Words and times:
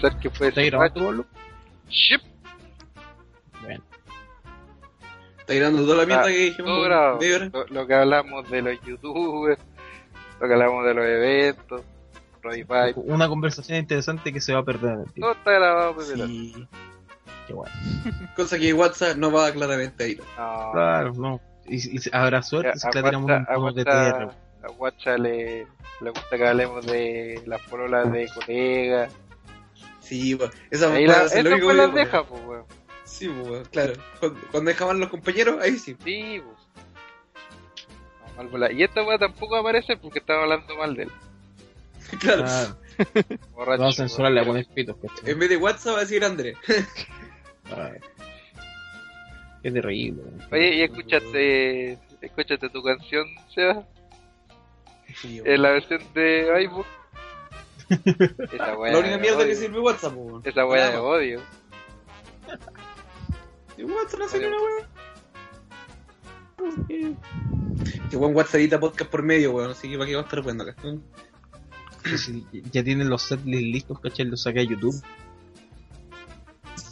pensar 0.00 0.20
que 0.20 0.30
puede 0.30 0.48
¿Estás 0.50 0.62
ser 0.64 0.70
grabando, 0.72 1.02
boludo? 1.04 1.26
Ship, 1.88 2.20
Bueno. 3.62 3.82
Está 5.38 5.54
grabando 5.54 5.82
toda 5.84 5.96
la 5.98 6.06
mierda 6.06 6.22
Ah, 6.22 6.26
que 6.26 6.38
dijimos. 6.38 6.88
Lo, 7.52 7.66
lo 7.68 7.86
que 7.86 7.94
hablamos 7.94 8.50
de 8.50 8.62
los 8.62 8.80
youtubers, 8.82 9.60
lo 10.40 10.46
que 10.48 10.52
hablamos 10.54 10.84
de 10.86 10.94
los 10.94 11.04
eventos, 11.04 11.82
Roddy 12.42 12.64
Pipe, 12.64 12.94
Una 12.96 13.28
conversación 13.28 13.78
interesante 13.78 14.32
que 14.32 14.40
se 14.40 14.54
va 14.54 14.60
a 14.60 14.64
perder 14.64 14.92
en 14.94 15.00
el 15.00 15.12
todo 15.20 15.32
está 15.32 15.50
grabado, 15.52 15.94
pues, 15.94 16.10
pero 16.12 16.26
Sí. 16.26 16.68
Qué 17.46 17.52
bueno. 17.54 17.74
Cosa 18.36 18.58
que 18.58 18.72
WhatsApp 18.72 19.16
no 19.16 19.32
va 19.32 19.50
claramente 19.52 20.04
ahí. 20.04 20.16
no. 20.38 20.70
Claro, 20.72 21.12
no. 21.14 21.40
Y, 21.66 21.96
y 21.96 22.00
habrá 22.12 22.42
suerte 22.42 22.78
si 22.78 22.86
a 22.86 22.90
la 22.94 23.02
tiramos 23.02 23.30
un 23.30 23.46
poco 23.46 23.72
de 23.72 23.84
TR. 23.84 23.90
a 24.64 24.68
Guacha 24.76 25.16
le, 25.18 25.66
le 26.00 26.10
gusta 26.10 26.36
que 26.36 26.46
hablemos 26.46 26.86
de 26.86 27.42
las 27.46 27.60
pololas 27.62 28.10
de 28.12 28.28
colegas. 28.34 29.12
Sí, 30.10 30.34
weón. 30.34 30.50
Esa 30.72 30.88
puede 30.88 31.06
la, 31.06 31.28
pues 31.60 31.76
las 31.76 31.94
deja, 31.94 32.24
pues, 32.24 32.42
weón. 32.44 32.64
Sí, 33.04 33.28
weón, 33.28 33.64
claro. 33.66 33.92
Cuando, 34.18 34.40
cuando 34.50 34.68
dejaban 34.70 34.98
los 34.98 35.08
compañeros, 35.08 35.62
ahí 35.62 35.78
sí. 35.78 35.96
Sí, 36.04 36.42
pues. 36.44 36.58
No. 38.52 38.70
Y 38.72 38.82
esta 38.82 39.04
weá 39.04 39.18
tampoco 39.18 39.54
aparece 39.54 39.96
porque 39.98 40.18
estaba 40.18 40.42
hablando 40.42 40.76
mal 40.76 40.96
de 40.96 41.04
él. 41.04 41.10
Claro. 42.18 42.42
Borracho. 43.54 43.82
vamos 43.82 44.00
a 44.00 44.02
censurarle 44.02 44.40
a 44.40 44.44
poner 44.44 44.66
pitos, 44.66 44.96
¿cachai? 45.00 45.30
En 45.30 45.38
vez 45.38 45.48
de 45.48 45.58
WhatsApp 45.58 45.94
va 45.94 45.98
a 45.98 46.00
decir 46.00 46.24
Andrés. 46.24 46.56
Ay. 47.66 48.00
Qué 49.62 49.70
terrible. 49.70 50.22
weón. 50.22 50.42
Oye, 50.50 50.74
y 50.74 50.82
escúchate, 50.82 51.98
escúchate 52.20 52.68
tu 52.68 52.82
canción, 52.82 53.28
Seba, 53.54 53.86
Sí, 55.14 55.40
en 55.44 55.62
la 55.62 55.70
versión 55.70 56.02
de 56.14 56.64
iBook. 56.64 56.86
Esa 57.90 58.78
weá 58.78 58.92
La 58.92 58.98
única 58.98 59.16
de 59.16 59.18
mierda 59.18 59.44
que 59.44 59.56
sirve 59.56 59.80
WhatsApp, 59.80 60.14
weón. 60.16 60.42
Esa 60.44 60.66
weá 60.66 60.90
de 60.90 60.96
odio. 60.98 61.40
Y 63.76 63.84
WhatsApp 63.84 64.20
no 64.20 64.28
sirve 64.28 64.48
una 64.48 64.56
weón. 64.58 64.86
Que 68.10 68.16
buen 68.16 68.34
WhatsApp 68.34 68.56
edita 68.56 68.80
podcast 68.80 69.10
por 69.10 69.22
medio, 69.22 69.52
weón. 69.52 69.70
Así 69.72 69.88
que 69.90 69.96
para 69.96 70.08
qué 70.08 70.14
va 70.14 70.22
a 70.22 70.24
estar 70.24 70.42
bueno 70.42 70.62
acá. 70.62 70.74
Ya 72.72 72.84
tienen 72.84 73.08
los 73.08 73.22
setlists 73.22 73.66
listos, 73.72 74.00
¿cachai? 74.00 74.26
Los 74.26 74.42
saqué 74.42 74.60
a 74.60 74.64
YouTube. 74.64 75.02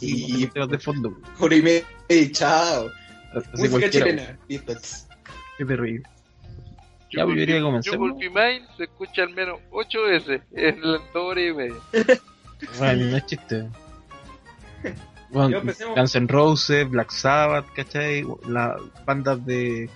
Y 0.01 0.43
Y 0.43 0.47
de 0.47 0.79
fondo. 0.79 1.09
weón. 1.09 1.21
hora 1.39 1.55
y 1.55 1.61
media 1.61 1.85
chao. 2.31 2.87
Así 3.33 3.49
Música 3.53 3.69
cualquiera, 3.69 4.05
weón. 4.05 4.17
chilena. 4.17 4.39
Listo. 4.47 4.73
Qué 5.57 5.65
terrible. 5.65 6.03
Ya, 7.11 7.21
yo 7.21 7.27
diría 7.27 7.55
que 7.55 7.61
comencemos. 7.61 8.11
Se 8.77 8.83
escucha 8.83 9.23
al 9.23 9.33
menos 9.33 9.59
8 9.71 10.01
veces 10.03 10.41
en 10.51 10.81
la 10.81 10.97
dos 11.13 11.15
horas 11.15 11.43
y 11.43 11.53
media. 11.53 11.75
Bueno, 12.77 13.05
no 13.05 13.17
es 13.17 13.25
chiste. 13.25 13.67
Bueno. 15.31 15.61
Guns 15.95 16.15
N' 16.15 16.27
Roses, 16.27 16.89
Black 16.89 17.11
Sabbath, 17.11 17.71
¿cachai? 17.75 18.25
Las 18.47 18.81
bandas 19.05 19.45
de 19.45 19.87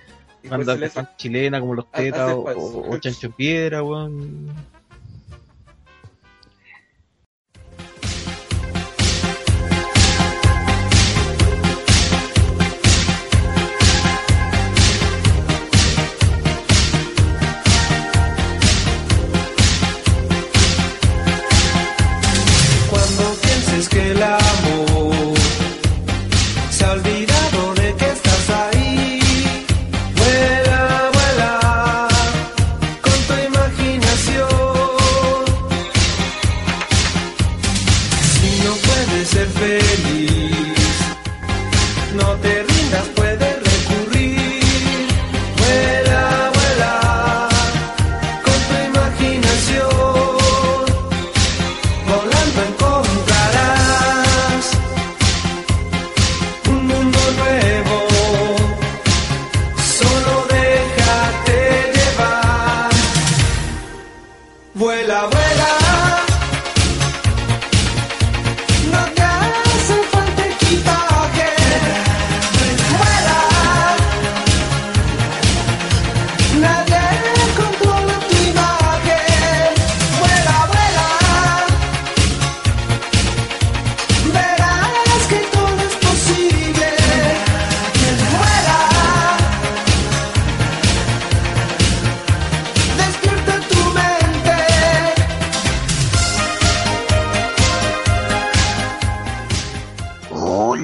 bandas 0.48 0.80
de 0.80 0.90
fan 0.92 1.10
chilena 1.18 1.60
como 1.60 1.74
los 1.74 1.92
Tetas 1.92 2.34
o, 2.34 2.42
o, 2.42 2.94
o 2.94 2.98
Chancho 3.00 3.32
Piedra, 3.32 3.82
weón. 3.82 4.54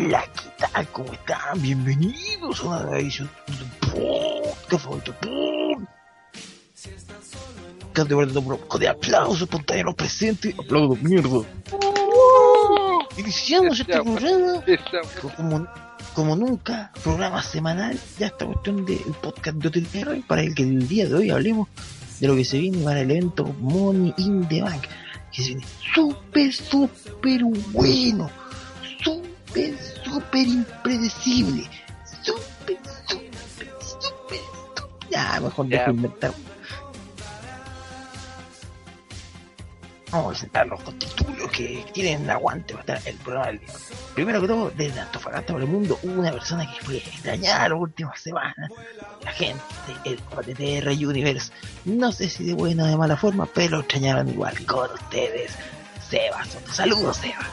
Hola, 0.02 0.24
¿qué 0.34 0.66
tal? 0.72 0.88
¿Cómo 0.94 1.12
están? 1.12 1.62
Bienvenidos 1.62 2.62
a 2.62 2.68
una 2.68 2.98
edición 3.00 3.30
de 3.48 3.90
podcast 3.90 4.86
favorito. 4.86 5.14
De 7.96 8.16
verdad, 8.16 8.38
un 8.38 8.46
poco 8.46 8.80
de 8.80 8.88
aplausos, 8.88 9.42
espontáneos 9.42 9.94
presentes. 9.96 10.58
Aplausos, 10.58 11.02
mierda. 11.02 11.42
Iniciamos 13.18 13.78
este 13.78 14.02
programa 14.02 14.64
como, 15.36 15.68
como 16.14 16.36
nunca, 16.38 16.94
programa 17.04 17.44
semanal, 17.44 18.00
ya 18.18 18.28
esta 18.28 18.46
cuestión 18.46 18.86
del 18.86 19.00
podcast 19.22 19.58
de 19.58 19.68
Hotel 19.68 19.88
Tierra, 19.88 20.16
para 20.26 20.44
el 20.44 20.56
que 20.56 20.64
el 20.64 20.88
día 20.88 21.10
de 21.10 21.16
hoy 21.16 21.30
hablemos 21.30 21.68
de 22.22 22.28
lo 22.28 22.38
que 22.38 22.46
se 22.46 22.58
viene 22.58 22.82
para 22.86 23.02
el 23.02 23.12
evento 23.12 23.54
Money 23.60 24.14
in 24.16 24.48
the 24.48 24.62
Bank, 24.62 24.84
que 25.34 25.42
se 25.42 25.50
viene 25.50 25.66
súper, 25.94 26.54
súper 26.54 27.44
bueno, 27.44 28.30
súper, 29.50 29.76
súper 30.04 30.48
impredecible, 30.48 31.70
súper, 32.24 32.78
súper, 33.08 33.32
súper, 33.38 33.74
súper- 34.02 35.10
ya, 35.10 35.40
mejor 35.42 35.68
Ya. 35.68 35.80
dejo 35.80 35.92
inventar. 35.92 36.32
Vamos 40.12 40.26
a 40.26 40.30
presentar 40.32 40.66
los 40.68 40.82
constitulos 40.82 41.52
que 41.52 41.86
tienen 41.94 42.28
aguante 42.32 42.74
para 42.74 42.96
estar 42.98 43.14
el 43.14 43.20
programa 43.20 43.48
del 43.48 43.60
día. 43.60 43.70
Primero 44.16 44.42
que 44.42 44.48
todo, 44.48 44.72
desde 44.76 45.00
Antofagasta 45.02 45.54
para 45.54 45.66
el 45.66 45.70
mundo, 45.70 46.00
hubo 46.02 46.20
una 46.20 46.32
persona 46.32 46.66
que 46.72 46.84
fue 46.84 46.98
extrañada 46.98 47.70
las 47.70 47.80
últimas 47.80 48.20
semanas. 48.20 48.72
La 49.24 49.32
gente 49.32 49.62
del 50.04 50.18
JTR 50.18 50.90
Universe. 51.08 51.52
No 51.86 52.12
sé 52.12 52.28
si 52.28 52.44
de 52.44 52.54
buena 52.56 52.86
o 52.86 52.88
de 52.88 52.98
mala 52.98 53.18
forma, 53.18 53.46
pero 53.54 53.70
lo 53.78 53.80
extrañaron 53.82 54.28
igual 54.30 54.66
con 54.66 54.92
ustedes. 54.92 55.52
Seba 56.10 56.44
Soto. 56.44 56.74
Saludos, 56.74 57.18
Seba. 57.18 57.46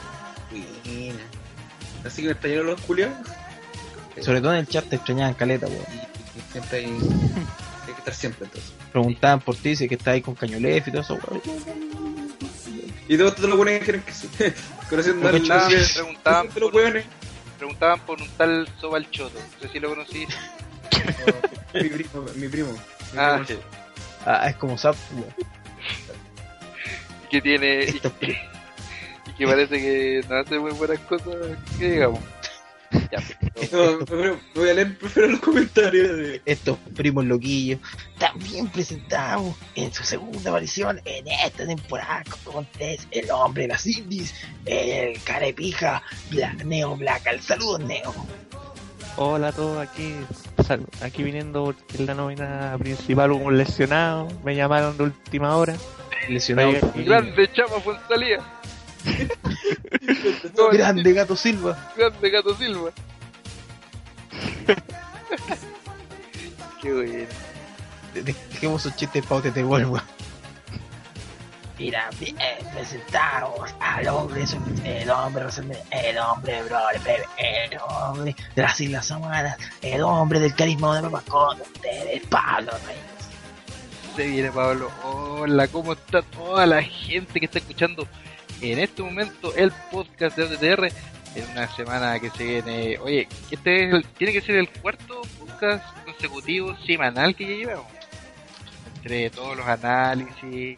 Así 2.07 2.21
que 2.21 2.27
me 2.27 2.31
extrañaron 2.33 2.67
los 2.67 2.81
culiados. 2.81 3.17
Sobre 4.21 4.41
todo 4.41 4.53
en 4.53 4.59
el 4.59 4.67
chat 4.67 4.85
te 4.85 4.95
extrañaban 4.95 5.33
caleta, 5.35 5.67
weón. 5.67 5.81
Y, 5.93 6.39
y 6.39 6.51
siempre 6.51 6.77
hay, 6.79 6.85
hay 7.87 7.93
que 7.93 7.99
estar 7.99 8.13
siempre 8.13 8.45
entonces. 8.45 8.71
Preguntaban 8.91 9.41
por 9.41 9.55
ti, 9.55 9.75
si 9.75 9.87
que 9.87 9.95
estás 9.95 10.13
ahí 10.15 10.21
con 10.21 10.33
Cañolef 10.35 10.87
y 10.87 10.91
todo 10.91 11.01
eso, 11.01 11.13
weón. 11.15 11.41
Y 13.09 13.17
todos 13.17 13.35
te 13.35 13.47
lo 13.47 13.55
ponen 13.57 13.79
dijeron 13.79 14.01
que 14.01 14.11
sí. 14.13 14.27
Conociendo 14.89 15.27
al 15.27 15.33
que 15.35 15.39
Lucio, 15.47 15.79
preguntaban, 16.03 16.47
por, 16.49 16.71
ponen. 16.71 17.03
preguntaban 17.57 17.99
por 18.01 18.21
un 18.21 18.29
tal 18.31 18.67
Sobalchoto. 18.81 19.37
No 19.39 19.67
sé 19.67 19.73
si 19.73 19.79
lo 19.79 19.89
conocí. 19.89 20.27
Mi 21.73 21.89
primo, 21.89 22.25
mi 22.35 22.47
primo. 22.47 22.71
Mi 22.71 22.79
Ah, 23.19 23.41
primo. 23.45 23.61
Ah, 24.25 24.49
es 24.49 24.55
como 24.55 24.77
Zap, 24.77 24.95
weón. 25.13 25.33
que 27.29 27.41
tiene. 27.41 27.83
Y 27.85 28.35
que 29.37 29.45
parece 29.47 29.77
que 29.79 30.21
no 30.29 30.35
hace 30.37 30.59
muy 30.59 30.71
buenas 30.71 30.99
cosas, 31.01 31.35
que 31.79 31.91
digamos. 31.91 32.19
Ya, 33.11 33.19
pero- 33.51 33.99
No, 33.99 34.05
pero 34.05 34.39
voy 34.55 34.69
a 34.69 34.73
leer 34.73 34.97
primero 34.97 35.27
los 35.33 35.39
comentarios 35.41 36.07
de. 36.17 36.41
Estos 36.45 36.77
primos 36.95 37.25
loquillos 37.25 37.81
también 38.17 38.69
presentamos 38.69 39.57
en 39.75 39.93
su 39.93 40.03
segunda 40.05 40.51
aparición 40.51 41.01
en 41.03 41.27
esta 41.27 41.65
temporada 41.67 42.23
con 42.45 42.63
ustedes 42.63 43.05
el 43.11 43.29
hombre 43.29 43.63
de 43.63 43.67
las 43.69 43.85
indies, 43.85 44.33
el 44.65 45.21
carepija 45.23 46.01
Bla- 46.31 46.53
Neo 46.63 46.95
Black. 46.95 47.41
Saludos, 47.41 47.81
Neo. 47.81 48.13
Hola 49.17 49.49
a 49.49 49.51
todos, 49.51 49.85
aquí, 49.85 50.13
aquí 51.01 51.23
viniendo 51.23 51.75
en 51.97 52.05
la 52.05 52.13
nómina 52.13 52.75
principal 52.79 53.31
hubo 53.33 53.43
un 53.45 53.57
lesionado, 53.57 54.29
me 54.45 54.55
llamaron 54.55 54.95
de 54.97 55.03
última 55.03 55.57
hora. 55.57 55.75
Lesionado. 56.29 56.71
Grande 56.95 57.51
Chama 57.51 57.79
Fuenzalía. 57.81 58.37
No, 60.55 60.69
Grande 60.69 61.13
Gato 61.13 61.35
Silva. 61.35 61.91
Grande 61.95 62.29
Gato 62.29 62.55
Silva. 62.55 62.91
Qué 66.81 66.93
bueno. 66.93 67.27
Dejemos 68.13 68.85
esos 68.85 68.97
chistes 68.97 69.25
para 69.25 69.41
te 69.41 69.51
devuelvo. 69.51 69.99
Mira, 71.77 72.09
bien, 72.19 72.35
presentamos 72.73 73.69
al 73.79 74.07
hombre, 74.07 74.43
el 74.83 75.09
hombre, 75.11 75.45
el 75.91 76.17
hombre, 76.17 76.63
bro, 76.63 76.79
el 77.37 77.77
hombre 77.79 78.35
de 78.55 78.61
las 78.63 78.81
Islas 78.81 79.05
Samanas, 79.05 79.57
el 79.83 80.01
hombre 80.01 80.39
del 80.39 80.55
carisma 80.55 80.95
de 80.95 81.07
papá 81.07 81.21
con 81.27 81.61
ustedes, 81.61 82.25
Pablo 82.27 82.71
Reyes. 82.87 84.15
Se 84.15 84.25
viene 84.25 84.51
Pablo. 84.51 84.89
Hola, 85.03 85.67
¿cómo 85.67 85.93
está 85.93 86.23
toda 86.23 86.65
la 86.65 86.81
gente 86.81 87.39
que 87.39 87.45
está 87.45 87.59
escuchando 87.59 88.07
en 88.61 88.79
este 88.79 89.01
momento 89.03 89.53
el 89.55 89.71
podcast 89.91 90.37
de 90.37 90.43
OTTR? 90.43 90.87
En 91.35 91.47
una 91.51 91.67
semana 91.75 92.19
que 92.19 92.29
se 92.31 92.43
viene. 92.43 92.97
Oye, 92.99 93.27
este 93.51 93.87
es 93.87 93.93
el- 93.93 94.05
tiene 94.05 94.33
que 94.33 94.41
ser 94.41 94.55
el 94.55 94.69
cuarto 94.69 95.21
podcast 95.39 95.83
consecutivo 96.05 96.75
semanal 96.85 97.35
que 97.35 97.43
ya 97.47 97.55
llevamos. 97.55 97.91
Entre 98.95 99.29
todos 99.29 99.55
los 99.55 99.67
análisis 99.67 100.77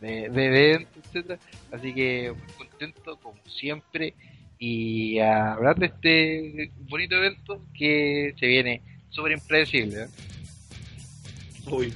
de, 0.00 0.24
eventos, 0.26 0.92
etcétera. 1.06 1.38
Así 1.72 1.94
que 1.94 2.34
muy 2.58 2.66
contento 2.68 3.16
como 3.22 3.40
siempre 3.48 4.14
y 4.58 5.18
a 5.18 5.52
hablar 5.54 5.76
de 5.76 5.86
este 5.86 6.70
bonito 6.88 7.16
evento 7.16 7.62
que 7.74 8.34
se 8.38 8.46
viene 8.46 8.82
súper 9.10 9.32
impredecible. 9.32 10.02
¿eh? 10.02 10.08
Uy. 11.70 11.92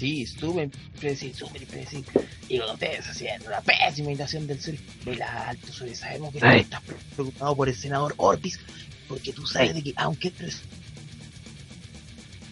Sí, 0.00 0.26
súper 0.26 0.64
impredecible, 0.94 1.34
súper 1.34 1.62
impredecible. 1.62 2.06
Y 2.48 2.58
con 2.58 2.70
ustedes 2.70 3.06
haciendo 3.06 3.48
una 3.48 3.60
pésima 3.60 4.08
imitación 4.10 4.46
del 4.46 4.58
sur 4.58 4.74
del 5.04 5.22
alto 5.22 5.72
sur. 5.74 5.94
Sabemos 5.94 6.32
que 6.32 6.38
Ay. 6.42 6.60
estás 6.60 6.80
preocupado 7.14 7.54
por 7.54 7.68
el 7.68 7.74
senador 7.74 8.14
Orbis, 8.16 8.58
porque 9.06 9.34
tú 9.34 9.46
sabes 9.46 9.74
de 9.74 9.82
que 9.82 9.92
aunque 9.96 10.28
él 10.38 10.52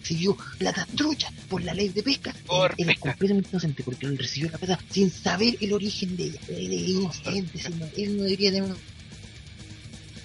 recibió 0.03 0.37
plata 0.59 0.87
trucha 0.95 1.31
por 1.47 1.63
la 1.63 1.73
ley 1.73 1.89
de 1.89 2.03
pesca, 2.03 2.35
Por 2.45 2.69
él, 2.77 2.85
él 2.85 2.89
es 2.91 2.99
completamente 2.99 3.49
inocente 3.51 3.83
porque 3.83 4.05
él 4.05 4.17
recibió 4.17 4.51
la 4.51 4.57
plata 4.59 4.79
sin 4.91 5.09
saber 5.09 5.55
el 5.59 5.73
origen 5.73 6.15
de 6.15 6.25
ella. 6.25 6.39
Él 6.49 6.73
es 6.73 6.87
inocente, 6.87 7.59
él 7.97 8.15
no 8.17 8.23
debería 8.25 8.51
tener 8.51 8.63
una- 8.63 8.77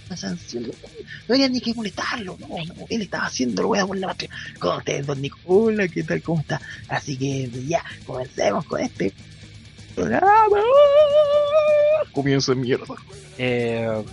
una 0.07 0.17
sanción. 0.17 0.65
No 0.65 0.71
debería 1.29 1.49
ni 1.49 1.61
que 1.61 1.75
molestarlo, 1.75 2.37
no, 2.41 2.49
no, 2.49 2.87
él 2.89 3.03
estaba 3.03 3.27
haciendo 3.27 3.63
lo 3.63 3.69
bueno 3.69 3.87
por 3.89 3.99
la 3.99 4.09
patria. 4.09 4.31
Con 4.59 4.77
ustedes, 4.79 5.07
don 5.07 5.21
Nico. 5.21 5.39
Hola, 5.45 5.89
¿qué 5.89 6.03
tal? 6.03 6.23
¿Cómo 6.23 6.41
está? 6.41 6.61
Así 6.89 7.17
que 7.17 7.49
ya, 7.67 7.85
comencemos 8.07 8.65
con 8.67 8.81
este 8.81 9.13
programa. 9.95 10.59
Comienzo 12.13 12.55
de 12.55 12.61
mierda. 12.61 12.95
Eh, 13.39 14.05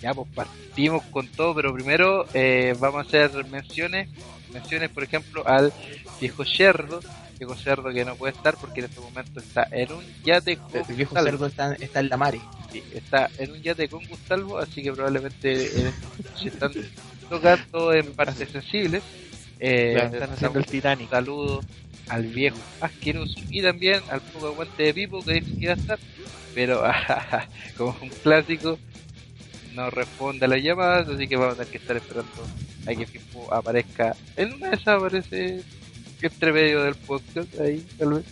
ya, 0.00 0.14
pues 0.14 0.28
partimos 0.34 1.04
con 1.04 1.26
todo, 1.28 1.54
pero 1.54 1.72
primero 1.74 2.26
eh, 2.34 2.74
vamos 2.78 3.04
a 3.04 3.08
hacer 3.08 3.44
menciones. 3.46 4.08
Menciones, 4.52 4.90
por 4.90 5.04
ejemplo, 5.04 5.46
al 5.46 5.72
viejo 6.20 6.44
cerdo. 6.44 7.00
Viejo 7.38 7.54
cerdo 7.56 7.90
que 7.92 8.04
no 8.04 8.16
puede 8.16 8.32
estar 8.34 8.56
porque 8.56 8.80
en 8.80 8.86
este 8.86 9.00
momento 9.00 9.38
está 9.40 9.68
en 9.70 9.92
un 9.92 10.04
yate 10.24 10.56
con 10.56 10.76
El 10.76 10.94
viejo 10.96 11.10
Gustavo. 11.14 11.26
cerdo 11.26 11.46
está, 11.46 11.74
está 11.74 12.00
en 12.00 12.08
la 12.08 12.16
mare. 12.16 12.40
Sí, 12.72 12.82
está 12.94 13.30
en 13.38 13.52
un 13.52 13.62
yate 13.62 13.88
con 13.88 14.04
Gustavo, 14.06 14.58
así 14.58 14.82
que 14.82 14.92
probablemente 14.92 15.52
eh, 15.66 15.92
se 16.36 16.48
están 16.48 16.72
tocando 17.30 17.92
en 17.92 18.12
partes 18.14 18.48
sensibles. 18.50 19.02
Eh, 19.60 19.92
Claro, 19.94 20.14
están 20.14 20.32
haciendo 20.32 20.58
el 20.58 20.66
Titanic. 20.66 21.10
saludo 21.10 21.60
al 22.08 22.22
viejo 22.26 22.56
asqueroso 22.80 23.38
y 23.50 23.60
también 23.62 24.00
al 24.10 24.20
poco 24.20 24.46
aguante 24.48 24.82
de 24.82 24.94
Pipo 24.94 25.22
que 25.22 25.34
dice 25.34 25.50
que 25.58 25.64
iba 25.64 25.72
a 25.74 25.76
estar, 25.76 25.98
pero 26.54 26.82
como 27.76 27.96
un 28.00 28.08
clásico 28.08 28.78
no 29.74 29.90
responde 29.90 30.44
a 30.46 30.48
las 30.48 30.62
llamadas, 30.62 31.08
así 31.08 31.28
que 31.28 31.36
vamos 31.36 31.54
a 31.54 31.56
tener 31.58 31.70
que 31.70 31.78
estar 31.78 31.96
esperando 31.96 32.30
a 32.86 32.94
que 32.94 33.06
Pipo 33.06 33.52
aparezca. 33.52 34.16
En 34.36 34.54
una 34.54 34.70
de 34.70 34.76
esas 34.76 34.88
aparece 34.88 35.62
entre 36.22 36.52
medio 36.52 36.82
del 36.82 36.94
podcast, 36.94 37.58
ahí 37.60 37.84
tal 37.98 38.14
vez. 38.14 38.24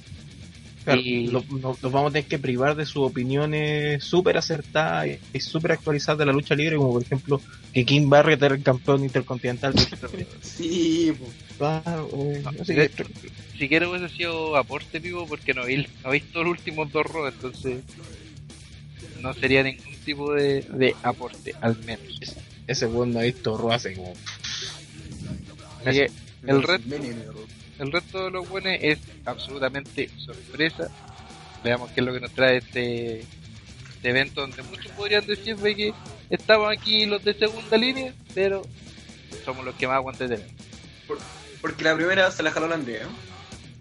Claro, 0.85 1.01
Y- 1.01 1.27
lo- 1.29 1.45
no- 1.51 1.77
nos 1.83 1.93
vamos 1.93 2.11
a 2.11 2.13
tener 2.13 2.29
que 2.29 2.39
privar 2.39 2.77
de 2.77 2.87
sus 2.87 2.99
opiniones 3.09 4.05
súper 4.05 4.37
acertadas 4.37 5.09
y- 5.09 5.19
y 5.33 5.41
súper 5.41 5.73
actualizadas 5.73 6.19
de 6.21 6.27
la 6.27 6.33
lucha 6.33 6.55
libre, 6.55 6.77
como 6.77 6.93
por 6.93 7.03
ejemplo 7.03 7.41
que 7.73 7.85
Kim 7.85 8.09
Barrett 8.09 8.41
era 8.43 8.55
el 8.55 8.63
campeón 8.63 9.03
intercontinental. 9.03 9.75
Sí. 10.43 11.13
Ah, 11.59 11.83
eh, 12.13 12.41
no 12.45 12.53
de- 12.53 12.89
qué- 12.91 13.05
siquiera 13.59 13.89
hubiese 13.89 14.15
sido 14.15 14.57
aporte 14.57 14.99
vivo 15.01 15.27
porque 15.27 15.55
no 15.55 15.65
vi, 15.65 15.87
no 16.05 16.11
he 16.11 16.13
visto 16.21 16.45
los 16.45 16.53
últimos 16.53 16.93
dos 16.93 17.07
entonces 17.33 17.79
no 19.21 19.33
sería 19.35 19.63
ningún 19.63 19.95
tipo 20.05 20.33
de, 20.35 20.63
de 20.63 20.95
aporte, 21.03 21.55
al 21.61 21.77
menos. 21.85 22.21
ese 22.69 22.87
weón 22.87 23.13
no 23.13 23.21
ha 23.21 23.23
visto 23.23 23.57
Raw 23.57 23.73
hace 23.73 23.95
como 23.95 24.13
Así 25.85 25.99
que 25.99 26.11
el, 26.47 26.63
red, 26.63 26.81
Veneno, 26.85 27.23
el 27.79 27.93
resto 27.93 28.25
de 28.25 28.31
los 28.31 28.49
buenos 28.49 28.73
es 28.81 28.99
absolutamente 29.25 30.11
sorpresa. 30.19 30.91
Veamos 31.63 31.91
qué 31.91 32.01
es 32.01 32.07
lo 32.07 32.13
que 32.13 32.21
nos 32.21 32.33
trae 32.33 32.59
este, 32.59 33.21
este 33.21 34.11
evento 34.11 34.41
donde 34.43 34.63
muchos 34.63 34.93
podrían 34.93 35.27
decir 35.27 35.57
de 35.57 35.75
que 35.75 35.95
estamos 36.31 36.71
aquí 36.71 37.07
los 37.07 37.25
de 37.25 37.35
segunda 37.35 37.77
línea, 37.77 38.15
pero 38.35 38.63
somos 39.45 39.65
los 39.65 39.75
que 39.75 39.87
más 39.87 39.97
aguante 39.97 40.29
tenemos. 40.29 40.53
Porque 41.61 41.85
la 41.85 41.97
primera 41.97 42.31
se 42.31 42.43
la 42.43 42.51
jaló 42.51 42.69
la 42.69 42.77
Andrea. 42.77 43.03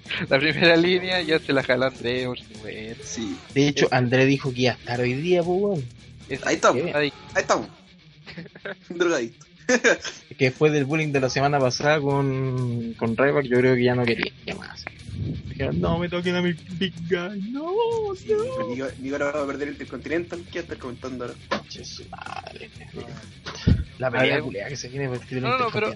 ¿eh? 0.22 0.26
La 0.30 0.40
primera 0.40 0.76
línea 0.76 1.22
ya 1.22 1.40
se 1.40 1.54
la 1.54 1.64
jala 1.64 1.88
André, 1.88 2.26
por 2.26 2.40
supuesto. 2.40 3.04
Sí. 3.04 3.38
De 3.54 3.68
hecho, 3.68 3.88
André 3.92 4.26
dijo 4.26 4.54
que 4.54 4.62
iba 4.62 4.72
a 4.72 4.76
estar 4.76 5.00
hoy 5.00 5.14
día, 5.14 5.44
pues, 5.44 5.84
Ahí 6.44 6.56
estamos. 6.56 6.84
Ahí 6.94 7.14
estamos. 7.36 7.68
Drogadicto. 8.90 9.46
Que 10.38 10.52
fue 10.52 10.70
del 10.70 10.86
bullying 10.86 11.12
de 11.12 11.20
la 11.22 11.30
semana 11.30 11.60
pasada 11.60 12.00
con, 12.02 12.94
con 12.94 13.16
Ryback, 13.16 13.46
yo 13.46 13.58
creo 13.58 13.76
que 13.76 13.84
ya 13.84 13.96
no 13.96 14.04
quería 14.06 14.32
más. 14.58 14.84
Dijeron, 15.48 15.80
no 15.80 15.98
me 15.98 16.10
toquen 16.10 16.36
a 16.36 16.42
mi 16.42 16.54
big 16.78 16.94
guy, 17.10 17.52
no, 17.52 17.72
no. 18.28 18.68
Nico 19.00 19.16
ahora 19.16 19.32
va 19.32 19.44
a 19.44 19.48
perder 19.48 19.70
el 19.70 19.74
Intercontinental. 19.76 20.44
¿Qué 20.52 20.60
estar 20.60 20.78
comentando 20.78 21.26
ahora? 21.26 21.36
Madre. 22.10 22.70
La 23.98 24.12
pelea 24.12 24.42
culiada 24.42 24.70
que 24.70 24.76
se 24.76 24.90
viene 24.90 25.08
por 25.08 25.20
el 25.30 25.42
No, 25.42 25.58
no, 25.58 25.68
pero- 25.72 25.94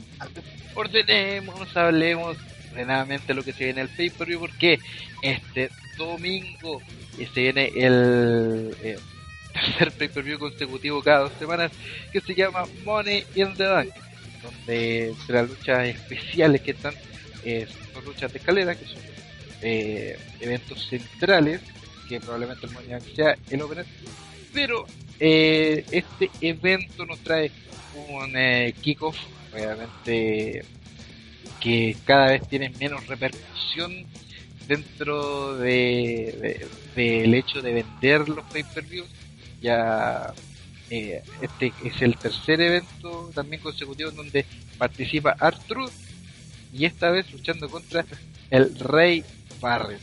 ordenemos, 0.76 1.76
hablemos 1.76 2.38
ordenadamente 2.72 3.34
lo 3.34 3.44
que 3.44 3.52
se 3.52 3.66
viene 3.66 3.82
el 3.82 3.90
pay-per-view 3.90 4.40
porque 4.40 4.80
este 5.22 5.70
domingo 5.98 6.82
se 7.18 7.42
viene 7.42 7.72
el 7.76 8.74
eh, 8.82 8.98
tercer 9.60 9.92
pay-per-view 9.94 10.40
consecutivo 10.40 11.02
cada 11.04 11.20
dos 11.22 11.34
semanas 11.38 11.72
que 12.12 12.22
se 12.22 12.36
llama 12.36 12.66
Money 12.84 13.26
in 13.34 13.56
the 13.58 13.66
Bank 13.68 13.90
donde 14.42 15.10
entre 15.10 15.36
las 15.36 15.48
luchas 15.50 15.88
especiales 15.88 16.62
que 16.62 16.72
están 16.72 16.96
eh, 17.42 17.68
son 17.94 18.04
luchas 18.06 18.32
de 18.32 18.40
escalera 18.40 18.76
que 18.76 18.86
son 18.86 19.04
eh, 19.62 20.18
eventos 20.40 20.88
centrales 20.88 21.62
que 22.06 22.20
probablemente 22.20 22.66
el 22.66 22.72
Money 22.72 22.92
in 22.92 22.98
the 23.00 23.00
Bank 23.00 23.16
sea 23.16 23.38
el 23.50 23.62
opener 23.62 23.86
pero 24.52 24.86
eh, 25.20 25.86
este 25.92 26.32
evento 26.40 27.06
nos 27.06 27.20
trae 27.22 27.52
un 27.92 28.36
eh, 28.38 28.74
kickoff 28.82 29.18
obviamente 29.52 30.66
que 31.60 31.98
cada 32.06 32.30
vez 32.30 32.48
tiene 32.48 32.70
menos 32.70 33.06
repercusión 33.08 33.92
dentro 34.68 35.58
de, 35.58 36.32
de- 36.42 36.70
del 36.94 37.34
hecho 37.34 37.62
de 37.62 37.74
vender 37.74 38.30
los 38.30 38.46
pay-per-views. 38.46 39.10
Ya 39.62 40.34
eh, 40.90 41.22
este 41.42 41.74
es 41.84 42.02
el 42.02 42.18
tercer 42.18 42.62
evento 42.62 43.30
también 43.34 43.62
consecutivo 43.62 44.10
en 44.10 44.16
donde 44.16 44.46
participa 44.78 45.36
Arthur 45.40 45.90
y 46.74 46.86
esta 46.86 47.10
vez 47.10 47.32
luchando 47.32 47.70
contra 47.70 48.06
el 48.50 48.78
Rey 48.80 49.24
Barret. 49.60 50.02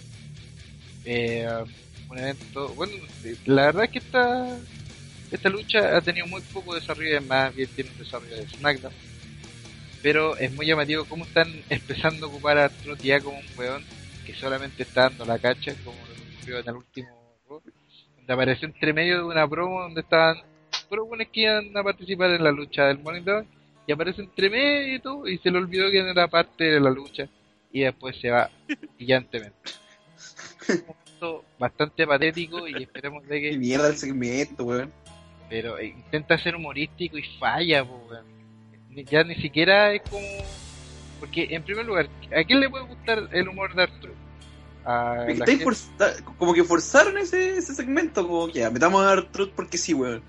Eh, 1.04 1.48
un 2.08 2.18
evento, 2.18 2.68
bueno, 2.74 2.92
la 3.46 3.66
verdad 3.66 3.84
es 3.84 3.90
que 3.90 3.98
esta, 3.98 4.58
esta 5.30 5.48
lucha 5.48 5.96
ha 5.96 6.00
tenido 6.00 6.26
muy 6.26 6.40
poco 6.40 6.74
desarrollo, 6.74 7.20
más 7.22 7.54
bien 7.54 7.68
tiene 7.74 7.90
un 7.90 7.98
desarrollo 7.98 8.36
de 8.36 8.48
SmackDown 8.48 8.92
pero 10.06 10.36
es 10.36 10.52
muy 10.52 10.66
llamativo 10.66 11.04
cómo 11.04 11.24
están 11.24 11.52
empezando 11.68 12.26
a 12.26 12.28
ocupar 12.28 12.58
a 12.58 12.66
Arturo 12.66 12.96
ya 12.96 13.20
como 13.20 13.38
un 13.38 13.46
weón 13.56 13.82
que 14.24 14.34
solamente 14.34 14.84
está 14.84 15.08
dando 15.08 15.24
la 15.24 15.36
cacha, 15.36 15.74
como 15.84 15.96
lo 15.98 16.14
ocurrió 16.36 16.58
en 16.60 16.68
el 16.68 16.76
último 16.76 17.25
Donde 18.26 18.42
apareció 18.42 18.66
entre 18.66 18.92
medio 18.92 19.18
de 19.18 19.24
una 19.24 19.48
promo 19.48 19.82
donde 19.82 20.00
estaban 20.00 20.36
puros 20.88 21.08
buenos 21.08 21.28
que 21.32 21.42
iban 21.42 21.76
a 21.76 21.82
participar 21.82 22.30
en 22.30 22.42
la 22.42 22.50
lucha 22.50 22.86
del 22.86 22.98
Bank 22.98 23.46
y 23.86 23.92
aparece 23.92 24.22
entre 24.22 24.50
medio 24.50 24.96
y 24.96 24.98
todo 24.98 25.28
y 25.28 25.38
se 25.38 25.50
le 25.50 25.58
olvidó 25.58 25.90
que 25.90 25.98
era 25.98 26.26
parte 26.26 26.64
de 26.64 26.80
la 26.80 26.90
lucha 26.90 27.28
y 27.72 27.82
después 27.82 28.16
se 28.20 28.30
va 28.30 28.50
brillantemente. 28.96 29.56
Un 30.68 30.84
momento 30.86 31.44
bastante 31.58 32.06
patético 32.06 32.66
y 32.66 32.82
esperemos 32.82 33.26
de 33.28 33.40
Qué 33.40 33.50
que 33.50 33.58
mierda 33.58 33.88
el 33.88 33.96
segmento, 33.96 34.64
weón. 34.64 34.92
pero 35.48 35.78
eh, 35.78 35.86
intenta 35.86 36.36
ser 36.38 36.56
humorístico 36.56 37.16
y 37.16 37.22
falla 37.38 37.84
weón. 37.84 38.26
Ya 39.08 39.22
ni 39.22 39.36
siquiera 39.36 39.92
es 39.92 40.02
como 40.02 40.26
porque 41.20 41.46
en 41.50 41.62
primer 41.62 41.86
lugar 41.86 42.08
¿a 42.36 42.42
quién 42.44 42.60
le 42.60 42.68
puede 42.68 42.86
gustar 42.86 43.28
el 43.32 43.48
humor 43.48 43.74
de 43.74 43.82
Arturo? 43.84 44.25
A 44.86 45.16
Es 45.22 45.26
que 45.26 45.38
la 45.38 45.44
estáis 45.44 45.58
gente- 45.58 45.64
forza- 45.64 46.24
como 46.38 46.54
que 46.54 46.62
forzaron 46.64 47.18
ese, 47.18 47.56
ese 47.58 47.74
segmento, 47.74 48.26
como 48.26 48.46
que 48.46 48.60
ya, 48.60 48.70
metamos 48.70 49.02
a 49.02 49.10
Artruth 49.12 49.50
porque 49.56 49.76
sí, 49.78 49.92
weón. 49.94 50.22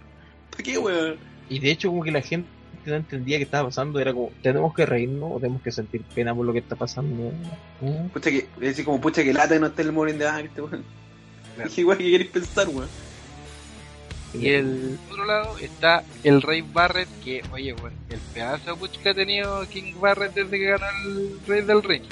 ¿Por 0.49 0.63
qué, 0.63 0.77
weón? 0.79 1.17
Y 1.49 1.59
de 1.59 1.69
hecho 1.71 1.89
como 1.89 2.03
que 2.03 2.11
la 2.11 2.21
gente 2.21 2.49
no 2.85 2.95
entendía 2.95 3.37
qué 3.37 3.43
estaba 3.43 3.67
pasando, 3.67 3.99
era 3.99 4.13
como, 4.13 4.31
tenemos 4.41 4.73
que 4.73 4.85
reírnos 4.85 5.31
o 5.33 5.39
tenemos 5.39 5.61
que 5.61 5.71
sentir 5.71 6.01
pena 6.15 6.33
por 6.33 6.45
lo 6.45 6.53
que 6.53 6.59
está 6.59 6.75
pasando. 6.75 7.31
¿Mm? 7.81 8.07
Pucha 8.07 8.31
que, 8.31 8.37
es 8.37 8.59
decir, 8.59 8.83
como 8.85 8.99
pucha 8.99 9.23
que 9.23 9.31
lata 9.33 9.53
que 9.53 9.59
no 9.59 9.67
esté 9.67 9.81
el 9.83 9.91
Morning 9.91 10.15
de 10.15 10.25
este 10.43 10.61
weón. 10.61 10.83
Claro. 11.55 11.69
Dije, 11.69 11.81
igual 11.81 11.97
que 11.99 12.11
queréis 12.11 12.31
pensar, 12.31 12.67
weón. 12.69 12.89
Y 14.33 14.49
el 14.49 14.97
otro 15.09 15.25
lado 15.25 15.57
está 15.59 16.03
el 16.23 16.41
Rey 16.41 16.61
Barrett, 16.61 17.07
que, 17.23 17.41
oye, 17.51 17.73
bueno, 17.73 17.95
el 18.09 18.19
pedazo 18.33 18.71
de 18.73 18.77
puch 18.77 18.97
que 19.01 19.09
ha 19.09 19.13
tenido 19.13 19.67
King 19.69 19.93
Barrett 19.99 20.33
desde 20.33 20.57
que 20.57 20.65
ganó 20.65 20.85
el 21.05 21.39
Rey 21.47 21.61
del 21.61 21.81
Ring. 21.81 22.03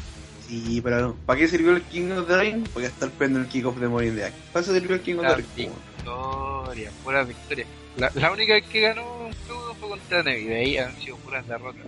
Sí, 0.48 0.80
pero 0.84 1.16
¿para 1.26 1.40
qué 1.40 1.48
sirvió 1.48 1.72
el 1.72 1.82
King 1.84 2.12
of 2.12 2.28
the 2.28 2.38
Ring? 2.38 2.68
Porque 2.72 2.88
estar 2.88 3.10
esperando 3.10 3.40
el 3.40 3.48
kickoff 3.48 3.78
de 3.78 3.88
Morning 3.88 4.12
de 4.12 4.24
Bank. 4.24 4.34
¿Para 4.54 4.64
eso 4.64 4.74
sirvió 4.74 4.96
el 4.96 5.02
King 5.02 5.16
of 5.16 5.28
the 5.28 5.36
Ring? 5.36 5.72
victoria, 6.06 6.92
pura 7.04 7.24
victoria. 7.24 7.66
La, 7.98 8.12
la 8.16 8.32
única 8.32 8.60
que 8.62 8.82
ganó 8.82 9.26
un 9.26 9.34
feudo 9.34 9.74
fue 9.76 9.90
contra 9.90 10.24
Neville, 10.24 10.50
de 10.50 10.56
ahí 10.56 10.78
han 10.78 10.96
sido 10.98 11.18
puras 11.18 11.48
derrotas. 11.48 11.86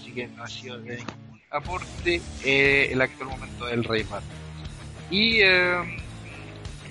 Así 0.00 0.12
que 0.12 0.26
no 0.28 0.42
ha 0.42 0.48
sido 0.48 0.78
de 0.80 0.96
ningún 0.96 1.40
aporte 1.50 2.20
eh, 2.44 2.88
el 2.90 3.00
actual 3.00 3.30
momento 3.30 3.66
del 3.66 3.84
Rey 3.84 4.02
Barrett. 4.04 4.28
Y 5.10 5.40
eh, 5.40 5.98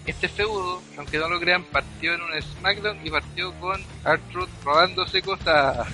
este 0.05 0.29
feudo, 0.29 0.81
aunque 0.97 1.17
no 1.17 1.27
lo 1.27 1.39
crean, 1.39 1.63
partió 1.65 2.13
en 2.13 2.21
un 2.21 2.41
SmackDown 2.41 2.97
y 3.05 3.09
partió 3.09 3.53
con 3.59 3.83
Artruth 4.03 4.49
robándose 4.63 5.21
cosas. 5.21 5.87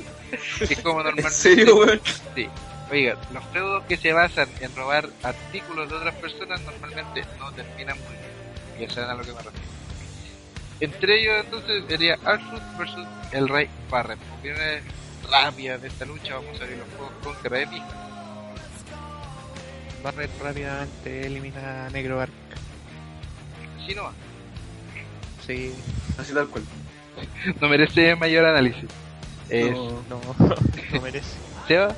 es 0.60 0.80
como 0.80 1.02
normalmente. 1.02 1.28
¿En 1.28 1.32
serio? 1.32 2.00
Sí. 2.34 2.48
Oiga, 2.90 3.16
los 3.32 3.44
feudos 3.46 3.84
que 3.84 3.96
se 3.96 4.12
basan 4.12 4.48
en 4.60 4.74
robar 4.76 5.08
artículos 5.22 5.88
de 5.88 5.96
otras 5.96 6.14
personas 6.16 6.60
normalmente 6.62 7.24
no 7.38 7.50
terminan 7.52 7.96
muy 7.98 8.12
bien. 8.12 8.30
Y 8.80 8.84
eso 8.84 9.02
es 9.02 9.08
a 9.08 9.14
lo 9.14 9.22
que 9.22 9.32
me 9.32 9.38
refiero. 9.42 9.66
Entre 10.78 11.20
ellos 11.20 11.44
entonces 11.44 11.84
sería 11.88 12.18
Arthur 12.24 12.60
versus 12.78 13.06
el 13.32 13.48
Rey 13.48 13.68
Barrett. 13.90 14.18
Opiniones 14.38 14.82
rápidas 15.30 15.82
de 15.82 15.88
esta 15.88 16.04
lucha, 16.04 16.34
vamos 16.34 16.60
a 16.60 16.64
ver 16.64 16.78
los 16.78 16.88
juegos 16.96 17.12
con 17.24 17.34
cara 17.42 17.58
de 17.58 17.66
pija. 17.66 17.86
Barret 20.02 20.30
rápidamente 20.40 21.26
elimina 21.26 21.86
a 21.86 21.90
Negro 21.90 22.20
Arc. 22.20 22.32
Si 23.86 23.94
no, 23.94 24.10
Sí, 25.44 25.72
Así 26.18 26.32
tal 26.34 26.48
cual. 26.48 26.64
no 27.60 27.68
merece 27.68 28.14
mayor 28.16 28.44
análisis. 28.44 28.84
Es, 29.48 29.70
No. 29.72 29.90
no, 30.08 30.20
no 30.92 31.00
merece. 31.00 31.36
Seba, 31.68 31.94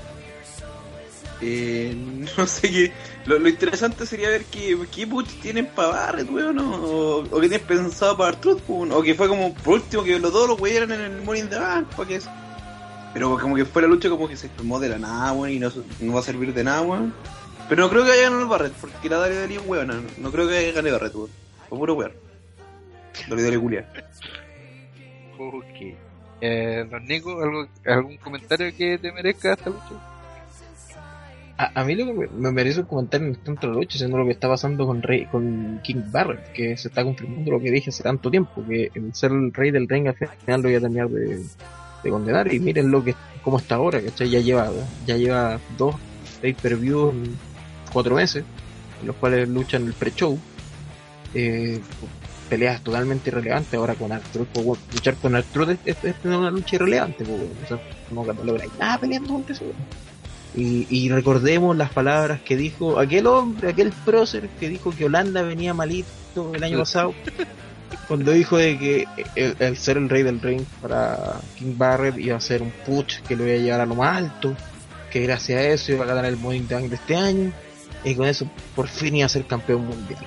Eh, 1.40 1.94
no 2.36 2.46
sé 2.46 2.70
qué. 2.70 2.92
Lo, 3.26 3.48
interesante 3.48 4.06
sería 4.06 4.28
ver 4.28 4.44
qué, 4.44 4.76
qué 4.94 5.06
tienen 5.42 5.66
para 5.66 5.88
Barret, 5.88 6.30
weón, 6.30 6.58
o, 6.58 7.18
o, 7.18 7.40
qué 7.40 7.48
tienen 7.48 7.66
pensado 7.66 8.16
para 8.16 8.30
Artruth, 8.30 8.62
weón, 8.68 8.92
o 8.92 9.02
que 9.02 9.14
fue 9.14 9.28
como 9.28 9.54
por 9.54 9.74
último 9.74 10.02
que 10.02 10.18
los 10.18 10.32
dos 10.32 10.48
los 10.48 10.60
weón 10.60 10.92
en 10.92 11.00
el 11.00 11.22
Morning 11.22 11.44
the 11.44 11.58
Bank, 11.58 11.88
para. 11.94 12.08
Pero 13.14 13.38
como 13.38 13.56
que 13.56 13.64
fue 13.64 13.82
la 13.82 13.88
lucha 13.88 14.08
como 14.08 14.28
que 14.28 14.36
se 14.36 14.48
formó 14.48 14.78
de 14.78 14.88
la 14.88 14.98
nada, 14.98 15.32
weón, 15.32 15.50
y 15.50 15.58
no, 15.58 15.70
no 16.00 16.12
va 16.12 16.20
a 16.20 16.22
servir 16.22 16.52
de 16.54 16.64
nada, 16.64 16.82
weón. 16.82 17.14
Pero 17.68 17.82
no 17.82 17.90
creo 17.90 18.04
que 18.04 18.12
haya 18.12 18.22
ganado 18.22 18.42
el 18.42 18.48
Barret, 18.48 18.72
porque 18.72 19.08
la 19.08 19.18
Daria 19.18 19.40
Dali 19.40 19.56
es 19.56 19.62
weón, 19.66 20.06
no, 20.18 20.32
creo 20.32 20.48
que 20.48 20.56
haya 20.56 20.72
ganado 20.72 20.98
Barret, 20.98 21.14
weón. 21.14 21.30
Fue 21.68 21.78
puro 21.78 21.94
weón. 21.94 22.12
Daria 23.28 23.44
Dali 23.44 23.56
culia. 23.58 23.92
ok. 25.38 26.08
Eh, 26.40 26.86
Don 26.88 27.04
Nico, 27.04 27.42
¿algo, 27.42 27.66
¿algún 27.84 28.16
comentario 28.18 28.74
que 28.76 28.96
te 28.98 29.12
merezca 29.12 29.54
esta 29.54 29.70
lucha? 29.70 30.17
A, 31.58 31.80
a 31.80 31.84
mí 31.84 31.96
lo 31.96 32.06
que 32.06 32.12
me, 32.12 32.26
me 32.28 32.52
merece 32.52 32.80
un 32.80 32.86
comentario 32.86 33.26
en 33.26 33.34
tanto 33.34 33.66
la 33.66 33.74
lucha, 33.74 33.98
siendo 33.98 34.16
lo 34.16 34.24
que 34.24 34.30
está 34.30 34.48
pasando 34.48 34.86
con 34.86 35.02
Rey, 35.02 35.26
con 35.26 35.80
King 35.82 36.02
Barrett, 36.10 36.52
que 36.52 36.76
se 36.76 36.88
está 36.88 37.02
confirmando 37.02 37.50
lo 37.50 37.60
que 37.60 37.70
dije 37.70 37.90
hace 37.90 38.04
tanto 38.04 38.30
tiempo, 38.30 38.64
que 38.66 38.90
el 38.94 39.12
ser 39.12 39.32
el 39.32 39.52
rey 39.52 39.72
del 39.72 39.88
ring 39.88 40.06
al 40.06 40.14
final 40.14 40.62
lo 40.62 40.68
voy 40.68 40.76
a 40.76 40.80
terminar 40.80 41.08
de, 41.08 41.42
de 42.04 42.10
condenar, 42.10 42.52
y 42.54 42.60
miren 42.60 42.90
lo 42.92 43.02
que 43.02 43.14
cómo 43.42 43.58
está 43.58 43.74
ahora, 43.74 44.00
¿cachai? 44.00 44.30
Ya 44.30 44.40
lleva, 44.40 44.70
ya 45.04 45.16
lleva 45.16 45.58
dos 45.76 45.96
pay 46.40 46.52
per 46.54 46.76
view 46.76 47.10
en 47.10 47.36
cuatro 47.92 48.14
meses, 48.14 48.44
en 49.00 49.06
los 49.08 49.16
cuales 49.16 49.48
luchan 49.48 49.84
el 49.84 49.94
pre-show, 49.94 50.38
eh, 51.34 51.80
peleas 52.48 52.82
totalmente 52.82 53.30
irrelevantes 53.30 53.74
ahora 53.74 53.94
con 53.94 54.12
Artruth, 54.12 54.46
pues, 54.52 54.78
luchar 54.94 55.14
con 55.16 55.34
Artruth 55.34 55.76
es, 55.84 55.96
una 56.24 56.50
lucha 56.50 56.76
irrelevante, 56.76 57.24
pues, 57.24 57.80
no 58.12 58.24
lográis 58.44 58.70
nada 58.78 58.98
peleando 58.98 59.34
weón. 59.34 59.44
Y, 60.58 60.88
y 60.90 61.08
recordemos 61.08 61.76
las 61.76 61.90
palabras 61.92 62.40
que 62.40 62.56
dijo 62.56 62.98
aquel 62.98 63.28
hombre, 63.28 63.70
aquel 63.70 63.92
prócer 64.04 64.48
que 64.58 64.68
dijo 64.68 64.90
que 64.90 65.04
Holanda 65.04 65.42
venía 65.42 65.72
malito 65.72 66.52
el 66.52 66.64
año 66.64 66.80
pasado, 66.80 67.14
cuando 68.08 68.32
dijo 68.32 68.56
de 68.56 68.76
que 68.76 69.06
el, 69.36 69.54
el 69.60 69.76
ser 69.76 69.98
el 69.98 70.08
rey 70.08 70.24
del 70.24 70.40
ring 70.40 70.64
para 70.82 71.40
King 71.56 71.74
Barrett 71.76 72.18
iba 72.18 72.36
a 72.36 72.40
ser 72.40 72.62
un 72.62 72.72
push 72.84 73.20
que 73.20 73.36
lo 73.36 73.46
iba 73.46 73.54
a 73.54 73.58
llevar 73.58 73.80
a 73.82 73.86
lo 73.86 73.94
más 73.94 74.16
alto, 74.16 74.56
que 75.12 75.20
gracias 75.20 75.60
a 75.60 75.62
eso 75.62 75.92
iba 75.92 76.02
a 76.02 76.08
ganar 76.08 76.24
el 76.24 76.36
Money 76.36 76.58
in 76.58 76.66
the 76.66 76.74
Bank 76.74 76.86
de 76.86 76.96
este 76.96 77.14
año, 77.14 77.52
y 78.02 78.16
con 78.16 78.26
eso 78.26 78.50
por 78.74 78.88
fin 78.88 79.14
iba 79.14 79.26
a 79.26 79.28
ser 79.28 79.46
campeón 79.46 79.86
mundial. 79.86 80.26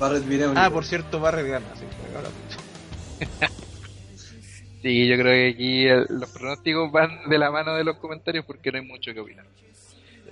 Barret 0.00 0.26
viene 0.26 0.46
Ah, 0.56 0.70
por 0.70 0.84
cierto, 0.84 1.20
Barrett 1.20 1.46
gana, 1.46 1.66
sí. 1.78 3.26
Sí, 4.82 5.08
yo 5.08 5.16
creo 5.16 5.32
que 5.32 5.48
aquí 5.54 5.86
el- 5.86 6.06
los 6.08 6.30
pronósticos 6.30 6.90
van 6.92 7.10
de 7.28 7.38
la 7.38 7.50
mano 7.50 7.74
de 7.74 7.84
los 7.84 7.96
comentarios 7.98 8.44
porque 8.44 8.70
no 8.70 8.78
hay 8.78 8.84
mucho 8.84 9.12
que 9.12 9.20
opinar. 9.20 9.44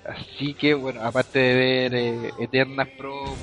Así 0.05 0.55
que, 0.55 0.75
bueno, 0.75 1.03
aparte 1.03 1.39
de 1.39 1.55
ver 1.55 1.95
eh, 1.95 2.33
eternas 2.39 2.89
promos, 2.97 3.37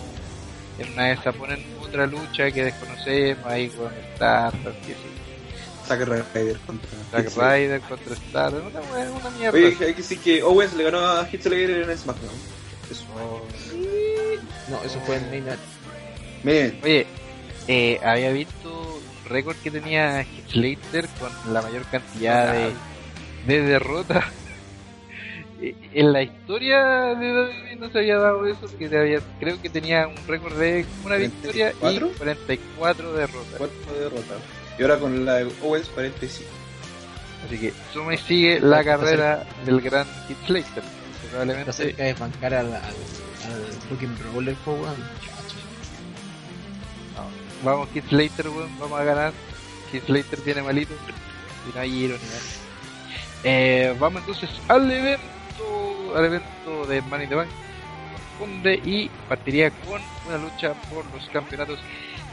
en 0.80 0.94
una 0.94 1.08
de 1.08 1.14
esas 1.14 1.36
ponen 1.36 1.60
otra 1.82 2.06
lucha 2.08 2.50
que 2.52 2.64
desconocemos 2.64 3.46
ahí 3.46 3.68
con 3.70 3.92
Stardust, 4.14 4.80
que 4.86 4.94
sí, 4.94 5.00
Zack 5.86 6.02
Ryder 6.34 6.58
contra. 6.66 6.90
Zack. 7.12 7.38
Ryder 7.38 7.82
contra 7.82 8.14
Stardust, 8.16 8.66
una, 8.68 9.12
una 9.12 9.30
mierda. 9.32 9.58
Oye, 9.58 9.68
hay 9.68 9.94
que 9.94 9.94
decir 10.02 10.20
que 10.20 10.42
Owens 10.42 10.74
le 10.74 10.84
ganó 10.86 11.00
a 11.00 11.26
Slater 11.28 11.90
en 11.90 11.98
SmackDown. 11.98 12.32
Eso. 12.90 13.06
No, 14.70 14.82
eso 14.84 15.00
fue 15.02 15.18
en 15.18 15.30
Main 15.30 15.46
Oye, 16.84 17.06
eh, 17.68 18.00
había 18.04 18.32
visto 18.32 18.83
récord 19.26 19.56
que 19.58 19.72
tenía 19.72 20.26
Slater 20.50 21.08
con 21.20 21.54
la 21.54 21.62
mayor 21.62 21.84
cantidad 21.86 22.54
de, 22.54 22.72
de 23.48 23.62
derrotas. 23.62 24.26
Eh, 25.62 25.76
En 25.94 26.12
la 26.12 26.22
historia 26.24 27.16
de 27.16 27.32
WWE 27.32 27.76
no 27.78 27.90
se 27.90 28.00
había 28.00 28.18
dado 28.18 28.46
eso, 28.46 28.66
que 28.78 28.90
se 28.90 28.98
había, 29.00 29.20
creo 29.40 29.62
que 29.62 29.70
tenía 29.70 30.08
un 30.08 30.16
récord 30.28 30.58
de 30.58 30.86
una 31.06 31.16
victoria 31.16 31.70
y 31.72 31.74
44? 31.76 32.12
44 32.18 33.14
derrotas. 33.14 33.54
cuatro 33.58 33.94
derrotas. 33.98 34.38
Y 34.78 34.82
ahora 34.82 34.98
con 34.98 35.24
la 35.26 35.36
de 35.36 35.52
Owens 35.62 35.88
45. 35.90 36.50
Así 37.46 37.58
que 37.60 37.74
Sumi 37.94 38.18
sigue 38.18 38.60
la 38.60 38.84
carrera 38.84 39.46
del 39.66 39.80
gran 39.80 40.06
Heath 40.28 40.46
Slater. 40.48 40.84
Está 40.84 41.30
Probablemente 41.30 41.72
cerca 41.72 42.04
de 42.04 42.14
bancar 42.14 42.54
al, 42.56 42.68
al, 42.68 42.74
al 42.84 43.72
fucking 43.90 44.18
roller. 44.34 44.56
Vamos 47.64 47.90
Heath 47.94 48.10
Slater, 48.10 48.50
weón, 48.50 48.70
vamos 48.80 49.00
a 49.00 49.04
ganar. 49.04 49.34
Heath 49.92 50.06
Slater 50.06 50.40
viene 50.42 50.62
malito 50.62 50.94
y 51.70 51.74
no 51.74 51.80
hay 51.80 52.08
nada. 52.08 52.20
Eh, 53.44 53.96
vamos 54.00 54.22
entonces 54.22 54.50
al 54.68 54.90
evento, 54.92 56.14
al 56.16 56.26
evento 56.26 56.86
de 56.88 57.02
Money 57.02 57.24
in 57.24 57.30
the 57.30 57.36
Bank 57.36 57.50
corresponde 58.34 58.82
y 58.86 59.10
partiría 59.28 59.72
con 59.72 60.02
una 60.28 60.38
lucha 60.38 60.74
por 60.90 61.06
los 61.14 61.30
campeonatos 61.30 61.80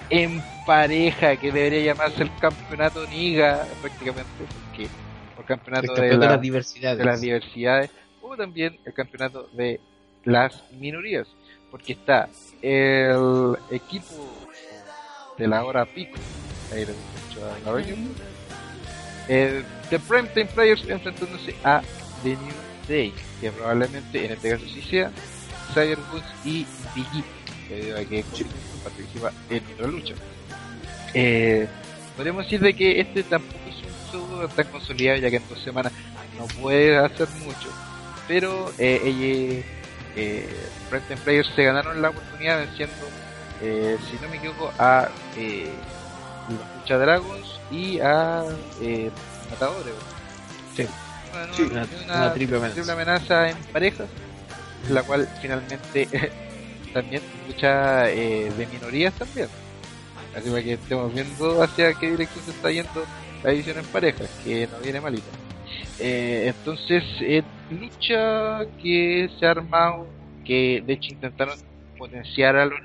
en 0.08 0.42
pareja 0.66 1.36
que 1.36 1.52
debería 1.52 1.94
llamarse 1.94 2.22
el 2.22 2.34
campeonato 2.36 3.06
Niga 3.06 3.66
prácticamente 3.80 4.30
porque 4.38 4.88
por 5.36 5.44
El 5.44 5.46
campeonato 5.46 5.94
de, 5.94 6.08
de 6.08 6.16
las 6.16 6.40
diversidades. 6.40 6.98
de 6.98 7.04
las 7.04 7.20
diversidades 7.20 7.90
o 8.20 8.36
también 8.36 8.78
el 8.84 8.92
campeonato 8.92 9.48
de 9.52 9.80
las 10.24 10.62
minorías 10.72 11.26
porque 11.70 11.92
está 11.92 12.28
el 12.62 13.56
equipo 13.70 14.39
de 15.40 15.48
la 15.48 15.64
hora 15.64 15.84
pico. 15.86 16.16
Ahí 16.72 16.86
lo 16.86 16.92
escucho 16.92 17.44
a 17.46 17.80
eh, 19.28 19.64
Players 20.54 20.88
enfrentándose 20.88 21.54
a 21.64 21.82
The 22.22 22.30
New 22.30 22.54
Day 22.88 23.12
que 23.40 23.50
probablemente 23.50 24.24
en 24.24 24.32
este 24.32 24.50
caso 24.50 24.64
sí 24.66 24.82
sea 24.82 25.10
Xavier 25.74 25.98
Woods 26.12 26.26
y 26.44 26.66
Biggie 26.94 27.24
debido 27.68 27.96
a 27.96 28.04
que 28.04 28.24
participa 28.84 29.32
en 29.48 29.62
otra 29.74 29.86
lucha. 29.86 30.14
Eh, 31.14 31.66
podríamos 32.16 32.44
decir 32.44 32.60
de 32.60 32.74
que 32.74 33.00
este 33.00 33.22
tampoco 33.22 33.58
es 33.68 33.76
un 33.76 34.10
pseudo 34.10 34.48
tan 34.48 34.66
consolidado, 34.66 35.18
ya 35.18 35.30
que 35.30 35.36
en 35.36 35.48
dos 35.48 35.62
semanas 35.62 35.92
no 36.38 36.46
puede 36.60 36.96
hacer 36.98 37.28
mucho, 37.44 37.68
pero 38.28 38.72
eh, 38.78 39.00
ella, 39.04 39.64
eh, 40.16 40.48
Players 41.24 41.50
se 41.54 41.64
ganaron 41.64 42.02
la 42.02 42.10
oportunidad 42.10 42.58
venciendo, 42.58 42.94
eh, 43.62 43.98
si 44.10 44.16
no 44.22 44.28
me 44.28 44.36
equivoco, 44.36 44.72
a 44.78 45.08
eh, 45.36 45.70
Lucha 46.78 46.98
Dragons 46.98 47.60
y 47.70 47.98
a 48.00 48.44
eh, 48.80 49.10
Matadores. 49.50 49.94
Sí. 50.76 50.86
Bueno, 51.32 51.52
Sí, 51.54 51.62
una- 51.62 51.88
una, 52.04 52.14
una 52.16 52.34
triple 52.34 52.56
amenaza. 52.56 52.92
amenaza 52.92 53.48
en 53.50 53.56
parejas, 53.72 54.08
la 54.90 55.02
cual 55.02 55.28
finalmente 55.40 56.08
también 56.92 57.22
lucha 57.46 58.10
eh, 58.10 58.50
de 58.56 58.66
minorías 58.66 59.14
también. 59.14 59.48
Así 60.36 60.48
para 60.50 60.62
que 60.62 60.72
estemos 60.74 61.12
viendo 61.12 61.62
hacia 61.62 61.92
qué 61.94 62.10
dirección 62.10 62.44
se 62.44 62.50
está 62.52 62.70
yendo 62.70 63.04
la 63.42 63.50
división 63.50 63.78
en 63.78 63.84
parejas, 63.86 64.28
que 64.44 64.66
no 64.68 64.78
viene 64.78 65.00
malita. 65.00 65.26
Eh, 65.98 66.44
entonces, 66.56 67.02
eh, 67.20 67.42
lucha 67.70 68.60
que 68.80 69.28
se 69.38 69.46
ha 69.46 69.50
armado, 69.52 70.06
que 70.44 70.82
de 70.86 70.92
hecho 70.94 71.12
intentaron 71.12 71.58
potenciar 71.98 72.56
a 72.56 72.64
los, 72.66 72.78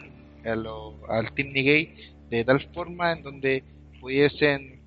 a 0.45 0.55
los- 0.55 0.95
al 1.09 1.33
Team 1.33 1.49
Negate 1.49 1.95
de 2.29 2.43
tal 2.43 2.61
forma 2.73 3.11
en 3.11 3.23
donde 3.23 3.63
pudiesen 3.99 4.81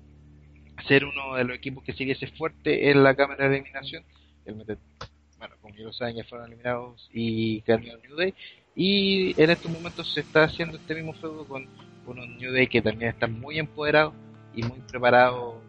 ser 0.87 1.05
uno 1.05 1.35
de 1.35 1.43
los 1.43 1.57
equipos 1.57 1.83
que 1.83 1.93
siguiese 1.93 2.27
fuerte 2.27 2.89
en 2.89 3.03
la 3.03 3.15
cámara 3.15 3.49
de 3.49 3.57
eliminación. 3.57 4.03
El 4.45 4.55
bueno, 4.55 5.55
como 5.61 5.75
ya 5.75 5.83
lo 5.83 5.93
saben, 5.93 6.17
ya 6.17 6.23
fueron 6.25 6.47
eliminados 6.47 7.09
y 7.13 7.61
ganaron 7.61 8.01
New 8.01 8.15
Day. 8.17 8.33
Y 8.75 9.41
en 9.41 9.49
estos 9.49 9.71
momentos 9.71 10.13
se 10.13 10.21
está 10.21 10.43
haciendo 10.43 10.77
este 10.77 10.95
mismo 10.95 11.13
feudo 11.13 11.45
con, 11.45 11.65
con 12.05 12.19
un 12.19 12.37
New 12.37 12.51
Day 12.51 12.67
que 12.67 12.81
también 12.81 13.11
está 13.11 13.27
muy 13.27 13.57
empoderado 13.57 14.13
y 14.55 14.63
muy 14.63 14.79
preparado 14.89 15.61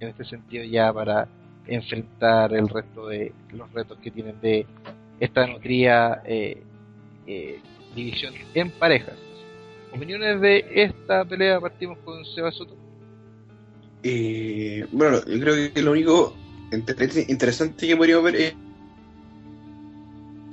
en 0.00 0.08
este 0.08 0.24
sentido 0.24 0.64
ya 0.64 0.92
para 0.92 1.28
enfrentar 1.66 2.52
el 2.54 2.68
resto 2.68 3.06
de 3.06 3.32
los 3.52 3.72
retos 3.72 3.98
que 3.98 4.10
tienen 4.10 4.40
de 4.40 4.66
esta 5.20 5.46
nutría 5.46 6.22
eh, 6.24 6.60
eh, 7.26 7.60
división 7.94 8.34
en 8.54 8.70
parejas. 8.70 9.14
Opiniones 9.94 10.40
de 10.40 10.64
esta 10.74 11.24
pelea, 11.24 11.60
partimos 11.60 11.98
con 12.04 12.24
Seba 12.24 12.50
Soto. 12.50 12.74
Eh, 14.02 14.86
bueno, 14.90 15.24
yo 15.26 15.40
creo 15.40 15.72
que 15.72 15.82
lo 15.82 15.92
único 15.92 16.34
inter- 16.72 17.24
interesante 17.28 17.86
que 17.86 17.96
podríamos 17.96 18.24
ver 18.24 18.36
es 18.36 18.54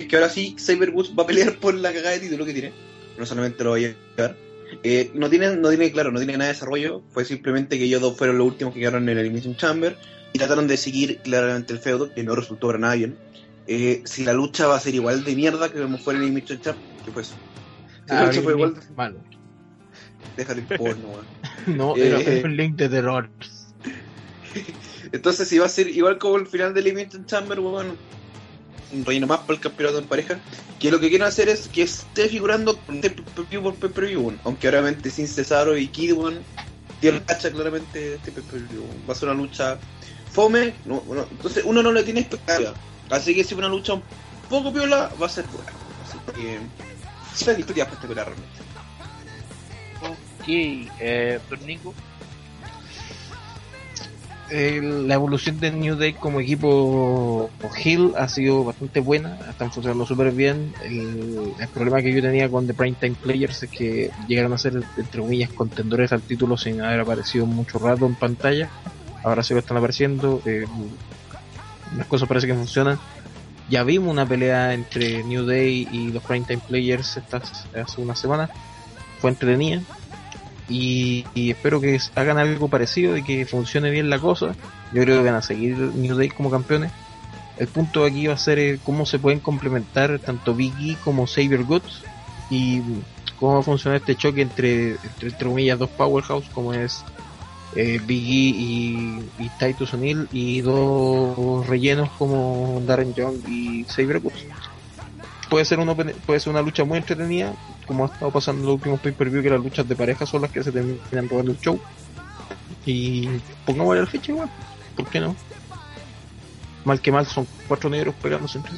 que 0.08 0.16
ahora 0.16 0.28
sí 0.28 0.56
Cyberwoods 0.58 1.14
va 1.18 1.24
a 1.24 1.26
pelear 1.26 1.56
por 1.56 1.74
la 1.74 1.92
cagada 1.92 2.10
de 2.12 2.20
título 2.20 2.44
que 2.44 2.52
tiene. 2.52 2.72
No 3.18 3.26
solamente 3.26 3.64
lo 3.64 3.70
va 3.70 3.76
a 3.76 3.80
llevar. 3.80 4.36
Eh, 4.84 5.10
no 5.14 5.28
tiene, 5.28 5.56
no 5.56 5.68
tiene, 5.68 5.90
claro, 5.90 6.12
no 6.12 6.18
tiene 6.18 6.34
nada 6.34 6.46
de 6.46 6.54
desarrollo. 6.54 7.02
Fue 7.10 7.24
simplemente 7.24 7.78
que 7.78 7.84
ellos 7.84 8.00
dos 8.00 8.16
fueron 8.16 8.38
los 8.38 8.46
últimos 8.46 8.72
que 8.74 8.80
quedaron 8.80 9.02
en 9.04 9.10
el 9.10 9.18
Elimination 9.18 9.56
Chamber 9.56 9.96
y 10.32 10.38
trataron 10.38 10.68
de 10.68 10.76
seguir 10.76 11.18
claramente 11.18 11.72
el 11.72 11.80
feudo, 11.80 12.12
que 12.12 12.22
no 12.22 12.34
resultó 12.34 12.68
para 12.68 12.78
nada 12.78 12.94
bien. 12.94 13.16
Eh, 13.66 14.02
si 14.04 14.24
la 14.24 14.32
lucha 14.32 14.66
va 14.66 14.76
a 14.76 14.80
ser 14.80 14.94
igual 14.94 15.24
de 15.24 15.34
mierda 15.34 15.70
que 15.70 15.80
como 15.80 15.98
fue 15.98 16.14
el 16.14 16.22
Elimination 16.22 16.60
Chamber, 16.60 16.82
¿qué 17.04 17.10
fue 17.10 17.22
eso? 17.22 17.34
Ah, 18.10 18.30
fue 18.32 18.52
igual, 18.52 18.74
malo. 18.96 19.16
déjalo 20.36 20.60
en 20.60 20.66
porno, 20.66 21.08
weón. 21.08 21.26
No, 21.66 21.96
Eh, 21.96 22.08
era 22.08 22.46
un 22.46 22.56
link 22.56 22.76
de 22.76 22.88
terror. 22.88 23.28
Entonces, 25.12 25.48
si 25.48 25.58
va 25.58 25.66
a 25.66 25.68
ser 25.68 25.88
igual 25.88 26.18
como 26.18 26.36
el 26.36 26.46
final 26.46 26.74
del 26.74 26.86
Elimination 26.86 27.26
Chamber, 27.26 27.60
bueno, 27.60 27.94
un 28.92 29.04
relleno 29.04 29.26
más 29.26 29.40
para 29.40 29.54
el 29.54 29.60
campeonato 29.60 29.98
en 29.98 30.06
pareja, 30.06 30.38
que 30.78 30.90
lo 30.90 30.98
que 31.00 31.08
quieren 31.08 31.26
hacer 31.26 31.48
es 31.48 31.68
que 31.68 31.82
esté 31.82 32.28
figurando 32.28 32.76
por 32.76 34.04
weón. 34.04 34.40
aunque 34.44 34.68
obviamente 34.68 35.10
sin 35.10 35.28
Cesaro 35.28 35.76
y 35.76 35.88
Kid, 35.88 36.12
weón, 36.12 36.38
tiene 37.00 37.22
cacha 37.22 37.50
claramente 37.50 38.14
este 38.14 38.30
weón. 38.30 38.88
Va 39.08 39.12
a 39.12 39.16
ser 39.16 39.28
una 39.28 39.38
lucha 39.40 39.78
fome, 40.30 40.74
no, 40.84 41.02
no, 41.08 41.26
entonces 41.30 41.64
uno 41.64 41.82
no 41.82 41.92
le 41.92 42.02
tiene 42.02 42.20
expectativa. 42.20 42.74
Así 43.10 43.34
que 43.34 43.42
si 43.44 43.54
una 43.54 43.68
lucha 43.68 43.94
un 43.94 44.02
poco 44.48 44.72
piola, 44.72 45.10
va 45.20 45.26
a 45.26 45.28
ser 45.28 45.44
buena. 45.46 45.72
Así 46.04 46.18
que, 46.34 46.58
sí, 47.34 47.44
la 47.46 47.58
historia 47.58 47.84
espectacular 47.84 48.26
realmente. 48.26 48.60
Ok, 50.02 50.48
eh, 51.00 51.38
Nico. 51.66 51.94
Eh, 54.52 54.80
la 54.82 55.14
evolución 55.14 55.60
de 55.60 55.70
New 55.70 55.94
Day 55.94 56.12
como 56.12 56.40
equipo 56.40 57.48
Hill 57.84 58.14
ha 58.18 58.26
sido 58.26 58.64
bastante 58.64 58.98
buena, 58.98 59.38
están 59.48 59.70
funcionando 59.70 60.04
súper 60.04 60.32
bien. 60.32 60.74
El, 60.82 61.52
el 61.56 61.68
problema 61.68 62.02
que 62.02 62.12
yo 62.12 62.20
tenía 62.20 62.48
con 62.48 62.66
The 62.66 62.74
Prime 62.74 62.96
Time 63.00 63.14
Players 63.22 63.62
es 63.62 63.70
que 63.70 64.10
llegaron 64.26 64.52
a 64.52 64.58
ser, 64.58 64.82
entre 64.96 65.20
comillas, 65.20 65.50
contendores 65.50 66.12
al 66.12 66.22
título 66.22 66.56
sin 66.56 66.80
haber 66.80 66.98
aparecido 66.98 67.46
mucho 67.46 67.78
rato 67.78 68.06
en 68.06 68.16
pantalla. 68.16 68.68
Ahora 69.22 69.44
sí 69.44 69.54
lo 69.54 69.60
están 69.60 69.76
apareciendo, 69.76 70.42
eh, 70.44 70.66
las 71.96 72.06
cosas 72.08 72.26
parece 72.26 72.48
que 72.48 72.54
funcionan. 72.54 72.98
Ya 73.70 73.84
vimos 73.84 74.10
una 74.10 74.26
pelea 74.26 74.74
entre 74.74 75.22
New 75.22 75.46
Day 75.46 75.88
y 75.92 76.10
los 76.10 76.24
Prime 76.24 76.44
Time 76.44 76.60
Players 76.66 77.16
estas, 77.16 77.66
hace 77.72 78.00
una 78.00 78.16
semana, 78.16 78.50
fue 79.20 79.30
entretenida 79.30 79.80
y, 80.68 81.24
y 81.34 81.50
espero 81.50 81.80
que 81.80 82.00
hagan 82.16 82.38
algo 82.38 82.68
parecido 82.68 83.16
y 83.16 83.22
que 83.22 83.46
funcione 83.46 83.90
bien 83.90 84.10
la 84.10 84.18
cosa. 84.18 84.56
Yo 84.92 85.02
creo 85.02 85.18
que 85.18 85.30
van 85.30 85.36
a 85.36 85.42
seguir 85.42 85.76
New 85.76 86.16
Day 86.16 86.30
como 86.30 86.50
campeones. 86.50 86.90
El 87.58 87.68
punto 87.68 88.04
aquí 88.04 88.26
va 88.26 88.34
a 88.34 88.38
ser 88.38 88.58
eh, 88.58 88.80
cómo 88.82 89.06
se 89.06 89.20
pueden 89.20 89.38
complementar 89.38 90.18
tanto 90.18 90.52
Big 90.52 90.72
E 90.80 90.96
como 91.04 91.28
Saber 91.28 91.62
Goods 91.62 92.02
y 92.50 92.82
cómo 93.38 93.54
va 93.54 93.60
a 93.60 93.62
funcionar 93.62 94.00
este 94.00 94.16
choque 94.16 94.42
entre, 94.42 94.92
entre, 94.92 95.28
entre 95.28 95.46
comillas, 95.46 95.78
dos 95.78 95.90
powerhouse 95.90 96.48
como 96.52 96.74
es 96.74 97.04
eh, 97.74 98.00
Big 98.04 98.24
E 98.24 98.58
y, 98.58 99.30
y 99.38 99.50
Titus 99.58 99.94
O'Neill 99.94 100.28
y 100.32 100.60
dos 100.60 101.66
rellenos 101.66 102.10
como 102.10 102.82
Darren 102.86 103.14
Young 103.14 103.36
y 103.48 103.84
Saber 103.84 104.20
Goods. 104.20 104.44
Puede 105.48 105.64
ser, 105.64 105.80
uno, 105.80 105.96
puede 105.96 106.38
ser 106.38 106.50
una 106.50 106.62
lucha 106.62 106.84
muy 106.84 106.98
entretenida, 106.98 107.52
como 107.86 108.04
ha 108.04 108.06
estado 108.06 108.30
pasando 108.30 108.60
en 108.62 108.66
los 108.66 108.74
últimos 108.76 109.00
pay-per-view, 109.00 109.42
que 109.42 109.50
las 109.50 109.60
luchas 109.60 109.88
de 109.88 109.96
pareja 109.96 110.24
son 110.24 110.42
las 110.42 110.50
que 110.52 110.62
se 110.62 110.70
terminan 110.70 111.28
robando 111.28 111.50
el 111.50 111.58
show. 111.58 111.80
Y 112.86 113.28
pongámosle 113.66 114.02
la 114.02 114.06
fecha 114.06 114.30
igual, 114.30 114.48
¿por 114.94 115.08
qué 115.08 115.18
no? 115.18 115.34
Mal 116.84 117.00
que 117.00 117.10
mal, 117.10 117.26
son 117.26 117.46
cuatro 117.66 117.90
negros 117.90 118.14
pegándose 118.22 118.58
entre 118.58 118.74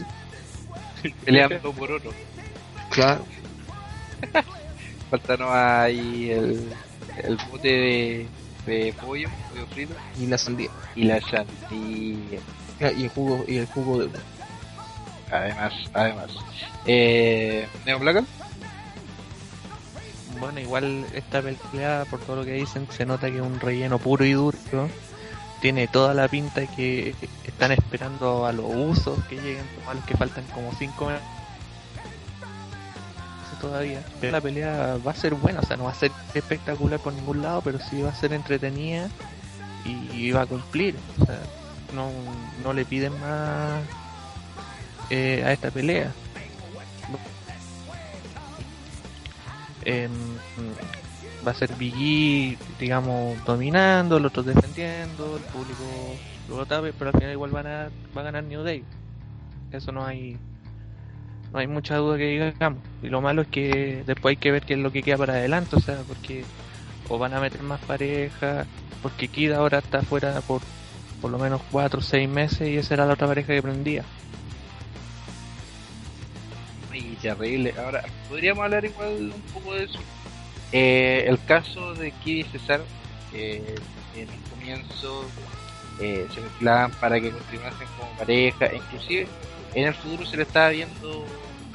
sí. 1.02 1.14
Peleando 1.24 1.72
por 1.72 1.92
oro. 1.92 2.10
Claro, 2.90 3.24
Faltanos 5.10 5.50
ahí 5.50 6.30
el, 6.30 6.72
el 7.22 7.38
bote 7.50 7.68
de, 7.68 8.26
de 8.66 8.94
pollo, 9.00 9.28
pollo 9.50 9.66
frito 9.66 9.94
y 10.20 10.26
la 10.26 10.38
sandía. 10.38 10.70
y 10.94 11.04
la 11.04 11.20
sandía. 11.20 12.40
Ah, 12.80 12.90
Y 12.92 13.04
el 13.04 13.08
jugo, 13.10 13.44
y 13.46 13.56
el 13.56 13.66
jugo 13.66 13.98
de 14.00 14.10
Además, 15.30 15.72
además. 15.94 16.30
Eh, 16.86 17.66
¿Neo 17.86 17.98
Black? 17.98 18.24
Bueno, 20.38 20.60
igual 20.60 21.06
esta 21.14 21.40
pelea, 21.40 22.04
por 22.10 22.20
todo 22.20 22.36
lo 22.36 22.44
que 22.44 22.52
dicen, 22.52 22.86
se 22.90 23.06
nota 23.06 23.30
que 23.30 23.36
es 23.36 23.42
un 23.42 23.60
relleno 23.60 23.98
puro 23.98 24.24
y 24.24 24.32
duro. 24.32 24.58
¿no? 24.72 24.88
Tiene 25.60 25.86
toda 25.86 26.12
la 26.14 26.28
pinta 26.28 26.66
que 26.66 27.14
están 27.46 27.72
esperando 27.72 28.44
a 28.44 28.52
los 28.52 28.66
usos 28.68 29.22
que 29.26 29.36
lleguen, 29.36 29.64
a 29.88 29.94
los 29.94 30.04
que 30.04 30.16
faltan 30.16 30.44
como 30.52 30.72
5 30.74 31.06
meses 31.06 31.22
todavía. 33.62 34.02
Pero 34.20 34.32
la 34.32 34.40
pelea 34.42 34.98
va 35.06 35.12
a 35.12 35.14
ser 35.14 35.34
buena, 35.34 35.60
o 35.60 35.64
sea, 35.64 35.78
no 35.78 35.84
va 35.84 35.92
a 35.92 35.94
ser 35.94 36.10
espectacular 36.34 37.00
por 37.00 37.14
ningún 37.14 37.40
lado, 37.40 37.62
pero 37.62 37.78
sí 37.78 38.02
va 38.02 38.10
a 38.10 38.14
ser 38.14 38.34
entretenida 38.34 39.08
y 39.84 40.30
va 40.32 40.42
a 40.42 40.46
cumplir. 40.46 40.96
O 41.20 41.24
sea, 41.24 41.38
no, 41.94 42.10
no 42.62 42.72
le 42.72 42.84
piden 42.84 43.18
más 43.20 43.82
eh, 45.10 45.42
a 45.44 45.52
esta 45.52 45.70
pelea. 45.70 46.12
Eh, 49.84 50.08
va 51.46 51.50
a 51.50 51.54
ser 51.54 51.74
Biggie, 51.74 52.56
digamos, 52.78 53.42
dominando, 53.44 54.18
los 54.18 54.30
otros 54.30 54.46
defendiendo, 54.46 55.36
el 55.36 55.42
público 55.44 55.84
lo 56.48 56.66
tape, 56.66 56.92
pero 56.92 57.10
al 57.10 57.14
final 57.18 57.32
igual 57.32 57.50
van 57.50 57.66
a, 57.66 57.88
va 58.16 58.20
a 58.20 58.24
ganar 58.24 58.44
New 58.44 58.62
Day. 58.62 58.84
Eso 59.72 59.90
no 59.90 60.04
hay 60.04 60.38
no 61.52 61.58
hay 61.58 61.66
mucha 61.66 61.96
duda 61.96 62.16
que 62.16 62.52
digamos. 62.54 62.82
Y 63.02 63.08
lo 63.08 63.20
malo 63.20 63.42
es 63.42 63.48
que 63.48 64.02
después 64.06 64.32
hay 64.32 64.36
que 64.36 64.52
ver 64.52 64.64
qué 64.64 64.74
es 64.74 64.80
lo 64.80 64.90
que 64.90 65.02
queda 65.02 65.18
para 65.18 65.34
adelante, 65.34 65.76
o 65.76 65.80
sea, 65.80 65.98
porque 66.08 66.44
o 67.08 67.18
van 67.18 67.34
a 67.34 67.40
meter 67.40 67.62
más 67.62 67.80
pareja, 67.80 68.66
porque 69.02 69.28
Kid 69.28 69.52
ahora 69.52 69.78
está 69.78 70.02
fuera 70.02 70.40
por 70.40 70.62
por 71.20 71.30
lo 71.30 71.38
menos 71.38 71.60
4 71.70 72.00
o 72.00 72.02
6 72.02 72.28
meses 72.28 72.68
y 72.68 72.76
esa 72.76 72.94
era 72.94 73.06
la 73.06 73.14
otra 73.14 73.28
pareja 73.28 73.54
que 73.54 73.62
prendía. 73.62 74.04
Y 76.92 77.14
terrible. 77.16 77.72
Ahora, 77.78 78.02
podríamos 78.28 78.64
hablar 78.64 78.84
igual 78.84 79.32
un 79.32 79.42
poco 79.52 79.74
de 79.74 79.84
eso. 79.84 80.00
Eh, 80.72 81.24
el 81.28 81.38
caso 81.44 81.94
de 81.94 82.10
Kid 82.10 82.46
y 82.46 82.58
César, 82.58 82.80
que 83.30 83.58
en 84.16 84.28
un 84.28 84.42
comienzo 84.50 85.24
eh, 86.00 86.26
se 86.34 86.40
mezclaban 86.40 86.90
para 86.92 87.20
que 87.20 87.30
continuasen 87.30 87.86
como 87.96 88.10
pareja, 88.18 88.74
inclusive 88.74 89.28
en 89.74 89.86
el 89.86 89.94
futuro 89.94 90.26
se 90.26 90.36
le 90.36 90.42
estaba 90.42 90.70
viendo 90.70 91.24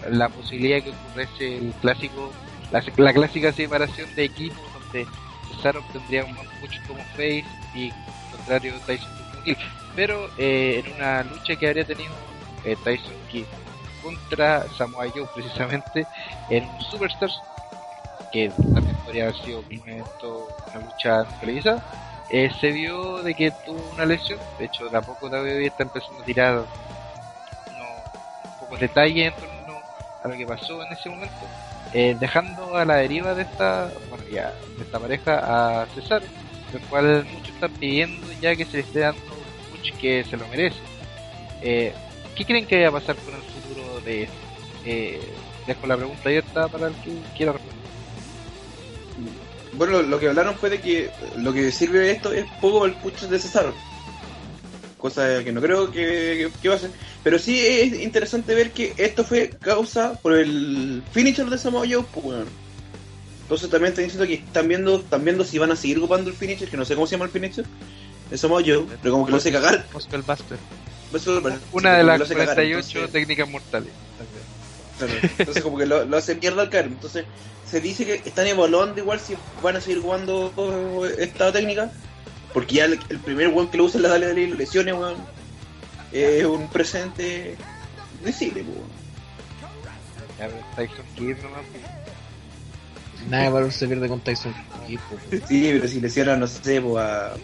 la 0.09 0.29
posibilidad 0.29 0.77
de 0.77 0.83
que 0.83 0.89
ocurriese 0.91 1.57
el 1.57 1.73
clásico 1.81 2.31
la, 2.71 2.83
la 2.97 3.13
clásica 3.13 3.53
separación 3.53 4.13
de 4.15 4.25
equipos 4.25 4.61
donde 4.73 5.07
Cesaro 5.49 5.79
obtendría 5.79 6.25
un 6.25 6.33
mucho 6.33 6.81
como 6.87 7.03
face 7.15 7.45
y 7.73 7.91
contrario 8.31 8.73
Tyson 8.85 9.09
como 9.31 9.43
heel. 9.45 9.57
Pero 9.95 10.29
eh, 10.37 10.83
en 10.85 10.95
una 10.95 11.23
lucha 11.23 11.55
que 11.55 11.67
habría 11.67 11.85
tenido 11.85 12.11
eh, 12.63 12.75
Tyson 12.83 13.13
Kidd 13.31 13.45
contra 14.03 14.67
Samoa 14.77 15.07
Joe 15.13 15.25
precisamente 15.33 16.05
en 16.49 16.67
Superstars 16.81 17.41
que 18.31 18.51
también 18.73 18.95
podría 19.05 19.23
haber 19.23 19.37
sido 19.37 19.59
un 19.59 19.81
una 19.81 20.85
lucha 20.85 21.23
televisada 21.39 21.81
eh, 22.29 22.51
se 22.59 22.71
vio 22.71 23.23
de 23.23 23.33
que 23.33 23.51
tuvo 23.51 23.81
una 23.93 24.05
lesión 24.05 24.39
de 24.59 24.65
hecho 24.65 24.89
de 24.89 24.97
a 24.97 25.01
poco 25.01 25.27
WWE 25.27 25.65
está 25.65 25.83
empezando 25.83 26.21
a 26.21 26.25
tirar 26.25 26.55
unos 26.57 26.67
pocos 28.59 28.79
detalles 28.79 29.33
en 29.33 29.39
torno 29.39 29.56
a 30.23 30.27
lo 30.27 30.35
que 30.35 30.45
pasó 30.45 30.83
en 30.83 30.91
ese 30.91 31.09
momento 31.09 31.35
eh, 31.93 32.15
dejando 32.19 32.75
a 32.75 32.85
la 32.85 32.95
deriva 32.97 33.33
de 33.33 33.43
esta 33.43 33.91
bueno 34.09 34.23
ya 34.29 34.53
de 34.77 34.83
esta 34.83 34.99
pareja 34.99 35.81
a 35.81 35.85
Cesaro 35.87 36.25
el 36.73 36.81
cual 36.81 37.25
muchos 37.33 37.53
están 37.53 37.71
pidiendo 37.73 38.27
ya 38.41 38.55
que 38.55 38.65
se 38.65 38.77
le 38.77 38.79
esté 38.79 38.99
dando 38.99 39.21
un 39.21 39.77
push 39.77 39.93
que 39.93 40.23
se 40.23 40.37
lo 40.37 40.47
merece 40.47 40.79
eh, 41.61 41.93
¿qué 42.35 42.45
creen 42.45 42.65
que 42.65 42.75
vaya 42.75 42.89
a 42.89 42.91
pasar 42.91 43.15
con 43.17 43.35
el 43.35 43.41
futuro 43.41 43.99
de 44.01 44.23
esto? 44.23 44.35
Eh, 44.85 45.19
dejo 45.65 45.87
la 45.87 45.97
pregunta 45.97 46.21
abierta 46.25 46.67
para 46.67 46.87
el 46.87 46.95
que 46.95 47.11
quiera 47.35 47.51
responder 47.51 47.89
Bueno, 49.73 50.01
lo 50.01 50.19
que 50.19 50.29
hablaron 50.29 50.55
fue 50.55 50.69
de 50.69 50.79
que 50.79 51.09
lo 51.35 51.51
que 51.51 51.71
sirve 51.71 52.11
esto 52.11 52.31
es 52.31 52.45
poco 52.61 52.85
el 52.85 52.93
push 52.93 53.23
de 53.23 53.39
Cesaro. 53.39 53.73
Cosa 54.97 55.43
que 55.43 55.51
no 55.51 55.61
creo 55.61 55.91
que, 55.91 56.49
que 56.61 56.69
va 56.69 56.75
a 56.75 56.79
ser. 56.79 56.91
Pero 57.23 57.37
sí 57.37 57.59
es 57.59 58.01
interesante 58.01 58.55
ver 58.55 58.71
que 58.71 58.93
esto 58.97 59.23
fue 59.23 59.49
causa 59.49 60.13
por 60.21 60.33
el 60.33 61.03
finisher 61.11 61.45
de 61.47 61.57
Samoa 61.57 61.85
Joe, 61.89 62.03
pues, 62.13 62.25
weón. 62.25 62.47
Entonces 63.43 63.69
también 63.69 63.91
están 63.93 64.05
diciendo 64.05 64.27
que 64.27 64.33
están 64.33 64.67
viendo, 64.67 64.95
están 64.97 65.23
viendo 65.23 65.45
si 65.45 65.57
van 65.57 65.71
a 65.71 65.75
seguir 65.75 65.99
ocupando 65.99 66.29
el 66.29 66.35
finisher, 66.35 66.67
que 66.67 66.77
no 66.77 66.83
sé 66.83 66.95
cómo 66.95 67.07
se 67.07 67.11
llama 67.15 67.25
el 67.25 67.31
finisher, 67.31 67.65
de 68.29 68.37
Samoa 68.37 68.61
Joe, 68.65 68.85
pero 69.01 69.13
como 69.13 69.25
que 69.25 69.31
lo 69.31 69.37
hace 69.37 69.51
cagar. 69.51 69.85
Gospel 69.93 70.21
Buster. 70.21 70.57
Bueno, 71.41 71.59
una 71.71 71.91
de 71.93 71.97
que 71.99 72.03
las 72.03 72.19
lo 72.19 72.25
hace 72.25 72.33
cagar, 72.33 72.55
48 72.55 72.87
entonces- 72.89 73.11
técnicas 73.11 73.49
mortales 73.49 73.89
Claro, 74.97 75.13
Entonces 75.37 75.63
como 75.63 75.77
que 75.77 75.85
lo, 75.85 76.05
lo 76.05 76.17
hace 76.17 76.35
mierda 76.35 76.63
al 76.63 76.69
caer. 76.69 76.85
Entonces 76.85 77.25
se 77.69 77.79
dice 77.79 78.05
que 78.05 78.15
están 78.27 78.47
evaluando 78.47 78.99
igual 78.99 79.19
si 79.19 79.35
van 79.61 79.75
a 79.75 79.81
seguir 79.81 80.01
jugando 80.01 80.51
esta 81.17 81.51
técnica. 81.51 81.91
Porque 82.57 82.73
ya 82.73 82.85
el, 82.85 82.99
el 83.09 83.19
primer 83.19 83.49
weón 83.49 83.67
que 83.67 83.77
lo 83.77 83.83
usa 83.83 83.99
en 83.99 84.01
la 84.01 84.09
Dale 84.09 84.29
Dale 84.29 84.41
y 84.41 84.47
lo 84.47 84.55
lesione, 84.55 84.91
weón. 84.91 85.13
Es 86.11 86.43
un 86.43 86.67
presente 86.69 87.55
visible, 88.25 88.63
weón. 88.63 88.89
Ya, 90.39 90.47
pero 90.47 90.57
Tyson 90.75 91.05
Kidd 91.15 91.37
nomás, 91.43 91.61
pues. 91.71 93.29
Nada 93.29 93.43
de 93.43 93.49
valor 93.51 93.71
se 93.71 93.87
pierde 93.87 94.09
con 94.09 94.21
Tyson 94.21 94.55
Kidd, 94.87 94.99
po. 95.01 95.17
Sí, 95.47 95.69
pero 95.71 95.87
si 95.87 96.01
lesiona, 96.01 96.35
no 96.35 96.47
sé, 96.47 96.81
po, 96.81 96.97
a, 96.97 97.35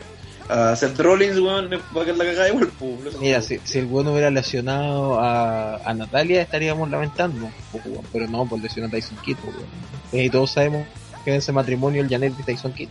a 0.50 0.76
Seth 0.76 0.98
Rollins, 0.98 1.38
weón, 1.38 1.70
le 1.70 1.78
va 1.78 2.02
a 2.02 2.06
quedar 2.06 2.18
la 2.18 2.26
cagada 2.26 2.50
igual, 2.50 2.68
po. 2.70 2.98
Mira, 3.20 3.40
si, 3.44 3.60
si 3.64 3.78
el 3.78 3.86
bueno 3.86 4.14
hubiera 4.14 4.32
lesionado 4.32 5.20
a, 5.20 5.76
a 5.76 5.94
Natalia, 5.94 6.42
estaríamos 6.42 6.90
lamentando. 6.90 7.52
weón. 7.72 8.04
Pero 8.12 8.28
no, 8.28 8.48
por 8.48 8.60
lesionó 8.60 8.88
a 8.88 8.90
Tyson 8.90 9.18
Kidd. 9.24 9.38
weón. 9.44 10.24
Y 10.26 10.32
todos 10.32 10.50
sabemos 10.50 10.88
que 11.24 11.30
en 11.30 11.38
ese 11.38 11.52
matrimonio 11.52 12.02
el 12.02 12.10
Janet 12.10 12.34
y 12.40 12.42
Tyson 12.42 12.74
Kidd. 12.74 12.90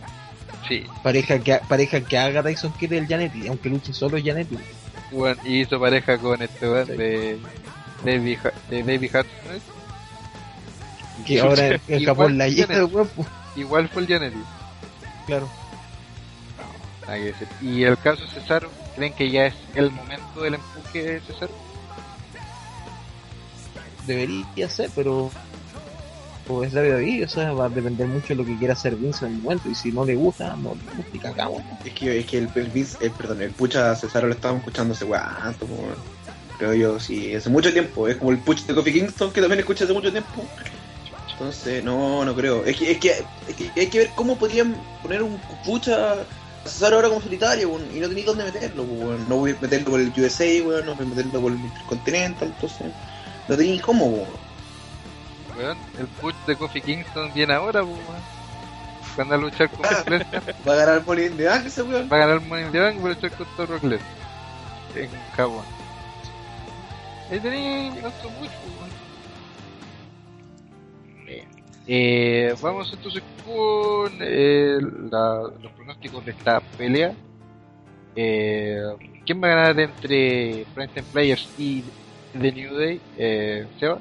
Sí, 0.67 0.85
Pareja 1.01 1.39
que, 1.39 1.59
pareja 1.67 2.01
que 2.01 2.17
haga 2.17 2.41
Tyson 2.41 2.73
Kidd 2.73 2.93
el 2.93 3.07
Janetti, 3.07 3.47
aunque 3.47 3.69
luche 3.69 3.93
solo 3.93 4.17
Janetti. 4.23 4.57
bueno, 5.11 5.41
y 5.43 5.61
hizo 5.61 5.79
pareja 5.79 6.17
con 6.17 6.41
este 6.41 6.69
weón 6.69 6.87
de 6.87 7.37
David, 8.05 8.37
de 8.69 8.83
David 8.83 9.11
¿no 9.13 9.53
es? 9.53 9.63
Que 11.25 11.39
ahora 11.39 11.67
en, 11.67 11.81
en 11.87 12.05
la 12.05 12.13
weón, 12.13 13.07
po. 13.09 13.25
Igual 13.55 13.89
fue 13.89 14.03
el 14.03 14.07
Janetti. 14.07 14.43
Claro. 15.27 15.49
Nada 17.01 17.17
que 17.17 17.25
decir. 17.25 17.47
Y 17.61 17.83
el 17.83 17.97
caso 17.97 18.25
Cesaro, 18.27 18.71
¿creen 18.95 19.13
que 19.13 19.29
ya 19.29 19.47
es 19.47 19.55
el 19.75 19.91
momento 19.91 20.41
del 20.41 20.55
empuje 20.55 21.03
de 21.03 21.19
Cesaro? 21.21 21.53
Debería 24.07 24.69
ser, 24.69 24.89
pero 24.95 25.31
pues 26.45 26.67
es 26.69 26.73
la 26.73 26.81
vida 26.81 27.25
o 27.25 27.29
sea, 27.29 27.53
va 27.53 27.65
a 27.65 27.69
depender 27.69 28.07
mucho 28.07 28.29
de 28.29 28.35
lo 28.35 28.45
que 28.45 28.57
quiera 28.57 28.73
hacer 28.73 28.95
Vince 28.95 29.25
en 29.25 29.33
el 29.33 29.37
momento. 29.41 29.69
Y 29.69 29.75
si 29.75 29.91
no 29.91 30.05
le 30.05 30.15
gusta, 30.15 30.55
no 30.55 30.75
le 30.75 30.95
gusta 30.97 31.15
y 31.17 31.19
cagamos. 31.19 31.61
Es 31.85 31.93
que, 31.93 32.19
es 32.19 32.25
que 32.25 32.37
el, 32.39 32.49
el, 32.55 32.71
Vince- 32.71 32.97
el- 32.99 33.11
perdón, 33.11 33.41
el 33.41 33.51
pucha 33.51 33.95
Cesaro 33.95 34.27
lo 34.27 34.33
estábamos 34.33 34.61
escuchando 34.61 34.93
hace 34.93 35.05
weón. 35.05 35.25
Creo 36.57 36.73
yo, 36.73 36.99
sí, 36.99 37.33
hace 37.33 37.49
mucho 37.49 37.71
tiempo. 37.73 38.07
Es 38.07 38.17
como 38.17 38.31
el 38.31 38.37
puch 38.39 38.61
de 38.65 38.75
Kofi 38.75 38.93
Kingston 38.93 39.31
que 39.31 39.41
también 39.41 39.59
escuché 39.59 39.83
hace 39.85 39.93
mucho 39.93 40.11
tiempo. 40.11 40.43
Entonces, 41.31 41.83
no, 41.83 42.23
no 42.23 42.35
creo. 42.35 42.63
Es 42.63 42.77
que, 42.77 42.91
es 42.91 42.97
que, 42.99 43.09
es 43.47 43.55
que 43.55 43.79
hay 43.79 43.87
que 43.87 43.97
ver 43.99 44.09
cómo 44.15 44.37
podrían 44.37 44.75
poner 45.01 45.23
un 45.23 45.39
pucha 45.65 46.15
Cesaro 46.63 46.97
ahora 46.97 47.09
como 47.09 47.21
solitario, 47.21 47.69
weón, 47.69 47.83
y 47.95 47.99
no 47.99 48.07
tenéis 48.07 48.25
dónde 48.27 48.43
meterlo. 48.45 48.85
No 49.27 49.37
voy 49.37 49.51
a 49.51 49.57
meterlo 49.59 49.91
por 49.91 49.99
el 49.99 50.13
USA, 50.15 50.45
weón, 50.63 50.85
no 50.85 50.95
voy 50.95 51.05
a 51.05 51.09
meterlo 51.09 51.41
por 51.41 51.51
el 51.51 51.59
Intercontinental, 51.59 52.47
entonces, 52.49 52.87
no 53.49 53.57
tenéis 53.57 53.81
cómo, 53.81 54.25
weón. 55.57 55.77
El 55.99 56.07
push 56.07 56.35
de 56.47 56.55
Kofi 56.55 56.81
Kingston 56.81 57.31
viene 57.33 57.53
ahora, 57.53 57.81
pues, 57.83 57.95
weón. 58.07 58.33
Cuando 59.15 59.35
a 59.35 59.37
luchar 59.37 59.69
con 59.69 59.81
Brock 59.81 60.09
Lesnar, 60.09 60.55
Va 60.67 60.73
a 60.73 60.75
ganar 60.75 61.05
Money 61.05 61.25
in 61.25 61.37
the 61.37 61.45
Bank 61.45 61.65
ese 61.67 61.81
weón. 61.83 62.09
va 62.11 62.15
a 62.17 62.19
ganar 62.19 62.35
el 62.41 62.47
Money 62.47 62.65
in 62.65 62.71
the 62.71 62.79
Bank, 62.79 62.97
va 63.03 63.05
a 63.09 63.13
luchar 63.13 63.31
contra 63.31 63.65
Brock 63.65 63.83
Lesnar. 63.83 64.09
En 64.95 65.09
Japón. 65.35 65.65
Ahí 67.31 67.39
tenéis 67.39 67.93
nuestro 68.01 68.29
push, 68.29 68.49
weón. 68.79 68.93
Eh, 71.85 72.55
vamos 72.61 72.91
entonces 72.93 73.21
con 73.45 74.11
eh, 74.21 74.77
la- 75.11 75.51
los 75.61 75.71
pronósticos 75.73 76.23
de 76.25 76.31
esta 76.31 76.61
pelea. 76.61 77.13
Eh, 78.15 78.81
¿Quién 79.25 79.41
va 79.43 79.47
a 79.47 79.55
ganar 79.55 79.79
entre 79.79 80.65
Primetime 80.73 81.05
Players 81.11 81.49
y 81.57 81.83
The 82.39 82.51
New 82.53 82.73
Day? 82.75 83.01
Eh, 83.17 83.67
Seba, 83.79 83.97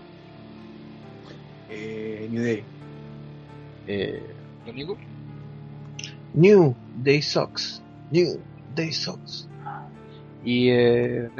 Eh, 1.72 2.28
New 2.30 2.42
Day. 2.42 2.62
eh, 3.86 4.22
Domingo. 4.66 4.96
New 6.34 6.74
Day 7.02 7.22
Sucks. 7.22 7.82
New 8.10 8.38
Day 8.74 8.92
Sucks. 8.92 9.48
y 10.44 10.68
eh. 10.70 11.30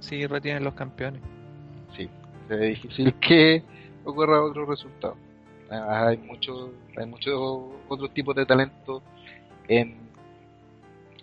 Sí, 0.00 0.26
retienen 0.26 0.64
los 0.64 0.74
campeones. 0.74 1.20
Sí, 1.96 2.08
ve 2.48 2.68
difícil 2.68 3.14
que 3.20 3.62
ocurra 4.04 4.42
otro 4.42 4.66
resultado. 4.66 5.16
Ah, 5.70 6.08
Hay 6.08 6.18
muchos 6.18 6.70
hay 6.96 7.06
muchos 7.06 7.34
otros 7.88 8.12
tipos 8.12 8.34
de 8.36 8.44
talento 8.44 9.02
en 9.68 9.96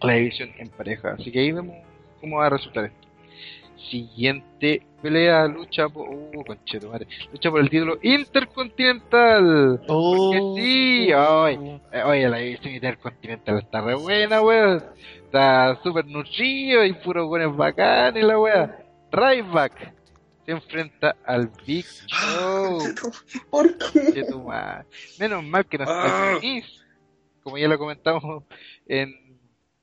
la 0.01 0.13
división 0.13 0.49
en 0.57 0.69
pareja, 0.69 1.13
así 1.13 1.31
que 1.31 1.39
ahí 1.39 1.51
vemos 1.51 1.75
cómo 2.19 2.37
va 2.37 2.47
a 2.47 2.49
resultar 2.49 2.85
esto. 2.85 3.07
Siguiente 3.89 4.85
pelea, 5.01 5.47
lucha 5.47 5.89
por, 5.89 6.07
uh, 6.09 6.43
conchetumare. 6.45 7.07
lucha 7.31 7.49
por 7.49 7.61
el 7.61 7.69
título 7.69 7.97
intercontinental. 8.01 9.81
Oh, 9.87 10.31
Porque 10.31 10.61
sí, 10.61 11.13
oye, 11.13 11.81
eh, 11.91 12.03
oye, 12.03 12.29
la 12.29 12.37
división 12.37 12.73
intercontinental 12.75 13.59
está 13.59 13.81
re 13.81 13.95
buena, 13.95 14.41
weón. 14.41 14.83
Está 15.25 15.79
súper 15.81 16.05
nutrido 16.05 16.85
y 16.85 16.93
puro 16.93 17.27
buenos 17.27 17.55
bacanes 17.55 18.23
la 18.23 18.37
wea. 18.37 18.77
Ryback 19.11 19.93
se 20.45 20.51
enfrenta 20.51 21.15
al 21.25 21.51
Big 21.65 21.85
Show. 22.07 22.79
¿Por 23.49 23.77
qué? 23.77 24.25
Menos 25.19 25.43
mal 25.43 25.65
que 25.65 25.77
no 25.77 25.83
está 25.83 26.33
Ah. 26.33 26.39
Como 27.43 27.57
ya 27.57 27.67
lo 27.67 27.79
comentamos 27.79 28.43
en, 28.87 29.15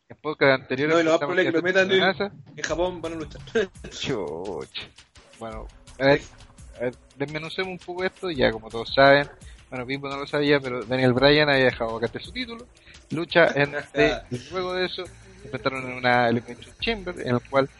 en 0.08 0.16
podcast 0.16 0.62
anteriores. 0.62 0.94
No, 0.94 1.00
y 1.00 1.04
lo 1.04 1.10
más 1.10 1.18
probable 1.18 1.42
es 1.42 1.48
que 1.48 1.56
lo 1.56 1.62
metan 1.62 1.90
en-. 1.90 2.32
En 2.56 2.64
Japón 2.64 3.00
van 3.00 3.12
a 3.12 3.16
luchar. 3.16 3.40
Bueno, 5.38 5.68
a 6.00 6.04
ver, 6.04 6.20
a 6.78 6.80
ver, 6.80 6.94
desmenucemos 7.16 7.70
un 7.70 7.78
poco 7.78 8.02
esto, 8.02 8.28
ya 8.28 8.50
como 8.50 8.68
todos 8.68 8.92
saben. 8.92 9.28
Bueno, 9.70 9.86
Pipo 9.86 10.08
no 10.08 10.16
lo 10.16 10.26
sabía, 10.26 10.58
pero 10.58 10.82
Daniel 10.84 11.12
Bryan 11.12 11.48
había 11.48 11.66
dejado 11.66 11.94
vacante 11.94 12.18
su 12.18 12.32
título. 12.32 12.66
Lucha 13.10 13.46
entre, 13.54 14.22
luego 14.50 14.74
de 14.74 14.86
eso, 14.86 15.04
se 15.06 15.44
enfrentaron 15.44 15.88
en 15.88 15.96
una 15.98 16.28
Elimination 16.28 16.74
Chamber, 16.80 17.14
en 17.20 17.36
el 17.36 17.40
cual 17.48 17.70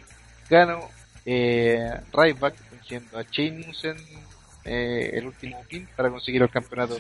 ganó 0.49 0.89
eh, 1.27 2.01
Ryback, 2.13 2.55
venciendo 2.71 3.19
a 3.19 3.23
en 3.23 3.97
eh, 4.65 5.11
el 5.15 5.27
último 5.27 5.61
pin 5.69 5.89
para 5.97 6.11
conseguir 6.11 6.43
el 6.43 6.51
campeonato 6.51 6.97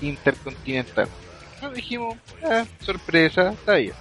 intercontinental. 0.00 1.06
Nos 1.60 1.74
dijimos, 1.74 2.16
ah, 2.44 2.64
sorpresa, 2.80 3.50
está 3.50 3.74
bien. 3.74 3.92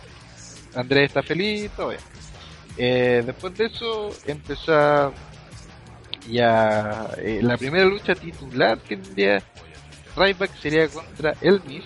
Andrés 0.78 1.08
está 1.08 1.24
feliz, 1.24 1.72
todo 1.76 1.90
bien. 1.90 2.02
Eh, 2.78 3.24
después 3.26 3.58
de 3.58 3.66
eso 3.66 4.10
empezó 4.26 5.14
ya 6.30 7.10
eh, 7.18 7.40
la 7.42 7.58
primera 7.58 7.86
lucha 7.86 8.14
titular 8.14 8.78
que 8.80 8.98
tendría 8.98 9.42
Ryback 10.16 10.56
sería 10.58 10.88
contra 10.88 11.34
el 11.42 11.62
Miz 11.64 11.86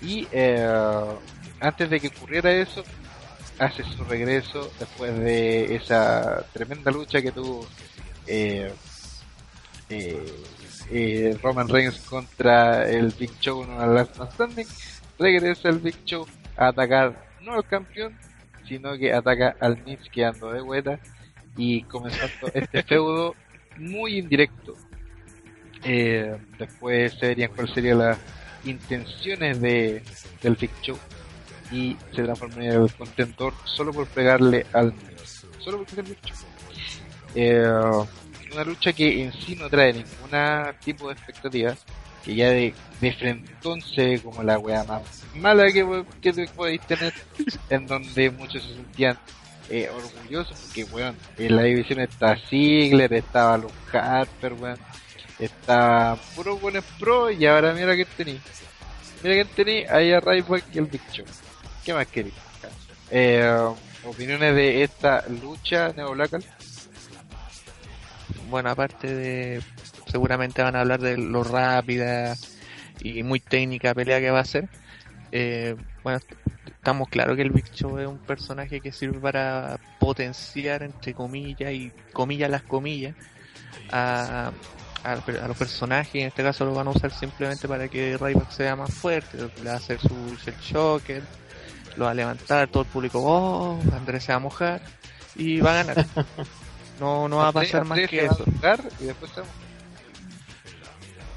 y 0.00 0.26
eh, 0.30 0.66
antes 1.60 1.90
de 1.90 2.00
que 2.00 2.08
ocurriera 2.08 2.52
eso 2.52 2.84
hace 3.58 3.82
su 3.82 4.04
regreso 4.04 4.70
después 4.78 5.18
de 5.18 5.74
esa 5.74 6.44
tremenda 6.52 6.90
lucha 6.90 7.20
que 7.20 7.32
tuvo 7.32 7.66
eh, 8.26 8.72
eh, 9.88 11.38
Roman 11.42 11.68
Reigns 11.68 11.98
contra 12.00 12.88
el 12.88 13.12
Big 13.18 13.38
Show 13.40 13.62
en 13.64 13.70
una 13.70 13.86
Last 13.86 14.18
Man 14.18 14.30
Standing, 14.32 14.66
regresa 15.18 15.68
el 15.68 15.78
Big 15.78 16.04
Show 16.04 16.26
a 16.56 16.68
atacar 16.68 17.25
no 17.46 17.54
al 17.54 17.66
campeón, 17.66 18.14
sino 18.68 18.96
que 18.98 19.12
ataca 19.12 19.56
al 19.60 19.82
Miz 19.84 20.00
quedando 20.12 20.52
de 20.52 20.60
vuelta 20.60 20.98
y 21.56 21.82
comenzando 21.84 22.48
este 22.54 22.82
feudo 22.82 23.34
muy 23.78 24.18
indirecto. 24.18 24.74
Eh, 25.84 26.36
después 26.58 27.14
se 27.14 27.28
verían 27.28 27.50
cuáles 27.54 27.72
serían 27.72 27.98
las 27.98 28.18
intenciones 28.64 29.60
de, 29.60 30.02
del 30.42 30.56
Big 30.56 30.70
Show 30.82 30.98
y 31.70 31.96
se 32.12 32.24
transformaría 32.24 32.74
en 32.74 32.82
el 32.82 32.92
contentor 32.92 33.54
solo 33.64 33.92
por 33.92 34.06
pegarle 34.08 34.66
al 34.72 34.92
Miz. 34.92 35.46
Solo 35.60 35.78
porque 35.78 35.92
es 35.92 35.98
el 35.98 36.04
Big 36.04 36.20
Show. 36.24 36.36
Eh, 37.34 38.52
una 38.52 38.64
lucha 38.64 38.92
que 38.92 39.24
en 39.24 39.32
sí 39.32 39.54
no 39.56 39.68
trae 39.68 39.92
ningún 39.92 40.30
tipo 40.84 41.08
de 41.08 41.14
expectativa, 41.14 41.76
que 42.26 42.34
ya 42.34 42.50
de, 42.50 42.74
de 43.00 43.12
frentón 43.14 43.80
se 43.80 44.04
ve 44.04 44.20
como 44.20 44.42
la 44.42 44.58
wea 44.58 44.84
más 44.84 45.02
mala 45.36 45.70
que, 45.72 46.04
que 46.20 46.32
te 46.32 46.46
podéis 46.48 46.80
tener, 46.82 47.14
en 47.70 47.86
donde 47.86 48.30
muchos 48.30 48.62
se 48.62 48.74
sentían 48.74 49.18
eh, 49.70 49.88
orgullosos, 49.88 50.58
porque 50.58 50.84
weón, 50.84 51.16
en 51.38 51.56
la 51.56 51.62
división 51.62 52.00
está 52.00 52.36
Ziggler, 52.36 53.12
estaba 53.14 53.56
Luke 53.58 53.74
Harper, 53.92 54.52
weón, 54.54 54.78
estaba 55.38 56.16
puro 56.34 56.56
buenos 56.58 56.84
pro 56.98 57.30
y 57.30 57.46
ahora 57.46 57.72
mira 57.72 57.96
que 57.96 58.04
tení. 58.04 58.40
Mira 59.22 59.36
que 59.36 59.44
tení 59.44 59.84
ahí 59.84 60.12
a 60.12 60.20
Ryback 60.20 60.64
y 60.74 60.78
el 60.78 60.86
Big 60.86 61.02
Show. 61.12 61.26
¿Qué 61.84 61.94
más 61.94 62.06
queréis? 62.06 62.34
Eh, 63.10 63.48
opiniones 64.04 64.54
de 64.54 64.82
esta 64.82 65.24
lucha 65.28 65.92
neoblacal. 65.96 66.44
Bueno, 68.48 68.70
aparte 68.70 69.14
de. 69.14 69.62
Seguramente 70.20 70.62
van 70.62 70.74
a 70.74 70.80
hablar 70.80 70.98
de 70.98 71.18
lo 71.18 71.44
rápida 71.44 72.34
y 73.02 73.22
muy 73.22 73.38
técnica 73.38 73.94
pelea 73.94 74.18
que 74.18 74.30
va 74.30 74.40
a 74.40 74.44
ser. 74.46 74.66
Eh, 75.30 75.76
bueno, 76.02 76.20
estamos 76.64 77.10
claros 77.10 77.36
que 77.36 77.42
el 77.42 77.50
Big 77.50 77.70
Show 77.72 77.98
es 77.98 78.06
un 78.08 78.16
personaje 78.16 78.80
que 78.80 78.92
sirve 78.92 79.18
para 79.20 79.78
potenciar, 80.00 80.82
entre 80.84 81.12
comillas, 81.12 81.70
y 81.70 81.92
comillas 82.14 82.48
las 82.50 82.62
comillas, 82.62 83.14
a, 83.92 84.52
a, 85.04 85.12
a 85.12 85.48
los 85.48 85.56
personajes. 85.58 86.14
En 86.14 86.28
este 86.28 86.42
caso 86.42 86.64
lo 86.64 86.72
van 86.72 86.86
a 86.86 86.92
usar 86.92 87.10
simplemente 87.12 87.68
para 87.68 87.86
que 87.88 88.16
Ryback 88.16 88.50
sea 88.52 88.74
más 88.74 88.94
fuerte. 88.94 89.36
Le 89.62 89.64
va 89.68 89.74
a 89.74 89.76
hacer 89.76 90.00
su 90.00 90.34
shell 90.42 90.54
shocker, 90.62 91.22
lo 91.98 92.06
va 92.06 92.12
a 92.12 92.14
levantar, 92.14 92.68
todo 92.68 92.84
el 92.84 92.88
público, 92.88 93.20
oh, 93.22 93.78
Andrés 93.94 94.24
se 94.24 94.32
va 94.32 94.36
a 94.36 94.40
mojar 94.40 94.80
y 95.34 95.60
va 95.60 95.72
a 95.80 95.84
ganar. 95.84 96.06
No, 96.98 97.28
no 97.28 97.36
va 97.36 97.48
a 97.48 97.52
pasar 97.52 97.84
más 97.84 97.98
Andrés 97.98 98.08
que 98.08 98.24
eso. 98.24 98.42
y 98.98 99.04
después 99.04 99.30
se 99.32 99.42
va 99.42 99.46
a- 99.46 99.65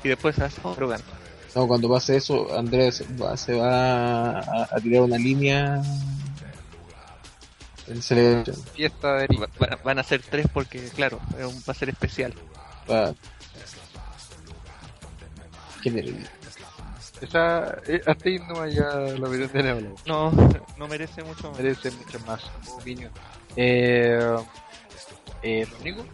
Y 0.03 0.07
después 0.09 0.35
se 0.35 0.43
hace 0.43 0.59
otro 0.63 0.87
gana. 0.87 1.03
No, 1.55 1.67
cuando 1.67 1.89
pase 1.89 2.15
eso, 2.17 2.55
Andrés 2.57 3.03
va- 3.21 3.35
se 3.35 3.53
va 3.53 4.39
a, 4.39 4.63
a 4.71 4.79
tirar 4.81 5.01
una 5.03 5.17
línea 5.17 5.81
en 7.87 8.01
Celebration. 8.01 8.55
fiesta 8.75 9.15
de 9.15 9.27
Va- 9.37 9.47
Van, 9.59 9.79
van 9.83 9.99
a 9.99 10.03
ser 10.03 10.21
tres 10.21 10.45
porque, 10.53 10.79
claro, 10.89 11.19
es 11.37 11.45
un- 11.45 11.59
va 11.61 11.71
a 11.71 11.73
ser 11.73 11.89
especial. 11.89 12.33
Va. 12.89 13.13
¿Quién 15.81 15.97
era 15.97 16.07
el- 16.07 16.27
Esa, 17.21 17.77
eh, 17.87 18.01
hasta 18.05 18.29
ahí 18.29 18.39
no 18.39 18.65
ya 18.67 18.83
la 18.93 19.27
opinión 19.27 19.51
de 19.51 19.63
Nebula. 19.63 19.89
No, 20.05 20.31
no 20.77 20.87
merece 20.87 21.21
mucho 21.23 21.49
más. 21.49 21.59
merece 21.59 21.91
mucho 21.91 22.19
más 22.21 22.41
opinión. 22.77 23.11
Eh, 23.57 24.37
eh, 25.41 25.67
Rodrigo, 25.69 26.05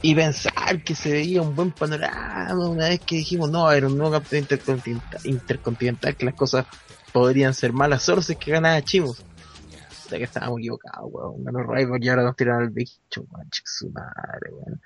Y 0.00 0.14
pensar 0.14 0.82
que 0.84 0.94
se 0.94 1.10
veía 1.10 1.42
un 1.42 1.56
buen 1.56 1.72
panorama 1.72 2.68
una 2.68 2.88
vez 2.88 3.00
que 3.00 3.16
dijimos, 3.16 3.50
no, 3.50 3.70
era 3.70 3.88
un 3.88 3.98
nuevo 3.98 4.12
campeón 4.12 4.42
intercontinental, 4.42 5.20
intercontinental 5.24 6.16
que 6.16 6.26
las 6.26 6.34
cosas 6.34 6.66
podrían 7.12 7.52
ser 7.52 7.72
malas 7.72 8.04
sorces 8.04 8.36
que 8.36 8.52
ganaba 8.52 8.80
Chimos. 8.82 9.18
O 9.20 10.08
sea 10.08 10.18
que 10.18 10.24
estábamos 10.24 10.60
equivocados, 10.60 11.10
weón. 11.12 11.44
Ganó 11.44 11.62
Ryback 11.64 12.02
y 12.02 12.08
ahora 12.08 12.22
nos 12.22 12.36
tiraron 12.36 12.62
al 12.62 12.70
bicho, 12.70 13.26
weón. 13.28 13.48
su 13.64 13.90
madre, 13.90 14.52
weón. 14.52 14.80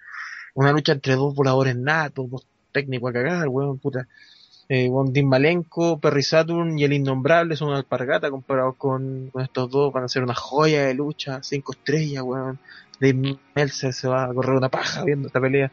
Una 0.54 0.72
lucha 0.72 0.92
entre 0.92 1.14
dos 1.14 1.34
voladores 1.34 1.76
natos, 1.76 2.30
dos 2.30 2.46
técnicos 2.72 3.10
a 3.10 3.12
cagar, 3.12 3.48
weón, 3.48 3.78
puta. 3.78 4.08
Eh, 4.68 4.88
weón, 4.88 5.12
Dean 5.12 5.28
Malenko, 5.28 6.00
Perry 6.00 6.22
Saturn 6.22 6.78
y 6.78 6.84
el 6.84 6.94
Innombrable 6.94 7.54
son 7.54 7.68
una 7.68 7.76
alpargata 7.76 8.30
comparados 8.30 8.76
con, 8.76 9.28
con 9.30 9.42
estos 9.42 9.70
dos. 9.70 9.92
Van 9.92 10.04
a 10.04 10.08
ser 10.08 10.22
una 10.22 10.34
joya 10.34 10.86
de 10.86 10.94
lucha, 10.94 11.40
cinco 11.42 11.72
estrellas, 11.72 12.22
weón. 12.22 12.58
Dave 13.02 13.36
Meltzer 13.56 13.92
se 13.92 14.06
va 14.06 14.24
a 14.24 14.32
correr 14.32 14.54
una 14.54 14.68
paja 14.68 15.04
viendo 15.04 15.26
esta 15.26 15.40
pelea. 15.40 15.70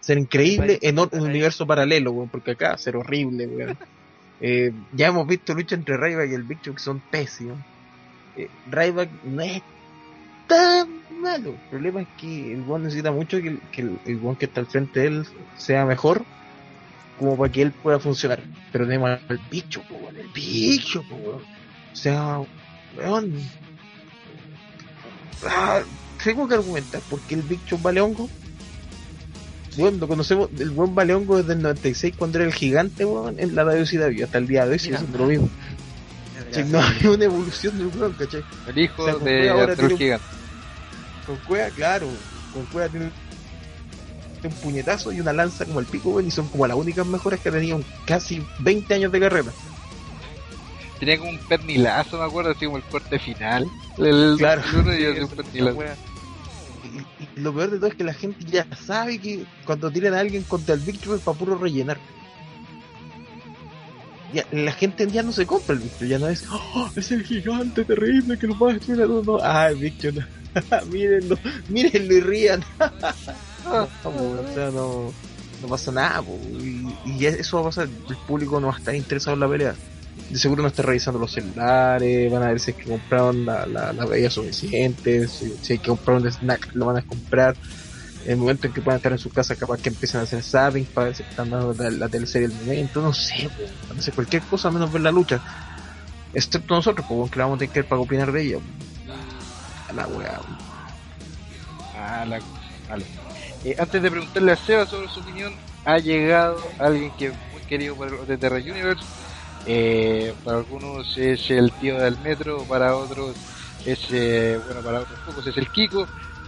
Ser 0.00 0.16
increíble 0.18 0.78
en 0.80 0.98
un 1.00 1.08
universo 1.12 1.66
paralelo, 1.66 2.12
weón, 2.12 2.28
porque 2.28 2.52
acá 2.52 2.78
ser 2.78 2.96
horrible, 2.96 3.46
weón. 3.46 3.76
Eh, 4.40 4.70
ya 4.92 5.08
hemos 5.08 5.26
visto 5.26 5.52
lucha 5.52 5.74
entre 5.74 5.96
Ryback 5.96 6.30
y 6.30 6.34
el 6.34 6.44
Big 6.44 6.60
Show 6.62 6.72
que 6.72 6.80
son 6.80 7.00
pésimos. 7.10 7.58
Eh, 8.36 8.48
Ryback 8.70 9.10
no 9.24 9.42
es 9.42 9.60
tan 10.46 10.88
malo. 11.20 11.50
El 11.50 11.68
problema 11.70 12.02
es 12.02 12.08
que 12.16 12.52
el 12.52 12.60
weón 12.62 12.84
necesita 12.84 13.10
mucho 13.10 13.42
que, 13.42 13.48
el- 13.48 13.60
que 13.72 13.80
el, 13.82 13.98
que 14.38 14.44
está 14.44 14.60
al 14.60 14.66
frente 14.66 15.00
de 15.00 15.06
él 15.08 15.26
sea 15.56 15.84
mejor 15.86 16.22
como 17.18 17.36
para 17.36 17.50
que 17.50 17.62
él 17.62 17.72
pueda 17.72 17.98
funcionar. 17.98 18.40
Pero 18.70 18.84
tenemos 18.86 19.10
al 19.10 19.38
po, 19.88 19.94
weón, 19.96 20.16
el 20.16 20.28
po, 21.08 21.16
weón. 21.16 21.42
O 21.92 21.96
sea, 21.96 22.40
weón. 22.96 23.32
Ah, 25.44 25.82
tengo 26.22 26.46
que 26.48 26.54
argumentar 26.54 27.00
porque 27.10 27.34
el 27.34 27.42
Big 27.42 27.60
Show 27.66 27.78
vale 27.82 28.00
hongo. 28.00 28.28
Bueno, 29.76 29.98
lo 29.98 30.08
conocemos, 30.08 30.48
el 30.58 30.70
buen 30.70 30.94
vale 30.94 31.14
hongo 31.14 31.36
desde 31.36 31.52
el 31.52 31.62
96 31.62 32.14
cuando 32.16 32.38
era 32.38 32.46
el 32.48 32.52
gigante, 32.54 33.04
weón, 33.04 33.38
en 33.38 33.54
la 33.54 33.62
WCW. 33.64 34.24
Hasta 34.24 34.38
el 34.38 34.46
día 34.48 34.66
de 34.66 34.72
hoy 34.72 34.78
sigue 34.78 34.96
siendo 34.98 35.18
lo 35.18 35.26
mismo. 35.26 35.48
Sí, 36.50 36.62
no 36.64 36.80
hay 36.80 37.06
una 37.06 37.24
evolución 37.24 37.78
del 37.78 37.86
weón, 37.88 38.12
¿cachai? 38.14 38.42
el 38.66 38.78
hijo 38.78 39.02
O 39.02 39.04
sea, 39.04 39.14
con 39.14 39.24
de 39.24 39.50
ahora 39.50 39.72
Arturo 39.72 39.76
tiene 39.76 39.92
un- 39.92 39.98
Gigante. 39.98 40.26
Con 41.26 41.36
Cueva, 41.46 41.68
claro, 41.70 42.08
con 42.54 42.64
Cueva 42.66 42.88
tiene 42.88 43.10
un 44.44 44.50
puñetazo 44.62 45.12
y 45.12 45.20
una 45.20 45.32
lanza 45.32 45.64
como 45.66 45.78
el 45.80 45.86
pico, 45.86 46.10
weón, 46.10 46.26
y 46.26 46.30
son 46.30 46.48
como 46.48 46.66
las 46.66 46.76
únicas 46.76 47.06
mejoras 47.06 47.38
que 47.38 47.48
ha 47.50 47.52
tenido 47.52 47.76
en 47.76 47.84
casi 48.06 48.42
20 48.60 48.94
años 48.94 49.12
de 49.12 49.20
carrera. 49.20 49.52
Tenía 50.98 51.18
como 51.18 51.30
un 51.30 51.38
pernilazo, 51.38 52.18
me 52.18 52.24
acuerdo, 52.24 52.50
así 52.50 52.64
como 52.64 52.78
el 52.78 52.82
corte 52.84 53.18
final. 53.20 53.66
El, 53.98 54.34
Claro. 54.38 54.62
el 54.80 55.00
y 55.00 55.14
Sí, 55.14 55.20
un 55.20 55.28
pernilazo. 55.28 55.76
Lo 57.36 57.54
peor 57.54 57.70
de 57.70 57.76
todo 57.78 57.88
es 57.88 57.94
que 57.94 58.04
la 58.04 58.14
gente 58.14 58.44
ya 58.44 58.66
sabe 58.76 59.18
que 59.18 59.44
cuando 59.64 59.90
tiran 59.90 60.14
a 60.14 60.20
alguien 60.20 60.42
contra 60.44 60.74
el 60.74 60.80
Victor 60.80 61.16
es 61.16 61.22
para 61.22 61.38
puro 61.38 61.56
rellenar. 61.56 61.98
La 64.52 64.72
gente 64.72 65.06
ya 65.06 65.22
no 65.22 65.32
se 65.32 65.46
compra 65.46 65.74
el 65.74 65.80
Victor, 65.80 66.06
ya 66.06 66.18
no 66.18 66.28
es, 66.28 66.44
"Oh, 66.50 66.90
es 66.94 67.10
el 67.12 67.24
gigante 67.24 67.84
terrible 67.84 68.38
que 68.38 68.46
nos 68.46 68.62
va 68.62 68.70
a 68.70 68.72
destruir 68.74 69.02
a 69.02 69.06
todos. 69.06 69.26
No, 69.26 69.38
ah, 69.42 69.68
el 69.68 69.76
Victor, 69.76 70.14
no. 70.14 70.24
mírenlo, 70.92 71.38
mírenlo 71.68 72.14
y 72.14 72.20
rían. 72.20 72.64
No, 73.64 73.82
o 74.04 74.54
sea, 74.54 74.70
no, 74.70 75.12
no 75.60 75.68
pasa 75.68 75.92
nada, 75.92 76.24
y, 76.58 76.86
y 77.04 77.26
eso 77.26 77.56
va 77.56 77.62
a 77.62 77.64
pasar, 77.66 77.86
el 78.08 78.16
público 78.26 78.58
no 78.60 78.68
va 78.68 78.74
a 78.74 78.78
estar 78.78 78.94
interesado 78.94 79.34
en 79.34 79.40
la 79.40 79.48
pelea. 79.48 79.74
De 80.30 80.38
seguro 80.38 80.62
no 80.62 80.68
está 80.68 80.82
revisando 80.82 81.18
los 81.18 81.32
celulares, 81.32 82.30
van 82.30 82.42
a 82.42 82.48
ver 82.48 82.60
si 82.60 82.72
es 82.72 82.76
que 82.76 82.84
compraron 82.84 83.46
la, 83.46 83.64
la, 83.66 83.92
la 83.92 84.04
bebida 84.04 84.30
suficiente, 84.30 85.26
si, 85.26 85.56
si 85.62 85.74
hay 85.74 85.78
que 85.78 85.88
comprar 85.88 86.18
un 86.18 86.26
snack, 86.26 86.74
lo 86.74 86.86
van 86.86 86.98
a 86.98 87.02
comprar. 87.02 87.56
En 88.24 88.32
el 88.32 88.36
momento 88.36 88.66
en 88.66 88.74
que 88.74 88.82
puedan 88.82 88.98
estar 88.98 89.12
en 89.12 89.18
su 89.18 89.30
casa, 89.30 89.56
capaz 89.56 89.80
que 89.80 89.88
empiecen 89.88 90.20
a 90.20 90.24
hacer 90.24 90.42
zapping 90.42 90.84
para 90.86 91.06
ver 91.06 91.16
si 91.16 91.22
están 91.22 91.48
dando 91.48 91.72
la, 91.72 91.90
la 91.90 92.08
teleserie 92.10 92.48
del 92.48 92.58
momento, 92.58 93.00
no 93.00 93.14
sé, 93.14 93.48
a 93.88 93.98
hacer 93.98 94.12
cualquier 94.12 94.42
cosa 94.42 94.70
menos 94.70 94.92
ver 94.92 95.00
la 95.02 95.10
lucha. 95.10 95.40
Excepto 96.34 96.74
nosotros, 96.74 97.06
pues, 97.08 97.30
que 97.30 97.38
la 97.38 97.44
vamos 97.46 97.56
a 97.56 97.60
tener 97.60 97.72
que 97.72 97.80
ver 97.80 97.88
para 97.88 98.02
opinar 98.02 98.30
de 98.30 98.42
ella. 98.42 98.58
A 99.88 99.92
la 99.94 100.06
weá. 100.08 100.40
Ah, 101.96 102.26
la 102.26 102.38
vale. 102.86 103.06
Eh, 103.64 103.74
antes 103.78 104.02
de 104.02 104.10
preguntarle 104.10 104.52
a 104.52 104.56
Seba 104.56 104.84
sobre 104.84 105.08
su 105.08 105.20
opinión, 105.20 105.54
ha 105.86 105.98
llegado 105.98 106.58
alguien 106.78 107.10
que 107.16 107.28
es 107.28 107.32
muy 107.52 107.62
querido 107.62 107.96
por 107.96 108.08
el 108.08 108.26
de 108.26 108.36
Terra 108.36 108.56
Universe. 108.56 109.02
Eh, 109.70 110.32
para 110.44 110.56
algunos 110.58 111.16
es 111.18 111.50
el 111.50 111.70
tío 111.72 111.98
del 112.00 112.16
metro, 112.20 112.64
para 112.64 112.96
otros 112.96 113.36
es, 113.84 113.98
eh, 114.10 114.58
bueno, 114.64 114.80
para 114.80 115.00
otros 115.00 115.18
pocos 115.26 115.46
es 115.46 115.56
el 115.58 115.68
Kiko. 115.70 116.06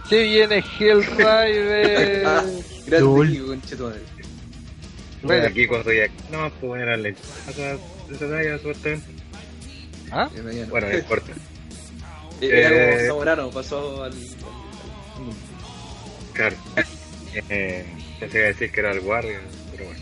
Se 0.09 0.23
viene 0.23 0.63
Hellrider. 0.79 2.23
Grande 2.87 2.99
Dul. 2.99 3.31
Kiko, 3.31 3.45
conchetumadre. 3.47 4.01
Bueno, 5.21 5.47
aquí 5.47 5.67
cuando 5.67 5.93
ya 5.93 6.07
no 6.31 6.49
pues 6.59 6.81
era 6.81 6.97
la 6.97 7.09
esa 7.09 7.77
talla 8.17 8.57
supuestamente 8.57 9.05
¿Ah? 10.09 10.27
Bueno 10.67 10.87
no 10.89 10.97
importa 10.97 11.31
Eh, 12.41 12.49
Era 12.49 12.69
como 12.69 12.81
Eh, 12.81 13.05
Zamorano, 13.07 13.51
pasó 13.51 14.03
al. 14.03 14.13
al- 14.13 14.17
claro 16.33 16.55
eh, 17.49 17.85
pensé 18.19 18.31
que 18.31 18.37
iba 18.39 18.45
a 18.45 18.49
decir 18.49 18.71
que 18.71 18.79
era 18.79 18.91
el 18.93 19.01
guardia 19.01 19.39
pero 19.71 19.85
bueno 19.85 20.01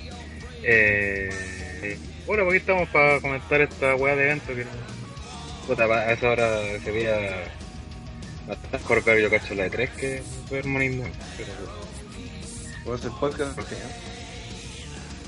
eh, 0.63 1.97
bueno 2.29 2.43
aquí 2.47 2.57
estamos 2.57 2.87
para 2.89 3.19
comentar 3.19 3.59
esta 3.61 3.95
weá 3.95 4.15
de 4.15 4.23
evento 4.25 4.53
que 4.53 4.63
no 4.65 4.71
puta 5.65 5.87
pa- 5.87 6.01
a 6.01 6.11
esa 6.13 6.29
hora 6.29 6.47
se 6.83 6.91
veía 6.91 7.15
bastante 8.47 8.77
mejor 8.77 9.17
yo 9.19 9.29
cacho 9.31 9.55
la 9.55 9.63
de 9.63 9.69
3 9.71 9.89
que 9.91 10.23
ver 10.51 10.65
Morning 10.65 10.99
Man, 11.01 11.11
pero 11.37 11.49
Vamos 12.85 13.03
a 13.03 13.07
hacer 13.07 13.19
podcast 13.19 13.55
porque. 13.55 13.75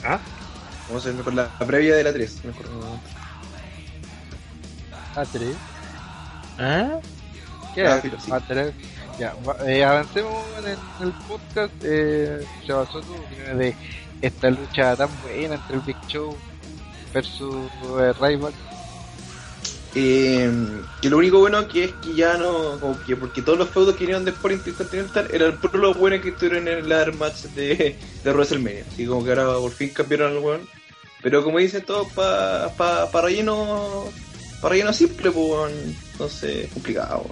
¿Ah? 0.03 0.19
Vamos 0.87 1.05
a 1.05 1.09
hacer 1.09 1.21
con 1.23 1.35
la, 1.35 1.49
la 1.59 1.65
previa 1.67 1.95
de 1.95 2.03
la 2.03 2.13
3. 2.13 2.45
Me 2.45 2.51
acuerdo. 2.51 2.99
A 5.15 5.25
tres. 5.25 5.55
¿Ah? 6.57 6.99
¿Qué 7.75 7.85
Ah, 7.85 7.95
es? 7.97 8.01
filo, 8.01 8.19
sí. 8.19 8.31
A 8.31 8.39
tres. 8.39 8.73
Ya, 9.19 9.35
va- 9.47 9.57
eh, 9.69 9.83
avancemos 9.83 10.33
en 10.59 10.65
el, 10.69 10.77
en 11.01 11.07
el 11.07 11.11
podcast. 11.27 11.73
Eh, 11.83 12.45
se 12.65 12.73
basó 12.73 13.01
tu 13.01 13.13
opinión 13.13 13.57
de 13.59 13.75
esta 14.21 14.49
lucha 14.49 14.95
tan 14.95 15.09
buena 15.21 15.55
entre 15.55 15.75
el 15.75 15.81
Big 15.81 15.97
Show 16.07 16.35
versus 17.13 17.55
eh. 17.99 18.13
Eh, 19.93 20.49
que 21.01 21.09
lo 21.09 21.17
único 21.17 21.39
bueno 21.39 21.67
que 21.67 21.85
es 21.85 21.93
que 22.01 22.13
ya 22.15 22.37
no. 22.37 22.79
Como 22.79 22.99
que 23.03 23.15
porque 23.15 23.41
todos 23.41 23.57
los 23.57 23.69
feudos 23.69 23.95
que 23.95 24.01
vinieron 24.01 24.23
después 24.23 24.51
de 24.63 24.69
Intercontinental 24.69 25.27
eran 25.33 25.57
por 25.57 25.75
lo 25.75 25.93
bueno 25.93 26.21
que 26.21 26.29
estuvieron 26.29 26.67
en 26.67 26.85
el 26.91 27.13
match 27.13 27.43
de, 27.55 27.97
de 28.23 28.31
WrestleMania. 28.31 28.85
Así 28.89 29.05
como 29.05 29.23
que 29.23 29.31
ahora 29.31 29.57
por 29.57 29.71
fin 29.71 29.89
cambiaron 29.89 30.31
al 30.31 30.39
weón. 30.39 30.61
Pero 31.21 31.43
como 31.43 31.59
dicen 31.59 31.83
todos, 31.83 32.11
para 32.13 32.69
pa, 32.75 33.11
pa 33.11 33.21
relleno. 33.21 34.05
Para 34.61 34.73
relleno 34.73 34.93
simple, 34.93 35.29
pues. 35.31 35.73
Entonces, 36.13 36.69
complicado. 36.73 37.25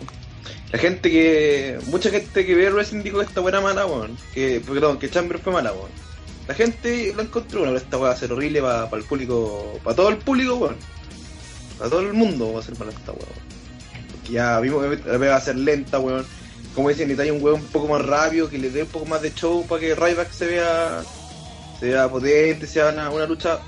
La 0.71 0.79
gente 0.79 1.09
que. 1.09 1.79
Mucha 1.87 2.09
gente 2.09 2.45
que 2.45 2.55
ve 2.55 2.69
wrestling 2.71 3.03
dijo 3.03 3.21
esta 3.21 3.39
buena 3.39 3.61
mala, 3.61 3.85
weón. 3.85 4.17
Que, 4.33 4.59
perdón, 4.59 4.99
que 4.99 5.09
Chamber 5.09 5.39
fue 5.39 5.53
mala, 5.53 5.71
weón. 5.71 6.08
La 6.49 6.55
gente 6.55 7.13
lo 7.15 7.21
encontró, 7.21 7.59
bueno, 7.59 7.77
esta 7.77 7.99
weá 7.99 8.09
va 8.09 8.15
a 8.15 8.17
ser 8.17 8.33
horrible 8.33 8.59
para 8.59 8.89
el 8.91 9.03
público, 9.03 9.79
para 9.83 9.95
todo 9.95 10.09
el 10.09 10.17
público, 10.17 10.55
weón. 10.55 10.77
Para 11.77 11.91
todo 11.91 12.01
el 12.01 12.13
mundo 12.13 12.51
va 12.51 12.59
a 12.59 12.63
ser 12.63 12.75
mala 12.79 12.91
esta 12.91 13.11
weón. 13.11 13.29
Porque 14.11 14.31
ya 14.33 14.59
vimos 14.59 14.83
que 14.97 15.11
la 15.11 15.17
va 15.19 15.35
a 15.35 15.41
ser 15.41 15.57
lenta, 15.57 15.99
weón. 15.99 16.25
Como 16.73 16.89
dicen, 16.89 17.07
necesita 17.07 17.31
un 17.31 17.43
weón 17.43 17.59
un 17.59 17.67
poco 17.67 17.87
más 17.89 18.03
rápido, 18.03 18.49
que 18.49 18.57
le 18.57 18.71
dé 18.71 18.81
un 18.81 18.89
poco 18.89 19.05
más 19.05 19.21
de 19.21 19.31
show 19.31 19.63
para 19.67 19.79
que 19.79 19.93
Ryback 19.93 20.31
se 20.31 20.47
vea, 20.47 21.03
se 21.79 21.85
vea 21.85 22.09
potente, 22.09 22.65
sea 22.65 22.89
una, 22.89 23.11
una 23.11 23.27
lucha 23.27 23.59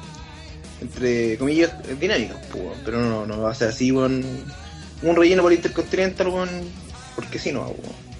entre 0.81 1.37
comillas 1.37 1.73
dinámica, 1.99 2.35
weón. 2.55 2.79
pero 2.83 2.99
no, 2.99 3.27
no 3.27 3.43
va 3.43 3.51
a 3.51 3.53
ser 3.53 3.69
así, 3.69 3.91
weón. 3.91 4.25
Un 5.03 5.15
relleno 5.15 5.43
por 5.43 5.53
Intercontinental, 5.53 6.29
weón. 6.29 6.49
Porque 7.15 7.37
si 7.37 7.51
no, 7.51 7.61
weón. 7.61 8.10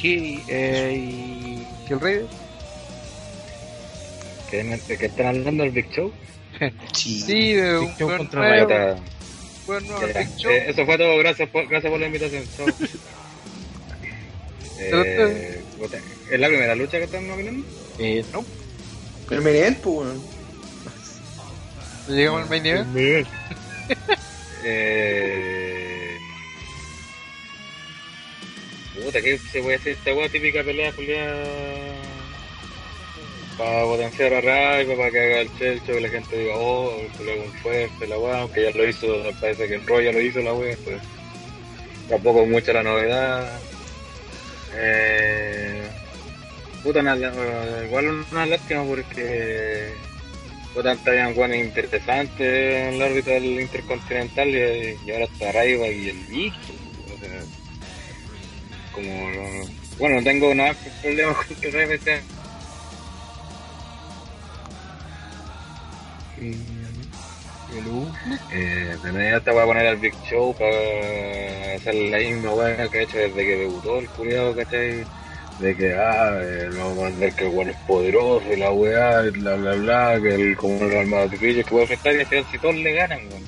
¿Qué? 0.00 0.42
Eh, 0.48 0.94
y 0.94 1.66
que 1.86 1.94
el 1.94 2.00
Rey. 2.00 2.26
¿Que, 4.50 4.64
¿De 4.64 4.98
qué 4.98 5.06
están 5.06 5.26
hablando 5.26 5.62
del 5.62 5.72
Big 5.72 5.90
Show? 5.90 6.12
Sí. 6.92 7.20
Sí, 7.20 7.52
de 7.54 7.78
un 7.78 7.86
Big 7.86 7.96
Show 7.98 8.16
contra 8.16 8.40
nuevo, 8.40 8.66
Puta, 8.66 8.96
buen 9.66 9.86
nuevo 9.86 10.06
ya, 10.06 10.18
Big 10.20 10.36
Show. 10.36 10.50
eh, 10.50 10.64
eso 10.68 10.84
fue 10.84 10.98
todo, 10.98 11.16
gracias 11.18 11.48
por, 11.48 11.66
gracias 11.68 11.90
por 11.90 12.00
la 12.00 12.06
invitación. 12.06 12.44
Eh, 14.82 15.62
¿Es 16.30 16.40
la 16.40 16.48
primera 16.48 16.74
lucha 16.74 16.96
que 16.96 17.04
están 17.04 17.28
nominando? 17.28 17.66
Eh, 17.98 18.24
no, 18.32 18.42
El 19.30 19.42
main 19.42 19.56
event, 19.56 19.78
pues, 19.80 20.08
llegamos 22.08 22.42
al 22.44 22.48
main 22.48 22.64
event. 22.64 22.88
eh, 24.64 25.29
puta, 29.10 29.22
¿qué 29.22 29.38
se 29.38 29.60
puede 29.60 29.78
decir? 29.78 29.98
Esta 30.04 30.28
típica 30.28 30.62
pelea, 30.62 30.92
pelea 30.92 31.34
para 33.58 33.82
potenciar 33.84 34.34
a 34.34 34.40
Raiva, 34.40 34.96
para 34.96 35.10
que 35.10 35.18
haga 35.20 35.40
el 35.40 35.58
chelcho, 35.58 35.94
que 35.94 36.00
la 36.00 36.08
gente 36.08 36.38
diga, 36.38 36.54
oh, 36.56 36.96
pelea 37.18 37.36
con 37.36 37.52
fuerte, 37.54 38.06
la 38.06 38.18
weá, 38.18 38.38
aunque 38.40 38.62
ya 38.62 38.70
lo 38.70 38.88
hizo, 38.88 39.06
parece 39.40 39.68
que 39.68 39.78
Raw 39.78 40.00
ya 40.00 40.12
lo 40.12 40.20
hizo 40.20 40.40
la 40.40 40.54
weá, 40.54 40.76
pues 40.84 41.02
tampoco 42.08 42.46
mucha 42.46 42.72
la 42.72 42.82
novedad. 42.84 43.60
Eh, 44.74 45.90
puta, 46.84 47.00
una- 47.00 47.16
eh, 47.16 47.86
igual 47.86 48.24
una 48.30 48.46
lástima 48.46 48.84
porque 48.84 49.92
puta, 50.72 50.96
habían 51.04 51.34
buenos 51.34 51.56
interesantes 51.56 52.40
en 52.40 52.94
el 52.94 53.02
árbitro 53.02 53.32
del 53.34 53.60
Intercontinental 53.60 54.48
y, 54.48 55.10
ahora 55.10 55.24
está 55.24 55.52
Raiva 55.52 55.88
y 55.88 56.08
el 56.08 56.18
bicho. 56.26 56.89
Como, 59.02 59.66
bueno, 59.98 60.16
no 60.16 60.24
tengo 60.24 60.54
nada 60.54 60.74
problema 61.02 61.34
con 61.34 61.56
que 61.56 61.72
sea 61.72 62.20
Eh, 68.52 68.96
de 69.02 69.36
esta 69.36 69.52
voy 69.52 69.62
a 69.62 69.66
poner 69.66 69.86
al 69.86 69.96
Big 69.96 70.14
Show 70.28 70.54
para 70.54 71.74
hacer 71.76 71.94
la 71.94 72.18
misma 72.18 72.52
weá 72.52 72.88
que 72.88 72.98
ha 72.98 73.02
hecho 73.02 73.18
desde 73.18 73.34
que 73.34 73.56
debutó 73.56 73.98
el 73.98 74.08
culiado, 74.08 74.56
¿cachai? 74.56 75.04
De 75.60 75.76
que, 75.76 75.94
ah, 75.94 76.40
eh, 76.42 76.68
no 76.72 76.88
vamos 76.96 77.12
a 77.12 77.18
ver 77.18 77.32
que 77.34 77.44
el 77.44 77.54
weón 77.54 77.70
es 77.70 77.76
poderoso 77.86 78.52
y 78.52 78.56
la 78.56 78.72
weá, 78.72 79.22
bla 79.32 79.54
bla 79.54 79.74
bla, 79.74 80.20
que 80.20 80.34
el 80.34 80.56
como 80.56 80.84
el 80.84 80.96
armado 80.96 81.28
de 81.28 81.38
que 81.38 81.64
puede 81.64 81.84
afectar 81.84 82.14
y 82.14 82.20
al 82.20 82.26
final 82.26 82.46
si 82.50 82.58
todos 82.58 82.74
le 82.74 82.92
ganan, 82.92 83.20
weón. 83.28 83.44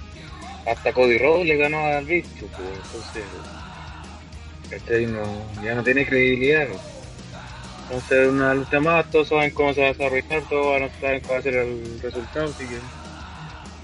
Hasta 0.66 0.92
Cody 0.92 1.18
Rhodes 1.18 1.46
le 1.46 1.56
ganó 1.56 1.84
al 1.84 2.04
Big 2.04 2.24
Show, 2.38 2.48
pues, 2.56 2.68
entonces, 2.84 3.24
¿cachai? 4.72 5.06
No, 5.06 5.22
ya 5.62 5.74
no 5.74 5.82
tiene 5.82 6.06
credibilidad, 6.06 6.68
¿no? 6.68 6.76
Entonces, 7.84 8.28
una 8.28 8.54
lucha 8.54 8.80
más, 8.80 9.10
todos 9.10 9.28
saben 9.28 9.50
cómo 9.50 9.74
se 9.74 9.82
va 9.82 9.88
a 9.88 9.92
desarrollar, 9.92 10.42
todos 10.48 10.66
van 10.66 10.82
a 10.84 11.00
saber 11.00 11.22
cuál 11.22 11.34
va 11.34 11.38
a 11.38 11.42
ser 11.42 11.54
el 11.54 12.00
resultado, 12.00 12.46
así 12.46 12.64
que. 12.66 12.78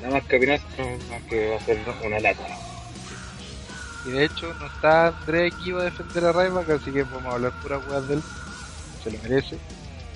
Nada 0.01 0.14
más 0.14 0.24
que 0.27 0.37
opinar, 0.37 0.61
más 1.11 1.22
que 1.29 1.51
va 1.51 1.57
a 1.57 1.61
ser 1.61 1.79
una 2.05 2.20
lata. 2.20 2.46
Y 4.07 4.11
de 4.11 4.24
hecho, 4.24 4.55
no 4.55 4.66
está 4.66 5.09
André 5.09 5.51
que 5.51 5.70
iba 5.70 5.83
a 5.83 5.85
defender 5.85 6.24
a 6.24 6.33
Ryback, 6.33 6.70
así 6.70 6.90
que 6.92 7.03
vamos 7.03 7.24
a 7.24 7.33
hablar 7.33 7.53
pura 7.61 7.79
weá 7.79 8.01
de 8.01 8.14
él. 8.14 8.22
Se 9.03 9.11
lo 9.11 9.18
merece. 9.22 9.59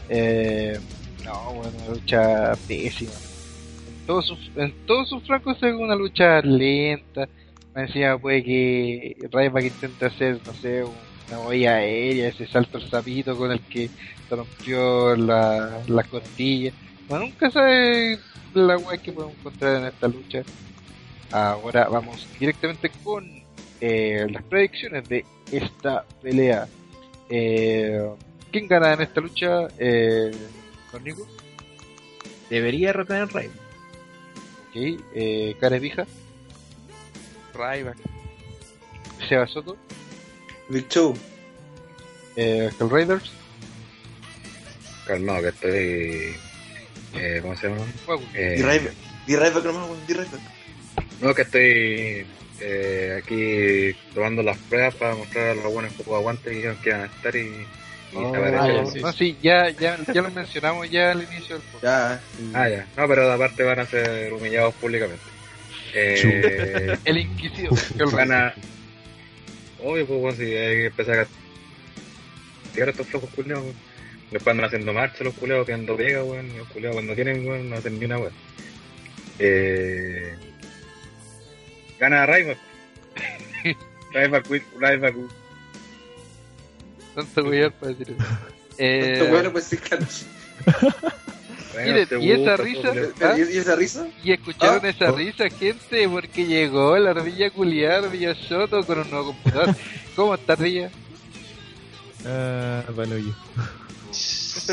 Eh, 0.08 0.78
no, 1.24 1.52
bueno, 1.52 1.72
una 1.78 1.94
lucha 1.94 2.54
pésima. 2.68 3.10
En 3.10 4.06
todos 4.06 4.26
sus, 4.26 4.50
en 4.56 4.72
todos 4.86 5.22
francos 5.26 5.56
es 5.62 5.74
una 5.74 5.96
lucha 5.96 6.40
lenta. 6.42 7.28
Encima 7.74 8.18
puede 8.18 8.44
que 8.44 9.16
Ryback 9.30 9.64
intente 9.64 10.06
hacer, 10.06 10.40
no 10.46 10.52
sé, 10.54 10.84
una 11.28 11.38
boya 11.38 11.76
aérea, 11.76 12.28
ese 12.28 12.46
salto 12.46 12.78
al 12.78 12.88
sapito 12.88 13.36
con 13.36 13.50
el 13.50 13.60
que 13.60 13.88
se 14.28 14.36
rompió 14.36 15.16
la, 15.16 15.82
la 15.86 16.02
costilla. 16.04 16.72
Bueno, 17.08 17.26
nunca 17.26 17.50
sabe 17.50 18.18
la 18.54 18.76
weá 18.76 18.98
que 18.98 19.12
podemos 19.12 19.36
encontrar 19.38 19.76
en 19.76 19.86
esta 19.86 20.08
lucha. 20.08 20.42
Ahora 21.30 21.88
vamos 21.88 22.28
directamente 22.38 22.90
con 23.02 23.26
eh, 23.80 24.26
las 24.30 24.42
predicciones 24.42 25.08
de 25.08 25.24
esta 25.50 26.04
pelea. 26.20 26.68
Eh, 27.30 28.06
¿Quién 28.50 28.68
gana 28.68 28.92
en 28.92 29.00
esta 29.00 29.20
lucha? 29.22 29.68
Eh, 29.78 30.30
¿Con 30.90 31.02
Nico? 31.02 31.26
Debería 32.50 32.92
retener 32.92 33.28
Rey. 33.28 33.48
Ok. 34.68 35.02
Eh, 35.14 35.56
Carevija. 35.58 36.06
Ryback. 37.54 37.96
Seba 39.28 39.46
Soto. 39.46 39.76
Big 40.68 40.88
Show. 40.88 41.14
Eh, 42.36 42.70
Hell 42.78 42.90
Raiders. 42.90 43.30
Calmado, 45.06 45.42
que 45.42 45.48
estoy. 45.48 46.36
Eh, 47.14 47.38
¿Cómo 47.42 47.56
se 47.56 47.68
llama? 47.68 47.84
Eh, 48.34 48.54
Di 48.56 48.62
Ryback. 48.62 48.94
Di 49.26 49.36
Ryback 49.36 49.64
nomás, 49.64 49.88
no, 51.22 51.32
que 51.34 51.42
estoy 51.42 52.26
eh, 52.60 53.20
aquí 53.22 53.96
tomando 54.12 54.42
las 54.42 54.58
pruebas 54.58 54.94
para 54.96 55.14
mostrar 55.14 55.50
a 55.50 55.54
los 55.54 55.72
buenos 55.72 55.92
poco 55.92 56.16
aguante 56.16 56.50
que 56.50 56.56
dijeron 56.56 56.78
que 56.82 56.88
iban 56.88 57.00
a 57.02 57.04
estar 57.06 57.36
y. 57.36 57.38
y 57.38 57.66
Oh, 58.14 58.34
ah, 58.34 58.84
sí, 58.92 59.00
No, 59.00 59.12
sí, 59.12 59.38
ya, 59.40 59.70
ya, 59.70 59.98
ya 60.12 60.20
lo 60.20 60.30
mencionamos 60.30 60.90
ya 60.90 61.12
al 61.12 61.22
inicio 61.22 61.56
del 61.56 61.64
podcast. 61.68 61.82
Ya. 61.82 62.60
Ah, 62.60 62.68
ya. 62.68 62.86
No, 62.96 63.08
pero 63.08 63.32
aparte 63.32 63.62
van 63.62 63.78
a 63.78 63.86
ser 63.86 64.32
humillados 64.32 64.74
públicamente. 64.74 65.22
Eh, 65.94 66.96
El 67.04 67.18
Inquisidor. 67.18 67.78
Gana. 68.12 68.54
Obvio, 69.82 70.06
pues, 70.06 70.20
bueno, 70.20 70.36
si 70.36 70.44
hay 70.44 70.76
que 70.76 70.86
empezar 70.86 71.18
a 71.20 71.26
a 72.80 72.90
estos 72.90 73.06
flojos 73.06 73.28
culiados, 73.34 73.64
weón. 73.64 73.76
Después 74.30 74.52
andan 74.52 74.66
haciendo 74.66 74.92
marcha 74.94 75.24
los 75.24 75.34
culiados, 75.34 75.66
que 75.66 75.74
ando 75.74 75.96
pega, 75.96 76.24
weón. 76.24 76.50
y 76.50 76.56
Los 76.56 76.68
culiados 76.68 76.96
cuando 76.96 77.14
quieren, 77.14 77.46
weón, 77.46 77.68
no 77.68 77.76
hacen 77.76 77.98
ni 77.98 78.04
una 78.06 78.18
weón. 78.18 78.32
Eh... 79.38 80.34
Gana. 81.98 82.24
Ryback, 82.26 82.58
with- 84.50 84.62
Ryback. 84.78 85.16
with- 85.16 85.30
Tanto 87.14 87.44
weón 87.44 87.72
para 87.78 87.92
decir 87.92 88.14
eso. 88.18 88.26
Eh, 88.78 89.12
Esto 89.12 89.26
bueno, 89.26 89.52
pues 89.52 89.64
sí, 89.64 89.76
claro. 89.76 90.06
Bueno, 91.72 91.92
Mire, 91.92 92.06
te 92.06 92.20
¿y 92.20 92.30
esa 92.30 92.38
gusta, 92.38 92.56
risa? 92.58 92.88
culiao. 92.88 93.12
¿Ah? 93.22 93.38
¿Y, 93.38 93.56
esa 93.56 93.76
risa? 93.76 94.06
Y 94.24 94.32
escucharon 94.32 94.80
Ah, 94.84 94.88
esa 94.88 95.10
oh. 95.12 95.16
risa, 95.16 95.48
gente, 95.50 96.08
porque 96.08 96.46
llegó 96.46 96.96
la 96.98 97.10
ardilla 97.10 97.50
culiar, 97.50 98.04
Ardilla 98.04 98.34
Soto, 98.34 98.84
con 98.84 98.98
un 99.00 99.10
nuevo 99.10 99.26
computador. 99.28 99.74
¿Cómo 100.16 100.34
está, 100.34 100.52
ardilla? 100.54 100.90
Ah, 102.26 102.82
vale, 102.94 103.14
oye. 103.16 103.32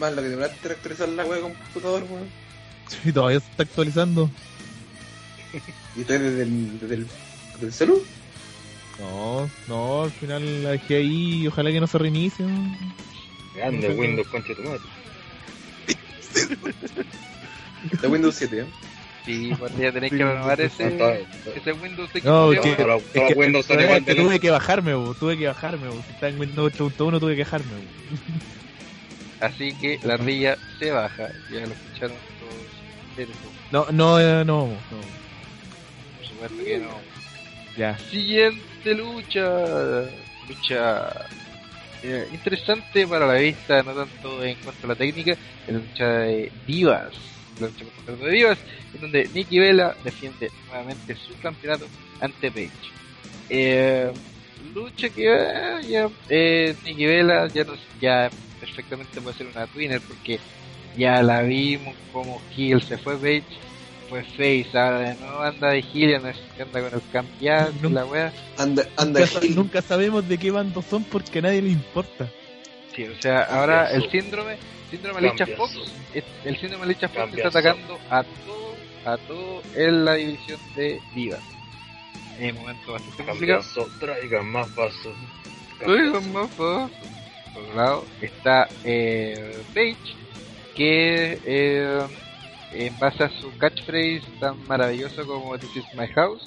Más 0.00 0.12
lo 0.14 0.22
que 0.22 0.28
demoraste 0.28 0.68
actualizar 0.72 1.08
la 1.08 1.24
wea 1.24 1.36
de 1.36 1.40
computador, 1.42 2.04
weón. 2.10 2.28
Sí, 2.88 3.12
todavía 3.12 3.40
se 3.40 3.50
está 3.50 3.62
actualizando. 3.64 4.30
¿Y 5.96 6.00
estás 6.02 6.20
desde 6.20 6.42
el, 6.42 6.78
desde 6.80 6.94
el, 6.94 7.06
desde 7.54 7.66
el 7.66 7.72
celu? 7.72 8.02
No, 9.00 9.48
no, 9.68 10.02
al 10.04 10.10
final 10.10 10.62
la 10.64 10.70
dejé 10.70 10.96
ahí 10.96 11.42
y 11.42 11.46
ojalá 11.48 11.70
que 11.70 11.80
no 11.80 11.86
se 11.86 11.98
reinicie. 11.98 12.44
Grande 13.56 13.88
Windows, 13.90 14.28
concha 14.28 14.54
tu 14.54 14.62
madre. 14.62 14.80
De 18.00 18.08
Windows 18.08 18.34
7, 18.34 18.60
¿eh? 18.60 18.66
Sí, 19.24 19.52
pues 19.58 19.76
ya 19.76 19.92
tenéis 19.92 20.12
que 20.12 20.24
renovar 20.24 20.60
ese, 20.60 20.86
ese 21.54 21.72
Windows. 21.72 22.08
No, 22.24 22.50
que- 22.50 22.58
Ahora- 22.58 22.96
Es 22.96 23.16
ahora 23.16 23.28
que, 23.28 23.34
Windows 23.34 23.70
es 23.70 23.76
que 23.76 23.82
igual 23.84 24.04
de 24.04 24.14
tuve 24.14 24.40
que 24.40 24.50
bajarme, 24.50 24.94
bo, 24.94 25.14
tuve 25.14 25.36
que 25.36 25.46
bajarme. 25.46 25.88
bo. 25.88 26.02
Si 26.06 26.12
está 26.12 26.28
en 26.28 26.40
Windows 26.40 26.72
8.1 26.72 27.20
tuve 27.20 27.36
que 27.36 27.44
bajarme. 27.44 27.66
bo. 27.72 29.46
Así 29.46 29.72
que 29.74 30.00
la 30.02 30.14
ardilla 30.14 30.56
se 30.78 30.90
baja. 30.90 31.28
Ya 31.52 31.60
lo 31.60 31.72
escucharon 31.72 32.16
todos. 32.40 33.26
humanos. 33.28 33.36
No, 33.70 33.86
no, 33.92 34.18
eh, 34.20 34.44
no, 34.44 34.66
no. 34.66 34.76
Por 36.18 36.26
supuesto 36.26 36.64
que 36.64 36.78
no. 36.78 36.88
Ya. 37.76 37.98
Siguiente 38.10 38.94
lucha. 38.94 40.06
Lucha 40.48 41.10
eh, 42.02 42.28
interesante 42.32 43.06
para 43.06 43.26
la 43.26 43.34
vista, 43.34 43.82
no 43.82 43.94
tanto 43.94 44.42
en 44.44 44.56
cuanto 44.56 44.86
a 44.86 44.88
la 44.88 44.94
técnica, 44.94 45.32
es 45.32 45.72
la 45.74 45.78
lucha 45.78 46.06
de 46.06 46.52
divas. 46.66 47.14
La 47.60 47.66
lucha 47.66 47.84
campeonato 47.96 48.26
de 48.26 48.32
divas, 48.32 48.58
en 48.94 49.00
donde 49.00 49.28
Nikki 49.34 49.58
Vela 49.58 49.96
defiende 50.04 50.50
nuevamente 50.66 51.16
su 51.16 51.38
campeonato 51.40 51.86
ante 52.20 52.50
Paige. 52.50 52.70
Eh, 53.50 54.12
lucha 54.74 55.08
que 55.08 55.32
eh, 55.32 55.82
ya 55.88 56.08
eh, 56.28 56.76
Vela 56.84 57.48
ya, 57.48 57.64
nos, 57.64 57.78
ya 58.00 58.30
perfectamente 58.60 59.20
puede 59.20 59.36
ser 59.36 59.46
una 59.46 59.66
twinner 59.66 60.00
porque 60.00 60.38
ya 60.96 61.22
la 61.22 61.42
vimos 61.42 61.94
como 62.12 62.40
Heel 62.56 62.82
se 62.82 62.98
fue 62.98 63.16
Paige 63.16 63.67
fue 64.08 64.22
face, 64.24 64.68
ahora 64.74 65.00
de 65.00 65.14
nuevo 65.16 65.42
anda 65.42 65.70
de 65.70 65.82
no 65.82 66.32
que 66.56 66.62
anda 66.62 66.80
con 66.90 66.94
el 66.94 67.02
campeonato 67.12 67.72
y 67.78 67.82
No. 67.82 67.88
la 67.90 68.04
wea. 68.06 68.32
Anda, 68.56 68.86
anda 68.96 69.20
Nunca, 69.20 69.40
Gil. 69.40 69.56
nunca 69.56 69.82
sabemos 69.82 70.28
de 70.28 70.38
qué 70.38 70.50
bando 70.50 70.82
son 70.82 71.04
porque 71.04 71.38
a 71.38 71.42
nadie 71.42 71.62
le 71.62 71.70
importa. 71.70 72.28
Sí, 72.94 73.04
o 73.04 73.20
sea, 73.22 73.42
ahora 73.42 73.90
el 73.92 74.10
síndrome, 74.10 74.56
síndrome 74.90 75.20
Licha 75.20 75.46
Fox, 75.46 75.78
el 76.44 76.56
síndrome 76.58 76.86
Licha 76.86 77.08
Fox 77.08 77.34
está 77.34 77.48
atacando 77.48 77.98
a 78.10 78.22
todo, 78.24 78.74
a 79.04 79.16
todo 79.18 79.62
en 79.76 80.04
la 80.04 80.14
división 80.14 80.58
de 80.74 81.00
Divas. 81.14 81.40
En 82.40 82.56
un 82.56 82.62
momento 82.62 82.92
bastante 82.92 83.24
complicado. 83.24 83.62
Traigan 84.00 84.46
más 84.50 84.74
vasos. 84.74 85.16
Oigan, 85.86 86.32
más 86.32 86.50
fácil. 86.50 86.96
Por 87.54 87.62
un 87.64 87.76
lado 87.76 88.04
está 88.20 88.68
eh, 88.84 89.60
Paige, 89.74 89.96
que 90.74 91.38
eh, 91.44 91.98
en 92.72 92.98
base 92.98 93.24
a 93.24 93.30
su 93.40 93.56
catchphrase 93.58 94.22
tan 94.40 94.66
maravilloso 94.66 95.26
como 95.26 95.58
This 95.58 95.76
is 95.76 95.84
my 95.96 96.06
house, 96.08 96.42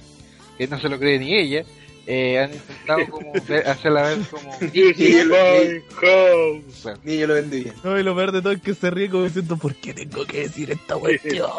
que 0.57 0.67
no 0.67 0.79
se 0.79 0.89
lo 0.89 0.99
cree 0.99 1.17
ni 1.19 1.35
ella, 1.35 1.63
eh, 2.07 2.39
han 2.39 2.51
intentado 2.53 3.05
como 3.09 3.31
ver- 3.47 3.67
hacerla 3.67 4.01
ver 4.03 4.19
como 4.29 4.57
This 4.71 4.99
is 4.99 5.25
my 5.27 5.81
house. 6.01 6.83
bueno, 6.83 6.99
Ni 7.03 7.17
yo 7.19 7.27
lo 7.27 7.33
vendí 7.35 7.63
bien. 7.63 7.75
No, 7.83 7.97
y 7.99 8.03
lo 8.03 8.15
peor 8.15 8.31
de 8.31 8.41
todo 8.41 8.53
es 8.53 8.61
que 8.61 8.73
se 8.73 8.89
ríe 8.89 9.09
como 9.09 9.23
diciendo, 9.25 9.55
¿por 9.57 9.75
qué 9.75 9.93
tengo 9.93 10.25
que 10.25 10.41
decir 10.41 10.71
esta 10.71 10.95
cuestión? 10.99 11.49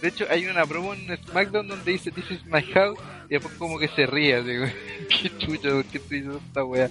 De 0.00 0.08
hecho, 0.08 0.26
hay 0.30 0.46
una 0.46 0.64
promo 0.66 0.94
en 0.94 1.16
SmackDown 1.24 1.68
donde 1.68 1.92
dice 1.92 2.10
This 2.10 2.30
is 2.30 2.46
my 2.46 2.62
house 2.72 2.98
y 3.28 3.34
después 3.34 3.54
como 3.58 3.78
que 3.78 3.88
se 3.88 4.06
ríe, 4.06 4.42
digo, 4.42 4.64
qué 5.08 5.30
chucha, 5.38 5.70
¿por 5.70 5.84
qué 5.86 5.98
estoy 5.98 6.18
diciendo 6.18 6.40
esta 6.46 6.64
wea? 6.64 6.90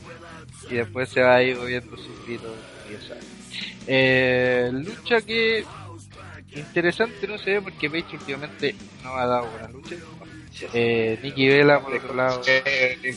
Y 0.69 0.75
después 0.75 1.09
se 1.09 1.21
va 1.21 1.35
ahí 1.35 1.53
moviendo 1.55 1.95
sus 1.97 2.25
gritos 2.25 2.51
y 2.89 2.93
ya 2.93 3.01
sabes. 3.07 3.25
Eh, 3.87 4.69
lucha 4.73 5.21
que 5.21 5.65
interesante 6.55 7.27
no 7.27 7.37
se 7.37 7.51
ve 7.51 7.61
porque 7.61 7.89
Paige 7.89 8.17
últimamente 8.17 8.75
no 9.03 9.15
ha 9.15 9.25
dado 9.25 9.49
buenas 9.51 9.71
luchas. 9.71 9.99
Eh, 10.73 11.17
Nikki 11.23 11.47
Vela 11.47 11.81
por 11.81 11.93
otro 11.95 12.13
lado. 12.13 12.41
Eh, 12.45 13.15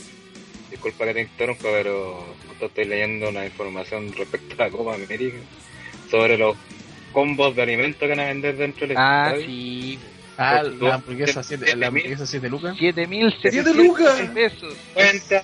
Disculpa 0.71 1.05
que 1.05 1.13
te 1.13 1.21
interrumpa, 1.21 1.63
pero 1.63 2.25
justo 2.47 2.65
estoy 2.65 2.85
leyendo 2.85 3.29
una 3.29 3.45
información 3.45 4.11
respecto 4.13 4.55
a 4.61 4.65
la 4.65 4.71
Copa 4.71 4.95
América 4.95 5.37
sobre 6.09 6.37
los 6.37 6.57
combos 7.13 7.55
de 7.55 7.61
alimentos 7.61 7.99
que 7.99 8.07
van 8.07 8.19
a 8.19 8.25
vender 8.25 8.57
dentro 8.57 8.87
del 8.87 8.97
Ah, 8.97 9.27
estadio. 9.27 9.45
sí. 9.45 9.99
Ah, 10.37 10.63
la 10.63 10.95
hamburguesa 10.95 11.39
dos- 11.39 11.47
7 11.47 11.65
siete 11.65 11.79
la 11.79 11.91
mil. 11.91 12.03
hamburguesa 12.03 12.25
7 12.25 12.49
lucas. 12.49 12.75
7.700 12.77 13.73
lucas! 13.75 14.21
pesos. 14.33 14.75
Cuenta 14.93 15.43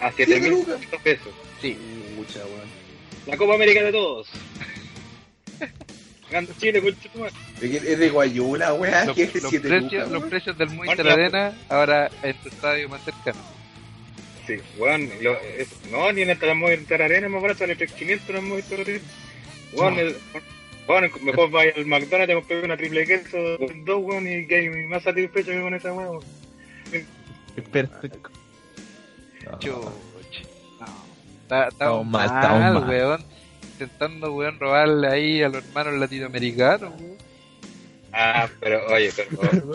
a 0.00 0.12
Siete 0.12 0.32
7 0.32 0.40
mil 0.40 0.50
lucas. 0.50 0.80
pesos. 1.02 1.32
Sí. 1.60 1.76
Mucha, 2.16 2.38
weón. 2.40 2.68
La 3.26 3.36
Copa 3.36 3.54
América 3.54 3.82
de 3.84 3.92
todos. 3.92 4.28
Ganando 6.30 6.52
Chile, 6.58 6.80
concha 6.80 7.08
tu 7.12 7.18
madre. 7.18 7.32
Es 7.60 7.98
de 7.98 8.08
Guayula, 8.10 8.74
weón. 8.74 9.06
Los, 9.08 9.16
Que 9.16 9.22
es 9.24 9.34
los 9.42 9.50
7 9.50 9.68
precios, 9.68 9.92
lucas. 9.92 10.10
los 10.10 10.22
precios 10.24 10.58
del 10.58 10.70
Movistar 10.70 11.00
Ahora- 11.00 11.12
Arena 11.12 11.52
ahora 11.68 12.10
en 12.22 12.36
tu 12.36 12.48
estadio 12.48 12.88
más 12.88 13.02
cercano. 13.04 13.38
Sí, 14.46 14.56
weón, 14.78 15.10
lo- 15.20 15.38
es- 15.40 15.68
no, 15.90 16.12
ni 16.12 16.22
en 16.22 16.30
el 16.30 16.54
Movistar 16.56 17.02
Arena 17.02 17.28
más 17.28 17.42
barato, 17.42 17.58
sale 17.60 17.76
3.500 17.76 18.30
en 18.30 18.36
el 18.36 18.42
Movistar 18.42 18.80
Arena. 18.80 19.00
Weón, 19.72 19.98
el- 19.98 20.16
weón, 20.88 21.10
mejor 21.22 21.50
vaya 21.50 21.72
al 21.76 21.86
McDonald's, 21.86 22.28
te 22.28 22.34
compré 22.34 22.64
una 22.64 22.76
triple 22.76 23.06
queso, 23.06 23.38
dos, 23.84 24.00
weón, 24.02 24.26
y 24.26 24.46
que 24.46 24.86
más 24.88 25.02
satisfecho 25.02 25.50
que 25.50 25.60
con 25.60 25.74
esa 25.74 25.92
weón. 25.92 26.20
Espérate. 27.56 28.10
Chuch. 29.58 29.72
No. 30.80 30.86
Está, 31.42 31.68
está 31.68 31.90
mal, 31.90 32.04
mal, 32.06 32.24
estamos 32.26 32.74
mal. 32.82 32.88
weón. 32.88 33.24
Intentando, 33.80 34.34
weón, 34.34 34.60
robarle 34.60 35.08
ahí 35.08 35.42
a 35.42 35.48
los 35.48 35.64
hermanos 35.64 35.94
latinoamericanos, 35.94 36.92
weón. 37.00 37.16
Ah, 38.12 38.48
pero 38.58 38.86
oye, 38.88 39.10
pero 39.16 39.30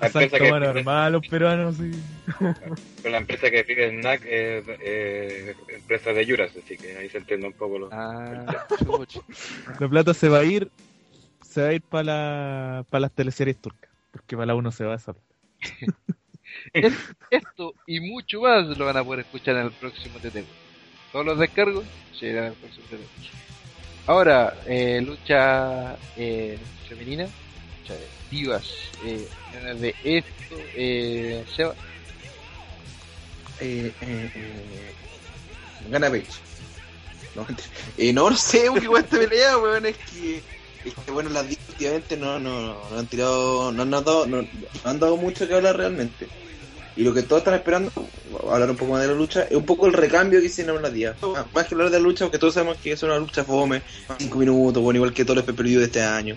la 0.00 0.06
empresa 0.06 0.38
que 0.38 1.10
los 1.10 1.28
peruanos, 1.28 1.76
sí. 1.76 1.90
pero 3.02 3.10
la 3.12 3.18
empresa 3.18 3.50
que 3.50 3.64
pide 3.64 3.90
Snack 3.90 4.22
es 4.24 4.64
eh, 4.80 5.54
empresa 5.68 6.12
de 6.12 6.26
Yuras, 6.26 6.50
así 6.56 6.76
que 6.76 6.96
ahí 6.96 7.08
se 7.08 7.18
entiende 7.18 7.46
un 7.46 7.52
poco 7.52 7.78
lo. 7.78 7.88
Ah. 7.92 8.66
La 9.78 9.88
plata 9.88 10.12
se 10.14 10.28
va 10.28 10.38
a 10.38 10.44
ir, 10.44 10.70
se 11.44 11.62
va 11.62 11.68
a 11.68 11.72
ir 11.74 11.82
para 11.82 12.02
la, 12.04 12.84
para 12.90 13.00
las 13.02 13.12
teleseries 13.12 13.58
turcas. 13.58 13.90
Porque 14.10 14.34
para 14.36 14.46
la 14.46 14.54
uno 14.56 14.72
se 14.72 14.84
va 14.84 14.96
esa 14.96 15.12
plata. 15.12 15.36
Es- 16.72 16.94
Esto 17.30 17.74
y 17.86 18.00
mucho 18.00 18.40
más 18.40 18.66
lo 18.78 18.86
van 18.86 18.96
a 18.96 19.04
poder 19.04 19.20
escuchar 19.20 19.56
en 19.56 19.66
el 19.66 19.72
próximo 19.72 20.18
TT. 20.18 20.44
Todos 21.16 21.28
los 21.28 21.38
descargos 21.38 21.84
el 22.20 22.52
próximo 22.52 22.84
TT. 22.90 23.00
Ahora, 24.06 24.54
eh, 24.66 25.00
lucha 25.00 25.96
eh, 26.14 26.58
femenina, 26.86 27.22
lucha 27.24 27.94
de 27.94 28.06
divas, 28.30 28.66
eh, 29.02 29.26
de 29.80 29.94
esto, 30.04 30.56
eh, 30.76 31.42
Seba. 31.56 31.74
Eh, 33.60 33.90
eh, 34.02 34.30
eh, 34.34 34.94
gana 35.88 36.10
Page. 36.10 36.26
No, 37.34 37.46
eh, 37.96 38.12
no, 38.12 38.28
no 38.28 38.36
sé, 38.36 38.68
qué 38.78 38.86
buena 38.86 39.06
esta 39.06 39.18
pelea, 39.18 39.56
weón. 39.56 39.86
Es 39.86 39.96
que, 39.96 40.42
es 40.84 40.94
que 41.02 41.10
bueno, 41.12 41.30
las 41.30 41.48
divas 41.48 41.66
últimamente 41.70 42.18
no, 42.18 42.38
no, 42.38 42.90
no 42.90 42.98
han 42.98 43.06
tirado, 43.06 43.72
no 43.72 43.82
han 43.84 43.90
dado, 43.90 44.26
no, 44.26 44.42
no 44.42 44.48
han 44.84 45.00
dado 45.00 45.16
mucho 45.16 45.48
que 45.48 45.54
hablar 45.54 45.78
realmente. 45.78 46.28
Y 46.96 47.02
lo 47.02 47.12
que 47.12 47.22
todos 47.22 47.40
están 47.40 47.54
esperando, 47.54 47.92
hablar 48.50 48.70
un 48.70 48.76
poco 48.76 48.92
más 48.92 49.02
de 49.02 49.08
la 49.08 49.14
lucha, 49.14 49.42
es 49.42 49.56
un 49.56 49.66
poco 49.66 49.86
el 49.86 49.92
recambio 49.92 50.40
que 50.40 50.46
hicieron 50.46 50.80
las 50.80 50.92
días. 50.92 51.16
Más 51.54 51.66
que 51.66 51.74
hablar 51.74 51.90
de 51.90 51.98
la 51.98 52.02
lucha, 52.02 52.24
porque 52.24 52.38
todos 52.38 52.54
sabemos 52.54 52.78
que 52.78 52.92
es 52.92 53.02
una 53.02 53.18
lucha 53.18 53.44
fome, 53.44 53.82
5 54.18 54.38
minutos, 54.38 54.82
bueno, 54.82 54.98
igual 54.98 55.12
que 55.12 55.24
todos 55.24 55.44
los 55.44 55.56
pay 55.56 55.74
de 55.74 55.84
este 55.84 56.02
año. 56.02 56.36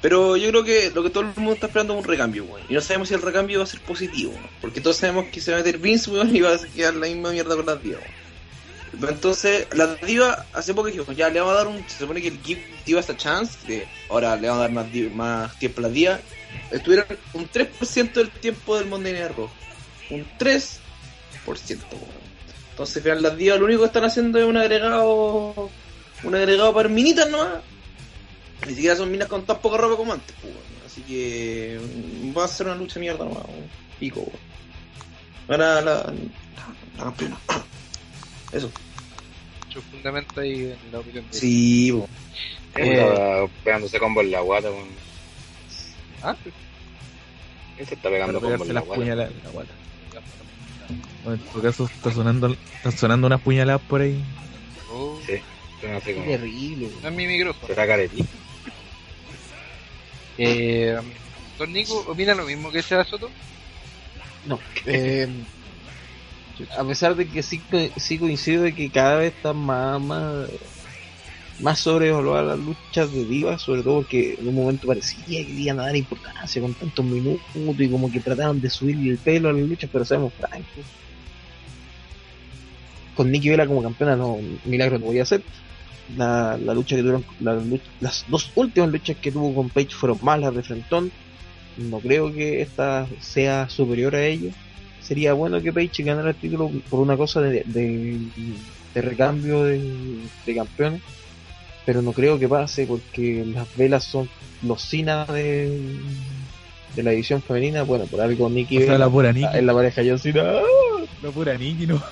Pero 0.00 0.36
yo 0.36 0.48
creo 0.50 0.64
que 0.64 0.90
lo 0.94 1.02
que 1.02 1.10
todo 1.10 1.24
el 1.24 1.34
mundo 1.36 1.54
está 1.54 1.66
esperando 1.66 1.94
es 1.94 2.00
un 2.00 2.04
recambio, 2.04 2.44
weón. 2.44 2.66
Y 2.68 2.74
no 2.74 2.80
sabemos 2.80 3.08
si 3.08 3.14
el 3.14 3.22
recambio 3.22 3.58
va 3.58 3.64
a 3.64 3.66
ser 3.66 3.80
positivo, 3.80 4.32
¿no? 4.32 4.48
Porque 4.60 4.80
todos 4.80 4.96
sabemos 4.96 5.26
que 5.32 5.40
se 5.40 5.50
va 5.50 5.56
a 5.56 5.60
meter 5.60 5.78
Vince, 5.78 6.10
weón, 6.10 6.34
y 6.34 6.40
va 6.40 6.54
a 6.54 6.58
quedar 6.58 6.94
la 6.94 7.06
misma 7.06 7.30
mierda 7.30 7.56
con 7.56 7.66
las 7.66 7.82
divas. 7.82 8.02
Pero 9.00 9.12
Entonces, 9.12 9.66
la 9.74 9.94
diva 9.96 10.46
hace 10.52 10.72
poco 10.74 10.88
dijo, 10.88 11.12
ya 11.12 11.28
le 11.28 11.40
vamos 11.40 11.54
a 11.54 11.58
dar 11.58 11.66
un, 11.66 11.88
se 11.88 11.98
supone 11.98 12.22
que 12.22 12.28
el 12.28 12.38
give 12.42 12.62
divas 12.86 13.10
a 13.10 13.16
chance, 13.16 13.58
que 13.66 13.86
ahora 14.08 14.36
le 14.36 14.48
vamos 14.48 14.60
a 14.64 14.68
dar 14.68 14.72
más, 14.72 14.86
más 15.14 15.58
tiempo 15.58 15.80
a 15.80 15.82
las 15.82 15.92
divas. 15.92 16.20
Estuvieron 16.70 17.06
un 17.34 17.48
3% 17.48 18.12
del 18.12 18.30
tiempo 18.30 18.76
del 18.76 18.86
Monday 18.86 19.12
Night 19.12 19.36
Raw. 19.36 19.50
Un 20.10 20.26
3%, 20.38 20.78
weón. 21.92 22.28
Entonces, 22.78 23.02
final, 23.02 23.22
las 23.22 23.36
divas 23.36 23.58
lo 23.58 23.64
único 23.66 23.80
que 23.80 23.86
están 23.86 24.04
haciendo 24.04 24.38
es 24.38 24.44
un 24.44 24.56
agregado, 24.56 25.68
un 26.22 26.34
agregado 26.34 26.72
para 26.72 26.88
minitas 26.88 27.28
nomás. 27.28 27.60
Ni 28.66 28.74
siquiera 28.74 28.94
son 28.94 29.10
minas 29.10 29.28
con 29.28 29.44
tan 29.44 29.58
poca 29.58 29.78
ropa 29.78 29.96
como 29.96 30.12
antes, 30.12 30.34
pues. 30.40 30.54
Así 30.86 31.02
que 31.02 31.80
mm, 31.80 32.38
va 32.38 32.44
a 32.44 32.48
ser 32.48 32.66
una 32.66 32.76
lucha 32.76 33.00
mierda 33.00 33.24
nomás. 33.24 33.42
Pico. 33.98 34.30
Ahora 35.48 35.80
la, 35.80 35.82
la, 35.82 36.14
la 36.98 37.04
campeona. 37.04 37.36
Eso. 38.52 38.70
Mucho 39.66 39.82
fundamento 39.90 40.40
ahí 40.40 40.66
en 40.66 40.92
la 40.92 41.00
opinión 41.00 41.24
de 41.28 41.36
Sí. 41.36 42.00
Eh, 42.76 43.48
pegándose 43.64 43.98
combo 43.98 44.20
en 44.20 44.30
la 44.30 44.40
guata, 44.40 44.70
weón. 44.70 44.88
¿Ah? 46.22 46.36
¿Quién 47.74 47.88
se 47.88 47.94
está 47.94 48.08
pegando 48.08 48.40
combo 48.40 48.64
en 48.64 48.74
la 48.74 48.80
guata? 48.82 49.04
la 49.04 49.50
guata. 49.52 49.72
En 51.24 51.38
tu 51.52 51.60
caso 51.60 51.84
está 51.84 52.10
sonando, 52.10 52.56
están 52.76 52.92
sonando 52.92 53.26
unas 53.26 53.40
puñaladas 53.42 53.82
por 53.82 54.00
ahí. 54.00 54.22
Oh, 54.90 55.18
Sí, 55.26 55.34
como. 56.14 56.24
terrible. 56.26 56.90
no 57.02 57.08
es 57.08 57.14
mi 57.14 57.26
micrófono. 57.26 57.66
¿Será 57.66 57.86
caretí? 57.86 58.24
Eh, 60.38 60.96
Don 61.58 61.72
Nico 61.72 61.98
opina 62.08 62.34
lo 62.34 62.46
mismo 62.46 62.70
que 62.70 62.82
Seba 62.82 63.04
Soto. 63.04 63.28
No, 64.46 64.58
eh, 64.86 65.28
a 66.76 66.84
pesar 66.84 67.14
de 67.16 67.28
que 67.28 67.42
sí, 67.42 67.62
sí 67.96 68.18
coincido 68.18 68.62
de 68.62 68.74
que 68.74 68.90
cada 68.90 69.16
vez 69.16 69.34
están 69.34 69.56
más, 69.56 70.00
más, 70.00 70.48
más 71.60 71.80
sobrevaluadas 71.80 72.58
las 72.58 72.66
luchas 72.66 73.12
de 73.12 73.24
divas, 73.24 73.62
sobre 73.62 73.82
todo 73.82 73.96
porque 73.96 74.36
en 74.40 74.48
un 74.48 74.54
momento 74.54 74.86
parecía 74.86 75.44
que 75.44 75.52
iban 75.52 75.80
a 75.80 75.84
dar 75.84 75.96
importancia 75.96 76.62
con 76.62 76.74
tantos 76.74 77.04
minutos 77.04 77.44
y 77.78 77.88
como 77.88 78.10
que 78.10 78.20
trataban 78.20 78.60
de 78.60 78.70
subirle 78.70 79.10
el 79.10 79.18
pelo 79.18 79.48
a 79.48 79.52
las 79.52 79.62
luchas, 79.62 79.90
pero 79.92 80.04
seamos 80.04 80.32
francos. 80.34 80.84
Con 83.16 83.32
Nikki 83.32 83.48
Vela 83.48 83.66
como 83.66 83.82
campeona 83.82 84.14
no, 84.14 84.38
milagro 84.64 84.98
no 84.98 85.06
voy 85.06 85.18
a 85.18 85.22
hacer. 85.22 85.42
La, 86.16 86.56
la 86.56 86.72
lucha 86.72 86.96
que 86.96 87.02
tuvieron, 87.02 87.24
la 87.40 87.60
las 88.00 88.24
dos 88.28 88.50
últimas 88.54 88.90
luchas 88.90 89.16
que 89.20 89.32
tuvo 89.32 89.54
con 89.54 89.68
Page 89.68 89.90
fueron 89.90 90.18
malas 90.22 90.54
de 90.54 90.62
frentón. 90.62 91.10
No 91.76 91.98
creo 91.98 92.32
que 92.32 92.62
esta 92.62 93.06
sea 93.20 93.68
superior 93.68 94.14
a 94.14 94.24
ello. 94.24 94.50
Sería 95.00 95.32
bueno 95.32 95.60
que 95.60 95.72
Page 95.72 96.04
ganara 96.04 96.30
el 96.30 96.36
título 96.36 96.70
por 96.88 97.00
una 97.00 97.16
cosa 97.16 97.40
de, 97.40 97.62
de, 97.66 98.18
de 98.94 99.02
recambio 99.02 99.64
de, 99.64 100.20
de 100.46 100.54
campeones. 100.54 101.02
Pero 101.88 102.02
no 102.02 102.12
creo 102.12 102.38
que 102.38 102.46
pase 102.46 102.84
porque 102.84 103.46
las 103.46 103.66
velas 103.74 104.04
son 104.04 104.28
los 104.60 104.82
Cena 104.82 105.24
de, 105.24 105.98
de 106.94 107.02
la 107.02 107.12
división 107.12 107.40
femenina. 107.40 107.82
Bueno, 107.82 108.04
por 108.04 108.20
algo 108.20 108.50
Nikki 108.50 108.76
O 108.76 108.80
sea, 108.82 108.98
la 108.98 109.08
pura 109.08 109.32
Nikki. 109.32 109.56
es 109.56 109.64
la 109.64 109.72
pareja 109.72 110.02
John 110.06 110.18
Cena. 110.18 110.52
La 111.22 111.30
pura 111.30 111.56
Nikki, 111.56 111.86
no. 111.86 112.02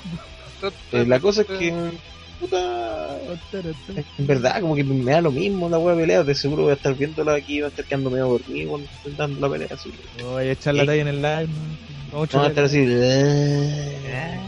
Eh, 0.92 1.04
la 1.06 1.20
cosa 1.20 1.42
es 1.42 1.48
que, 1.48 1.74
puta, 2.40 3.18
en 4.16 4.26
verdad, 4.26 4.62
como 4.62 4.76
que 4.76 4.82
me 4.82 5.12
da 5.12 5.20
lo 5.20 5.30
mismo 5.30 5.68
la 5.68 5.78
wea 5.78 5.94
pelea. 5.94 6.24
De 6.24 6.34
seguro 6.34 6.62
voy 6.62 6.70
a 6.70 6.76
estar 6.76 6.94
viéndola 6.94 7.34
aquí, 7.34 7.60
va 7.60 7.66
a 7.66 7.68
estar 7.68 7.84
quedando 7.84 8.08
medio 8.08 8.28
dormido 8.28 8.70
cuando 8.70 8.88
estén 8.90 9.16
dando 9.18 9.40
la 9.46 9.52
pelea. 9.52 9.68
Así. 9.72 9.92
voy 10.22 10.44
a 10.44 10.52
echar 10.52 10.74
la 10.74 10.86
talla 10.86 11.02
en 11.02 11.08
el 11.08 11.16
live. 11.20 11.48
Vamos 12.12 12.34
a 12.34 12.46
estar 12.46 12.64
así. 12.64 12.78
"Eh". 12.82 14.38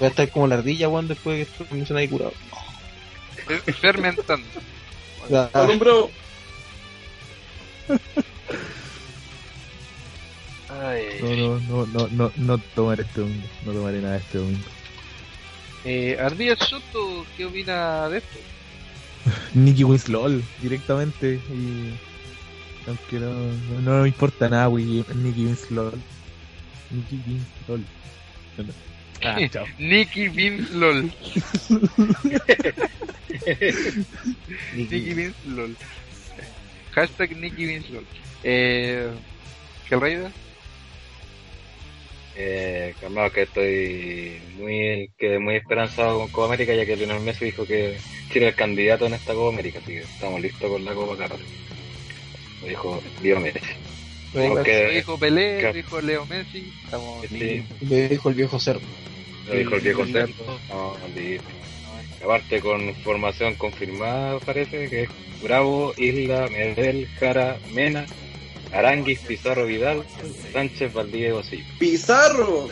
Voy 0.00 0.04
a 0.04 0.10
estar 0.10 0.28
como 0.28 0.46
la 0.48 0.56
ardilla, 0.56 0.90
weón, 0.90 1.08
después 1.08 1.38
de 1.38 1.46
que 1.46 1.50
estoy 1.50 1.66
mencionado 1.78 2.02
ahí 2.02 2.08
curado. 2.08 2.34
Fer- 3.46 3.74
Fermentando. 3.74 4.46
Ay, 10.68 11.18
No, 11.22 11.36
no, 11.36 11.60
no, 11.60 11.86
no, 11.86 12.08
no, 12.10 12.32
no 12.36 12.58
tomaré 12.74 13.02
este 13.02 13.20
domingo. 13.20 13.46
No 13.64 13.72
tomaré 13.72 14.00
nada 14.00 14.16
este 14.16 14.38
domingo. 14.38 14.64
eh, 15.84 16.16
Ardilla 16.20 16.56
Soto, 16.56 17.24
¿qué 17.36 17.46
opina 17.46 18.08
de 18.08 18.18
esto? 18.18 18.38
Nikki 19.54 19.84
wins 19.84 20.08
LOL 20.08 20.42
directamente 20.60 21.40
y 21.50 21.92
aunque 22.88 23.18
no, 23.18 23.32
no, 23.32 23.80
no 23.82 24.02
me 24.02 24.08
importa 24.08 24.48
nada, 24.48 24.68
wey, 24.68 25.04
Nikki 25.14 25.44
wins 25.46 25.70
LOL. 25.70 25.92
Nikki 26.90 27.20
wins 27.26 27.46
LOL. 27.68 27.84
Ah, 29.22 29.38
chao. 29.50 29.64
Nicky 29.78 30.28
Vince 30.28 30.70
LOL. 30.72 31.10
Nikki. 33.46 34.04
Nicky 34.76 35.14
Vince 35.14 35.36
LOL. 35.46 35.76
Hashtag 36.92 37.36
Nicky 37.36 37.66
Vince 37.66 37.92
LOL. 37.92 38.04
Eh, 38.42 39.10
Hellraider. 39.90 40.30
Eh, 42.38 42.94
calmado 43.00 43.32
que 43.32 43.42
estoy 43.42 44.42
muy 44.58 45.10
que 45.16 45.38
muy 45.38 45.56
esperanzado 45.56 46.18
con 46.18 46.28
Copa 46.28 46.48
América 46.48 46.74
ya 46.74 46.84
que 46.84 46.94
Lionel 46.94 47.20
Messi 47.20 47.46
dijo 47.46 47.64
que 47.64 47.96
Chile 48.30 48.48
es 48.48 48.52
el 48.52 48.54
candidato 48.54 49.06
en 49.06 49.14
esta 49.14 49.32
Copa 49.32 49.54
América, 49.54 49.78
así 49.78 49.92
que 49.92 50.00
estamos 50.00 50.40
listos 50.42 50.70
con 50.70 50.84
la 50.84 50.92
Copa 50.92 51.16
Carlos. 51.16 51.40
Lo 52.60 52.68
dijo 52.68 53.02
Leo 53.22 53.40
Messi. 53.40 53.60
Lo 54.34 54.62
dijo 54.62 55.18
Pelé, 55.18 55.62
lo 55.62 55.72
dijo 55.72 56.00
Leo 56.02 56.26
Messi. 56.26 56.70
Estamos 56.84 57.26
sí, 57.26 57.64
Me 57.80 58.08
dijo 58.08 58.28
el 58.28 58.34
viejo 58.34 58.60
cerdo. 58.60 58.86
lo 59.46 59.54
dijo 59.54 59.74
el 59.76 59.80
viejo 59.80 60.06
cerdo. 60.06 60.60
No, 60.68 60.96
listo. 61.14 61.48
Aparte 62.22 62.60
con 62.60 62.94
formación 62.96 63.54
confirmada 63.54 64.38
parece 64.40 64.88
que 64.88 65.02
es 65.04 65.08
Bravo, 65.42 65.92
Isla, 65.96 66.48
Medel, 66.50 67.08
Jara, 67.20 67.58
Mena, 67.72 68.06
Aranguis, 68.72 69.20
Pizarro 69.20 69.66
Vidal, 69.66 70.04
Sánchez, 70.52 70.92
Valdivia 70.92 71.38
y 71.40 71.44
Silva. 71.44 71.66
Pizarro. 71.78 72.68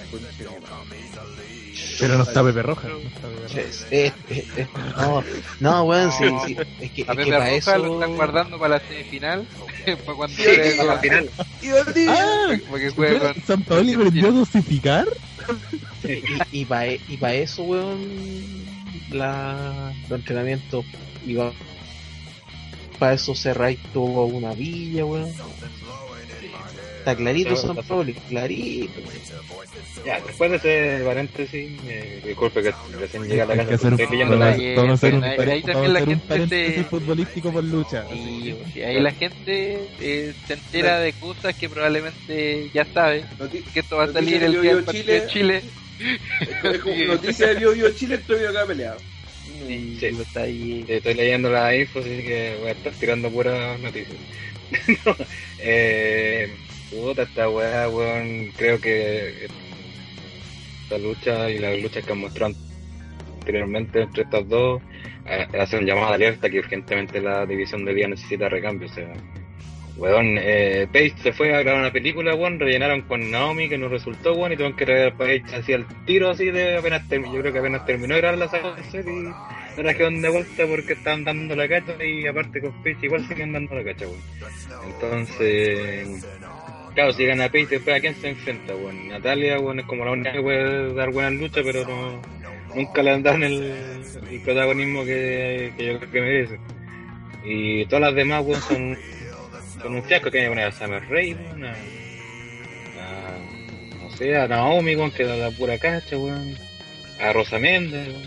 Pero 2.00 2.16
no 2.18 2.24
está 2.24 2.42
Pepe 2.42 2.62
Roja. 2.62 2.88
No 2.88 2.98
está 2.98 3.28
Pepe 3.28 3.42
Roja. 3.42 3.60
Es- 3.60 3.86
es- 3.90 4.12
es- 4.30 4.58
es- 4.58 4.68
no, 4.96 5.22
no, 5.60 5.82
weón, 5.84 6.10
sí, 6.12 6.24
sí, 6.46 6.56
es 6.80 6.90
que, 6.90 7.02
A 7.02 7.04
es 7.04 7.08
que 7.08 7.14
Pepe 7.14 7.24
para 7.30 7.38
Roja 7.44 7.50
eso. 7.56 7.78
lo 7.78 7.94
están 7.94 8.16
guardando 8.16 8.58
para 8.58 8.78
la 8.78 8.88
semifinal. 8.88 9.46
para 9.84 10.16
cuando 10.16 10.36
Sí, 10.36 10.42
juegue 10.44 10.80
A 10.80 10.84
la 10.84 10.98
final. 10.98 11.30
Y 11.62 11.68
Valdivia. 11.68 12.14
¡Ah! 12.18 12.56
para 12.70 12.78
que 12.82 12.90
juegue 12.90 13.18
con. 13.20 13.42
¿San 13.46 13.62
Paoli 13.62 13.94
aprendió 13.94 14.28
a 14.28 14.30
dosificar? 14.32 15.06
Y, 16.52 16.60
y 16.60 16.64
para 16.64 16.92
y 16.92 17.16
pa 17.20 17.32
eso, 17.34 17.62
weón, 17.62 18.00
la, 19.10 19.92
los 20.08 20.18
entrenamientos 20.20 20.84
iba. 21.26 21.52
Para 22.98 23.14
eso 23.14 23.34
Serray 23.34 23.76
tuvo 23.92 24.26
una 24.26 24.52
villa, 24.54 25.04
weón. 25.04 25.30
Está 26.98 27.16
clarito 27.16 27.54
San 27.56 27.76
Paoli, 27.76 28.14
clarito. 28.14 29.00
Ya, 30.06 30.20
después 30.20 30.50
de 30.50 30.56
ese 30.56 31.04
paréntesis, 31.04 31.80
eh, 31.86 32.22
disculpe 32.26 32.62
que 32.62 32.72
recién 32.98 33.24
llegué 33.24 33.42
a 33.42 33.46
la 33.46 33.56
casa, 33.56 33.68
que 33.68 33.74
hacer 33.74 33.92
un, 33.92 34.00
estoy 34.00 34.16
leyendo 34.16 34.36
la... 34.36 34.46
ahí- 34.52 34.74
vamos 34.74 34.90
a 34.90 34.94
hacer 34.94 35.14
un, 35.14 35.24
ahí- 35.24 35.62
también 35.62 35.92
la 35.92 36.00
gente 36.00 36.26
paréntesis 36.28 36.74
se- 36.76 36.84
futbolístico 36.84 37.52
por 37.52 37.64
lucha. 37.64 38.04
Y 38.14 38.80
ahí 38.80 39.00
la 39.00 39.10
gente 39.12 39.86
eh, 40.00 40.34
se 40.46 40.54
entera 40.54 40.98
de 41.00 41.12
cosas 41.14 41.54
que 41.54 41.68
probablemente 41.68 42.70
ya 42.72 42.86
sabe. 42.86 43.24
Que 43.74 43.80
esto 43.80 43.96
va 43.96 44.04
a 44.04 44.12
salir 44.12 44.42
el 44.42 44.52
día 44.62 44.76
del 44.76 44.86
Chile. 44.86 45.62
Es 46.64 46.78
como 46.80 47.04
noticia 47.04 47.48
de 47.48 47.54
Bio 47.56 47.72
Bio 47.72 47.90
Chile, 47.94 48.16
el 48.16 48.20
premio 48.22 48.50
acá 48.50 48.66
peleado. 48.66 48.98
Y 49.68 49.96
Sí. 49.98 50.06
está 50.06 50.42
ahí. 50.42 50.84
Sí, 50.86 50.92
Estoy 50.92 51.14
leyendo 51.14 51.50
la 51.50 51.74
info, 51.76 51.98
así 52.00 52.08
que 52.08 52.56
voy 52.60 52.68
a 52.68 52.72
estar 52.72 52.92
tirando 52.94 53.30
puras 53.30 53.78
noticias. 53.80 54.18
No, 55.06 55.16
eh, 55.58 56.48
puta, 56.90 57.22
esta 57.22 57.48
weá, 57.48 57.88
weón, 57.88 58.50
creo 58.56 58.80
que 58.80 59.46
esta 60.82 60.98
lucha 60.98 61.50
y 61.50 61.58
las 61.58 61.78
luchas 61.80 62.04
que 62.04 62.12
han 62.12 62.18
mostrado 62.18 62.54
anteriormente 63.38 64.02
entre 64.02 64.22
estas 64.22 64.48
dos 64.48 64.82
eh, 65.26 65.46
hacen 65.58 65.86
de 65.86 65.92
alerta 65.92 66.50
que 66.50 66.58
urgentemente 66.58 67.20
la 67.20 67.46
división 67.46 67.84
de 67.84 67.94
día 67.94 68.08
necesita 68.08 68.48
recambio. 68.48 68.88
O 68.88 68.92
sea, 68.92 69.12
weón, 69.96 70.38
eh, 70.40 70.88
Paige 70.92 71.14
se 71.22 71.32
fue 71.32 71.54
a 71.54 71.62
grabar 71.62 71.80
una 71.80 71.92
película, 71.92 72.34
weón, 72.34 72.58
rellenaron 72.58 73.02
con 73.02 73.30
Naomi 73.30 73.68
que 73.68 73.78
no 73.78 73.88
resultó, 73.88 74.34
weón, 74.34 74.52
y 74.52 74.56
tuvieron 74.56 74.76
que 74.76 74.84
traer 74.84 75.12
a 75.12 75.16
Paige 75.16 75.54
así 75.54 75.72
al 75.72 75.86
tiro, 76.04 76.30
así 76.30 76.50
de 76.50 76.76
apenas 76.76 77.08
terminó. 77.08 77.34
Yo 77.34 77.40
creo 77.40 77.52
que 77.52 77.58
apenas 77.60 77.86
terminó 77.86 78.14
de 78.14 78.20
grabar 78.20 78.38
la 78.38 78.48
saga 78.48 78.74
y 79.76 79.94
quedaron 79.94 80.22
de 80.22 80.28
vuelta 80.28 80.66
porque 80.66 80.92
estaban 80.92 81.24
dando 81.24 81.56
la 81.56 81.68
cacha 81.68 82.04
y 82.04 82.26
aparte 82.26 82.60
con 82.60 82.82
Paige 82.82 83.06
igual 83.06 83.26
siguen 83.26 83.52
dando 83.52 83.74
la 83.74 83.84
cacha, 83.84 84.06
weón. 84.06 84.20
Entonces, 84.92 86.26
claro, 86.94 87.12
si 87.12 87.26
gana 87.26 87.48
Paige, 87.48 87.76
después 87.76 87.96
a 87.96 88.00
quién 88.00 88.14
se 88.16 88.28
enfrenta, 88.30 88.74
weón. 88.74 89.08
Natalia, 89.08 89.58
weón, 89.60 89.80
es 89.80 89.86
como 89.86 90.04
la 90.04 90.12
única 90.12 90.32
que 90.32 90.42
puede 90.42 90.94
dar 90.94 91.10
buenas 91.10 91.32
luchas, 91.34 91.62
pero 91.64 91.86
no, 91.86 92.20
nunca 92.74 93.02
le 93.02 93.20
dan 93.20 93.42
el, 93.42 93.74
el 94.30 94.40
protagonismo 94.40 95.04
que, 95.04 95.72
que 95.76 95.86
yo 95.86 95.98
creo 95.98 96.10
que 96.10 96.20
merece. 96.20 96.58
Y 97.44 97.84
todas 97.86 98.00
las 98.02 98.14
demás, 98.14 98.42
weón, 98.44 98.60
son, 98.62 98.98
son 99.84 99.96
un 99.96 100.02
fiasco 100.02 100.30
que 100.30 100.38
hay 100.38 100.44
que 100.44 100.48
poner 100.48 100.64
a 100.64 100.72
Summer 100.72 101.02
Rae, 101.10 101.36
a, 102.98 103.36
no 104.02 104.16
sé, 104.16 104.34
a 104.34 104.48
Naomi, 104.48 104.96
weón, 104.96 105.10
que 105.10 105.24
da 105.24 105.36
la 105.36 105.50
pura 105.50 105.78
cacha, 105.78 106.16
weón. 106.16 106.56
A 107.20 107.34
Rosa 107.34 107.58
Méndez, 107.58 108.08
weón. 108.08 108.22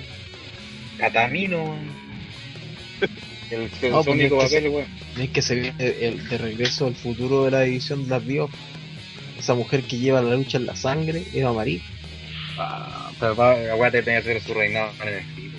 A 1.02 1.12
Tamino, 1.12 1.64
weón. 1.64 1.92
El, 3.50 3.72
el 3.82 3.92
No, 3.92 4.04
pues, 4.04 4.20
es 4.20 4.32
papel, 4.32 4.70
weón. 4.70 4.86
Es 5.18 5.30
que 5.32 5.42
se 5.42 5.56
viene 5.56 5.74
el, 5.80 6.30
de 6.30 6.38
regreso 6.38 6.86
al 6.86 6.96
futuro 6.96 7.46
de 7.46 7.52
la 7.52 7.62
división 7.62 8.04
de 8.04 8.10
las 8.10 8.28
Dios. 8.28 8.52
Esa 9.40 9.56
mujer 9.56 9.82
que 9.84 9.98
lleva 9.98 10.22
la 10.22 10.36
lucha 10.36 10.58
en 10.60 10.68
la 10.68 10.76
sangre, 10.76 11.24
Eva 11.34 11.54
Marí. 11.54 11.82
Ah, 12.60 13.10
pero 13.20 13.36
va, 13.36 13.54
aguante 13.54 14.04
tiene 14.04 14.22
que 14.22 14.32
hacer 14.32 14.44
su 14.44 14.54
reinado 14.54 14.92
en 15.02 15.08
el 15.08 15.16
equipo. 15.16 15.58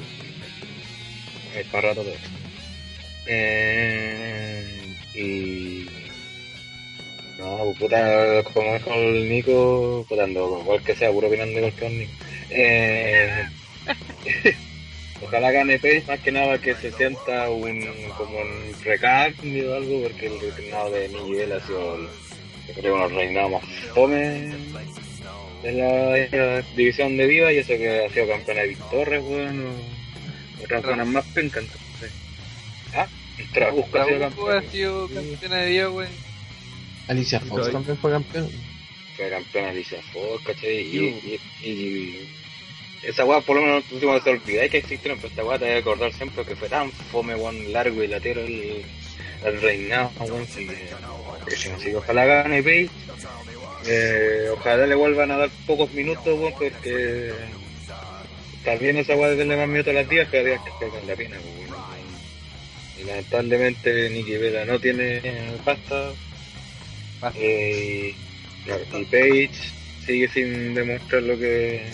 Es 1.56 1.66
para 1.66 1.88
rato 1.88 2.02
todo. 2.02 2.14
Eh, 3.26 4.57
y. 5.18 5.88
No, 7.38 7.58
pues, 7.64 7.78
puta, 7.78 8.42
como 8.52 8.74
dijo 8.74 8.94
el 8.94 9.28
Nico, 9.28 10.06
puta, 10.08 10.24
ando, 10.24 10.58
igual 10.60 10.82
que 10.82 10.94
sea, 10.96 11.12
puro 11.12 11.28
opinando 11.28 11.58
igual 11.58 11.72
que 11.74 11.86
el 11.86 11.98
Nico. 11.98 12.12
Eh, 12.50 13.44
ojalá 15.22 15.50
gane 15.52 15.78
Pace, 15.78 16.04
más 16.06 16.20
que 16.20 16.32
nada 16.32 16.58
que 16.58 16.74
se 16.74 16.90
sienta 16.92 17.48
un, 17.50 17.80
como 18.16 18.38
un 18.38 18.74
recambio 18.84 19.72
o 19.72 19.76
algo, 19.76 20.02
porque 20.02 20.26
el 20.26 20.54
reinado 20.56 20.90
de 20.90 21.08
Miguel 21.08 21.52
ha 21.52 21.60
sido, 21.60 21.96
yo 22.66 22.74
creo, 22.74 22.94
uno 22.94 23.04
de 23.04 23.14
los 23.14 23.18
reinados 23.18 23.52
más 23.52 23.64
fome 23.94 24.52
de 25.62 25.72
la, 25.72 26.12
de 26.12 26.28
la 26.32 26.62
división 26.76 27.16
de 27.16 27.26
Viva 27.26 27.52
y 27.52 27.58
eso 27.58 27.68
que 27.68 28.04
ha 28.04 28.10
sido 28.10 28.28
campeona 28.28 28.62
de 28.62 28.68
Victorres, 28.68 29.22
weón, 29.24 29.66
o 29.66 30.64
otras 30.64 30.82
zonas 30.82 31.06
más. 31.06 31.24
Ah, 31.24 31.87
el 33.38 33.50
Trabuco 33.52 33.98
ha 33.98 34.04
sido 34.04 34.18
Trabuco 34.18 34.50
ha 34.50 34.54
campeona. 34.54 34.70
sido 34.72 35.08
campeona 35.08 35.56
de 35.56 35.86
güey. 35.86 36.08
Alicia 37.08 37.40
Fox 37.40 37.70
también 37.72 37.96
fue 37.98 38.10
campeón. 38.10 38.50
fue 39.16 39.30
campeona 39.30 39.70
Alicia 39.70 40.02
Fox, 40.12 40.44
¿cachai? 40.44 40.80
Y, 40.80 41.40
y, 41.62 41.68
y 41.68 42.28
esa 43.02 43.24
weá 43.24 43.40
por 43.40 43.56
lo 43.56 43.62
menos 43.62 43.84
te 43.84 44.00
se 44.00 44.30
olvidáis 44.30 44.70
que 44.70 44.78
existieron, 44.78 45.18
pero 45.18 45.28
esta 45.28 45.44
weá 45.44 45.58
te 45.58 45.66
debe 45.66 45.78
acordar 45.78 46.12
siempre 46.12 46.44
que 46.44 46.56
fue 46.56 46.68
tan 46.68 46.90
fome, 46.90 47.34
weón, 47.34 47.72
largo 47.72 48.02
y 48.02 48.08
latero 48.08 48.40
el, 48.40 48.82
el 49.44 49.60
reinado, 49.62 50.10
weón, 50.20 50.46
que, 50.46 50.66
que 51.48 51.56
si 51.56 51.68
no, 51.68 51.78
sí, 51.78 51.94
ojalá 51.94 52.24
gane 52.26 52.62
Page, 52.62 52.90
eh, 53.86 54.48
ojalá 54.52 54.86
le 54.86 54.94
vuelvan 54.94 55.30
a 55.30 55.36
dar 55.38 55.50
pocos 55.66 55.92
minutos, 55.92 56.26
weón, 56.38 56.52
porque 56.58 57.32
bien 58.80 58.96
esa 58.98 59.14
weá 59.14 59.30
de 59.30 59.36
darle 59.36 59.56
más 59.56 59.68
minutos 59.68 59.90
a 59.92 59.94
las 59.94 60.08
días, 60.08 60.28
cada 60.30 60.44
día 60.44 60.58
que 60.80 61.06
la 61.06 61.16
pena, 61.16 61.36
weón. 61.38 61.67
Lamentablemente 63.08 64.10
Nikki 64.10 64.36
Vela 64.36 64.64
no 64.66 64.78
tiene 64.78 65.20
pasta, 65.64 66.12
eh, 67.34 68.14
y 68.66 69.04
Page 69.04 69.50
sigue 70.04 70.28
sin 70.28 70.74
demostrar 70.74 71.22
lo 71.22 71.38
que 71.38 71.86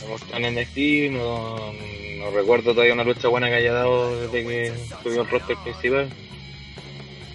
demostró 0.00 0.36
en 0.36 0.54
NXT, 0.54 1.12
no, 1.12 1.72
no 2.18 2.30
recuerdo 2.30 2.72
todavía 2.72 2.94
una 2.94 3.04
lucha 3.04 3.28
buena 3.28 3.48
que 3.48 3.54
haya 3.54 3.72
dado 3.72 4.28
desde 4.28 4.46
que 4.46 4.72
subió 5.02 5.22
el 5.22 5.28
roster 5.28 5.56
principal. 5.64 6.08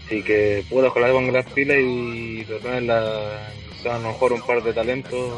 Así 0.05 0.21
que 0.21 0.63
puedo 0.69 0.87
ojalá 0.87 1.11
con 1.11 1.31
las 1.31 1.45
pilas 1.51 1.77
y 1.81 2.43
tratar 2.45 2.83
la, 2.83 3.47
a 3.85 3.99
lo 3.99 4.09
mejor 4.09 4.33
un 4.33 4.41
par 4.41 4.61
de 4.61 4.73
talentos 4.73 5.33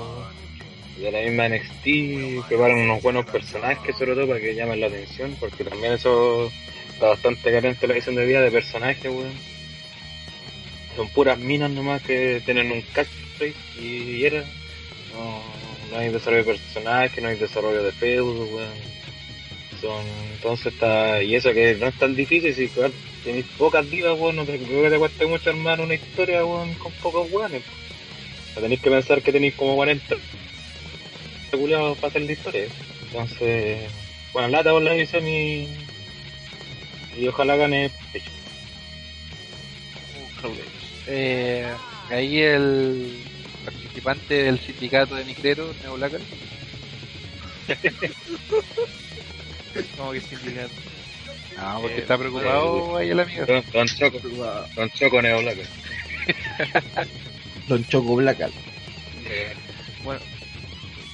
de 0.97 1.11
la 1.11 1.21
misma 1.21 1.49
NXT, 1.49 2.47
preparan 2.47 2.79
unos 2.79 3.01
buenos 3.01 3.25
personajes 3.25 3.95
sobre 3.97 4.13
todo 4.15 4.27
para 4.27 4.39
que 4.39 4.55
llamen 4.55 4.79
la 4.79 4.87
atención, 4.87 5.35
porque 5.39 5.63
también 5.63 5.93
eso 5.93 6.51
está 6.95 7.07
bastante 7.07 7.51
carente 7.51 7.87
la 7.87 7.93
visión 7.93 8.15
de 8.15 8.25
vida 8.25 8.41
de 8.41 8.51
personajes, 8.51 9.11
weón. 9.11 9.33
Son 10.95 11.09
puras 11.09 11.37
minas 11.37 11.69
nomás 11.69 12.01
que 12.01 12.41
tienen 12.45 12.71
un 12.71 12.81
catchphrase 12.81 13.53
y 13.81 14.23
era. 14.23 14.45
No, 15.13 15.41
no 15.91 15.97
hay 15.97 16.09
desarrollo 16.09 16.45
de 16.45 16.53
personajes, 16.53 17.21
no 17.21 17.29
hay 17.29 17.37
desarrollo 17.37 17.83
de 17.83 17.91
feudo, 17.91 18.45
weón. 18.45 18.95
Son, 19.81 20.05
entonces 20.33 20.73
está, 20.73 21.21
y 21.21 21.35
eso 21.35 21.53
que 21.53 21.75
no 21.75 21.87
es 21.87 21.95
tan 21.95 22.15
difícil, 22.15 22.55
si 22.55 22.71
tenéis 23.25 23.45
pocas 23.57 23.89
divas, 23.91 24.17
weón, 24.17 24.37
no 24.37 24.45
te 24.45 24.57
creo 24.57 24.83
que 24.83 24.89
te 24.89 24.97
cueste 24.97 25.25
mucho 25.25 25.49
armar 25.49 25.81
una 25.81 25.95
historia, 25.95 26.45
weón, 26.45 26.73
con 26.75 26.93
pocos 26.93 27.29
weones. 27.29 27.61
O 27.61 28.53
sea, 28.53 28.63
tenéis 28.63 28.79
que 28.79 28.89
pensar 28.89 29.21
que 29.21 29.33
tenéis 29.33 29.55
como 29.55 29.75
40 29.75 30.15
culiados 31.51 31.97
para 31.97 32.07
hacer 32.07 32.21
la 32.21 32.31
historia. 32.31 32.65
Entonces, 33.07 33.81
bueno, 34.31 34.47
lata 34.47 34.71
por 34.71 34.81
la 34.81 34.93
visión 34.93 35.27
y, 35.27 35.67
y 37.17 37.27
ojalá 37.27 37.55
gane 37.55 37.91
pecho. 38.11 38.29
Eh, 41.07 41.71
ahí 42.09 42.39
el 42.39 43.23
participante 43.63 44.33
del 44.43 44.59
sindicato 44.59 45.15
de 45.15 45.25
micreros, 45.25 45.75
Neolacal. 45.83 46.21
Como 49.97 50.11
que 50.11 50.21
sindicato. 50.21 50.71
No, 51.57 51.81
porque 51.81 51.97
Eh, 51.97 52.01
está 52.01 52.17
preocupado 52.17 52.97
ahí 52.97 53.09
el 53.09 53.19
amigo. 53.19 53.45
Don, 53.45 53.63
don 53.71 53.87
Choco, 53.87 54.19
Don 54.75 54.89
Choco 54.91 55.21
Neoblaca. 55.21 55.61
Don 57.67 57.83
Choco 57.85 58.15
Blackal. 58.15 58.51
Bueno, 60.03 60.21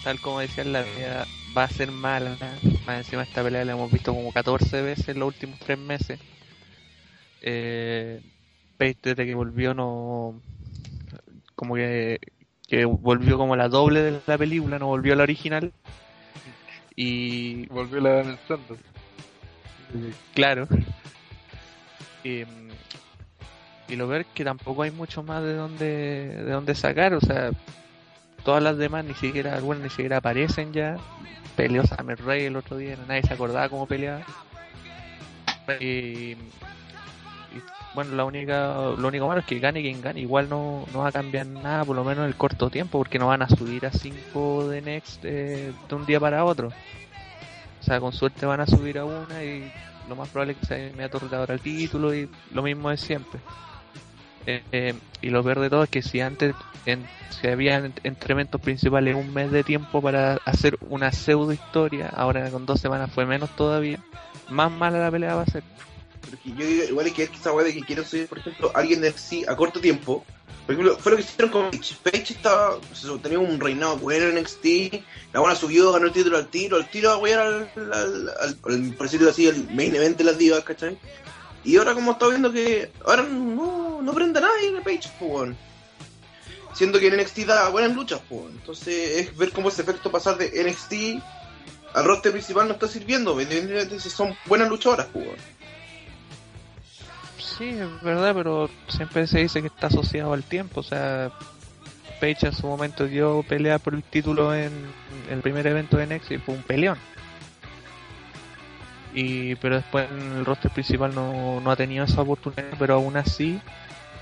tal 0.03 0.19
como 0.19 0.39
decía 0.41 0.63
la 0.65 0.83
vida 0.83 1.27
va 1.55 1.63
a 1.63 1.69
ser 1.69 1.91
mala. 1.91 2.37
Más 2.85 2.97
encima 2.97 3.23
esta 3.23 3.43
pelea 3.43 3.65
la 3.65 3.73
hemos 3.73 3.91
visto 3.91 4.13
como 4.13 4.31
14 4.31 4.81
veces 4.81 5.09
en 5.09 5.19
los 5.19 5.27
últimos 5.27 5.59
3 5.59 5.77
meses. 5.77 6.19
Eh, 7.41 8.21
Page 8.77 8.97
desde 9.03 9.25
que 9.25 9.35
volvió 9.35 9.73
no... 9.73 10.41
Como 11.55 11.75
que, 11.75 12.19
que 12.67 12.85
volvió 12.85 13.37
como 13.37 13.55
la 13.55 13.69
doble 13.69 14.01
de 14.01 14.21
la 14.25 14.37
película, 14.37 14.79
no 14.79 14.87
volvió 14.87 15.13
a 15.13 15.15
la 15.15 15.23
original. 15.23 15.71
Y 16.95 17.67
Volvió 17.67 17.99
la 18.01 18.11
Dan 18.11 18.39
Santos. 18.47 18.79
Claro. 20.33 20.67
Y, 22.23 22.45
mm, 22.45 22.69
y 23.89 23.95
lo 23.95 24.15
es 24.15 24.25
que 24.33 24.43
tampoco 24.43 24.83
hay 24.83 24.91
mucho 24.91 25.21
más 25.21 25.43
de 25.43 25.53
donde, 25.53 25.85
de 25.85 26.51
donde 26.51 26.75
sacar, 26.75 27.13
o 27.13 27.19
sea, 27.19 27.51
todas 28.43 28.61
las 28.61 28.77
demás 28.77 29.05
ni 29.05 29.13
siquiera, 29.13 29.55
algunas 29.55 29.83
ni 29.83 29.89
siquiera 29.89 30.17
aparecen 30.17 30.73
ya. 30.73 30.97
Peleó 31.55 31.83
Summer 31.85 32.23
Rae 32.23 32.47
el 32.47 32.55
otro 32.55 32.77
día, 32.77 32.97
nadie 33.07 33.23
se 33.23 33.33
acordaba 33.33 33.69
cómo 33.69 33.85
peleaba. 33.85 34.21
Y, 35.79 36.35
bueno, 37.93 38.15
la 38.15 38.25
única, 38.25 38.73
lo 38.97 39.07
único 39.07 39.27
malo 39.27 39.41
es 39.41 39.45
que 39.45 39.59
gane 39.59 39.81
quien 39.81 40.01
gane, 40.01 40.21
igual 40.21 40.49
no, 40.49 40.85
no 40.93 40.99
va 40.99 41.09
a 41.09 41.11
cambiar 41.11 41.45
nada, 41.45 41.85
por 41.85 41.95
lo 41.95 42.03
menos 42.03 42.23
en 42.23 42.29
el 42.29 42.35
corto 42.35 42.69
tiempo, 42.69 42.97
porque 42.97 43.19
no 43.19 43.27
van 43.27 43.41
a 43.41 43.49
subir 43.49 43.85
a 43.85 43.91
5 43.91 44.69
de 44.69 44.81
Next 44.81 45.25
eh, 45.25 45.73
de 45.87 45.95
un 45.95 46.05
día 46.05 46.19
para 46.19 46.45
otro. 46.45 46.69
O 46.69 47.83
sea, 47.83 47.99
con 47.99 48.13
suerte 48.13 48.45
van 48.45 48.61
a 48.61 48.67
subir 48.67 48.97
a 48.97 49.05
una 49.05 49.43
y 49.43 49.71
lo 50.07 50.15
más 50.15 50.29
probable 50.29 50.53
es 50.53 50.59
que 50.59 50.65
sea 50.65 50.87
inmediato 50.87 51.19
retador 51.19 51.51
al 51.51 51.59
título 51.59 52.13
y 52.13 52.29
lo 52.51 52.61
mismo 52.61 52.89
de 52.89 52.97
siempre. 52.97 53.39
Eh, 54.45 54.93
y 55.21 55.29
lo 55.29 55.43
peor 55.43 55.59
de 55.59 55.69
todo 55.69 55.83
es 55.83 55.89
que 55.89 56.01
si 56.01 56.19
antes 56.21 56.55
en, 56.85 57.05
si 57.29 57.47
había 57.47 57.77
en- 57.77 57.93
entre 58.03 58.33
eventos 58.33 58.59
principales 58.59 59.15
un 59.15 59.33
mes 59.33 59.51
de 59.51 59.63
tiempo 59.63 60.01
para 60.01 60.39
hacer 60.45 60.77
una 60.89 61.11
pseudo 61.11 61.53
historia, 61.53 62.09
ahora 62.15 62.49
con 62.49 62.65
dos 62.65 62.79
semanas 62.81 63.11
fue 63.13 63.25
menos 63.25 63.49
todavía, 63.55 63.99
más 64.49 64.71
mala 64.71 64.99
la 64.99 65.11
pelea 65.11 65.35
va 65.35 65.43
a 65.43 65.45
ser. 65.45 65.63
Pero 66.25 66.37
que 66.43 66.49
yo 66.51 66.65
digo, 66.65 66.83
igual 66.85 67.05
hay 67.05 67.11
que 67.11 67.23
esa 67.23 67.51
weá 67.53 67.65
de 67.65 67.73
que 67.73 67.81
quieren 67.81 68.05
subir, 68.05 68.27
por 68.27 68.39
ejemplo, 68.39 68.71
alguien 68.73 69.01
de 69.01 69.11
sí 69.11 69.43
a 69.47 69.55
corto 69.55 69.79
tiempo. 69.79 70.25
Por 70.65 70.73
ejemplo, 70.75 70.95
fue 70.99 71.11
lo 71.13 71.17
que 71.17 71.23
hicieron 71.23 71.49
con 71.51 71.71
Page. 71.71 71.95
Page 72.03 72.33
estaba, 72.33 72.75
tenía 73.23 73.39
un 73.39 73.59
reinado 73.59 73.97
bueno 73.97 74.27
en 74.27 74.37
NXT. 74.37 74.65
La 75.33 75.39
buena 75.39 75.55
subió, 75.55 75.91
ganó 75.91 76.05
el 76.05 76.11
título 76.11 76.37
al 76.37 76.47
tiro. 76.47 76.77
Al 76.77 76.87
tiro 76.89 77.09
a 77.11 77.17
wear 77.17 77.39
al, 77.39 77.69
al, 77.75 77.93
al- 77.93 78.29
al- 78.65 78.93
por 78.95 79.07
decirlo 79.07 79.31
así, 79.31 79.47
el 79.47 79.67
main 79.71 79.95
event 79.95 80.17
de 80.17 80.23
las 80.23 80.37
divas, 80.37 80.63
¿cachai? 80.63 80.97
Y 81.63 81.77
ahora, 81.77 81.93
como 81.93 82.13
está 82.13 82.27
viendo 82.27 82.51
que 82.51 82.91
ahora 83.05 83.23
no, 83.23 84.01
no 84.01 84.13
prende 84.13 84.39
a 84.39 84.43
nadie 84.43 84.69
en 84.69 84.83
Page, 84.83 85.09
pues. 85.19 85.55
Siendo 86.73 86.99
que 86.99 87.07
en 87.07 87.17
NXT 87.17 87.39
da 87.39 87.69
buenas 87.69 87.95
luchas. 87.95 88.21
Entonces, 88.29 89.17
es 89.17 89.37
ver 89.37 89.51
cómo 89.51 89.69
ese 89.69 89.81
efecto 89.81 90.09
pasar 90.09 90.37
de 90.37 90.63
NXT 90.63 91.21
al 91.93 92.05
roster 92.05 92.31
principal 92.31 92.67
no 92.67 92.73
está 92.73 92.87
sirviendo, 92.87 93.33
independientemente 93.33 93.99
si 93.99 94.09
son 94.09 94.35
buenas 94.45 94.69
luchadoras, 94.69 95.07
pues. 95.11 95.27
Sí, 97.37 97.69
es 97.69 98.01
verdad, 98.01 98.33
pero 98.33 98.69
siempre 98.87 99.27
se 99.27 99.39
dice 99.39 99.61
que 99.61 99.67
está 99.67 99.87
asociado 99.87 100.33
al 100.33 100.43
tiempo. 100.43 100.79
O 100.79 100.83
sea, 100.83 101.31
Page 102.19 102.47
en 102.47 102.53
su 102.53 102.67
momento 102.67 103.05
dio 103.05 103.43
pelea 103.43 103.77
por 103.79 103.93
el 103.93 104.03
título 104.03 104.55
en 104.55 104.71
el 105.29 105.41
primer 105.41 105.67
evento 105.67 105.97
de 105.97 106.07
Next 106.07 106.31
y 106.31 106.37
fue 106.37 106.55
un 106.55 106.63
peleón. 106.63 106.97
Y, 109.13 109.55
pero 109.55 109.75
después 109.75 110.09
en 110.09 110.37
el 110.37 110.45
roster 110.45 110.71
principal 110.71 111.13
no, 111.13 111.59
no 111.59 111.71
ha 111.71 111.75
tenido 111.75 112.05
esa 112.05 112.21
oportunidad, 112.21 112.73
pero 112.79 112.95
aún 112.95 113.17
así, 113.17 113.59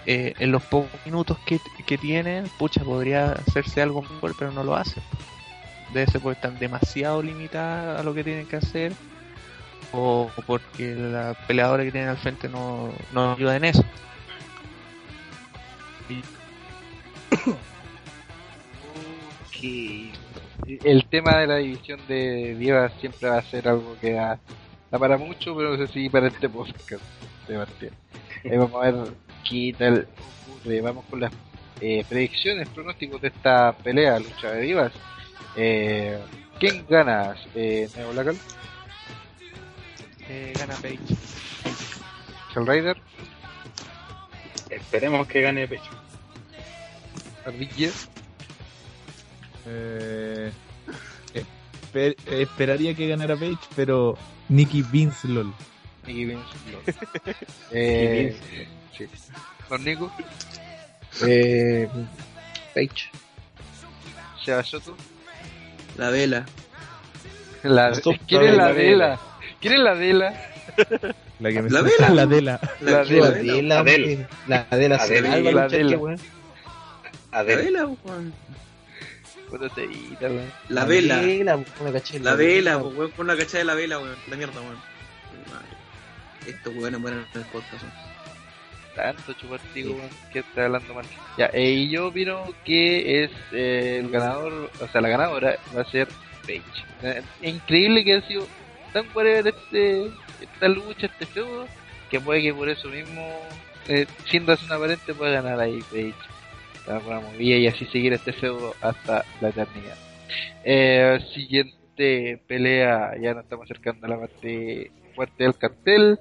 eh, 0.05 0.33
en 0.39 0.51
los 0.51 0.63
pocos 0.63 0.89
minutos 1.05 1.37
que, 1.45 1.59
que 1.85 1.97
tiene, 1.97 2.43
pucha, 2.57 2.83
podría 2.83 3.33
hacerse 3.33 3.81
algo 3.81 4.01
mejor, 4.01 4.35
pero 4.37 4.51
no 4.51 4.63
lo 4.63 4.75
hace. 4.75 5.01
Debe 5.93 6.11
ser 6.11 6.21
porque 6.21 6.37
están 6.37 6.59
demasiado 6.59 7.21
limitadas 7.21 7.99
a 7.99 8.03
lo 8.03 8.13
que 8.13 8.23
tienen 8.23 8.47
que 8.47 8.55
hacer 8.55 8.93
o 9.91 10.29
porque 10.45 10.93
la 10.95 11.35
peleadora 11.47 11.83
que 11.83 11.91
tienen 11.91 12.09
al 12.09 12.17
frente 12.17 12.47
no, 12.47 12.91
no 13.11 13.33
ayuda 13.33 13.55
en 13.55 13.65
eso. 13.65 13.83
Y 19.61 20.11
el 20.65 21.05
tema 21.05 21.37
de 21.37 21.47
la 21.47 21.57
división 21.57 21.99
de 22.07 22.55
divas 22.55 22.93
siempre 22.99 23.29
va 23.29 23.39
a 23.39 23.43
ser 23.43 23.67
algo 23.67 23.97
que 23.99 24.13
da, 24.13 24.39
da 24.91 24.99
para 24.99 25.17
mucho, 25.17 25.55
pero 25.55 25.75
no 25.75 25.85
sé 25.85 25.91
si 25.93 26.09
para 26.09 26.27
este 26.27 26.49
podcast 26.49 27.03
de 27.47 27.57
partida. 27.57 27.91
Ahí 28.43 28.57
vamos 28.57 28.83
a 28.83 28.91
ver 28.91 29.13
qué 29.47 29.75
tal 29.77 30.07
ocurre. 30.49 30.81
Vamos 30.81 31.05
con 31.09 31.19
las 31.19 31.31
eh, 31.81 32.03
predicciones, 32.07 32.67
pronósticos 32.69 33.21
de 33.21 33.27
esta 33.29 33.73
pelea, 33.73 34.19
lucha 34.19 34.51
de 34.51 34.61
divas. 34.61 34.91
Eh, 35.55 36.19
¿Quién 36.59 36.85
gana? 36.89 37.35
Eh, 37.55 37.89
Neo 37.95 38.11
Blackal, 38.11 38.37
eh, 40.27 40.53
gana 40.57 40.75
Page. 40.75 40.99
Hell 42.55 42.67
Rider, 42.67 42.97
Esperemos 44.69 45.27
que 45.27 45.41
gane 45.41 45.67
pecho. 45.67 45.89
Ardilla, 47.45 47.89
Eh, 49.65 50.51
esper- 51.91 52.15
esperaría 52.27 52.93
que 52.95 53.07
ganara 53.07 53.35
Page, 53.35 53.57
pero 53.75 54.17
Nicky 54.49 54.81
Vince 54.83 55.27
LOL. 55.27 55.53
Nicky 56.07 56.25
Vince, 56.25 56.43
Lord. 56.71 56.95
eh, 57.71 58.35
sí. 58.97 59.05
Don 59.69 59.83
Nico, 59.83 60.11
Eh, 61.25 61.87
Page. 62.73 63.09
Seba 64.43 64.63
Soto, 64.63 64.95
La 65.97 66.09
vela. 66.09 66.45
la, 67.63 67.91
¿quién 68.27 68.43
es 68.43 68.55
la 68.55 68.67
la 68.67 68.71
vela? 68.71 69.19
¿Quién 69.59 69.73
es 69.73 69.79
la 69.79 69.93
vela? 69.93 70.45
La 71.39 71.51
que 71.51 71.61
me 71.61 71.69
¿La 71.69 71.81
Vela? 71.81 72.09
La 72.09 72.25
de 72.25 72.41
la. 72.41 72.59
La 72.81 72.91
La 72.91 72.99
Adela. 73.01 73.29
de 73.31 73.61
la, 73.63 73.79
Adel. 73.79 74.27
la 74.47 74.63
de 74.77 74.89
la. 74.89 74.95
Adela, 74.97 74.97
La 77.31 77.39
Adela, 77.39 77.89
Weón. 79.51 80.51
La 80.69 80.81
Adel. 80.83 81.07
vela. 81.07 81.15
La 81.15 81.21
vela. 81.21 81.59
una 81.79 81.91
caché, 81.91 82.19
La 82.19 82.35
vela, 82.35 82.79
pues, 82.79 82.95
weón. 82.95 83.11
Pon 83.11 83.27
la 83.27 83.35
cachada 83.37 83.59
de 83.59 83.65
la 83.65 83.75
vela, 83.75 83.99
weón. 83.99 84.17
La 84.27 84.35
mierda, 84.35 84.61
weón. 84.61 84.77
Estos 86.45 86.75
weones 86.75 86.99
mueren 86.99 87.25
en 87.33 87.41
el 87.41 87.47
podcast, 87.47 87.83
weón. 87.83 88.09
Tanto 88.95 89.33
chupartico, 89.33 89.91
weón, 89.91 90.09
que 90.31 90.39
está 90.39 90.65
hablando 90.65 90.93
mal. 90.93 91.05
Ya, 91.37 91.47
eh, 91.53 91.71
y 91.71 91.89
yo 91.89 92.07
opino 92.07 92.43
que 92.65 93.23
es 93.23 93.31
eh, 93.51 93.99
el 94.03 94.09
ganador, 94.09 94.71
o 94.79 94.87
sea, 94.87 95.01
la 95.01 95.09
ganadora 95.09 95.57
va 95.75 95.81
a 95.81 95.91
ser 95.91 96.07
Paige. 96.45 96.63
Eh, 97.03 97.21
increíble 97.43 98.03
que 98.03 98.15
ha 98.15 98.27
sido 98.27 98.47
tan 98.91 99.05
whatever 99.13 99.47
este, 99.47 100.11
esta 100.41 100.67
lucha, 100.67 101.05
este 101.05 101.25
feudo, 101.27 101.67
que 102.09 102.19
puede 102.19 102.41
que 102.41 102.53
por 102.53 102.67
eso 102.67 102.89
mismo, 102.89 103.39
eh, 103.87 104.05
siendo 104.25 104.53
así 104.53 104.65
una 104.65 104.75
aparente, 104.75 105.13
pueda 105.13 105.41
ganar 105.41 105.59
ahí 105.59 105.79
Paige. 105.91 106.15
La 106.89 107.21
y 107.37 107.67
así 107.67 107.85
seguir 107.85 108.13
este 108.13 108.33
feudo 108.33 108.73
hasta 108.81 109.23
la 109.41 109.49
eternidad. 109.49 109.95
Eh, 110.63 111.19
siguiente 111.35 112.41
pelea, 112.47 113.13
ya 113.21 113.35
nos 113.35 113.43
estamos 113.43 113.65
acercando 113.65 114.07
a 114.07 114.09
la 114.09 114.19
parte 114.19 114.91
fuerte 115.13 115.43
del 115.43 115.55
cartel. 115.55 116.17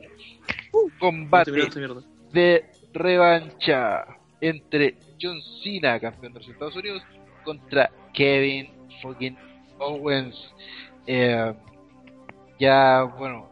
Combate 0.99 1.59
esta 1.59 1.79
mierda. 1.79 2.03
de 2.33 2.67
revancha 2.93 4.05
entre 4.43 4.97
John 5.19 5.41
Cena, 5.65 5.99
campeón 5.99 6.35
de 6.35 6.41
los 6.41 6.49
Estados 6.51 6.77
Unidos, 6.77 7.03
contra 7.45 7.91
Kevin 8.13 8.69
fucking 9.01 9.39
Owens. 9.79 10.37
Eh, 11.07 11.55
ya, 12.61 13.05
bueno, 13.05 13.49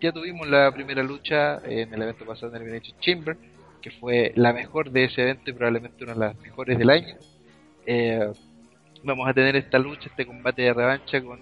ya 0.00 0.12
tuvimos 0.12 0.48
la 0.48 0.70
primera 0.70 1.02
lucha 1.02 1.60
en 1.64 1.92
el 1.92 2.02
evento 2.02 2.24
pasado 2.24 2.48
en 2.48 2.56
el 2.56 2.62
Elimination 2.62 3.00
Chamber, 3.00 3.36
que 3.82 3.90
fue 3.90 4.32
la 4.36 4.52
mejor 4.52 4.90
de 4.90 5.04
ese 5.04 5.22
evento 5.22 5.50
y 5.50 5.52
probablemente 5.52 6.04
una 6.04 6.14
de 6.14 6.20
las 6.20 6.38
mejores 6.38 6.78
del 6.78 6.90
año. 6.90 7.16
Eh, 7.84 8.32
vamos 9.02 9.28
a 9.28 9.34
tener 9.34 9.56
esta 9.56 9.78
lucha, 9.78 10.08
este 10.08 10.24
combate 10.24 10.62
de 10.62 10.72
revancha 10.72 11.20
con 11.20 11.40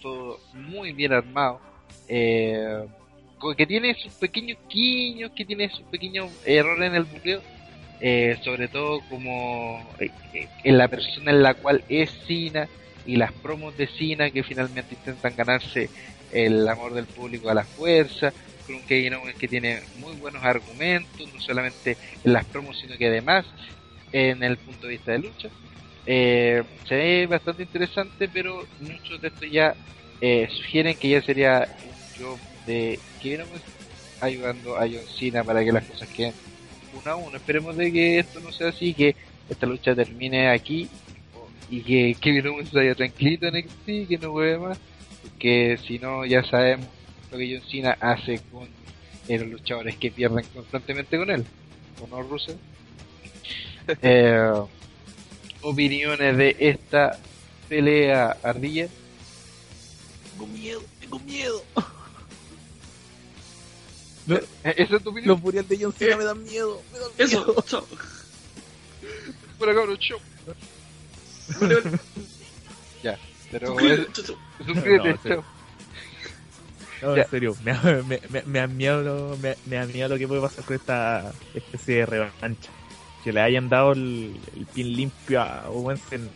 todo 0.00 0.38
muy 0.54 0.92
bien 0.92 1.12
armado. 1.12 1.60
Eh, 2.08 2.86
que 3.56 3.66
tiene 3.66 3.94
sus 3.94 4.12
pequeños 4.14 4.58
guiños, 4.68 5.32
que 5.32 5.44
tiene 5.44 5.68
sus 5.70 5.82
pequeños 5.82 6.30
errores 6.44 6.90
en 6.90 6.94
el 6.94 7.04
buqueo, 7.04 7.40
eh, 8.00 8.38
sobre 8.42 8.68
todo 8.68 9.00
como 9.08 9.86
eh, 9.98 10.10
en 10.64 10.78
la 10.78 10.88
persona 10.88 11.30
en 11.30 11.42
la 11.42 11.54
cual 11.54 11.82
es 11.88 12.10
Cena 12.26 12.68
y 13.06 13.16
las 13.16 13.32
promos 13.32 13.76
de 13.76 13.86
Cena 13.86 14.30
que 14.30 14.42
finalmente 14.42 14.94
intentan 14.94 15.34
ganarse 15.36 15.88
el 16.32 16.68
amor 16.68 16.94
del 16.94 17.06
público 17.06 17.48
a 17.50 17.54
la 17.54 17.64
fuerza, 17.64 18.32
Kevin 18.86 19.14
Owens 19.14 19.36
que 19.36 19.48
tiene 19.48 19.80
muy 19.98 20.14
buenos 20.16 20.42
argumentos, 20.44 21.32
no 21.32 21.40
solamente 21.40 21.96
en 22.24 22.32
las 22.32 22.44
promos, 22.44 22.78
sino 22.78 22.96
que 22.96 23.06
además 23.06 23.46
en 24.12 24.42
el 24.42 24.56
punto 24.58 24.86
de 24.86 24.92
vista 24.94 25.12
de 25.12 25.18
lucha. 25.18 25.48
Eh, 26.06 26.62
se 26.88 26.94
ve 26.94 27.26
bastante 27.26 27.62
interesante, 27.62 28.28
pero 28.28 28.66
muchos 28.80 29.20
de 29.20 29.28
estos 29.28 29.50
ya 29.50 29.74
eh, 30.20 30.48
sugieren 30.56 30.96
que 30.96 31.08
ya 31.08 31.22
sería 31.22 31.68
un 31.84 32.24
job 32.24 32.38
de 32.66 32.98
Kevin 33.22 33.42
Owens 33.42 33.62
ayudando 34.20 34.76
a 34.76 34.80
John 34.80 35.06
Cena 35.18 35.44
para 35.44 35.64
que 35.64 35.72
las 35.72 35.84
cosas 35.84 36.08
queden 36.08 36.34
uno 36.92 37.10
a 37.10 37.16
uno. 37.16 37.36
Esperemos 37.36 37.76
de 37.76 37.92
que 37.92 38.18
esto 38.18 38.40
no 38.40 38.52
sea 38.52 38.68
así, 38.68 38.94
que 38.94 39.14
esta 39.48 39.66
lucha 39.66 39.94
termine 39.94 40.48
aquí 40.48 40.88
y 41.70 41.82
que 41.82 42.16
Kevin 42.20 42.48
Owens 42.48 42.72
vaya 42.72 42.94
tranquilito 42.94 43.46
en 43.46 43.56
NXT, 43.56 44.08
que 44.08 44.18
no 44.20 44.32
juegue 44.32 44.58
más, 44.58 44.78
porque 45.22 45.78
si 45.86 45.98
no 45.98 46.26
ya 46.26 46.42
sabemos 46.42 46.88
lo 47.30 47.38
que 47.38 47.58
John 47.58 47.70
Cena 47.70 47.96
hace 48.00 48.40
con 48.50 48.68
eh, 49.28 49.38
los 49.38 49.48
luchadores 49.48 49.96
que 49.96 50.10
pierden 50.10 50.44
constantemente 50.54 51.16
con 51.18 51.30
él. 51.30 51.44
¿O 52.02 52.06
no, 52.06 52.22
Russell? 52.22 52.56
Eh, 54.02 54.52
opiniones 55.62 56.36
de 56.36 56.56
esta 56.60 57.18
pelea 57.68 58.36
ardilla. 58.42 58.88
Tengo 60.32 60.46
miedo, 60.46 60.82
tengo 61.00 61.18
miedo. 61.20 61.62
Eh, 64.28 64.44
¿Esa 64.76 64.96
es 64.96 65.02
tu 65.02 65.10
opinión? 65.10 65.28
Los 65.28 65.40
burial 65.40 65.66
de 65.66 65.78
John 65.80 65.92
Cena 65.92 66.16
me 66.16 66.24
dan 66.24 66.40
miedo. 66.44 66.80
Me 66.92 66.98
dan 67.00 67.08
Eso, 67.18 67.44
miedo. 67.44 67.64
chao. 67.66 67.86
Fuera, 69.58 69.74
cabrón. 69.74 69.98
Ya, 73.02 73.18
pero 73.50 73.74
Suscríbete, 74.64 75.08
No, 75.14 75.16
sí. 75.22 75.28
chao. 75.30 75.44
No, 77.02 77.16
Ya. 77.16 77.22
en 77.22 77.30
serio, 77.30 77.56
me, 77.64 77.72
me, 78.02 78.20
me, 78.28 78.42
me 78.46 78.58
da 78.60 78.66
miedo 78.66 79.02
lo, 79.02 79.36
me, 79.38 79.56
me 79.66 79.76
da 79.76 79.86
miedo 79.86 80.08
lo 80.10 80.18
que 80.18 80.28
puede 80.28 80.40
pasar 80.42 80.64
con 80.64 80.76
esta 80.76 81.32
especie 81.54 81.96
de 81.98 82.06
revancha. 82.06 82.70
Que 83.24 83.32
le 83.32 83.40
hayan 83.40 83.68
dado 83.68 83.92
el, 83.92 84.34
el 84.56 84.66
pin 84.66 84.92
limpio 84.96 85.42
a 85.42 85.68
Owens 85.68 86.00
en, 86.10 86.28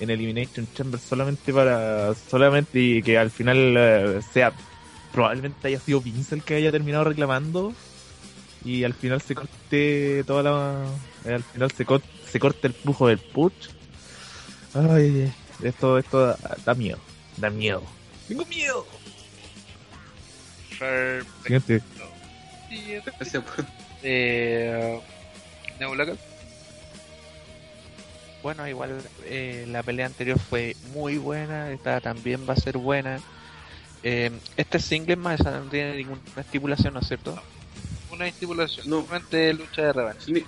en 0.00 0.10
Elimination 0.10 0.66
Chamber 0.74 1.00
solamente 1.00 1.52
para. 1.52 2.14
solamente 2.14 2.78
y 2.78 3.02
que 3.02 3.16
al 3.18 3.30
final 3.30 3.74
eh, 3.78 4.20
sea. 4.32 4.52
probablemente 5.12 5.68
haya 5.68 5.80
sido 5.80 6.00
Vince 6.02 6.34
el 6.34 6.42
que 6.42 6.56
haya 6.56 6.70
terminado 6.70 7.04
reclamando. 7.04 7.72
Y 8.62 8.84
al 8.84 8.92
final 8.92 9.22
se 9.22 9.34
corte 9.34 10.22
toda 10.26 10.42
la. 10.42 10.84
eh, 11.24 11.34
al 11.34 11.42
final 11.42 11.70
se, 11.72 11.86
cor- 11.86 12.02
se 12.30 12.38
corte 12.38 12.66
el 12.66 12.74
flujo 12.74 13.06
del 13.08 13.18
push. 13.18 13.68
Ay, 14.74 15.32
esto, 15.62 15.96
esto 15.98 16.26
da, 16.26 16.36
da 16.66 16.74
miedo. 16.74 16.98
Da 17.38 17.48
miedo. 17.50 17.82
Tengo 18.28 18.44
miedo. 18.46 18.86
Siguiente. 21.42 21.82
Siguiente. 22.68 23.12
Eh, 24.02 25.00
Nebula 25.78 26.06
Cat. 26.06 26.18
Bueno, 28.42 28.66
igual 28.66 29.02
eh, 29.24 29.66
la 29.68 29.82
pelea 29.82 30.06
anterior 30.06 30.38
fue 30.38 30.74
muy 30.94 31.18
buena, 31.18 31.70
esta 31.70 32.00
también 32.00 32.48
va 32.48 32.54
a 32.54 32.56
ser 32.56 32.78
buena. 32.78 33.20
Eh, 34.02 34.30
este 34.56 34.78
single 34.78 35.16
más 35.16 35.40
esa 35.40 35.60
no 35.60 35.70
tiene 35.70 35.96
ninguna 35.96 36.20
estipulación, 36.38 36.94
¿no 36.94 37.00
es 37.00 37.08
cierto? 37.08 37.38
Una 38.10 38.26
estipulación. 38.26 38.88
No. 38.88 39.02
Solamente 39.02 39.52
lucha 39.52 39.82
de 39.82 39.92
revancha. 39.92 40.24
Sin, 40.24 40.46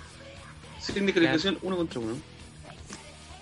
sin 0.79 1.05
descalificación, 1.05 1.59
uno 1.61 1.77
contra 1.77 1.99
uno. 1.99 2.32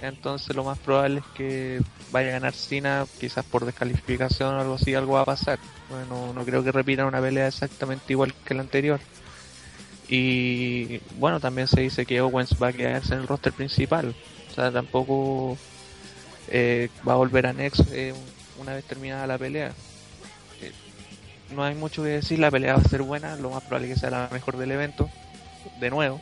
Entonces 0.01 0.55
lo 0.55 0.63
más 0.63 0.79
probable 0.79 1.19
es 1.19 1.25
que 1.35 1.81
vaya 2.11 2.29
a 2.29 2.33
ganar 2.33 2.53
Cena, 2.53 3.05
quizás 3.19 3.45
por 3.45 3.65
descalificación 3.65 4.55
o 4.55 4.59
algo 4.59 4.73
así, 4.75 4.95
algo 4.95 5.13
va 5.13 5.21
a 5.21 5.25
pasar. 5.25 5.59
Bueno, 5.89 6.33
no 6.33 6.43
creo 6.43 6.63
que 6.63 6.71
repitan 6.71 7.05
una 7.05 7.21
pelea 7.21 7.47
exactamente 7.47 8.13
igual 8.13 8.33
que 8.45 8.53
la 8.55 8.61
anterior. 8.61 8.99
Y 10.09 10.99
bueno, 11.19 11.39
también 11.39 11.67
se 11.67 11.81
dice 11.81 12.05
que 12.05 12.19
Owens 12.19 12.55
va 12.61 12.67
a 12.69 12.73
quedarse 12.73 13.13
en 13.13 13.21
el 13.21 13.27
roster 13.27 13.53
principal. 13.53 14.15
O 14.49 14.53
sea, 14.53 14.71
tampoco 14.71 15.57
eh, 16.49 16.89
va 17.07 17.13
a 17.13 17.17
volver 17.17 17.47
a 17.47 17.53
Next 17.53 17.81
eh, 17.91 18.13
una 18.59 18.73
vez 18.73 18.83
terminada 18.83 19.27
la 19.27 19.37
pelea. 19.37 19.71
Eh, 20.61 20.71
no 21.55 21.63
hay 21.63 21.75
mucho 21.75 22.03
que 22.03 22.09
decir, 22.09 22.39
la 22.39 22.51
pelea 22.51 22.75
va 22.75 22.81
a 22.81 22.89
ser 22.89 23.03
buena, 23.03 23.35
lo 23.35 23.51
más 23.51 23.63
probable 23.63 23.87
es 23.87 23.93
que 23.93 23.99
sea 24.01 24.09
la 24.09 24.29
mejor 24.31 24.57
del 24.57 24.71
evento, 24.71 25.09
de 25.79 25.89
nuevo. 25.89 26.19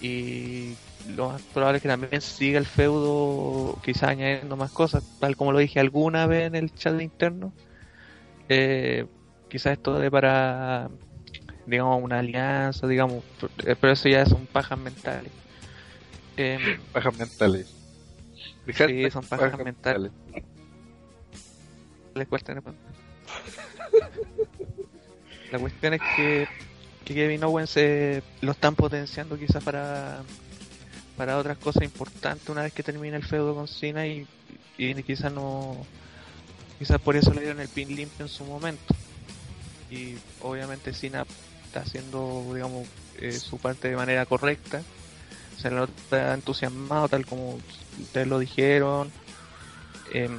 Y 0.00 0.74
lo 1.08 1.30
más 1.30 1.42
probable 1.42 1.76
es 1.78 1.82
que 1.82 1.88
también 1.88 2.20
siga 2.20 2.58
el 2.58 2.66
feudo, 2.66 3.78
quizás 3.82 4.10
añadiendo 4.10 4.56
más 4.56 4.70
cosas, 4.70 5.04
tal 5.20 5.36
como 5.36 5.52
lo 5.52 5.58
dije 5.58 5.80
alguna 5.80 6.26
vez 6.26 6.46
en 6.46 6.54
el 6.54 6.74
chat 6.74 7.00
interno. 7.00 7.52
Eh, 8.48 9.06
quizás 9.48 9.72
esto 9.74 9.98
de 9.98 10.10
para, 10.10 10.88
digamos, 11.66 12.02
una 12.02 12.18
alianza, 12.20 12.86
digamos, 12.86 13.24
eh, 13.64 13.76
pero 13.80 13.92
eso 13.92 14.08
ya 14.08 14.24
son 14.26 14.46
pajas 14.46 14.78
mentales. 14.78 15.32
Em, 16.36 16.80
Bajas 16.92 17.16
mentales. 17.16 17.72
Sí, 18.66 19.10
son 19.10 19.24
pajas 19.24 19.58
mentales. 19.58 20.10
les 22.14 22.28
cuesta 22.28 22.54
La 25.52 25.58
cuestión 25.58 25.94
es 25.94 26.00
que, 26.16 26.48
que 27.04 27.14
Kevin 27.14 27.44
Owens 27.44 27.76
eh, 27.76 28.22
lo 28.40 28.52
están 28.52 28.74
potenciando 28.74 29.38
quizás 29.38 29.62
para 29.62 30.22
para 31.16 31.38
otras 31.38 31.58
cosas 31.58 31.84
importantes 31.84 32.48
una 32.48 32.62
vez 32.62 32.72
que 32.72 32.82
termine 32.82 33.16
el 33.16 33.24
feudo 33.24 33.54
con 33.54 33.68
Cena 33.68 34.06
y, 34.06 34.26
y 34.78 34.94
quizás 35.02 35.32
no 35.32 35.76
quizás 36.78 37.00
por 37.00 37.16
eso 37.16 37.32
le 37.32 37.42
dieron 37.42 37.60
el 37.60 37.68
pin 37.68 37.94
limpio 37.94 38.24
en 38.24 38.28
su 38.28 38.44
momento. 38.44 38.94
Y 39.90 40.16
obviamente 40.42 40.92
Cena 40.92 41.24
está 41.64 41.80
haciendo 41.80 42.50
digamos 42.52 42.88
eh, 43.20 43.32
su 43.32 43.58
parte 43.58 43.88
de 43.88 43.96
manera 43.96 44.26
correcta. 44.26 44.82
Se 45.56 45.70
le 45.70 45.76
nota 45.76 46.34
entusiasmado 46.34 47.08
tal 47.08 47.26
como 47.26 47.58
ustedes 48.00 48.26
lo 48.26 48.38
dijeron. 48.38 49.10
Em, 50.12 50.38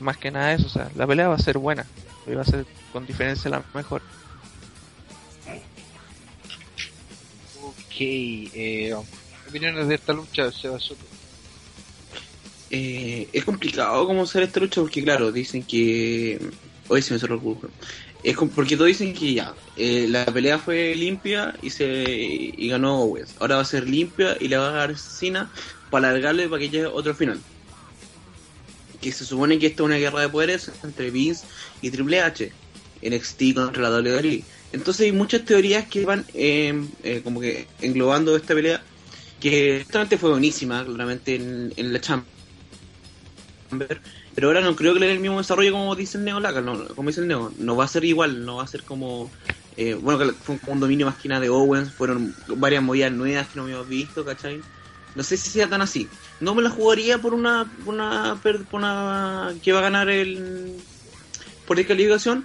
más 0.00 0.16
que 0.16 0.30
nada 0.30 0.52
eso 0.52 0.66
o 0.66 0.70
sea 0.70 0.90
la 0.94 1.06
pelea 1.06 1.28
va 1.28 1.34
a 1.34 1.38
ser 1.38 1.58
buena 1.58 1.86
y 2.26 2.34
va 2.34 2.42
a 2.42 2.46
ser 2.46 2.66
con 2.92 3.06
diferencia 3.06 3.50
la 3.50 3.62
mejor. 3.74 4.02
Ok. 7.62 8.00
Eh, 8.00 8.94
opiniones 9.54 9.86
de 9.86 9.94
esta 9.94 10.12
lucha, 10.12 10.50
Seba 10.50 10.80
Soto. 10.80 11.04
Eh, 12.70 13.28
es 13.32 13.44
complicado 13.44 14.04
cómo 14.04 14.24
hacer 14.24 14.42
esta 14.42 14.58
lucha 14.58 14.80
porque, 14.80 15.04
claro, 15.04 15.30
dicen 15.30 15.62
que. 15.62 16.40
Hoy 16.88 17.02
se 17.02 17.14
me 17.14 17.20
cerró 17.20 17.36
el 17.36 17.40
culo. 17.40 17.70
Es 18.24 18.36
porque 18.36 18.76
todos 18.76 18.88
dicen 18.88 19.14
que 19.14 19.34
ya, 19.34 19.54
eh, 19.76 20.06
la 20.08 20.24
pelea 20.26 20.58
fue 20.58 20.94
limpia 20.96 21.54
y 21.62 21.70
se 21.70 22.04
y 22.04 22.68
ganó 22.68 23.02
Owens. 23.02 23.36
Ahora 23.38 23.56
va 23.56 23.62
a 23.62 23.64
ser 23.64 23.88
limpia 23.88 24.36
y 24.40 24.48
le 24.48 24.56
va 24.56 24.70
a 24.70 24.72
dar 24.72 24.98
Cena 24.98 25.52
para 25.88 26.08
alargarle 26.08 26.48
para 26.48 26.58
que 26.60 26.70
llegue 26.70 26.86
otro 26.86 27.14
final. 27.14 27.38
Que 29.00 29.12
se 29.12 29.24
supone 29.24 29.58
que 29.60 29.66
esta 29.66 29.84
es 29.84 29.86
una 29.86 29.98
guerra 29.98 30.22
de 30.22 30.30
poderes 30.30 30.70
entre 30.82 31.10
Vince 31.10 31.46
y 31.80 31.90
Triple 31.90 32.22
H. 32.22 32.52
NXT 33.02 33.54
contra 33.54 33.88
la 33.88 34.00
WWE. 34.00 34.42
Entonces 34.72 35.06
hay 35.06 35.12
muchas 35.12 35.44
teorías 35.44 35.86
que 35.86 36.04
van 36.04 36.24
eh, 36.34 37.20
como 37.22 37.40
que 37.40 37.68
englobando 37.80 38.34
esta 38.34 38.54
pelea. 38.54 38.82
Que 39.44 39.82
justamente 39.84 40.16
fue 40.16 40.30
buenísima, 40.30 40.82
claramente 40.84 41.34
en, 41.34 41.70
en 41.76 41.92
la 41.92 42.00
Chamber. 42.00 42.24
Pero 44.34 44.48
ahora 44.48 44.62
no 44.62 44.74
creo 44.74 44.94
que 44.94 45.00
le 45.00 45.06
den 45.06 45.16
el 45.16 45.22
mismo 45.22 45.36
desarrollo 45.36 45.72
como 45.72 45.94
dice 45.94 46.16
el 46.16 46.24
Neo 46.24 46.40
Laga, 46.40 46.62
no, 46.62 46.86
como 46.88 47.10
dice 47.10 47.20
Neo, 47.20 47.52
no 47.58 47.76
va 47.76 47.84
a 47.84 47.88
ser 47.88 48.06
igual, 48.06 48.46
no 48.46 48.56
va 48.56 48.64
a 48.64 48.66
ser 48.66 48.82
como, 48.84 49.30
eh, 49.76 49.94
bueno, 49.94 50.18
que 50.18 50.32
fue 50.32 50.58
un 50.66 50.80
dominio 50.80 51.04
más 51.04 51.22
de 51.22 51.48
Owens, 51.50 51.92
fueron 51.92 52.34
varias 52.56 52.82
movidas 52.82 53.12
nuevas 53.12 53.48
que 53.48 53.56
no 53.56 53.64
habíamos 53.64 53.86
visto, 53.86 54.24
¿cachai? 54.24 54.62
No 55.14 55.22
sé 55.22 55.36
si 55.36 55.50
sea 55.50 55.68
tan 55.68 55.82
así. 55.82 56.08
No 56.40 56.54
me 56.54 56.62
la 56.62 56.70
jugaría 56.70 57.18
por 57.18 57.34
una, 57.34 57.70
por 57.84 57.94
una, 57.94 58.40
por 58.42 58.64
una 58.72 59.52
que 59.62 59.72
va 59.72 59.80
a 59.80 59.82
ganar 59.82 60.08
el, 60.08 60.74
por 61.66 61.76
descalificación, 61.76 62.44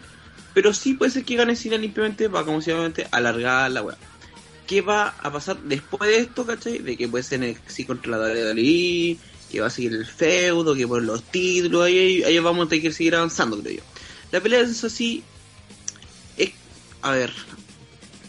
pero 0.54 0.74
sí 0.74 0.96
puede 0.96 1.12
ser 1.12 1.24
que 1.24 1.38
gane 1.38 1.56
Cena 1.56 1.78
limpiamente 1.78 2.30
para 2.30 2.46
como 2.46 2.62
si 2.62 2.72
obviamente 2.72 3.08
alargar 3.12 3.72
la 3.72 3.82
weá. 3.82 3.98
¿Qué 4.70 4.82
va 4.82 5.16
a 5.20 5.32
pasar 5.32 5.58
después 5.64 6.12
de 6.12 6.20
esto, 6.20 6.46
cachai? 6.46 6.78
De 6.78 6.96
que 6.96 7.08
puede 7.08 7.24
ser 7.24 7.40
NXT 7.40 7.88
contra 7.88 8.12
la 8.12 8.20
WWE, 8.20 9.18
que 9.52 9.62
va 9.62 9.66
a 9.66 9.72
seguir 9.72 9.94
el 9.94 10.06
feudo, 10.06 10.76
que 10.76 10.88
por 10.88 11.02
los 11.02 11.24
títulos, 11.24 11.86
ahí, 11.86 12.22
ahí 12.22 12.38
vamos 12.38 12.68
a 12.68 12.70
tener 12.70 12.84
que 12.84 12.92
seguir 12.92 13.16
avanzando, 13.16 13.60
creo 13.60 13.78
yo. 13.78 13.84
La 14.32 14.40
pelea 14.40 14.60
es 14.60 14.84
así, 14.84 15.24
es, 16.38 16.52
a 17.02 17.10
ver, 17.14 17.34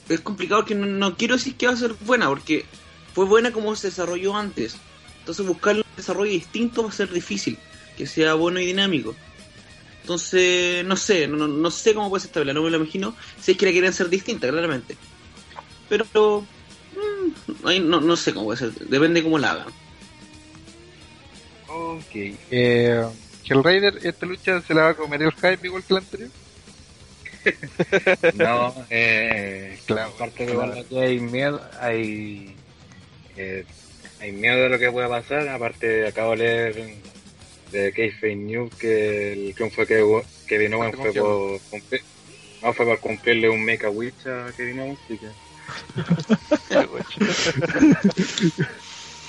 es 0.09 0.21
complicado 0.21 0.65
que 0.65 0.75
no, 0.75 0.87
no 0.87 1.15
quiero 1.15 1.37
decir 1.37 1.57
que 1.57 1.67
va 1.67 1.75
a 1.75 1.77
ser 1.77 1.93
buena, 2.07 2.27
porque 2.29 2.65
fue 3.15 3.27
buena 3.27 3.53
como 3.53 3.77
se 3.77 3.89
desarrolló 3.89 4.35
antes. 4.35 4.77
Entonces 5.19 5.45
buscar 5.45 5.77
un 5.77 5.85
desarrollo 5.95 6.31
distinto 6.31 6.85
va 6.85 6.89
a 6.89 6.93
ser 6.93 7.13
difícil, 7.13 7.59
que 7.99 8.07
sea 8.07 8.33
bueno 8.33 8.61
y 8.61 8.65
dinámico. 8.65 9.15
Entonces, 10.01 10.87
no 10.87 10.97
sé, 10.97 11.29
no, 11.29 11.47
no 11.47 11.71
sé 11.71 11.93
cómo 11.93 12.09
puede 12.09 12.23
ser 12.23 12.31
esta 12.31 12.41
pelea, 12.41 12.55
no 12.55 12.63
me 12.63 12.71
lo 12.71 12.79
imagino. 12.79 13.15
Si 13.39 13.53
es 13.53 13.59
que 13.59 13.67
la 13.67 13.73
quieren 13.73 13.91
hacer 13.91 14.09
distinta, 14.09 14.49
claramente. 14.49 14.97
Pero, 15.91 16.41
mm, 16.41 17.67
ahí 17.67 17.81
no, 17.81 18.01
no 18.01 18.17
sé 18.17 18.33
cómo 18.33 18.47
puede 18.47 18.59
ser, 18.59 18.73
depende 18.89 19.23
cómo 19.23 19.39
la 19.39 19.51
hagan. 19.51 19.69
Ok. 21.69 22.15
Eh, 22.51 23.05
Hellraider, 23.45 23.99
esta 24.03 24.25
lucha 24.25 24.63
se 24.63 24.73
la 24.73 24.83
va 24.83 24.89
a 24.91 24.95
comer 24.95 25.23
el 25.23 25.33
hype 25.33 25.67
igual 25.67 25.83
que 25.85 25.95
la 25.95 26.01
anterior. 26.01 26.31
No, 28.35 28.75
eh, 28.91 29.79
Claro, 29.87 30.13
aparte 30.15 30.47
de 30.47 30.53
claro. 30.53 30.73
aquí 30.73 30.99
hay 30.99 31.19
miedo, 31.21 31.61
hay, 31.81 32.55
eh, 33.37 33.65
hay 34.21 34.33
miedo 34.33 34.63
de 34.63 34.69
lo 34.69 34.79
que 34.79 34.93
pueda 34.93 35.09
pasar, 35.09 35.49
aparte 35.49 36.07
acabo 36.07 36.33
de 36.33 36.37
leer 36.37 36.95
de 37.73 37.93
Kayfabe 37.93 38.37
News 38.37 38.75
que 38.75 39.33
el 39.33 39.55
triunfo 39.55 39.77
fue 39.77 39.87
que 39.87 40.23
Kevin 40.47 40.75
Owens 40.75 40.97
fue 40.97 41.13
por 41.13 41.61
cumplir, 41.71 42.03
no 42.63 42.73
fue 42.75 42.87
por 42.87 42.99
cumplirle 43.01 43.49
un 43.49 43.65
Make 43.65 43.87
a 43.87 43.91
Witch 43.91 44.27
a 44.27 44.53
Kevin 44.57 44.81
Owens, 44.81 44.99
así 45.05 45.19
que 45.19 45.27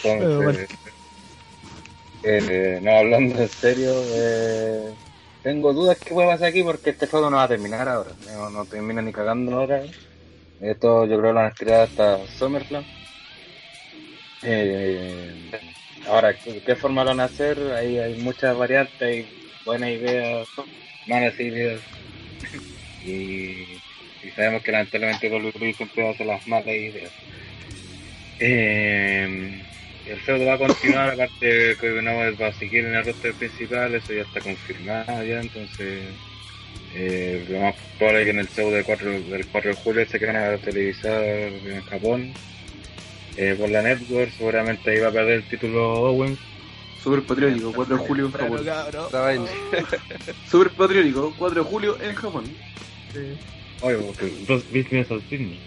Entonces, 0.03 0.69
eh, 2.23 2.79
no, 2.81 2.91
hablando 2.97 3.41
en 3.41 3.49
serio, 3.49 3.91
eh, 4.13 4.93
tengo 5.43 5.73
dudas 5.73 5.97
que 5.97 6.13
puede 6.13 6.27
pasar 6.27 6.49
aquí 6.49 6.63
porque 6.63 6.91
este 6.91 7.07
juego 7.07 7.29
no 7.29 7.37
va 7.37 7.43
a 7.43 7.47
terminar 7.47 7.87
ahora. 7.87 8.11
No, 8.27 8.49
no 8.49 8.65
termina 8.65 9.01
ni 9.01 9.11
cagando 9.11 9.55
ahora. 9.55 9.83
Esto 10.59 11.05
yo 11.05 11.17
creo 11.17 11.33
lo 11.33 11.39
van 11.39 11.45
a 11.45 11.49
estirar 11.49 11.81
hasta 11.81 12.27
SummerSlam. 12.27 12.85
Eh, 14.43 15.51
ahora, 16.07 16.33
¿qué, 16.37 16.61
qué 16.61 16.75
forma 16.75 17.03
lo 17.03 17.09
van 17.09 17.21
a 17.21 17.25
hacer? 17.25 17.59
Ahí 17.73 17.97
hay 17.97 18.21
muchas 18.21 18.55
variantes, 18.55 19.01
hay 19.01 19.27
buenas 19.65 19.89
ideas, 19.89 20.47
malas 21.07 21.39
ideas. 21.39 21.81
y, 23.03 23.80
y 24.23 24.29
sabemos 24.31 24.63
que 24.63 24.71
lamentablemente 24.71 25.29
WWE 25.29 25.73
siempre 25.73 26.09
hace 26.09 26.25
las 26.25 26.47
malas 26.47 26.67
ideas. 26.67 27.11
Eh, 28.39 29.61
el 30.07 30.19
feudo 30.21 30.45
va 30.45 30.53
a 30.53 30.57
continuar, 30.57 31.09
aparte 31.13 31.77
que 31.79 32.01
no 32.01 32.11
va 32.39 32.47
a 32.47 32.53
seguir 32.53 32.85
en 32.85 32.95
el 32.95 33.05
roster 33.05 33.33
principal, 33.33 33.93
eso 33.95 34.13
ya 34.13 34.21
está 34.21 34.41
confirmado 34.41 35.23
ya, 35.23 35.41
entonces 35.41 36.03
eh, 36.95 37.45
lo 37.49 37.59
más 37.61 37.75
probable 37.97 38.21
es 38.21 38.25
que 38.25 38.31
en 38.31 38.39
el 38.39 38.47
feudo 38.47 38.71
del 38.71 38.85
4, 38.85 39.11
del 39.11 39.45
4 39.47 39.69
de 39.71 39.77
julio 39.77 40.05
se 40.07 40.25
van 40.25 40.35
a 40.35 40.57
televisar 40.57 41.23
en 41.23 41.81
Japón 41.83 42.33
eh, 43.37 43.55
por 43.57 43.69
la 43.69 43.81
network, 43.81 44.31
seguramente 44.37 44.91
ahí 44.91 44.99
va 44.99 45.07
a 45.07 45.11
perder 45.11 45.35
el 45.35 45.43
título 45.43 45.93
Owens. 45.93 46.39
Super 47.01 47.23
patriótico, 47.23 47.71
4 47.73 47.97
de 47.97 48.07
julio 48.07 48.25
en 48.25 48.31
Japón. 48.31 49.47
Super 50.49 50.69
patriótico, 50.71 51.33
4 51.37 51.63
de 51.63 51.69
julio 51.69 51.97
en 52.01 52.15
Japón. 52.15 52.43
Oye, 53.81 53.97
porque 53.97 54.31
dos 54.47 54.63
business 54.71 55.09
al 55.11 55.21
Sydney. 55.29 55.59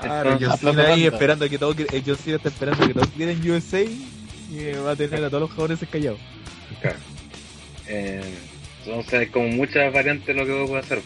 Claro, 0.00 0.38
John 0.40 0.58
Cena 0.58 0.88
ahí 0.88 1.06
esperando 1.06 1.48
que 1.48 1.58
todo, 1.58 1.74
eh, 1.78 2.02
John 2.04 2.16
Cena 2.16 2.36
está 2.36 2.48
esperando 2.48 2.86
que 2.86 2.94
todos 2.94 3.08
quieran 3.08 3.50
USA 3.50 3.82
y 3.82 4.58
eh, 4.58 4.78
va 4.78 4.92
a 4.92 4.96
tener 4.96 5.24
a 5.24 5.28
todos 5.28 5.42
los 5.42 5.50
japoneses 5.50 5.88
callados. 5.88 6.20
Claro. 6.80 6.98
Eh, 7.88 8.34
entonces 8.84 9.14
hay 9.14 9.26
como 9.28 9.48
muchas 9.48 9.92
variantes 9.92 10.26
de 10.26 10.34
lo 10.34 10.46
que 10.46 10.66
puede 10.66 10.80
hacer. 10.80 11.02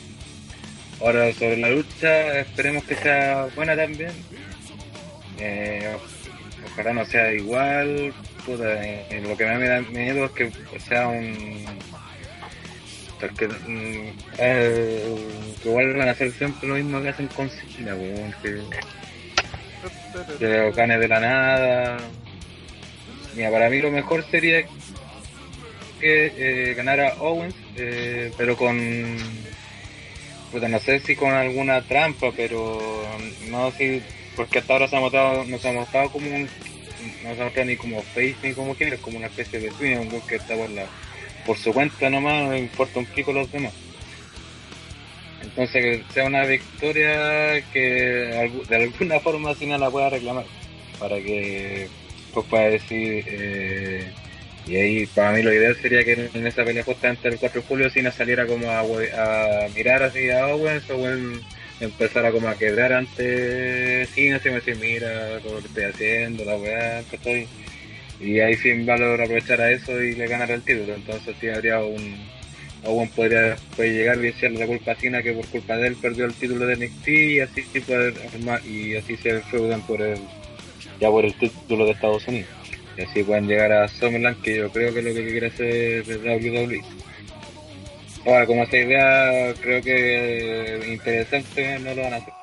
Ahora 1.01 1.33
sobre 1.33 1.57
la 1.57 1.71
lucha, 1.71 2.41
esperemos 2.41 2.85
que 2.85 2.95
sea 2.97 3.49
buena 3.57 3.75
también. 3.77 4.13
Eh, 5.39 5.97
ojalá 6.73 6.93
no 6.93 7.07
sea 7.07 7.33
igual. 7.33 8.13
Puta, 8.45 8.83
eh, 8.85 9.23
lo 9.23 9.37
que 9.37 9.47
me 9.47 9.69
da 9.69 9.81
miedo 9.81 10.27
es 10.27 10.31
que 10.33 10.53
sea 10.81 11.09
un... 11.09 11.65
Porque, 13.21 13.49
mm, 13.49 14.19
eh, 14.39 15.17
que 15.63 15.69
vuelvan 15.69 16.09
a 16.09 16.13
hacer 16.13 16.33
siempre 16.33 16.69
lo 16.69 16.77
mismo 16.77 17.03
que 17.03 17.09
hacen 17.11 17.29
con 17.29 17.49
weón, 17.49 18.35
que, 18.43 18.61
que 20.39 20.71
gane 20.73 20.99
de 20.99 21.09
la 21.09 21.21
nada. 21.21 21.97
Mira, 23.35 23.51
para 23.51 23.69
mí 23.69 23.81
lo 23.81 23.91
mejor 23.91 24.25
sería 24.31 24.65
que 26.01 26.33
eh, 26.37 26.75
ganara 26.75 27.15
Owens, 27.21 27.55
eh, 27.77 28.33
pero 28.37 28.57
con. 28.57 29.19
Puta, 30.51 30.67
no 30.67 30.81
sé 30.81 30.99
si 31.01 31.15
con 31.15 31.33
alguna 31.33 31.83
trampa, 31.83 32.33
pero 32.37 32.81
no 33.49 33.71
si. 33.73 34.03
Porque 34.35 34.59
hasta 34.59 34.73
ahora 34.73 34.89
se 34.89 34.97
ha 34.97 35.01
mostrado, 35.01 35.45
no 35.45 35.59
se 35.59 35.69
ha 35.69 35.73
mostrado 35.73 36.11
como 36.11 36.35
un. 36.35 36.49
No 37.23 37.35
se 37.35 37.41
ha 37.41 37.45
mostrado 37.45 37.67
ni 37.67 37.77
como 37.77 38.03
face 38.03 38.37
ni 38.43 38.53
como 38.53 38.75
es 38.79 39.01
como 39.01 39.19
una 39.19 39.27
especie 39.29 39.61
de 39.61 39.71
swing, 39.71 39.97
un 39.97 40.21
que 40.23 40.37
está 40.37 40.57
por, 40.57 40.71
la, 40.71 40.87
por 41.51 41.59
su 41.59 41.73
cuenta 41.73 42.09
nomás, 42.09 42.45
no 42.45 42.57
importa 42.57 43.01
un 43.01 43.07
pico 43.07 43.33
los 43.33 43.51
demás. 43.51 43.73
Entonces 45.43 45.83
que 45.83 46.15
sea 46.15 46.25
una 46.27 46.45
victoria 46.45 47.61
que 47.73 48.53
de 48.69 48.77
alguna 48.77 49.19
forma 49.25 49.57
Cena 49.57 49.77
la 49.77 49.91
pueda 49.91 50.11
reclamar 50.11 50.45
para 51.01 51.17
que 51.17 51.89
pues 52.33 52.47
pueda 52.47 52.71
decir 52.71 53.25
eh, 53.27 54.13
y 54.65 54.77
ahí 54.77 55.07
para 55.07 55.33
mí 55.33 55.43
lo 55.43 55.53
ideal 55.53 55.75
sería 55.75 56.05
que 56.05 56.31
en 56.33 56.47
esa 56.47 56.65
pelea 56.65 56.85
justamente 56.85 57.27
el 57.27 57.39
4 57.39 57.63
de 57.63 57.67
julio 57.67 57.91
Cena 57.91 58.13
saliera 58.13 58.47
como 58.47 58.71
a, 58.71 58.85
mirar 59.75 60.05
así 60.05 60.31
a 60.31 60.47
Owens 60.55 60.89
Owens 60.89 61.41
empezara 61.81 62.31
como 62.31 62.47
a 62.47 62.55
quebrar 62.55 62.93
ante 62.93 64.07
Cena 64.15 64.37
así 64.37 64.51
como 64.51 64.61
decir 64.61 64.77
mira 64.77 65.41
lo 65.41 65.59
que 65.59 65.67
estoy 65.67 65.83
haciendo 65.83 66.45
la 66.45 66.55
weá 66.55 67.03
¿cachai? 67.11 67.49
Y 68.21 68.41
ahí 68.41 68.55
Finn 68.57 68.85
Balor 68.87 69.21
aprovechara 69.21 69.71
eso 69.71 70.01
y 70.03 70.15
le 70.15 70.27
ganara 70.27 70.55
el 70.55 70.63
título. 70.63 70.95
Entonces 70.95 71.35
sí 71.41 71.49
habría 71.49 71.81
un 71.81 72.17
Owen 72.85 73.09
podría 73.11 73.57
puede 73.77 73.93
llegar 73.93 74.23
y 74.25 74.29
echarle 74.29 74.59
la 74.59 74.67
culpa 74.67 74.93
a 74.93 74.95
Cena 74.95 75.23
que 75.23 75.33
por 75.33 75.47
culpa 75.47 75.77
de 75.77 75.89
él 75.89 75.97
perdió 76.01 76.25
el 76.27 76.35
título 76.35 76.67
de 76.67 76.77
NXT 76.77 77.09
y 77.09 77.41
así 77.41 77.63
sí 77.73 77.81
poder 77.81 78.15
armar- 78.33 78.65
y 78.67 78.97
así 78.97 79.17
se 79.17 79.41
feudan 79.43 79.83
por 79.83 80.01
el 80.01 80.19
ya 81.01 81.09
por 81.11 81.25
el 81.25 81.35
título 81.35 81.85
de 81.87 81.93
Estados 81.93 82.27
Unidos. 82.29 82.49
Y 82.97 83.03
así 83.03 83.23
pueden 83.23 83.47
llegar 83.47 83.73
a 83.73 83.89
SummerSlam 83.89 84.35
que 84.43 84.57
yo 84.57 84.71
creo 84.71 84.93
que 84.93 84.99
es 85.01 85.05
lo 85.05 85.15
que 85.15 85.27
quiere 85.29 85.47
hacer 85.49 86.05
WWE 86.07 86.83
ahora 88.27 88.45
como 88.47 88.63
esa 88.65 88.77
idea 88.77 89.55
creo 89.63 89.81
que 89.83 90.77
eh, 90.77 90.93
interesante 90.93 91.79
no 91.79 91.95
lo 91.95 92.03
van 92.03 92.13
a 92.15 92.17
hacer. 92.17 92.35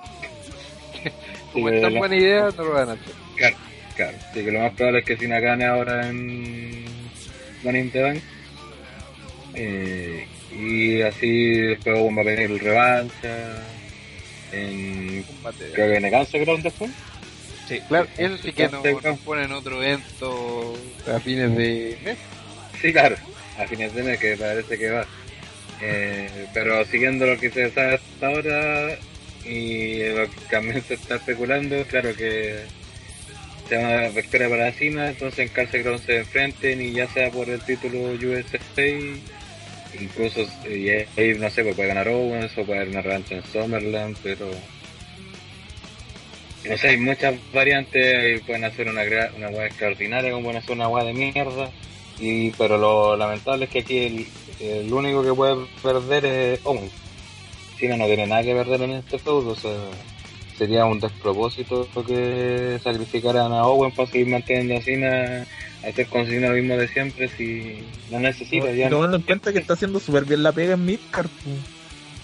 Como 1.53 1.69
es 1.69 1.81
tan 1.81 1.95
buena 1.95 2.15
idea, 2.15 2.49
no 2.57 2.63
lo 2.63 2.71
van 2.73 2.89
a 2.89 2.93
hacer. 2.93 3.13
Claro, 3.35 3.55
claro. 3.97 4.17
Así 4.31 4.45
que 4.45 4.51
lo 4.51 4.59
más 4.59 4.73
probable 4.73 4.99
es 4.99 5.05
que 5.05 5.17
Cena 5.17 5.39
gane 5.39 5.65
ahora 5.65 6.07
en 6.07 6.85
Money 7.63 7.81
in 7.81 7.91
the 7.91 8.01
Bank. 8.01 8.19
Eh, 9.55 10.27
y 10.57 11.01
así 11.01 11.51
después 11.51 11.95
va 11.97 12.21
a 12.21 12.23
venir 12.23 12.51
el 12.51 12.59
revancha. 12.59 13.63
En, 14.51 15.25
creo 15.73 15.87
que 15.87 15.95
en 15.97 16.05
el 16.05 16.11
Cancer 16.11 16.41
Ground 16.41 16.63
después. 16.63 16.91
Sí, 17.67 17.81
claro, 17.89 18.07
eso 18.17 18.37
sí 18.37 18.53
que 18.53 18.69
no, 18.69 18.81
Sí, 18.81 18.95
nos 19.03 19.19
ponen 19.19 19.51
otro 19.51 19.83
evento 19.83 20.73
a 21.13 21.19
fines 21.19 21.53
de 21.57 21.97
mes. 22.03 22.17
Sí, 22.81 22.93
claro. 22.93 23.17
A 23.59 23.67
fines 23.67 23.93
de 23.93 24.03
mes 24.03 24.19
que 24.19 24.37
parece 24.37 24.77
que 24.77 24.89
va. 24.89 25.05
Eh, 25.81 26.47
pero 26.53 26.85
siguiendo 26.85 27.25
lo 27.25 27.37
que 27.37 27.49
se 27.51 27.69
sabe 27.71 27.95
hasta 27.95 28.27
ahora 28.27 28.97
y 29.43 30.03
lo 30.09 30.29
que 30.29 30.39
también 30.49 30.81
se 30.81 30.93
está 30.93 31.15
especulando, 31.15 31.83
claro 31.85 32.15
que 32.15 32.61
se 33.67 33.77
va 33.77 34.49
para 34.49 34.71
Cena, 34.71 35.09
entonces 35.09 35.39
en 35.39 35.49
Carl 35.49 35.69
Crown 35.69 35.99
se 35.99 36.17
enfrenten 36.17 36.81
y 36.81 36.93
ya 36.93 37.07
sea 37.07 37.31
por 37.31 37.49
el 37.49 37.61
título 37.61 38.11
USA, 38.11 38.87
incluso 39.99 40.47
y 40.69 40.89
ahí 40.89 41.37
no 41.37 41.49
sé, 41.49 41.63
pues 41.63 41.75
puede 41.75 41.89
ganar 41.89 42.07
Owens 42.07 42.57
o 42.57 42.65
puede 42.65 42.79
haber 42.79 42.89
una 42.89 43.01
revancha 43.01 43.35
en 43.35 43.43
Summerland, 43.43 44.17
pero 44.23 44.49
no 46.67 46.77
sé, 46.77 46.89
hay 46.89 46.97
muchas 46.97 47.35
variantes 47.53 48.41
y 48.41 48.43
pueden 48.43 48.65
hacer 48.65 48.89
una, 48.89 49.03
una 49.35 49.49
hueá 49.49 49.67
extraordinaria 49.67 50.31
como 50.31 50.43
pueden 50.43 50.61
hacer 50.61 50.75
una 50.75 50.89
hueá 50.89 51.05
de 51.05 51.13
mierda. 51.13 51.71
Y, 52.19 52.49
pero 52.51 52.77
lo 52.77 53.15
lamentable 53.15 53.65
es 53.65 53.71
que 53.71 53.79
aquí 53.79 54.27
el, 54.59 54.91
único 54.91 55.23
que 55.23 55.33
puede 55.33 55.65
perder 55.81 56.25
es 56.25 56.59
Owens. 56.63 56.91
Cena 57.77 57.95
no 57.95 58.05
tiene 58.07 58.25
nada 58.25 58.43
que 58.43 58.55
perder 58.55 58.81
en 58.81 58.91
este 58.91 59.19
feudo, 59.19 59.51
o 59.51 59.55
sea, 59.55 59.71
sería 60.57 60.85
un 60.85 60.99
despropósito 60.99 61.87
que 62.05 62.79
sacrificaran 62.83 63.51
a 63.51 63.63
Owens 63.65 63.95
para 63.95 64.09
seguir 64.09 64.27
manteniendo 64.27 64.75
a 64.77 64.81
Cena, 64.81 65.45
hacer 65.87 66.07
con 66.07 66.25
Cena 66.25 66.49
lo 66.49 66.55
mismo 66.55 66.75
de 66.77 66.87
siempre 66.87 67.27
si 67.29 67.83
no 68.11 68.19
necesita 68.19 68.71
Y 68.71 68.77
ya. 68.77 68.89
tomando 68.89 69.17
en 69.17 69.23
cuenta 69.23 69.53
que 69.53 69.59
está 69.59 69.73
haciendo 69.73 69.99
súper 69.99 70.25
bien 70.25 70.43
la 70.43 70.51
pega 70.51 70.73
en 70.73 70.85
Midcard. 70.85 71.29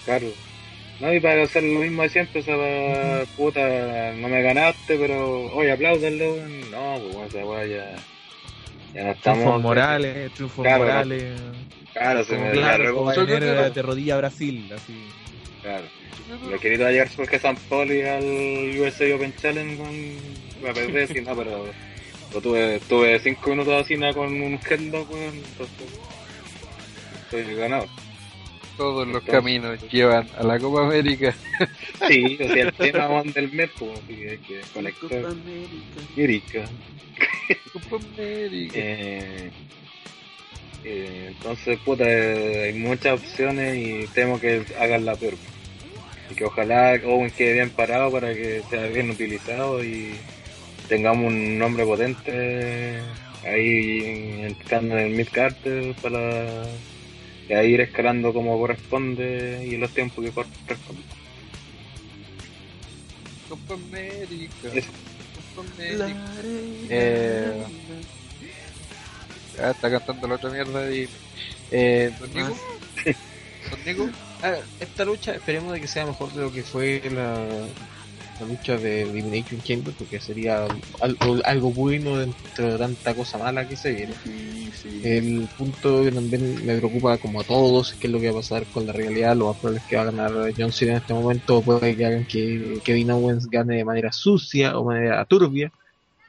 Claro. 0.04 0.26
No, 1.00 1.12
y 1.12 1.18
para 1.20 1.42
hacer 1.42 1.62
lo 1.64 1.80
mismo 1.80 2.02
de 2.02 2.08
siempre, 2.08 2.40
esa 2.40 2.54
va, 2.54 3.24
puta, 3.36 4.12
no 4.16 4.28
me 4.28 4.42
ganaste, 4.42 4.96
pero, 4.96 5.52
oye, 5.52 5.72
apláudanlo. 5.72 6.36
No, 6.70 6.98
pues 7.00 7.12
bueno, 7.14 7.26
esa 7.26 7.44
weá 7.44 7.66
ya, 7.66 7.96
ya 8.94 9.04
no 9.04 9.10
estamos. 9.10 9.38
Triunfos 9.40 9.62
morales, 9.62 10.32
triunfos 10.34 10.62
Claro, 10.64 10.84
morales. 10.84 11.24
Claro, 11.92 12.24
se 12.24 12.36
me 12.38 12.52
guerrero. 12.52 13.70
de 13.70 13.82
rodilla 13.82 14.14
a 14.14 14.18
Brasil, 14.18 14.70
así. 14.74 14.94
Claro. 15.64 15.86
Lo 16.50 16.60
querido 16.60 16.88
llegar 16.90 17.08
porque 17.16 17.38
San 17.38 17.56
Poli 17.56 18.02
al 18.02 18.22
USA 18.78 19.14
Open 19.14 19.34
Challenge 19.36 19.78
con 19.78 20.68
a 20.68 20.74
perder, 20.74 21.08
sí, 21.08 21.20
no, 21.22 21.34
pero, 21.34 21.66
pero 22.28 22.40
tuve, 22.42 22.80
tuve 22.80 23.18
cinco 23.20 23.50
minutos 23.50 23.82
así 23.82 23.96
nada 23.96 24.12
con 24.12 24.26
un 24.28 24.60
headlock, 24.68 25.10
weón, 25.10 25.34
entonces 25.34 25.88
estoy 27.22 27.54
ganado. 27.54 27.86
Todos 28.76 29.08
los 29.08 29.22
caminos 29.22 29.80
llevan 29.90 30.28
a 30.36 30.42
la 30.42 30.58
Copa 30.58 30.86
América. 30.86 31.34
Sí, 32.08 32.36
o 32.38 32.52
sea, 32.52 32.64
el 32.64 32.72
tema 32.74 33.22
del 33.22 33.52
mes, 33.52 33.70
pues, 33.78 33.92
así 33.92 34.16
que 34.16 34.30
hay 34.30 34.38
que 34.38 34.60
Copa 34.60 34.74
conectar. 34.74 35.24
América. 36.14 36.64
Copa 37.72 38.04
América. 38.14 38.74
Eh, 38.76 39.50
eh, 40.84 41.26
entonces, 41.28 41.78
puta, 41.78 42.04
eh, 42.06 42.64
hay 42.64 42.74
muchas 42.74 43.20
opciones 43.20 43.76
y 43.76 44.06
temo 44.08 44.38
que 44.38 44.66
hagan 44.78 45.06
la 45.06 45.16
peor. 45.16 45.34
Y 46.30 46.34
que 46.34 46.44
ojalá 46.44 46.98
Owen 47.04 47.30
quede 47.30 47.54
bien 47.54 47.70
parado 47.70 48.10
para 48.10 48.34
que 48.34 48.62
sea 48.70 48.86
bien 48.86 49.10
utilizado 49.10 49.84
y 49.84 50.14
tengamos 50.88 51.26
un 51.26 51.58
nombre 51.58 51.84
potente 51.84 53.00
ahí 53.44 54.42
entrando 54.44 54.96
en 54.98 55.06
el 55.06 55.12
mid 55.12 55.28
carter 55.30 55.94
para 56.00 57.62
ir 57.64 57.80
escalando 57.80 58.32
como 58.32 58.58
corresponde 58.58 59.66
y 59.68 59.74
en 59.74 59.80
los 59.80 59.90
tiempos 59.92 60.24
que 60.24 60.30
corresponden. 60.30 61.04
Copa 63.48 63.74
América. 63.74 64.68
Eso. 64.74 64.90
Copa 65.54 65.68
América. 65.76 66.16
Eh, 66.88 67.64
Ah, 69.60 69.70
está 69.70 69.90
cantando 69.90 70.26
la 70.26 70.34
otra 70.34 70.50
mierda 70.50 70.90
y. 70.90 71.08
Eh, 71.70 72.12
¿Don 72.18 72.34
Nico? 72.34 72.56
¿Don 73.70 73.84
Nico? 73.84 74.10
Esta 74.80 75.04
lucha 75.04 75.34
esperemos 75.34 75.72
de 75.72 75.80
que 75.80 75.86
sea 75.86 76.04
mejor 76.04 76.32
de 76.32 76.42
lo 76.42 76.52
que 76.52 76.62
fue 76.62 77.02
la, 77.10 77.34
la 78.40 78.46
lucha 78.46 78.76
de 78.76 79.02
Elimination 79.02 79.62
Chamber 79.62 79.94
porque 79.96 80.20
sería 80.20 80.66
algo, 81.00 81.36
algo 81.44 81.70
bueno 81.70 82.18
dentro 82.18 82.72
de 82.72 82.78
tanta 82.78 83.14
cosa 83.14 83.38
mala 83.38 83.66
que 83.66 83.76
se 83.76 83.92
viene. 83.92 84.14
El 85.02 85.48
punto 85.56 86.02
que 86.02 86.12
también 86.12 86.66
me 86.66 86.76
preocupa 86.76 87.16
como 87.18 87.40
a 87.40 87.44
todos 87.44 87.92
es 87.92 87.98
qué 87.98 88.06
es 88.06 88.12
lo 88.12 88.20
que 88.20 88.30
va 88.30 88.38
a 88.38 88.40
pasar 88.40 88.64
con 88.66 88.86
la 88.86 88.92
realidad, 88.92 89.36
lo 89.36 89.46
más 89.46 89.56
probable 89.56 89.80
es 89.80 89.86
que 89.86 89.96
va 89.96 90.02
a 90.02 90.06
ganar 90.06 90.32
John 90.56 90.72
Cena 90.72 90.92
en 90.92 90.98
este 90.98 91.14
momento, 91.14 91.62
puede 91.62 91.96
que 91.96 92.04
hagan 92.06 92.26
que 92.26 92.80
Kevin 92.84 93.10
Owens 93.12 93.48
gane 93.48 93.76
de 93.76 93.84
manera 93.84 94.12
sucia 94.12 94.78
o 94.78 94.84
manera 94.84 95.24
turbia, 95.26 95.70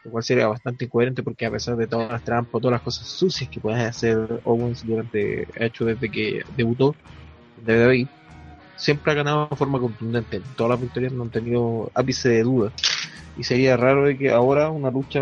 lo 0.03 0.11
cual 0.11 0.24
sería 0.24 0.47
bastante 0.47 0.86
incoherente 0.86 1.24
porque 1.24 1.45
a 1.45 1.51
pesar 1.51 1.76
de 1.76 1.88
todas 1.88 2.11
las 2.11 2.24
trampas, 2.24 2.61
todas 2.61 2.74
las 2.74 2.82
cosas 2.82 3.07
sucias 3.07 3.49
que 3.49 3.59
puede 3.59 3.82
hacer 3.82 4.41
Owens 4.43 4.86
durante, 4.86 5.47
ha 5.59 5.66
hecho 5.66 5.86
desde 5.86 6.11
que 6.11 6.43
debutó 6.55 6.91
de 6.91 7.24
WWE, 7.66 8.07
siempre 8.76 9.11
ha 9.11 9.16
ganado 9.16 9.47
de 9.49 9.55
forma 9.55 9.80
contundente. 9.80 10.41
Todas 10.55 10.72
las 10.72 10.82
victorias 10.82 11.13
no 11.13 11.24
han 11.24 11.30
tenido 11.30 11.91
ápice 11.93 12.30
de 12.30 12.43
duda. 12.43 12.72
Y 13.38 13.43
sería 13.43 13.78
raro 13.78 14.05
de 14.05 14.18
que 14.18 14.32
ahora 14.32 14.70
una 14.70 14.91
lucha 14.91 15.22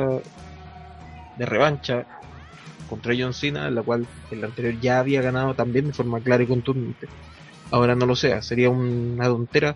de 1.38 1.46
revancha 1.46 2.06
contra 2.89 3.14
John 3.18 3.34
Cena, 3.34 3.68
en 3.68 3.76
la 3.76 3.82
cual 3.82 4.06
en 4.32 4.41
la 4.41 4.48
anterior 4.48 4.80
ya 4.80 5.00
había 5.00 5.22
ganado 5.22 5.54
también 5.56 5.88
de 5.88 5.94
forma 5.94 6.20
clara 6.20 6.44
y 6.44 6.48
contundente, 6.48 7.08
ahora 7.72 7.96
no 7.96 8.06
lo 8.06 8.16
sea. 8.16 8.41
Sería 8.41 8.70
una 8.70 9.26
tontera 9.26 9.76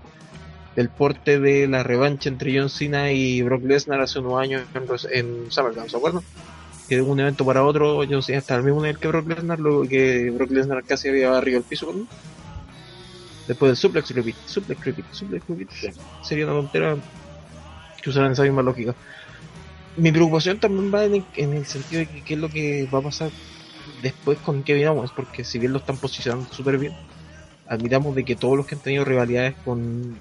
del 0.75 0.89
porte 0.89 1.39
de 1.39 1.67
la 1.67 1.81
revancha 1.81 2.29
entre 2.29 2.57
John 2.57 2.69
Cena 2.69 3.11
y 3.11 3.41
Brock 3.41 3.63
Lesnar 3.63 4.01
hace 4.01 4.19
unos 4.19 4.39
años 4.39 4.61
en, 4.75 4.83
en 5.11 5.51
SummerSlam, 5.51 5.89
¿se 5.89 5.97
acuerdan? 5.97 6.21
Que 6.87 6.97
de 6.97 7.01
un 7.01 7.19
evento 7.19 7.43
para 7.43 7.65
otro 7.65 8.03
John 8.07 8.21
Cena 8.21 8.37
está 8.37 8.55
al 8.55 8.63
mismo 8.63 8.81
nivel 8.81 8.99
que 8.99 9.07
Brock 9.07 9.27
Lesnar, 9.27 9.59
luego 9.59 9.87
que 9.87 10.29
Brock 10.29 10.51
Lesnar 10.51 10.83
casi 10.83 11.09
había 11.09 11.31
barrido 11.31 11.57
el 11.57 11.63
piso 11.63 11.87
con 11.87 11.97
él. 11.97 12.07
Después 13.47 13.69
del 13.69 13.77
suplex 13.77 14.09
repeat, 14.11 14.35
suplex 14.45 14.85
repeat, 14.85 15.13
suplex 15.13 15.47
repeat, 15.47 15.69
sería 16.21 16.45
una 16.45 16.55
tontera 16.55 16.97
que 18.01 18.09
usaran 18.09 18.33
esa 18.33 18.43
misma 18.43 18.61
lógica. 18.61 18.93
Mi 19.95 20.11
preocupación 20.11 20.59
también 20.59 20.93
va 20.93 21.05
en 21.05 21.15
el, 21.15 21.25
en 21.35 21.65
sentido 21.65 21.99
de 21.99 22.07
qué 22.23 22.33
es 22.33 22.39
lo 22.39 22.49
que 22.49 22.87
va 22.93 22.99
a 22.99 23.03
pasar 23.03 23.31
después 24.01 24.37
con 24.39 24.63
Kevin 24.63 24.87
Owens, 24.87 25.11
porque 25.11 25.43
si 25.43 25.59
bien 25.59 25.71
lo 25.71 25.79
están 25.79 25.97
posicionando 25.97 26.51
súper 26.53 26.77
bien, 26.77 26.93
admitamos 27.67 28.15
de 28.15 28.25
que 28.25 28.35
todos 28.35 28.57
los 28.57 28.65
que 28.65 28.75
han 28.75 28.81
tenido 28.81 29.05
rivalidades 29.05 29.55
con 29.63 30.19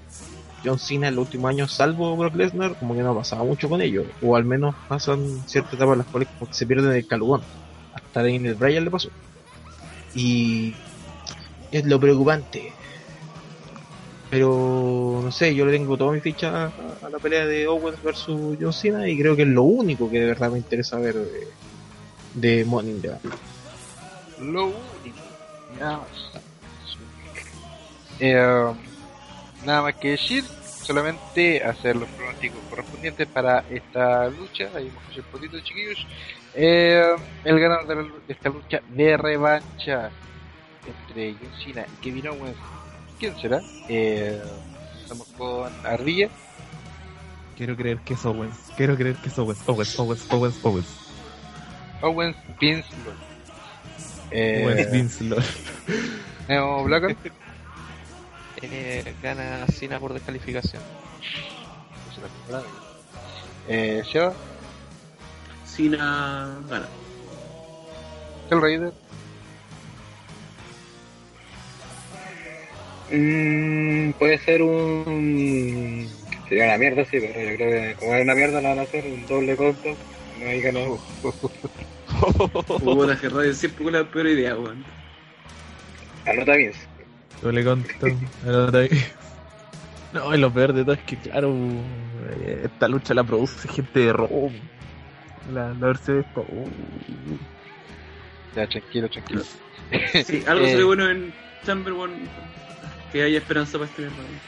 John 0.65 0.79
Cena 0.79 1.09
en 1.09 1.17
los 1.17 1.27
últimos 1.27 1.49
años, 1.51 1.73
salvo 1.73 2.17
Brock 2.17 2.35
Lesnar, 2.35 2.79
como 2.79 2.95
que 2.95 3.03
no 3.03 3.11
ha 3.11 3.17
pasado 3.17 3.45
mucho 3.45 3.69
con 3.69 3.81
ellos, 3.81 4.07
o 4.23 4.37
al 4.37 4.45
menos 4.45 4.75
pasan 4.89 5.43
ciertas 5.47 5.75
etapas 5.75 5.93
en 5.93 5.99
las 5.99 6.07
cuales 6.09 6.29
se 6.51 6.67
pierden 6.67 6.93
el 6.93 7.07
calugón. 7.07 7.43
Hasta 7.93 8.23
Daniel 8.23 8.55
Bryan 8.55 8.85
le 8.85 8.91
pasó. 8.91 9.11
Y 10.15 10.75
es 11.71 11.85
lo 11.85 12.01
preocupante. 12.01 12.73
Pero 14.29 15.21
no 15.23 15.31
sé, 15.31 15.55
yo 15.55 15.65
le 15.65 15.73
tengo 15.73 15.97
toda 15.97 16.13
mi 16.13 16.21
ficha 16.21 16.65
a, 16.65 17.07
a 17.07 17.11
la 17.11 17.19
pelea 17.19 17.47
de 17.47 17.69
Owens 17.69 18.03
versus 18.03 18.59
John 18.61 18.73
Cena 18.73 19.09
y 19.09 19.17
creo 19.17 19.37
que 19.37 19.43
es 19.43 19.49
lo 19.49 19.63
único 19.63 20.11
que 20.11 20.19
de 20.19 20.27
verdad 20.27 20.51
me 20.51 20.59
interesa 20.59 20.99
ver 20.99 21.15
de, 21.15 21.49
de 22.35 22.65
Money 22.65 22.91
in 22.91 23.03
the 23.03 23.09
Bank. 23.09 23.23
Lo 24.41 24.65
único. 24.67 25.19
Nada 25.79 25.99
más. 25.99 26.43
Eh, 28.19 28.75
nada 29.65 29.83
más 29.83 29.95
que 29.97 30.11
decir, 30.11 30.43
solamente 30.43 31.63
hacer 31.63 31.97
los 31.97 32.09
pronósticos 32.11 32.61
correspondientes 32.69 33.29
para 33.29 33.65
esta 33.71 34.29
lucha. 34.29 34.71
Ahí 34.75 34.89
hemos 34.89 35.03
hecho 35.11 35.21
un 35.21 35.33
poquito, 35.33 35.61
chiquillos. 35.61 36.07
Eh, 36.55 37.15
el 37.45 37.61
ganador 37.61 37.87
de, 37.87 37.95
la 37.95 38.03
de 38.03 38.33
esta 38.33 38.49
lucha 38.49 38.81
de 38.89 39.17
revancha 39.17 40.11
entre 40.87 41.35
John 41.35 41.53
Cena 41.63 41.87
y 41.87 42.03
Kevin 42.03 42.29
Owens. 42.29 42.57
¿Quién 43.19 43.37
será? 43.41 43.61
Eh, 43.89 44.43
estamos 45.03 45.27
con 45.39 45.73
Ardilla. 45.87 46.29
Quiero 47.57 47.77
creer 47.77 47.99
que 48.01 48.15
es 48.15 48.25
Owens. 48.25 48.57
Quiero 48.77 48.97
creer 48.97 49.17
que 49.17 49.29
es 49.29 49.39
Owens. 49.39 49.61
Owens, 49.67 49.99
Owens, 49.99 50.27
Owens, 50.31 50.65
Owens. 50.65 50.87
Owens 52.03 52.37
Vince 52.61 52.89
Lord. 53.05 53.17
Eh, 54.31 54.63
Owens 54.65 54.93
Vince 54.93 55.25
Lord. 55.25 55.45
Neo 56.49 56.85
Blacker. 56.85 57.17
Eh, 58.63 59.15
gana 59.23 59.67
Cena 59.69 59.99
por 59.99 60.13
descalificación. 60.13 60.83
Eh, 63.69 64.03
Seba. 64.11 64.35
Cena 65.65 66.59
gana. 66.69 66.89
El 68.51 68.61
Raider. 68.61 69.06
Mm, 73.11 74.13
puede 74.13 74.39
ser 74.39 74.63
un. 74.63 76.09
Sería 76.49 76.65
una 76.65 76.79
mierda, 76.79 77.05
sí, 77.05 77.19
pero 77.21 77.51
yo 77.51 77.57
creo 77.57 77.71
que 77.71 77.95
como 77.99 78.15
es 78.15 78.23
una 78.23 78.35
mierda, 78.35 78.61
la 78.61 78.71
van 78.71 78.79
a 78.81 78.83
hacer 78.83 79.05
un 79.05 79.27
doble 79.27 79.57
conto. 79.57 79.97
No 80.41 80.47
hay 80.49 80.61
ganado. 80.61 80.99
Puta 82.79 83.17
que 83.21 83.29
radio 83.29 83.55
siempre 83.55 83.85
con 83.85 83.93
la 83.93 84.05
peor 84.05 84.27
idea, 84.27 84.57
weón. 84.57 84.85
Anota 86.27 86.57
bien. 86.57 86.73
Yo 87.43 87.53
le 87.53 87.65
conto. 87.65 88.07
Anota 88.45 88.79
ahí. 88.79 88.89
No, 90.13 90.35
y 90.35 90.39
lo 90.39 90.53
peor 90.53 90.73
de 90.73 90.83
todo 90.83 90.95
es 90.95 91.01
que, 91.03 91.17
claro, 91.17 91.55
esta 92.63 92.89
lucha 92.89 93.15
la 93.15 93.25
produce 93.25 93.69
gente 93.69 94.01
de 94.01 94.13
Rome. 94.13 94.61
La, 95.53 95.75
la 95.75 95.91
esto. 95.93 96.25
uh, 96.49 96.69
Ya, 98.55 98.67
tranquilo, 98.67 99.09
tranquilo. 99.09 99.43
Sí, 100.25 100.43
algo 100.47 100.65
Eh, 100.65 100.73
sale 100.73 100.85
bueno 100.85 101.11
en, 101.11 101.33
Chamber, 101.65 101.93
weón. 101.93 102.13
Que 103.17 103.23
haya 103.23 103.39
esperanza 103.39 103.79
para 103.79 103.87
este 103.87 104.03
weón. 104.03 104.41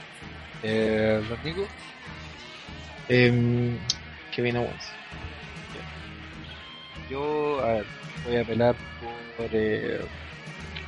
Eh, 0.62 1.24
¿Los 1.26 1.42
Nico? 1.42 1.66
Eh, 3.08 3.78
Kevin 4.30 4.58
Owens. 4.58 4.84
Yo, 7.08 7.60
a 7.64 7.72
ver, 7.72 7.86
voy 8.26 8.36
a 8.36 8.42
apelar 8.42 8.76
por 9.38 9.48
eh, 9.52 10.02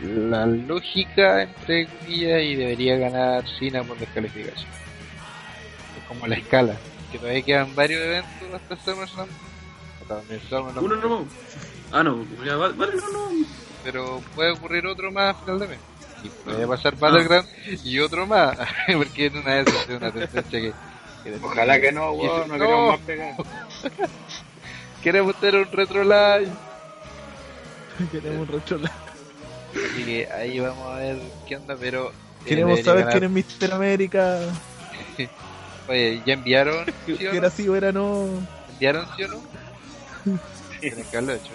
la 0.02 0.44
lógica, 0.44 1.42
entre 1.42 1.86
comillas, 1.86 2.42
y 2.42 2.54
debería 2.54 2.98
ganar 2.98 3.44
Cena 3.58 3.82
por 3.82 3.96
descalificación. 3.96 4.68
Es 5.96 6.04
como 6.06 6.26
la 6.26 6.34
escala, 6.34 6.76
que 7.10 7.18
todavía 7.18 7.40
quedan 7.40 7.74
varios 7.74 8.02
eventos 8.02 8.60
hasta 8.60 8.76
SummerSlam. 8.76 9.28
Hasta 10.02 10.60
Uno 10.82 10.96
no. 10.96 11.26
Ah, 11.92 12.02
no, 12.02 12.26
ya, 12.44 12.56
vale, 12.56 12.74
vale, 12.74 12.96
no, 12.96 13.10
no. 13.10 13.46
Pero 13.82 14.22
puede 14.34 14.50
ocurrir 14.50 14.86
otro 14.86 15.10
más 15.10 15.34
a 15.34 15.38
final 15.40 15.58
de 15.60 15.68
mes. 15.68 15.78
Y 16.22 16.28
puede 16.28 16.66
pasar 16.66 16.96
Battleground 16.96 17.48
y 17.84 17.98
otro 17.98 18.26
más, 18.26 18.56
porque 18.96 19.26
en 19.26 19.38
una 19.38 19.54
de 19.54 19.60
esas 19.62 19.88
es 19.88 19.96
una 19.96 20.10
tendencia 20.12 20.42
que... 20.60 20.72
que 21.24 21.36
Ojalá 21.42 21.80
que 21.80 21.92
no, 21.92 22.12
weón, 22.12 22.48
no, 22.48 22.54
queremos 22.54 22.90
más 22.92 23.00
pegar. 23.00 23.34
Queremos 25.02 25.34
tener 25.40 25.62
un 25.66 25.72
retro 25.72 26.02
live. 26.04 26.50
Queremos 28.12 28.48
retrolar. 28.48 28.92
Así 29.72 30.04
que 30.04 30.28
ahí 30.30 30.58
vamos 30.60 30.86
a 30.86 30.96
ver 30.96 31.18
qué 31.46 31.56
onda, 31.56 31.76
pero. 31.78 32.10
eh, 32.10 32.12
Queremos 32.44 32.80
saber 32.80 33.04
ganar. 33.06 33.20
quién 33.20 33.36
es 33.38 33.60
Mr. 33.60 33.72
América. 33.72 34.38
Oye, 35.88 36.22
¿ya 36.26 36.34
enviaron? 36.34 36.86
¿Sí 37.06 37.18
no? 37.20 37.30
era 37.30 37.50
sí 37.50 37.68
o 37.68 37.76
era 37.76 37.92
no. 37.92 38.26
¿Enviaron 38.72 39.06
sí 39.16 39.24
o 39.24 39.28
no? 39.28 39.40
Tienen 40.80 41.04
que 41.04 41.16
haberlo 41.16 41.34
hecho. 41.34 41.52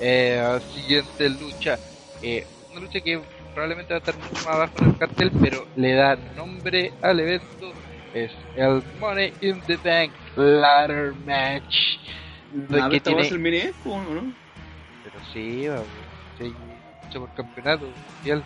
Eh, 0.00 0.60
siguiente 0.74 1.28
lucha. 1.30 1.78
Eh, 2.22 2.46
una 2.70 2.80
lucha 2.80 3.00
que 3.00 3.20
probablemente 3.54 3.92
va 3.94 3.96
a 3.96 3.98
estar 4.00 4.14
mucho 4.16 4.34
más 4.34 4.46
abajo 4.48 4.72
en 4.80 4.88
el 4.88 4.98
cartel, 4.98 5.30
pero 5.40 5.66
le 5.76 5.94
da 5.94 6.16
nombre 6.36 6.92
al 7.02 7.20
evento. 7.20 7.72
Es 8.12 8.30
el 8.56 8.82
Money 9.00 9.32
in 9.40 9.60
the 9.62 9.76
Bank 9.76 10.12
Ladder 10.36 11.12
Match. 11.26 11.98
Nada, 12.52 12.88
que 12.90 12.98
va 12.98 13.02
tiene- 13.02 13.24
ser 13.24 13.38
mini 13.38 13.56
Expo, 13.58 13.90
¿o 13.94 13.98
¿no? 14.02 14.32
Pero 15.02 15.16
sí, 15.32 15.66
vamos. 15.68 15.84
Sí, 16.38 16.44
lucha 17.04 17.18
por 17.18 17.34
campeonato 17.34 17.86
mundial. 18.16 18.44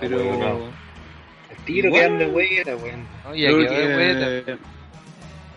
Pero. 0.00 0.22
Bueno, 0.24 0.58
El 1.50 1.56
tiro 1.64 1.88
Igual. 1.88 2.00
que 2.02 2.06
anda, 2.06 2.26
güey, 2.26 2.56
era, 2.58 2.76
weón. 2.76 3.06
¿no? 3.24 3.34
Y 3.34 3.46
aquí 3.46 3.66
que, 3.66 3.88
va, 3.88 3.94
güey, 3.94 4.58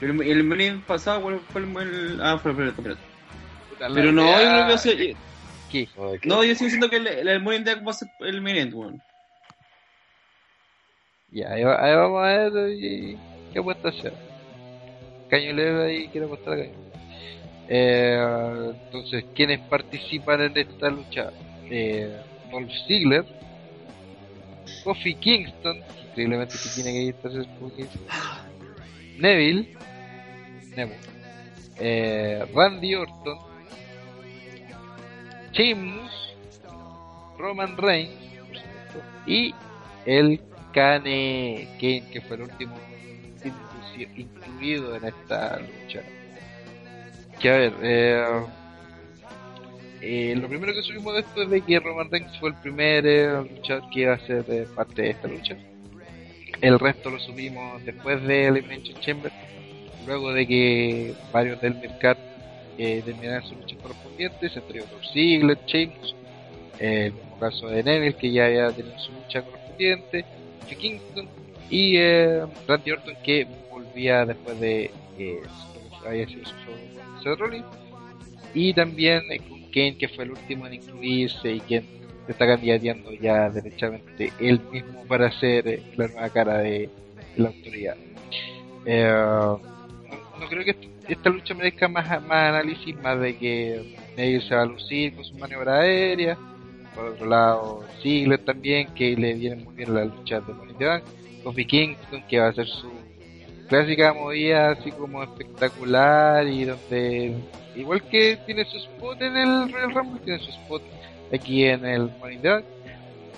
el, 0.01 0.22
el 0.32 0.43
mini 0.43 0.72
pasado, 0.88 1.22
¿cuál 1.22 1.39
fue 1.51 1.61
el, 1.61 1.78
el- 1.78 2.22
Ah, 2.22 2.38
fue 2.38 2.51
el 2.51 2.68
la 2.68 3.89
Pero 3.93 4.11
no, 4.11 4.26
yo 4.26 4.36
creo 4.36 4.68
que 4.68 4.74
va 4.74 5.20
No, 6.26 6.43
yo 6.43 6.53
sigo 6.55 6.65
diciendo 6.65 6.89
que 6.89 6.97
el, 6.97 7.07
el, 7.07 7.39
Bank 7.39 7.86
va 7.86 7.91
a 7.91 7.93
ser 7.93 8.07
el 8.19 8.41
weón. 8.74 9.01
Ya, 11.32 11.51
ahí, 11.51 11.63
va- 11.63 11.84
ahí 11.84 11.95
vamos 11.95 12.24
a 12.24 12.28
ver 12.28 12.71
y, 12.78 13.17
qué 13.51 13.59
apuesta 13.59 13.89
hacer. 13.89 14.13
Caño 15.30 15.53
leve 15.53 15.86
ahí, 15.86 16.07
quiero 16.09 16.28
apostar 16.28 16.53
a 16.53 16.57
caño. 16.57 16.74
Eh, 17.67 18.71
entonces, 18.86 19.26
¿quiénes 19.34 19.59
participan 19.61 20.41
en 20.41 20.57
esta 20.57 20.89
lucha? 20.89 21.32
Eh, 21.69 22.15
Dolph 22.51 22.71
Ziggler, 22.86 23.26
Kofi 24.84 25.15
Kingston, 25.15 25.82
increíblemente 26.09 26.55
que 26.61 26.69
tiene 26.69 26.91
que 26.91 27.30
Kingston, 27.76 28.01
Neville, 29.17 29.76
Nemo, 30.76 30.93
eh, 31.80 32.45
Randy 32.53 32.95
Orton, 32.95 33.53
Sheamus, 35.54 36.36
Roman 37.38 37.78
Reigns, 37.78 38.14
y 39.26 39.54
el 40.06 40.41
Kane 40.74 41.68
Kane, 41.80 42.04
que 42.12 42.22
fue 42.28 42.36
el 42.38 42.43
último 42.43 42.76
incluido 44.16 44.95
en 44.95 45.06
esta 45.06 45.60
lucha. 45.60 46.01
Que 47.39 47.49
a 47.49 47.58
ver, 47.58 47.74
eh, 47.82 48.45
eh, 50.01 50.36
lo 50.36 50.49
primero 50.49 50.74
que 50.74 50.82
subimos 50.82 51.14
de 51.14 51.22
esto 51.22 51.43
es 51.43 51.49
de 51.49 51.62
que 51.62 51.80
Roman 51.80 52.12
Reigns 52.12 52.38
fue 52.38 52.49
el 52.49 52.56
primer 52.56 53.06
eh, 53.06 53.41
luchador 53.41 53.89
que 53.89 54.01
iba 54.01 54.14
a 54.14 54.20
ser 54.20 54.43
eh, 54.49 54.68
parte 54.76 55.04
de 55.04 55.10
esta 55.12 55.28
lucha. 55.28 55.56
El 56.60 56.80
resto 56.80 57.10
lo 57.10 57.20
subimos 57.20 57.84
después 57.86 58.22
de 58.24 58.47
Elimination 58.47 58.99
Chamber, 58.99 59.32
luego 60.06 60.34
de 60.34 60.47
que 60.47 61.14
varios 61.32 61.62
del 61.62 61.76
mercado 61.76 62.20
eh, 62.78 63.01
terminaran 63.05 63.43
sus 63.43 63.57
luchas 63.57 63.78
correspondientes, 63.82 64.55
entre 64.55 64.82
otros 64.82 65.09
Ziggler, 65.13 65.57
Sheamus, 65.65 66.15
eh, 66.80 67.05
el 67.07 67.13
mismo 67.13 67.38
caso 67.39 67.67
de 67.67 67.84
Neville 67.84 68.15
que 68.15 68.32
ya 68.32 68.45
había 68.45 68.71
tenido 68.71 68.97
su 68.99 69.11
lucha 69.11 69.41
correspondiente, 69.41 70.26
Kingston 70.80 71.28
y 71.69 71.97
eh, 71.97 72.41
Randy 72.67 72.91
Orton 72.91 73.15
que 73.24 73.47
volvía 73.69 74.26
después 74.26 74.59
de 74.59 74.91
eh, 75.19 75.41
había 76.05 76.28
sido 76.28 76.45
su 76.45 77.21
Seth 77.24 77.38
Rollins 77.39 77.65
y 78.55 78.74
también 78.74 79.21
eh, 79.32 79.39
con 79.47 79.61
Kane 79.71 79.95
que 79.97 80.07
fue 80.07 80.24
el 80.26 80.32
último 80.32 80.65
en 80.67 80.74
incluirse 80.76 81.51
y 81.53 81.59
quien 81.61 81.86
está 82.28 82.47
candidateando 82.47 83.11
ya 83.13 83.49
derechamente 83.49 84.32
él 84.39 84.59
mismo 84.71 85.03
para 85.07 85.32
ser 85.39 85.67
eh, 85.67 85.84
la 85.95 86.07
nueva 86.07 86.30
cara 86.30 86.57
de, 86.59 86.89
la 87.38 87.49
autoridad. 87.49 87.95
No, 88.86 89.59
no 90.39 90.47
creo 90.49 90.63
que 90.63 90.71
est- 90.71 90.93
esta 91.08 91.30
lucha 91.30 91.54
merezca 91.54 91.88
más, 91.88 92.06
más 92.24 92.49
análisis, 92.49 92.95
más 93.01 93.20
de 93.20 93.38
que 93.38 93.95
Neville 94.16 94.47
se 94.47 94.56
va 94.56 94.64
a 94.64 94.66
lucir 94.66 95.16
con 95.16 95.26
su 95.26 95.36
maniobra 95.36 95.80
aérea. 95.80 96.38
Por 96.95 97.06
otro 97.06 97.26
lado, 97.26 97.84
Ziggler 98.01 98.39
también, 98.39 98.93
que 98.93 99.16
le 99.16 99.34
vienen 99.34 99.64
muy 99.64 99.74
bien 99.76 99.93
las 99.93 100.08
luchas 100.08 100.45
de 100.45 100.54
Money 100.54 100.76
Bank. 100.80 101.04
Kofi 101.43 101.66
Kingston, 101.66 102.24
que 102.28 102.39
va 102.39 102.47
a 102.47 102.49
hacer 102.49 102.68
su 102.68 102.91
clásica 103.68 104.14
movida 104.14 104.72
así 104.72 104.91
como 104.91 105.24
espectacular 105.24 106.47
y 106.47 106.66
donde, 106.66 107.36
igual 107.76 108.01
que 108.04 108.38
tiene 108.45 108.66
su 108.66 108.78
spot 108.78 109.22
en 109.22 109.36
el 109.36 109.72
Royal 109.72 109.93
Rumble, 109.93 110.22
tiene 110.24 110.39
su 110.39 110.51
spot 110.51 110.84
aquí 111.34 111.66
en 111.66 111.86
el 111.86 112.12
Money. 112.20 112.39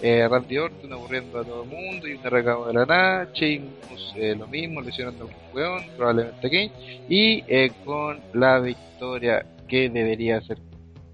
Eh, 0.01 0.27
Randy 0.27 0.57
Orton 0.57 0.93
aburriendo 0.93 1.39
a 1.39 1.43
todo 1.43 1.63
el 1.63 1.69
mundo 1.69 2.07
y 2.07 2.13
un 2.13 2.23
recado 2.23 2.67
de 2.67 2.73
la 2.73 2.85
nada. 2.85 3.29
Sheamus 3.33 4.13
eh, 4.15 4.35
lo 4.37 4.47
mismo, 4.47 4.81
lesionando 4.81 5.23
a 5.23 5.27
un 5.27 5.33
weón, 5.53 5.83
probablemente 5.97 6.47
a 6.47 6.49
Kane. 6.49 6.71
Y 7.09 7.43
eh, 7.47 7.71
con 7.83 8.19
la 8.33 8.59
victoria 8.59 9.45
que 9.67 9.89
debería 9.89 10.41
ser 10.41 10.57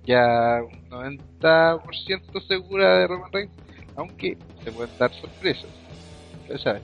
ya 0.04 0.62
un 0.64 0.90
90% 0.90 2.48
segura 2.48 2.98
de 3.00 3.08
Roman 3.08 3.32
Reigns, 3.32 3.54
aunque 3.96 4.38
se 4.64 4.72
pueden 4.72 4.98
dar 4.98 5.12
sorpresas. 5.14 5.70
Ustedes 6.42 6.62
saben. 6.62 6.82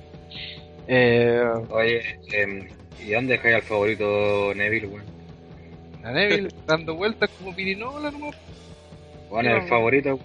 Eh, 0.87 1.43
Oye, 1.69 2.19
em, 2.31 2.67
¿y 3.05 3.11
dónde 3.11 3.33
dejáis 3.33 3.55
al 3.55 3.61
favorito 3.63 4.53
Neville, 4.55 4.87
weón? 4.87 5.17
a 6.03 6.11
Neville 6.11 6.49
dando 6.65 6.95
vueltas 6.95 7.29
como 7.37 7.53
pirinola 7.53 8.11
nomás. 8.11 8.35
Bueno, 9.29 9.57
el 9.57 9.67
favorito, 9.67 10.17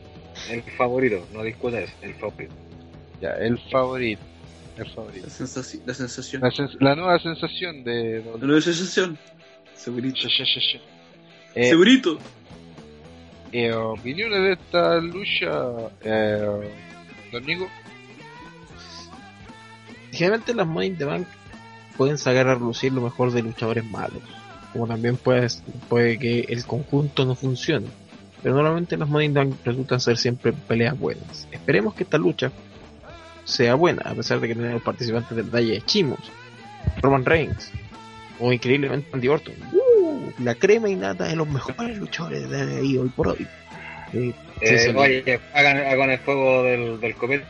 el 0.50 0.62
favorito, 0.62 1.26
no 1.32 1.42
discutas, 1.42 1.90
el 2.02 2.14
favorito. 2.14 2.54
Ya, 3.20 3.30
el 3.34 3.58
favorito. 3.70 4.22
El 4.76 4.90
favorito. 4.90 5.26
La, 5.26 5.30
sensación, 5.32 5.82
la 5.86 5.94
sensación. 5.94 6.42
La, 6.42 6.48
sens- 6.50 6.76
la 6.80 6.94
nueva 6.96 7.18
sensación 7.18 7.84
de 7.84 8.24
La 8.40 8.46
nueva 8.46 8.60
sensación. 8.60 9.18
Segurito. 9.74 10.26
Eh, 11.54 11.68
Segurito. 11.68 12.18
eh, 13.52 13.72
opiniones 13.72 14.40
de 14.42 14.52
esta 14.52 14.96
lucha, 15.00 15.50
eh, 16.02 16.70
Don 17.30 17.44
Nico. 17.44 17.68
Generalmente 20.12 20.54
las 20.54 20.66
Money 20.66 20.88
in 20.90 20.96
the 20.98 21.04
Bank 21.04 21.26
pueden 21.96 22.18
sacar 22.18 22.46
a 22.48 22.54
relucir 22.54 22.92
lo 22.92 23.00
mejor 23.00 23.32
de 23.32 23.42
luchadores 23.42 23.84
malos. 23.84 24.22
Como 24.72 24.86
también 24.86 25.16
puede, 25.16 25.46
puede 25.88 26.18
que 26.18 26.40
el 26.48 26.64
conjunto 26.64 27.24
no 27.24 27.34
funcione. 27.34 27.86
Pero 28.42 28.54
normalmente 28.54 28.96
las 28.96 29.08
Money 29.08 29.28
Bank 29.28 29.54
resultan 29.64 30.00
ser 30.00 30.16
siempre 30.16 30.52
peleas 30.52 30.98
buenas. 30.98 31.46
Esperemos 31.50 31.94
que 31.94 32.02
esta 32.02 32.18
lucha 32.18 32.50
sea 33.44 33.74
buena, 33.74 34.02
a 34.04 34.14
pesar 34.14 34.40
de 34.40 34.48
que 34.48 34.54
tenemos 34.54 34.82
participantes 34.82 35.36
del 35.36 35.50
Daya 35.50 35.74
de 35.74 35.82
Chimos, 35.82 36.18
Roman 37.00 37.24
Reigns, 37.24 37.70
o 38.40 38.52
increíblemente 38.52 39.08
Andy 39.12 39.28
Orton. 39.28 39.54
¡Uh! 39.72 40.02
la 40.38 40.54
crema 40.54 40.88
y 40.88 40.96
nata 40.96 41.24
de 41.24 41.36
los 41.36 41.48
mejores 41.48 41.98
luchadores 41.98 42.48
de 42.48 42.78
ahí 42.78 42.96
hoy 42.96 43.08
por 43.10 43.28
hoy. 43.28 43.46
Eh, 44.12 44.32
sí, 44.60 44.66
Eh, 44.66 44.94
oye, 44.96 45.40
hagan, 45.54 45.78
hagan 45.78 46.10
el 46.10 46.18
fuego 46.18 46.62
del, 46.64 47.00
del 47.00 47.14
copete 47.14 47.44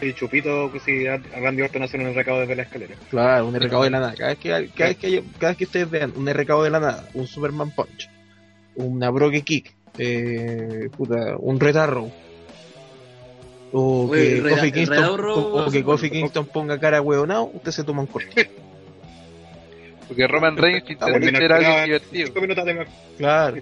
y 0.00 0.14
chupito 0.14 0.72
que 0.72 0.80
si 0.80 1.06
Randy 1.06 1.62
Orton 1.62 1.82
hacen 1.82 2.06
un 2.06 2.14
recado 2.14 2.40
desde 2.40 2.56
la 2.56 2.62
escalera. 2.62 2.94
Claro, 3.10 3.46
un 3.48 3.54
RKO 3.54 3.84
de 3.84 3.90
la 3.90 4.00
nada. 4.00 4.14
Cada 4.14 4.30
vez 4.30 4.38
que, 4.38 4.48
cada 4.74 4.88
vez 4.88 4.96
que, 4.96 5.22
cada 5.38 5.50
vez 5.52 5.56
que 5.58 5.64
ustedes 5.64 5.90
vean 5.90 6.12
un 6.16 6.32
RKO 6.32 6.62
de 6.62 6.70
la 6.70 6.80
nada, 6.80 7.08
un 7.14 7.26
Superman 7.26 7.70
Punch, 7.72 8.08
una 8.76 9.10
Brogue 9.10 9.42
Kick, 9.42 9.74
eh, 9.98 10.88
puta, 10.96 11.36
un 11.38 11.58
Retarro, 11.60 12.10
o 13.72 14.08
Oye, 14.10 14.22
que 14.36 14.40
Reda- 14.40 14.50
Kofi 14.56 14.66
el 14.66 14.72
Kingston, 14.72 14.96
Redarro 14.96 15.34
o- 15.34 15.66
o 15.66 15.70
que 15.70 15.82
bueno. 15.82 15.98
Kingston 16.00 16.46
ponga 16.46 16.78
cara 16.80 17.00
hueonado, 17.02 17.50
usted 17.54 17.70
se 17.72 17.84
toma 17.84 18.00
un 18.02 18.06
corte. 18.06 18.50
Porque 20.08 20.26
Roman 20.26 20.56
Reigns 20.56 20.90
intenta 20.90 21.06
ser 21.38 21.52
algo 21.52 21.84
divertido. 21.84 22.26
Cinco 22.26 22.40
minutos 22.40 22.64
de 22.64 22.74
más. 22.74 22.88
Claro. 23.16 23.56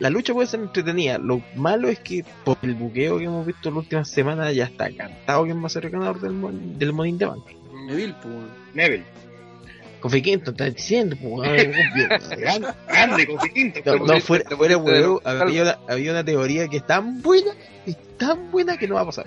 La 0.00 0.10
lucha 0.10 0.32
puede 0.32 0.48
ser 0.48 0.60
entretenida. 0.60 1.18
Lo 1.18 1.42
malo 1.56 1.88
es 1.88 1.98
que 2.00 2.24
por 2.44 2.56
el 2.62 2.74
buqueo 2.74 3.18
que 3.18 3.24
hemos 3.24 3.46
visto 3.46 3.68
en 3.68 3.74
las 3.74 3.84
últimas 3.84 4.10
semanas 4.10 4.54
ya 4.54 4.64
está 4.64 4.90
cantado 4.90 5.44
quién 5.44 5.62
va 5.62 5.66
a 5.66 5.70
ser 5.70 5.84
el 5.84 5.90
ganador 5.92 6.20
del, 6.20 6.32
mon- 6.32 6.78
del 6.78 6.92
Money 6.92 7.12
in 7.12 7.18
the 7.18 7.26
Bank. 7.26 7.44
Neville, 7.86 8.14
pues. 8.22 8.34
Neville. 8.74 9.04
Kofi 10.04 10.20
Kingston 10.20 10.52
está 10.52 10.64
diciendo, 10.68 11.16
pues, 11.16 11.32
obvio. 11.32 12.08
Grande, 12.86 13.26
Kofi 13.26 13.48
Kingston. 13.54 13.98
No, 14.00 14.04
no, 14.06 14.20
fuera, 14.20 14.44
fuera 14.54 14.76
huevo, 14.76 15.22
había 15.24 15.62
una, 15.62 15.78
había 15.88 16.10
una 16.10 16.22
teoría 16.22 16.68
que 16.68 16.76
es 16.76 16.86
tan 16.86 17.22
buena, 17.22 17.52
es 17.86 17.96
tan 18.18 18.50
buena 18.50 18.76
que 18.76 18.86
no 18.86 18.96
va 18.96 19.00
a 19.00 19.06
pasar. 19.06 19.24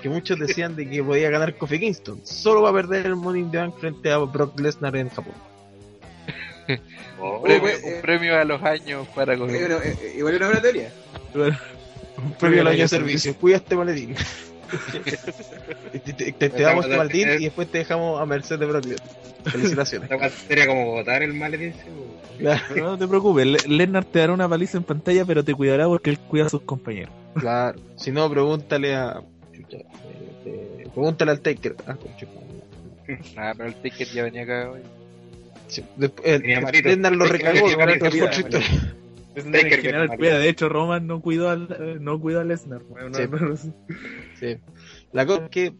Que 0.00 0.08
muchos 0.08 0.38
decían 0.38 0.76
de 0.76 0.88
que 0.88 1.02
podía 1.02 1.30
ganar 1.30 1.56
Kofi 1.58 1.80
Kingston. 1.80 2.20
Solo 2.24 2.62
va 2.62 2.70
a 2.70 2.72
perder 2.72 3.06
el 3.06 3.16
Money 3.16 3.42
in 3.42 3.50
the 3.50 3.58
Bank 3.58 3.74
frente 3.80 4.12
a 4.12 4.18
Brock 4.18 4.58
Lesnar 4.60 4.94
en 4.94 5.08
Japón. 5.08 5.34
Oh, 7.22 7.36
Un 7.38 7.42
premio, 7.42 7.68
eh, 7.68 7.80
un 7.96 8.00
premio 8.00 8.38
a 8.38 8.44
los 8.44 8.62
años 8.62 9.06
para 9.14 9.34
Eh, 9.34 9.38
coger. 9.38 9.60
bueno, 9.68 9.82
eh, 9.84 10.14
Igual 10.16 10.34
era 10.36 10.48
una 10.48 10.62
teoría. 10.62 10.90
Un 11.34 12.32
premio 12.38 12.60
al 12.62 12.68
año 12.68 12.78
de 12.82 12.88
servicio. 12.88 13.34
Cuida 13.36 13.56
este 13.56 13.74
maletín. 13.76 14.14
te, 16.04 16.12
te- 16.12 16.32
te- 16.32 16.48
te 16.50 16.62
damos 16.62 16.84
este 16.84 16.96
maletín 16.96 17.28
y 17.38 17.44
después 17.44 17.68
te 17.70 17.78
dejamos 17.78 18.20
a 18.20 18.26
merced 18.26 18.58
de 18.58 18.66
Brock 18.66 18.84
Lesnar. 18.84 19.08
Felicitaciones. 19.44 20.10
Sería 20.46 20.66
como 20.66 20.84
votar 20.92 21.22
el 21.22 21.32
maletín. 21.32 21.72
weón. 21.86 22.10
Claro. 22.38 22.62
Pero 22.72 22.84
no 22.90 22.98
te 22.98 23.08
preocupes, 23.08 23.46
Le- 23.46 23.58
Lennart 23.68 24.10
te 24.10 24.18
dará 24.18 24.32
una 24.32 24.48
paliza 24.48 24.76
en 24.78 24.84
pantalla, 24.84 25.24
pero 25.24 25.42
te 25.44 25.54
cuidará 25.54 25.86
porque 25.86 26.10
él 26.10 26.18
cuida 26.18 26.46
a 26.46 26.48
sus 26.48 26.62
compañeros. 26.62 27.12
Claro. 27.34 27.78
Si 27.96 28.10
no, 28.10 28.28
pregúntale 28.30 28.94
a. 28.94 29.22
pregúntale 30.94 31.30
al 31.30 31.40
Taker. 31.40 31.76
Ah, 31.86 31.96
Nada, 33.34 33.54
pero 33.54 33.68
el 33.68 33.74
ticket 33.76 34.08
ya 34.12 34.22
venía 34.24 34.42
acá 34.42 34.70
hoy. 34.70 34.80
sí, 35.68 35.84
después, 35.96 36.40
marito. 36.62 36.88
Lesnar 36.88 37.12
lo 37.12 37.26
Taker 37.26 37.54
recagó. 37.54 37.68
Lesnar 39.34 39.64
en 39.66 39.70
general 39.70 40.16
cuida, 40.16 40.38
de 40.38 40.48
hecho 40.48 40.68
Roman 40.68 41.06
no 41.06 41.20
cuidó 41.20 41.48
al, 41.50 42.02
no 42.02 42.20
cuidó 42.20 42.40
a 42.40 42.44
Lesnar. 42.44 42.82
Bueno, 42.84 43.14
Sí. 43.14 43.22
no- 43.30 43.38
no- 43.38 43.56
Sí. 43.56 44.56
La 45.12 45.24
cosa 45.26 45.44
es 45.44 45.50
que 45.50 45.72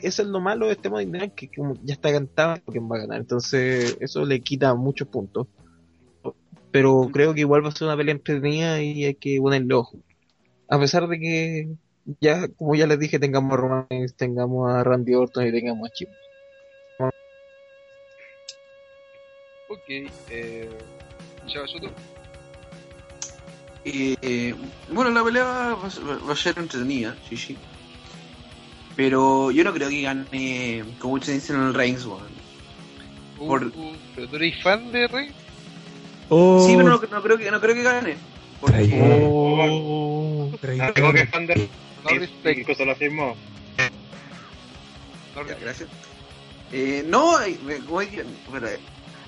eso 0.00 0.22
es 0.22 0.28
lo 0.28 0.40
malo 0.40 0.66
de 0.66 0.72
este 0.72 0.90
Money 0.90 1.06
Bank, 1.06 1.34
que 1.34 1.48
como 1.48 1.74
ya 1.82 1.94
está 1.94 2.12
cantado 2.12 2.60
quién 2.70 2.90
va 2.90 2.96
a 2.96 3.00
ganar. 3.00 3.20
Entonces, 3.20 3.96
eso 4.00 4.24
le 4.24 4.40
quita 4.40 4.74
muchos 4.74 5.08
puntos. 5.08 5.46
Pero 6.70 7.08
creo 7.12 7.34
que 7.34 7.40
igual 7.40 7.64
va 7.64 7.68
a 7.68 7.72
ser 7.72 7.86
una 7.86 7.96
pelea 7.96 8.14
entretenida 8.14 8.82
y 8.82 9.04
hay 9.04 9.14
que 9.14 9.38
ponerle 9.40 9.74
ojo. 9.74 9.98
A 10.68 10.78
pesar 10.78 11.06
de 11.06 11.18
que 11.20 11.68
ya, 12.20 12.48
como 12.48 12.74
ya 12.74 12.86
les 12.86 12.98
dije, 12.98 13.18
tengamos 13.18 13.52
a 13.52 13.56
Roman 13.56 13.86
tengamos 14.16 14.70
a 14.72 14.82
Randy 14.82 15.14
Orton 15.14 15.46
y 15.46 15.52
tengamos 15.52 15.88
a 15.88 15.92
Chip. 15.92 16.08
Ok, 19.68 19.88
eh. 20.30 20.68
Soto. 21.46 21.90
Eh, 23.84 24.54
bueno, 24.90 25.10
la 25.10 25.22
pelea 25.22 25.44
va, 25.44 25.74
va 25.74 26.32
a 26.32 26.36
ser- 26.36 26.58
entretenida, 26.58 27.16
sí, 27.28 27.36
sí. 27.36 27.56
Pero 28.96 29.50
yo 29.50 29.64
no 29.64 29.72
creo 29.74 29.88
que 29.88 30.02
gane, 30.02 30.84
como 30.98 31.14
muchos 31.14 31.34
dicen, 31.34 31.56
el 31.56 31.74
Reigns, 31.74 32.06
weón. 32.06 32.22
Uh, 33.38 33.46
Por- 33.46 33.66
uh, 33.66 33.96
¿Pero 34.14 34.28
tú 34.28 34.36
eres 34.36 34.62
fan 34.62 34.90
de 34.92 35.08
Rey? 35.08 35.30
Oh, 36.28 36.64
Sí, 36.66 36.76
pero 36.76 36.88
no, 36.88 37.00
no 37.10 37.22
creo 37.22 37.36
que, 37.36 37.50
no 37.50 37.60
creo 37.60 37.74
que 37.74 37.82
gane. 37.82 38.16
Porque-. 38.60 39.00
Oh, 39.02 40.50
No, 40.76 41.12
que 41.12 41.26
fan 41.26 41.46
de 41.46 41.68
No 42.04 42.84
lo 42.84 42.92
afirmó. 42.92 43.34
Gracias. 45.60 45.88
Eh, 46.72 47.04
no, 47.06 47.40
eh, 47.42 47.58
espera, 48.46 48.72
eh, 48.72 48.78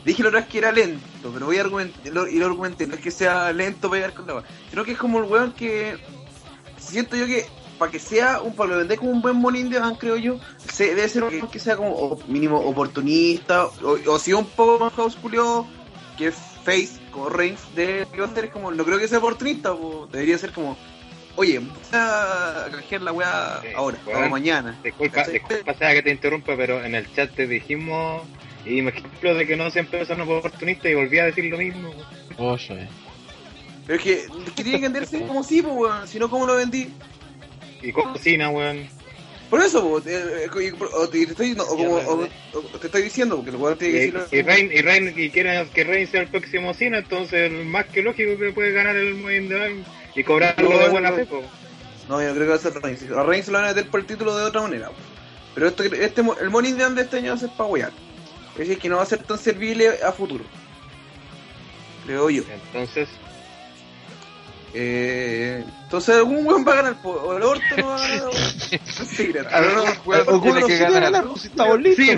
dije 0.06 0.22
la 0.22 0.28
otra 0.30 0.40
vez 0.40 0.48
que 0.48 0.58
era 0.58 0.72
lento, 0.72 1.30
pero 1.34 1.44
voy 1.46 1.58
a 1.58 1.60
argumentar, 1.60 2.12
lo- 2.12 2.26
y 2.28 2.38
lo 2.38 2.46
argumenté, 2.46 2.86
no 2.86 2.94
es 2.94 3.00
que 3.00 3.10
sea 3.10 3.52
lento 3.52 3.88
para 3.90 4.00
llegar 4.00 4.14
con 4.14 4.26
la 4.26 4.34
weá. 4.36 4.44
Creo 4.70 4.84
que 4.84 4.92
es 4.92 4.98
como 4.98 5.18
el 5.18 5.24
weón 5.24 5.52
que 5.52 5.96
siento 6.78 7.16
yo 7.16 7.26
que 7.26 7.44
para 7.78 7.90
que 7.92 7.98
sea 7.98 8.40
un 8.40 8.54
para 8.54 8.70
lo 8.70 8.78
vender 8.78 8.96
como 8.98 9.10
un 9.10 9.20
buen 9.20 9.36
monín 9.36 9.68
de 9.68 9.78
van, 9.78 9.96
creo 9.96 10.16
yo, 10.16 10.40
se, 10.72 10.94
debe 10.94 11.08
ser 11.10 11.24
un 11.24 11.48
que 11.48 11.58
sea 11.58 11.76
como 11.76 11.90
o- 11.92 12.18
mínimo 12.26 12.58
oportunista, 12.58 13.66
o, 13.66 13.98
o 14.06 14.18
si 14.18 14.32
un 14.32 14.46
poco 14.46 14.82
más 14.82 14.94
house 14.94 15.16
que 16.16 16.32
face 16.32 16.92
como 17.10 17.28
Reigns 17.28 17.60
de 17.74 18.06
hacer 18.24 18.50
como, 18.50 18.70
no 18.70 18.84
creo 18.84 18.98
que 18.98 19.08
sea 19.08 19.18
oportunista, 19.18 19.74
po, 19.74 20.08
debería 20.10 20.38
ser 20.38 20.52
como 20.52 20.76
Oye, 21.38 21.58
voy 21.58 21.68
a 21.92 22.66
canjear 22.70 23.02
la 23.02 23.12
weá 23.12 23.60
ahora, 23.76 23.98
weón. 24.06 24.24
o 24.24 24.28
mañana. 24.30 24.78
Disculpa, 24.82 25.22
disculpa 25.24 25.74
sea 25.74 25.92
que 25.92 26.02
te 26.02 26.10
interrumpa, 26.10 26.56
pero 26.56 26.82
en 26.82 26.94
el 26.94 27.12
chat 27.12 27.30
te 27.34 27.46
dijimos 27.46 28.22
y 28.66 28.74
dimos 28.74 28.92
ejemplo 28.94 29.34
de 29.34 29.46
que 29.46 29.56
no 29.56 29.70
siempre 29.70 30.04
son 30.04 30.20
oportunistas 30.20 30.90
y 30.90 30.94
volví 30.94 31.18
a 31.18 31.26
decir 31.26 31.44
lo 31.46 31.58
mismo. 31.58 31.90
Oye. 32.38 32.88
Pero 33.86 33.98
es 33.98 34.02
que, 34.04 34.12
es 34.14 34.52
que 34.56 34.62
tiene 34.64 34.78
que 34.80 34.84
venderse 34.86 35.20
como 35.26 35.42
si, 35.44 35.62
pues, 35.62 35.74
weón. 35.74 36.08
Si 36.08 36.18
no, 36.18 36.28
¿cómo 36.28 36.46
lo 36.46 36.56
vendí? 36.56 36.88
Y 37.82 37.92
cocina, 37.92 38.50
weón. 38.50 38.88
Por 39.48 39.60
eso, 39.62 39.80
po, 39.80 39.98
eh, 40.00 40.48
eh, 40.60 40.72
o 40.94 41.08
te, 41.08 41.24
te 41.24 41.30
estoy, 41.30 41.54
no, 41.54 41.62
o 41.62 41.76
como, 41.76 41.90
o- 41.98 42.28
o 42.54 42.78
te 42.80 42.86
estoy 42.88 43.02
diciendo, 43.02 43.36
porque 43.36 43.50
el 43.50 43.56
weón 43.56 43.78
tiene 43.78 43.94
que 43.94 43.98
Y, 43.98 44.10
decirlo. 44.10 44.26
y 44.32 44.42
Reign, 44.42 44.70
y 44.72 44.82
Reign, 44.82 45.14
y 45.16 45.30
quieren 45.30 45.68
que 45.68 45.84
Reign 45.84 46.08
sea 46.08 46.22
el 46.22 46.26
próximo 46.28 46.74
Cena, 46.74 46.98
entonces 46.98 47.52
más 47.64 47.86
que 47.86 48.02
lógico 48.02 48.36
que 48.36 48.50
puede 48.52 48.72
ganar 48.72 48.96
el 48.96 49.14
Money 49.14 49.36
in 49.38 49.48
the 49.48 49.54
Bank 49.54 49.76
y 50.16 50.24
cobrarlo 50.24 50.68
No, 50.68 50.78
de 50.80 50.88
buena 50.88 51.10
no. 51.10 51.16
fe. 51.16 51.26
po. 51.26 51.42
No, 52.08 52.20
yo 52.20 52.28
no 52.28 52.34
creo 52.34 52.44
que 52.46 52.50
va 52.50 52.54
a 52.56 52.58
ser 52.58 52.72
Reigns. 52.74 53.02
A 53.12 53.22
Reigns 53.22 53.46
se 53.46 53.52
lo 53.52 53.58
van 53.58 53.66
a 53.68 53.74
meter 53.74 53.88
por 53.88 54.00
el 54.00 54.06
título 54.06 54.36
de 54.36 54.44
otra 54.46 54.62
manera. 54.62 54.88
po. 54.88 54.94
Pero 55.54 55.68
esto, 55.68 55.84
este, 55.84 56.22
mo- 56.22 56.36
el 56.40 56.50
Money 56.50 56.72
in 56.72 56.78
the 56.78 56.82
Bank 56.82 56.94
de 56.96 57.02
este 57.02 57.16
año 57.18 57.28
va 57.28 57.34
a 57.36 57.38
ser 57.38 57.50
para 57.50 57.68
wear. 57.70 57.92
Es 58.58 58.68
decir, 58.68 58.78
que 58.78 58.88
no 58.88 58.96
va 58.96 59.02
a 59.02 59.06
ser 59.06 59.22
tan 59.22 59.38
servible 59.38 59.88
a 60.02 60.12
futuro. 60.12 60.44
Creo 62.06 62.30
yo. 62.30 62.42
Entonces, 62.50 63.08
Eh, 64.78 65.64
entonces 65.84 66.16
algún 66.16 66.46
weón 66.46 66.62
va 66.66 66.72
a 66.72 66.76
ganar, 66.76 66.96
o 67.02 67.34
el 67.36 67.42
Orton 67.42 67.78
no 67.78 67.86
va 67.88 67.96
a 67.96 68.08
ganar. 68.08 68.26
o- 68.26 68.32
Sí, 68.84 69.32
tiene 70.42 70.60
que 70.66 70.76
sí 70.76 70.82
ganar. 70.82 71.24
si 71.38 71.46
estamos 71.48 71.80
listos. 71.80 72.04
sí, 72.04 72.10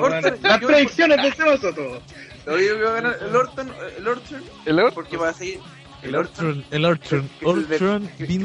Orton. 0.00 0.38
Las 0.42 0.58
predicciones 0.60 1.22
de 1.22 1.32
Celoso 1.32 1.72
todo. 1.72 2.02
Yo 2.46 2.56
digo 2.56 2.76
que 2.76 2.82
va 2.82 2.90
a 2.90 2.94
ganar 2.94 3.18
el 3.20 3.36
Orton, 3.36 3.72
el 3.98 4.08
Orton, 4.08 4.42
El 4.66 4.78
otro. 4.80 4.94
porque 4.94 5.16
va 5.16 5.28
a 5.28 5.32
seguir. 5.32 5.60
El 6.02 6.14
Ortron, 6.16 6.64
el 6.70 6.84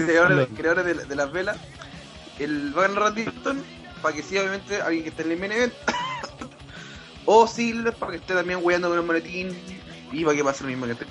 creadores, 0.04 0.38
McMahon. 0.38 0.56
creadores 0.58 0.86
de, 0.86 1.06
de 1.06 1.16
las 1.16 1.32
velas. 1.32 1.58
El 2.38 2.78
va 2.78 2.84
a 2.86 2.88
ganar 2.90 3.04
Randy 3.06 3.28
Orton 3.28 3.64
para 4.02 4.14
que 4.16 4.22
sea 4.24 4.42
obviamente 4.42 4.82
alguien 4.82 5.04
que 5.04 5.10
esté 5.10 5.24
en 5.24 5.32
el 5.32 5.40
main 5.40 5.52
event. 5.54 5.74
O 7.26 7.48
Silver 7.48 7.94
para 7.94 8.12
que 8.14 8.18
esté 8.18 8.34
también 8.34 8.60
weyando 8.62 8.90
con 8.90 9.00
el 9.00 9.06
maletín 9.06 9.58
y 10.12 10.24
para 10.24 10.36
que 10.36 10.44
pase 10.44 10.64
lo 10.64 10.70
mismo 10.70 10.86
que 10.86 10.94
este. 10.94 11.06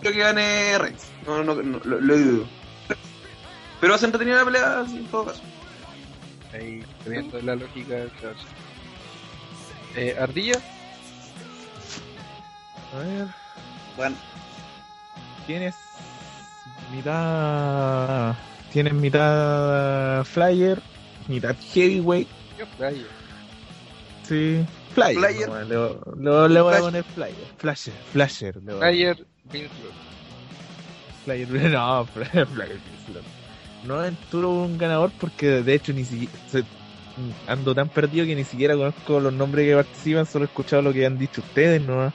Creo 0.00 0.12
que 0.12 0.18
gane 0.18 0.78
Reigns. 0.78 1.06
No, 1.26 1.42
no, 1.42 1.54
no, 1.54 1.80
lo, 1.84 2.00
lo 2.00 2.18
dudo. 2.18 2.46
Pero 3.80 3.92
va 3.92 3.96
a 3.96 3.98
ser 3.98 4.08
entretenida 4.08 4.36
la 4.38 4.44
pelea 4.44 4.84
en 4.86 5.06
todo 5.06 5.26
caso. 5.26 5.42
Ahí, 6.52 6.84
viendo 7.06 7.40
la 7.42 7.56
lógica 7.56 7.94
del 7.94 8.10
caso. 8.12 8.46
Eh, 9.96 10.16
Ardilla. 10.18 10.60
A 12.94 12.98
ver, 12.98 13.26
Bueno, 13.96 14.16
tienes 15.46 15.74
mitad. 16.94 18.34
Tienes 18.72 18.92
mitad 18.92 20.24
Flyer, 20.24 20.80
mitad 21.28 21.54
Heavyweight. 21.72 22.28
Yo, 22.58 22.66
Flyer. 22.76 23.23
Sí, 24.24 24.64
Flyer. 24.94 25.18
Flyer. 25.18 25.48
no, 25.48 25.64
le, 25.64 26.48
le- 26.48 26.54
le 26.54 26.60
voy 26.60 26.74
a 26.74 26.78
poner 26.80 27.04
Flyer. 27.04 27.34
Flasher, 27.58 27.94
Flasher. 28.12 28.56
le 28.56 28.72
voy 28.74 28.82
a- 28.82 28.88
Flyer, 28.90 29.16
Vince 29.52 29.70
Lord. 29.82 29.94
Flyer, 31.24 31.48
no, 31.70 32.06
Flyer, 32.06 32.46
Flyer. 32.46 32.80
No 33.86 33.96
aventuro 34.00 34.50
un 34.50 34.78
ganador 34.78 35.10
porque 35.20 35.62
de 35.62 35.74
hecho 35.74 35.92
ni 35.92 36.04
siquiera 36.04 36.32
ando 37.46 37.74
tan 37.74 37.88
perdido 37.90 38.26
que 38.26 38.34
ni 38.34 38.44
siquiera 38.44 38.74
conozco 38.74 39.20
los 39.20 39.32
nombres 39.32 39.66
que 39.68 39.74
participan, 39.74 40.26
solo 40.26 40.46
he 40.46 40.48
escuchado 40.48 40.82
lo 40.82 40.92
que 40.92 41.04
han 41.06 41.18
dicho 41.18 41.42
ustedes, 41.42 41.82
¿no? 41.82 42.12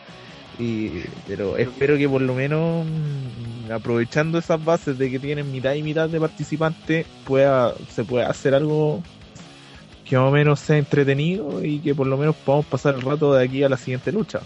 Y, 0.58 1.04
pero 1.28 1.56
espero 1.58 1.96
que 1.98 2.10
por 2.10 2.22
lo 2.22 2.34
menos 2.34 2.86
mm, 2.86 3.72
aprovechando 3.72 4.40
esas 4.40 4.64
bases 4.66 4.98
de 4.98 5.10
que 5.10 5.20
tienen 5.20 5.52
mitad 5.52 5.74
y 5.76 5.84
mitad 5.84 6.10
de 6.10 6.20
participantes 6.20 7.06
pueda 7.24 7.76
se 7.88 8.04
pueda 8.04 8.30
hacer 8.30 8.54
algo 8.56 9.02
que 10.10 10.18
más 10.18 10.28
o 10.28 10.32
menos 10.32 10.60
sea 10.60 10.78
entretenido 10.78 11.64
y 11.64 11.80
que 11.80 11.94
por 11.94 12.08
lo 12.08 12.18
menos 12.18 12.36
podamos 12.36 12.66
pasar 12.66 12.96
el 12.96 13.02
rato 13.02 13.34
de 13.34 13.46
aquí 13.46 13.64
a 13.64 13.70
la 13.70 13.78
siguiente 13.78 14.12
lucha. 14.12 14.40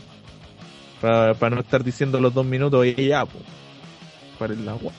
Para 1.00 1.50
no 1.50 1.62
estar 1.62 1.84
diciendo 1.84 2.20
los 2.20 2.34
dos 2.34 2.46
minutos 2.46 2.86
y 2.86 3.08
ya 3.08 3.26
pues 3.26 3.44
para 4.40 4.54
el 4.54 4.68
agua 4.68 4.92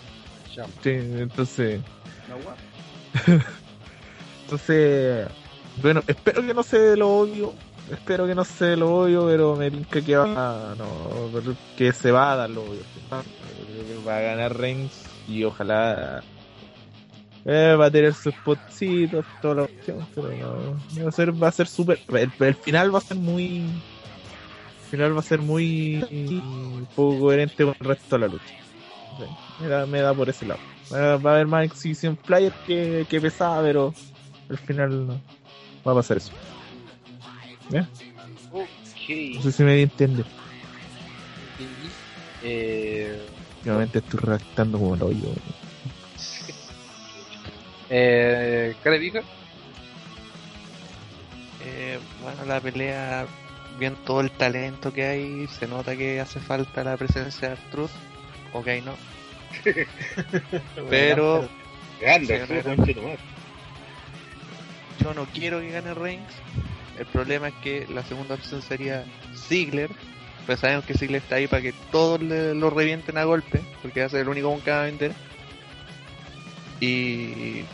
Ya. 0.54 0.66
Sí, 0.82 0.90
entonces 0.90 1.80
entonces 4.44 5.28
bueno 5.82 6.02
espero 6.06 6.46
que 6.46 6.52
no 6.52 6.62
se 6.62 6.96
lo 6.96 7.08
odio 7.08 7.54
espero 7.90 8.26
que 8.26 8.34
no 8.34 8.44
se 8.44 8.76
lo 8.76 8.94
odio 8.94 9.26
pero 9.26 9.56
me 9.56 9.70
tinca 9.70 10.02
que 10.02 10.16
va 10.16 10.74
no 10.76 10.86
que 11.76 11.92
se 11.92 12.10
va 12.10 12.32
a 12.32 12.36
dar 12.36 12.50
lo 12.50 12.62
odio. 12.62 12.80
Va 14.06 14.18
a 14.18 14.20
ganar 14.20 14.58
Reigns 14.58 15.04
y 15.26 15.44
ojalá 15.44 16.22
eh, 17.44 17.76
va 17.78 17.86
a 17.86 17.90
tener 17.90 18.14
su 18.14 18.30
spotcito 18.30 19.24
toda 19.40 19.54
la 19.54 19.62
opción 19.64 20.06
pero 20.14 20.30
no, 20.30 21.04
va 21.04 21.08
a 21.08 21.12
ser 21.12 21.42
va 21.42 21.48
a 21.48 21.52
ser 21.52 21.66
súper 21.66 21.98
el, 22.08 22.30
el 22.38 22.54
final 22.54 22.94
va 22.94 22.98
a 22.98 23.02
ser 23.02 23.16
muy 23.16 23.56
el 23.56 24.90
final 24.90 25.16
va 25.16 25.20
a 25.20 25.22
ser 25.22 25.40
muy 25.40 26.86
poco 26.94 27.20
coherente 27.20 27.64
con 27.64 27.74
el 27.80 27.86
resto 27.86 28.16
de 28.16 28.20
la 28.20 28.28
lucha 28.28 28.64
Sí, 29.16 29.24
me, 29.60 29.68
da, 29.68 29.86
me 29.86 30.00
da 30.00 30.12
por 30.12 30.28
ese 30.28 30.46
lado. 30.46 30.60
Va, 30.92 31.16
va 31.18 31.30
a 31.30 31.34
haber 31.34 31.46
más 31.46 31.64
exhibición 31.64 32.16
player 32.16 32.52
que, 32.66 33.06
que 33.08 33.20
pesada, 33.20 33.62
pero 33.62 33.94
al 34.48 34.58
final 34.58 35.06
no 35.06 35.20
va 35.86 35.92
a 35.92 35.94
pasar 35.96 36.16
eso. 36.16 36.32
¿Ya? 37.70 37.88
No 39.34 39.42
sé 39.42 39.52
si 39.52 39.62
me 39.62 39.80
entiende. 39.80 40.24
Eh, 42.42 43.26
Últimamente 43.58 43.98
estoy 43.98 44.20
redactando 44.20 44.78
como 44.78 44.94
el 44.94 45.02
hoyo. 45.02 45.28
Eh, 47.90 48.74
¿Cara 48.82 48.94
de 48.96 49.00
pija? 49.00 49.22
Eh, 51.60 51.98
bueno, 52.20 52.44
la 52.44 52.60
pelea, 52.60 53.26
bien 53.78 53.96
todo 54.04 54.20
el 54.20 54.30
talento 54.30 54.92
que 54.92 55.04
hay, 55.04 55.46
se 55.48 55.66
nota 55.66 55.96
que 55.96 56.20
hace 56.20 56.40
falta 56.40 56.84
la 56.84 56.96
presencia 56.96 57.48
de 57.48 57.54
Artruth. 57.54 57.90
Ok, 58.52 58.68
no. 58.84 58.96
Pero 60.90 61.48
Grande, 62.00 62.42
yo 65.00 65.14
no 65.14 65.26
quiero 65.26 65.60
que 65.60 65.70
gane 65.70 65.94
Reigns. 65.94 66.32
El 66.98 67.06
problema 67.06 67.48
es 67.48 67.54
que 67.62 67.86
la 67.88 68.02
segunda 68.04 68.34
opción 68.36 68.62
sería 68.62 69.04
Ziggler. 69.36 69.90
Pues 70.46 70.60
sabemos 70.60 70.84
que 70.84 70.94
Ziggler 70.94 71.22
está 71.22 71.36
ahí 71.36 71.46
para 71.46 71.62
que 71.62 71.72
todos 71.90 72.20
le- 72.22 72.54
lo 72.54 72.70
revienten 72.70 73.16
a 73.18 73.24
golpe, 73.24 73.62
porque 73.82 74.00
va 74.00 74.06
a 74.06 74.10
ser 74.10 74.20
el 74.20 74.28
único 74.28 74.60
que 74.62 74.70
va 74.70 74.82
a 74.82 74.84
vender. 74.84 75.12
Y 76.80 77.64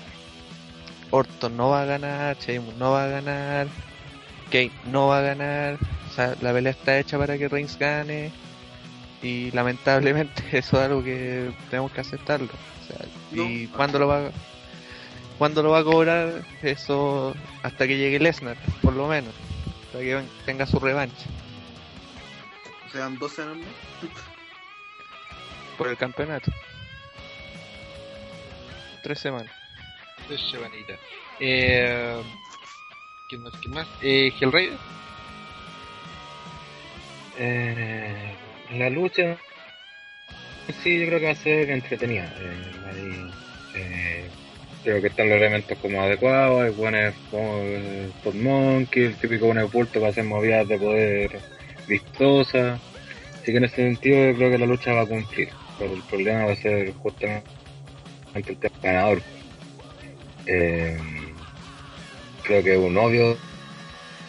Orton 1.11 1.57
no 1.57 1.71
va 1.71 1.83
a 1.83 1.87
ganar, 1.87 2.37
Sheamus 2.39 2.77
no 2.77 2.93
va 2.93 3.05
a 3.05 3.09
ganar, 3.09 3.67
Kane 4.51 4.73
no 4.87 5.09
va 5.09 5.19
a 5.19 5.23
ganar. 5.23 5.79
O 6.09 6.13
sea, 6.13 6.35
la 6.41 6.53
pelea 6.53 6.73
está 6.73 6.99
hecha 6.99 7.19
para 7.19 7.39
que 7.39 7.49
Reigns 7.49 7.79
gane. 7.79 8.31
Y 9.23 9.51
lamentablemente 9.51 10.43
eso 10.53 10.79
es 10.79 10.83
algo 10.87 11.03
que 11.03 11.53
tenemos 11.69 11.93
que 11.93 12.01
aceptarlo. 12.01 12.49
O 12.49 12.87
sea, 12.87 13.07
¿Y 13.33 13.67
cuándo 13.69 13.99
lo 13.99 14.09
va 14.09 14.27
a 14.27 14.31
cuándo 15.39 15.63
lo 15.63 15.71
va 15.71 15.81
a 15.81 15.85
cobrar? 15.85 16.45
Eso 16.63 17.35
hasta 17.63 17.87
que 17.87 17.97
llegue 17.97 18.19
Lesnar, 18.19 18.57
por 18.83 18.95
lo 18.95 19.09
menos. 19.09 19.33
Para 19.93 20.05
que 20.05 20.23
tenga 20.47 20.67
su 20.67 20.79
revancha 20.79 21.27
O 22.87 22.91
sea, 22.91 23.09
dos 23.09 23.33
semanas 23.33 23.59
más. 23.59 24.13
por 25.77 25.89
el 25.89 25.97
campeonato. 25.97 26.53
Tres 29.03 29.19
semanas. 29.19 29.53
Tres 30.27 30.41
semanitas. 30.51 30.99
Eh, 31.39 32.23
¿Quién 33.29 33.43
más? 33.43 33.53
¿Quién 33.61 33.75
más? 33.75 33.89
Eh, 34.03 34.33
Hellraider. 34.41 34.79
Eh, 37.39 38.35
la 38.73 38.91
lucha 38.91 39.39
sí 40.83 41.01
yo 41.01 41.07
creo 41.07 41.21
que 41.21 41.27
va 41.27 41.33
a 41.33 41.37
ser 41.37 41.71
entretenida. 41.71 42.33
Eh, 42.39 42.73
ahí, 42.91 43.31
eh, 43.75 44.29
creo 44.83 45.01
que 45.01 45.09
están 45.09 45.29
los 45.29 45.39
elementos 45.39 45.79
como 45.79 46.03
adecuados, 46.03 46.65
hay 46.65 46.71
buenos 46.71 47.15
como 47.31 47.59
el 47.63 48.13
Top 48.23 48.35
Monkey, 48.35 49.05
el 49.05 49.17
típico 49.17 49.47
buen 49.47 49.71
bulto 49.71 50.01
para 50.01 50.11
hacer 50.11 50.25
movidas 50.25 50.69
de 50.69 50.79
poder 50.79 51.41
vistosas. 51.87 52.81
Así 53.35 53.53
que 53.53 53.59
en 53.59 53.65
ese 53.65 53.77
sentido 53.77 54.31
yo 54.31 54.37
creo 54.37 54.51
que 54.51 54.59
la 54.59 54.67
lucha 54.67 54.93
va 54.93 55.03
a 55.03 55.07
cumplir. 55.07 55.49
Pero 55.79 55.95
el 55.95 56.03
problema 56.03 56.45
va 56.45 56.53
a 56.53 56.57
ser 56.57 56.93
justamente 56.95 57.60
el 58.35 58.57
tema 58.57 58.77
ganador. 58.83 59.23
Eh, 60.47 60.99
creo 62.43 62.63
que 62.63 62.77
un 62.77 62.97
obvio 62.97 63.37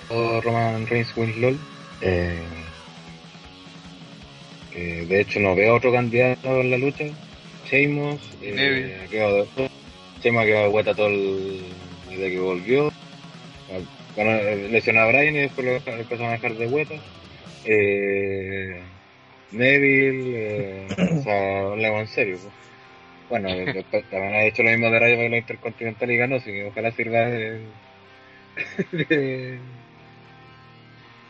Roman 0.09 0.87
Reigns 0.87 1.15
Winslow. 1.15 1.57
Eh, 2.01 2.39
eh, 4.73 5.05
de 5.07 5.21
hecho, 5.21 5.39
no 5.39 5.55
veo 5.55 5.75
otro 5.75 5.91
candidato 5.91 6.61
en 6.61 6.71
la 6.71 6.77
lucha. 6.77 7.05
Sheamus, 7.69 8.19
eh, 8.41 9.01
ha 9.03 9.09
quedado 9.09 9.37
después. 9.37 9.71
Sheamus 10.21 10.41
ha 10.41 10.45
quedado 10.45 10.63
de 10.63 10.71
vuelta 10.71 10.93
todo 10.93 11.07
el. 11.07 11.61
desde 12.09 12.31
que 12.31 12.39
volvió. 12.39 12.91
Bueno, 14.15 14.31
eh, 14.31 14.67
lesionó 14.69 15.01
a 15.01 15.07
Brian 15.07 15.35
y 15.35 15.39
después 15.39 15.65
lo 15.85 15.93
empezó 15.93 16.25
a 16.25 16.31
dejar 16.31 16.55
de 16.55 16.67
vuelta. 16.67 16.95
Eh, 17.63 18.81
Neville, 19.51 20.33
eh, 20.35 20.87
o 21.19 21.23
sea, 21.23 21.75
levo 21.75 21.99
en 21.99 22.07
serio. 22.07 22.37
pues. 22.41 22.53
Bueno, 23.31 23.47
también 24.11 24.33
ha 24.33 24.43
hecho 24.43 24.61
lo 24.61 24.71
mismo 24.71 24.91
de 24.91 24.99
Rayo 24.99 25.15
para 25.15 25.29
la 25.29 25.37
Intercontinental 25.37 26.11
y 26.11 26.17
ganó, 26.17 26.43
que 26.43 26.65
ojalá 26.65 26.91
sirva 26.91 27.19
de. 27.21 27.61
de, 28.91 29.57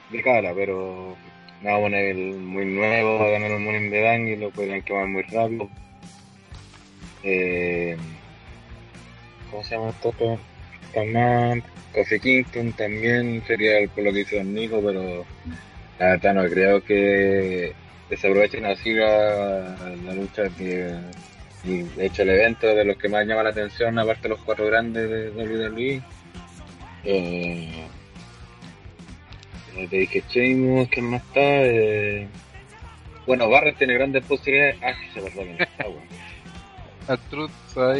de 0.09 0.23
cara, 0.23 0.51
pero 0.55 1.15
no, 1.61 1.79
bueno, 1.79 1.97
Neville 1.97 2.37
muy 2.39 2.65
nuevo, 2.65 3.19
va 3.19 3.27
a 3.27 3.29
ganar 3.29 3.51
un 3.51 3.63
Morning 3.63 3.91
de 3.91 4.01
Bang 4.01 4.27
y 4.27 4.35
lo 4.35 4.49
podrían 4.49 4.81
quemar 4.81 5.05
muy 5.05 5.21
rápido. 5.21 5.69
Eh, 7.23 7.95
¿Cómo 9.51 9.63
se 9.63 9.75
llama 9.75 9.89
esto? 9.91 10.39
Tamán, 10.95 11.63
Kofi 11.93 12.19
Kingston 12.19 12.73
también 12.73 13.43
sería 13.45 13.77
el, 13.77 13.89
por 13.89 14.03
lo 14.03 14.11
que 14.11 14.21
hizo 14.21 14.43
Nico, 14.43 14.81
pero 14.83 15.23
la 15.99 16.05
verdad 16.07 16.33
no 16.33 16.49
creo 16.49 16.83
que 16.83 17.73
desaprovechen 18.09 18.65
así 18.65 18.91
la, 18.91 19.77
la 20.03 20.13
lucha 20.15 20.49
que 20.57 20.99
y 21.63 21.83
de 21.83 22.05
hecho 22.07 22.23
el 22.23 22.29
evento 22.29 22.67
de 22.67 22.85
los 22.85 22.97
que 22.97 23.07
más 23.09 23.25
llama 23.25 23.43
la 23.43 23.49
atención 23.51 23.97
aparte 23.99 24.23
de 24.23 24.29
los 24.29 24.39
cuatro 24.39 24.65
grandes 24.65 25.09
de 25.09 25.29
WWE 25.29 26.01
eh, 27.03 27.85
eh, 29.75 29.87
te 29.89 29.95
dije 29.97 30.23
Sheamus 30.29 30.89
que 30.89 31.01
más 31.01 31.21
está 31.21 31.39
eh, 31.39 32.27
bueno 33.27 33.49
Barrett 33.49 33.77
tiene 33.77 33.93
grandes 33.93 34.23
posibilidades. 34.25 34.77
Ah 34.81 34.93
se 35.13 35.21
verdad 35.21 35.43
que 35.57 35.63
está 35.63 35.87
weón. 35.87 36.03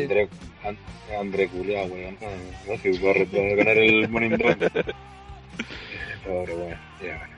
André 0.04 0.28
An- 0.64 0.78
André 1.20 1.48
Culeado 1.48 1.88
weón. 1.94 2.18
No, 2.22 2.28
no 2.74 2.82
sé 2.82 2.94
si 2.94 3.00
Barrett 3.06 3.34
va 3.34 3.40
a 3.40 3.56
ganar 3.56 3.78
el 3.78 4.10
Morning 4.10 4.30
Dog 4.32 4.58
pero 6.24 6.56
bueno 6.58 6.78
ya 7.02 7.18
bueno. 7.18 7.36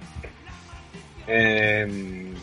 Eh, 1.27 2.33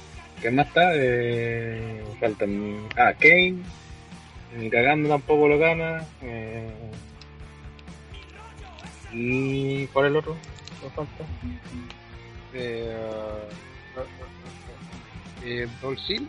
¿Qué 0.41 0.51
más 0.51 0.67
está? 0.69 0.93
Eh, 0.95 2.03
faltan. 2.19 2.89
Ah, 2.97 3.13
Kane. 3.19 3.57
Ni 4.59 4.71
cagando 4.71 5.09
tampoco 5.09 5.49
lo 5.49 5.59
gana. 5.59 6.05
Eh, 6.23 6.71
¿Y 9.13 9.87
cuál 9.89 10.07
es 10.07 10.11
el 10.11 10.17
otro? 10.17 10.37
¿Qué 10.81 10.91
falta? 10.91 11.25
Eh, 12.55 12.97
eh, 15.45 15.69
Dolph 15.81 15.99
Ziggler. 16.07 16.29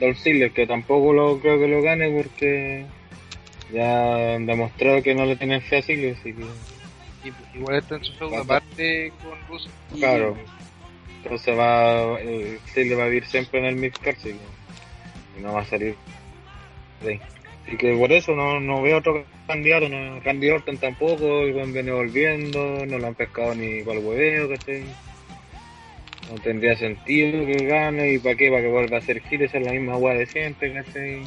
Dolph 0.00 0.18
Ziggler, 0.18 0.52
que 0.52 0.66
tampoco 0.66 1.12
lo 1.12 1.38
creo 1.40 1.58
que 1.58 1.68
lo 1.68 1.82
gane 1.82 2.10
porque 2.10 2.86
ya 3.72 4.34
han 4.34 4.46
demostrado 4.46 5.02
que 5.02 5.14
no 5.14 5.24
le 5.24 5.36
tienen 5.36 5.60
fe 5.62 5.78
a 5.78 5.82
Ziggler, 5.82 6.16
así 6.18 6.32
que. 6.32 6.42
I- 7.28 7.56
Igual 7.58 7.76
está 7.76 7.96
en 7.96 8.04
su 8.04 8.12
segunda 8.12 8.44
parte 8.44 9.12
con 9.22 9.38
Russo. 9.48 9.68
Claro. 9.94 10.36
Entonces 11.24 11.58
va. 11.58 12.20
Eh, 12.20 12.58
Ziggler 12.72 12.98
va 12.98 13.04
a 13.04 13.08
vivir 13.08 13.24
siempre 13.26 13.58
en 13.60 13.66
el 13.66 13.76
midcard, 13.76 14.16
que. 14.16 14.30
y 14.30 15.40
no 15.42 15.52
va 15.54 15.62
a 15.62 15.64
salir 15.64 15.96
de. 17.02 17.20
Así 17.66 17.76
que 17.78 17.94
por 17.96 18.12
eso 18.12 18.32
no, 18.36 18.60
no 18.60 18.82
veo 18.82 18.98
otro 18.98 19.24
candidato, 19.46 19.88
no, 19.88 20.20
Randy 20.20 20.50
Orton 20.50 20.76
tampoco, 20.76 21.40
el 21.42 21.54
buen 21.54 21.72
viene 21.72 21.92
volviendo, 21.92 22.84
no 22.84 22.98
lo 22.98 23.06
han 23.06 23.14
pescado 23.14 23.54
ni 23.54 23.82
para 23.82 23.98
el 23.98 24.04
hueveo, 24.04 24.50
¿cachai? 24.50 24.82
No 26.30 26.38
tendría 26.42 26.76
sentido 26.76 27.46
que 27.46 27.64
gane 27.64 28.12
y 28.12 28.18
para 28.18 28.34
qué, 28.34 28.50
para 28.50 28.60
que 28.60 28.68
vuelva 28.68 28.98
a 28.98 29.00
ser 29.00 29.20
Gil, 29.22 29.42
esa 29.42 29.58
es 29.58 29.64
la 29.64 29.72
misma 29.72 29.96
weá 29.96 30.14
de 30.14 30.26
siempre, 30.26 30.74
¿cachai? 30.74 31.22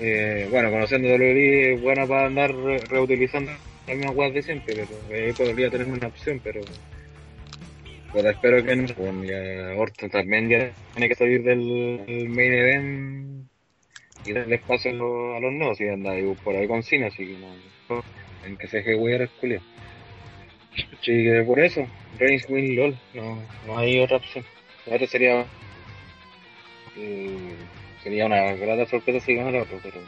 Eh, 0.00 0.46
bueno, 0.50 0.70
conociendo 0.70 1.08
WWE 1.08 1.74
es 1.74 1.80
buena 1.82 2.06
para 2.06 2.26
andar 2.26 2.54
re- 2.54 2.80
reutilizando 2.80 3.50
la 3.86 3.94
misma 3.94 4.10
weá 4.12 4.30
de 4.30 4.42
siempre, 4.42 4.74
pero 4.74 4.88
eh, 5.10 5.32
podría 5.36 5.70
tener 5.70 5.86
una 5.86 6.06
opción, 6.08 6.38
pero 6.44 6.60
pero 8.12 8.30
espero 8.30 8.64
que 8.64 8.76
no. 8.76 8.86
Bueno, 8.96 9.24
ya 9.24 9.74
Orton 9.76 10.10
también 10.10 10.48
ya 10.48 10.70
tiene 10.94 11.08
que 11.08 11.14
salir 11.14 11.42
del, 11.42 12.28
main 12.28 12.52
event 12.52 13.48
y 14.24 14.32
darle 14.32 14.56
espacio 14.56 14.90
a 14.90 14.94
los, 14.94 15.36
a 15.36 15.40
los 15.40 15.52
nuevos 15.52 15.80
y 15.80 15.88
anda 15.88 16.12
por 16.42 16.56
ahí 16.56 16.66
con 16.66 16.82
cine, 16.82 17.06
así 17.06 17.26
que 17.26 17.38
no. 17.38 18.02
En 18.44 18.56
que 18.56 18.66
se 18.66 18.78
deje 18.78 18.92
el 18.92 19.30
culio. 19.40 19.60
Así 20.72 21.24
que 21.24 21.42
por 21.46 21.58
eso, 21.60 21.86
Reigns 22.18 22.48
win 22.48 22.76
LOL, 22.76 22.98
no, 23.14 23.42
no 23.66 23.78
hay 23.78 23.98
otra 24.00 24.18
opción. 24.18 24.44
La 24.86 24.96
otra 24.96 25.06
sería. 25.06 25.44
eh, 26.96 27.54
sería 28.02 28.26
una 28.26 28.52
grata 28.52 28.86
sorpresa 28.86 29.24
si 29.24 29.34
gana 29.34 29.62
otro, 29.62 29.78
pero. 29.82 30.00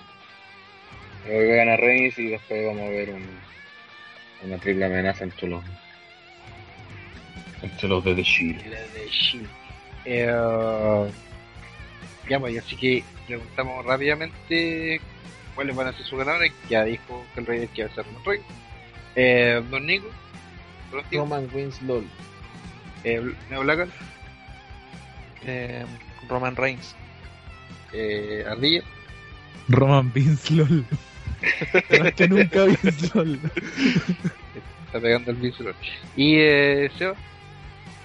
Creo 1.24 1.40
que 1.40 1.56
gana 1.56 1.76
Reigns 1.76 2.18
y 2.18 2.28
después 2.28 2.64
vamos 2.64 2.82
a 2.82 2.90
ver 2.90 3.10
un, 3.10 3.26
una 4.44 4.58
triple 4.58 4.86
amenaza 4.86 5.24
entre 5.24 5.48
los. 5.48 5.64
Entre 7.62 7.88
los 7.88 8.04
de 8.04 8.14
The 8.14 8.22
Shield. 8.22 8.66
La 8.66 8.80
de 8.80 9.08
Shield. 9.10 9.48
Eh, 10.04 11.10
ya, 12.28 12.38
pues, 12.40 12.58
así 12.58 12.76
que 12.76 13.04
preguntamos 13.26 13.84
rápidamente 13.84 15.00
cuáles 15.54 15.74
van 15.76 15.88
a 15.88 15.92
ser 15.92 16.06
sus 16.06 16.18
ganadores. 16.18 16.52
Ya 16.68 16.84
dijo 16.84 17.24
que 17.34 17.40
el 17.40 17.46
rey 17.46 17.68
que 17.68 17.84
va 17.84 17.90
a 17.90 17.94
ser 17.94 18.04
Roman 18.06 18.24
Reigns. 18.24 18.46
Eh, 19.16 19.62
Don 19.70 19.86
Nico. 19.86 20.08
Roman 21.12 21.48
Winslow. 21.52 22.04
Eh, 23.04 23.32
Neo 23.50 23.60
Blackal, 23.62 23.90
Eh, 25.46 25.84
Roman 26.28 26.54
Reigns. 26.56 26.94
eh, 27.92 28.44
Ardilla. 28.48 28.82
Roman 29.68 30.12
Vince 30.12 30.52
LOL. 30.54 30.84
Más 32.00 32.12
que 32.14 32.28
nunca 32.28 32.64
Vince 32.64 33.10
LOL. 33.14 33.38
Está 34.86 35.00
pegando 35.00 35.30
el 35.30 35.36
visual. 35.38 35.74
Y 36.16 36.34
eh, 36.38 36.90
Seba. 36.98 37.14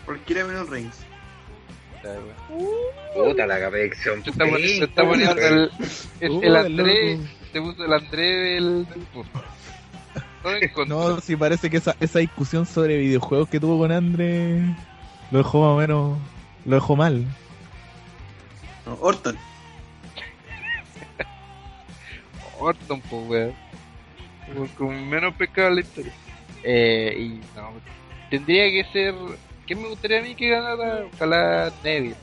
Cualquiera 0.06 0.46
menos 0.46 0.70
Reigns. 0.70 0.96
Puta 3.16 3.48
la 3.48 3.60
capección. 3.60 4.24
Se 4.24 4.30
está, 4.30 4.46
poni- 4.46 4.78
se 4.78 4.84
está 4.84 5.04
poniendo 5.04 5.42
el, 5.42 5.72
el, 6.20 6.32
Uh, 6.32 6.40
el 6.42 6.46
el 6.48 6.56
André. 6.56 7.20
Se 7.52 7.62
puso 7.62 7.86
el 7.86 7.94
André 7.94 8.24
del. 8.24 8.88
No, 10.88 11.20
sí 11.22 11.36
parece 11.36 11.72
que 11.72 11.78
esa, 11.78 11.96
esa 12.00 12.20
discusión 12.20 12.68
sobre 12.68 12.98
videojuegos 13.00 13.50
que 13.50 13.60
tuvo 13.60 13.80
con 13.80 13.92
Andre 13.92 14.62
lo 15.32 15.40
dejó 15.40 15.62
más 15.62 15.70
o 15.70 15.78
menos. 15.78 16.20
Lo 16.66 16.76
dejó 16.76 16.96
mal. 16.96 17.26
No, 18.86 18.94
Orton. 19.02 19.36
Orton, 22.60 23.02
pues, 23.02 23.28
weón. 23.28 23.54
Con 24.78 25.10
menos 25.10 25.34
pecado 25.36 25.70
en 25.70 25.76
la 25.76 25.82
historia. 25.82 26.14
Eh, 26.64 27.16
y 27.20 27.58
no, 27.58 27.72
tendría 28.30 28.66
que 28.66 28.86
ser. 28.94 29.16
¿Quién 29.66 29.82
me 29.82 29.90
gustaría 29.90 30.20
a 30.20 30.22
mí 30.22 30.36
que 30.36 30.50
ganara? 30.50 31.06
Ojalá 31.14 31.72
Neville. 31.84 32.16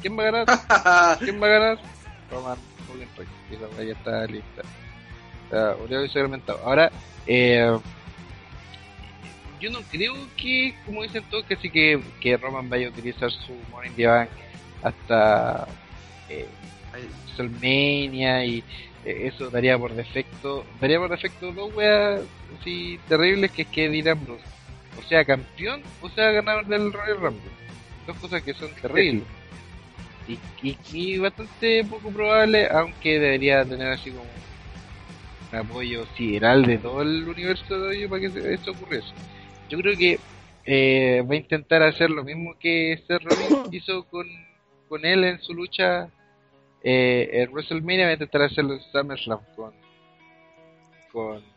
¿Quién 0.00 0.18
va 0.18 0.22
a 0.22 0.30
ganar? 0.30 1.18
¿Quién 1.18 1.42
va 1.42 1.46
a 1.46 1.50
ganar? 1.50 1.78
Roman 2.30 2.58
Roman 2.88 3.08
Reigns. 3.16 3.32
Y 3.50 3.56
la 3.56 3.68
weá 3.68 3.84
ya 3.84 3.92
está 3.92 4.26
lista. 4.26 4.62
Está 5.44 6.04
y 6.04 6.08
segmentado. 6.08 6.60
Ahora, 6.64 6.90
eh, 7.26 7.78
yo 9.60 9.70
no 9.70 9.80
creo 9.90 10.14
que, 10.36 10.74
como 10.84 11.02
dicen 11.02 11.24
todos, 11.30 11.44
que 11.44 11.56
sí 11.56 11.70
que, 11.70 12.00
que 12.20 12.36
Roman 12.36 12.68
vaya 12.68 12.88
a 12.88 12.90
utilizar 12.90 13.30
su 13.30 13.52
Money 13.70 13.90
in 13.90 13.96
the 13.96 14.06
Bank 14.06 14.28
hasta 14.82 15.66
eh, 16.28 16.46
WrestleMania 16.92 18.44
y 18.44 18.58
eh, 19.04 19.30
eso 19.32 19.50
daría 19.50 19.78
por 19.78 19.94
defecto, 19.94 20.64
daría 20.80 20.98
por 20.98 21.10
defecto 21.10 21.52
dos 21.52 21.74
weas 21.74 22.20
así 22.60 22.98
terribles 23.08 23.50
que 23.52 23.62
es 23.62 23.68
que 23.68 23.88
Dean 23.88 24.08
Ambrose, 24.08 24.44
o 24.98 25.02
sea 25.02 25.24
campeón 25.24 25.82
o 26.00 26.08
sea 26.10 26.30
ganador 26.30 26.66
del 26.66 26.92
Royal 26.92 27.20
Rumble. 27.20 27.50
Dos 28.06 28.16
cosas 28.18 28.42
que 28.42 28.54
son 28.54 28.70
terribles. 28.80 29.24
Y, 30.28 30.38
y, 30.62 30.78
y 30.92 31.18
bastante 31.18 31.84
poco 31.84 32.10
probable, 32.10 32.68
aunque 32.68 33.18
debería 33.20 33.64
tener 33.64 33.92
así 33.92 34.10
como 34.10 34.26
un 35.52 35.58
apoyo 35.58 36.04
sideral 36.16 36.64
de 36.66 36.78
todo 36.78 37.02
el 37.02 37.28
universo 37.28 37.78
de 37.78 37.88
hoy 37.88 38.08
para 38.08 38.20
que 38.20 38.54
eso 38.54 38.72
ocurriese. 38.72 39.12
Yo 39.68 39.78
creo 39.78 39.96
que 39.96 40.18
eh, 40.64 41.24
va 41.28 41.34
a 41.34 41.36
intentar 41.36 41.82
hacer 41.82 42.10
lo 42.10 42.24
mismo 42.24 42.54
que 42.58 43.00
Seth 43.06 43.22
Rollins 43.22 43.68
hizo 43.72 44.04
con, 44.04 44.26
con 44.88 45.04
él 45.04 45.24
en 45.24 45.40
su 45.40 45.54
lucha 45.54 46.08
eh, 46.82 47.28
en 47.32 47.52
WrestleMania, 47.52 48.04
va 48.04 48.10
a 48.10 48.14
intentar 48.14 48.42
hacerlo 48.42 48.74
en 48.74 48.80
SummerSlam 48.80 49.40
con, 49.54 49.72
con 51.12 51.55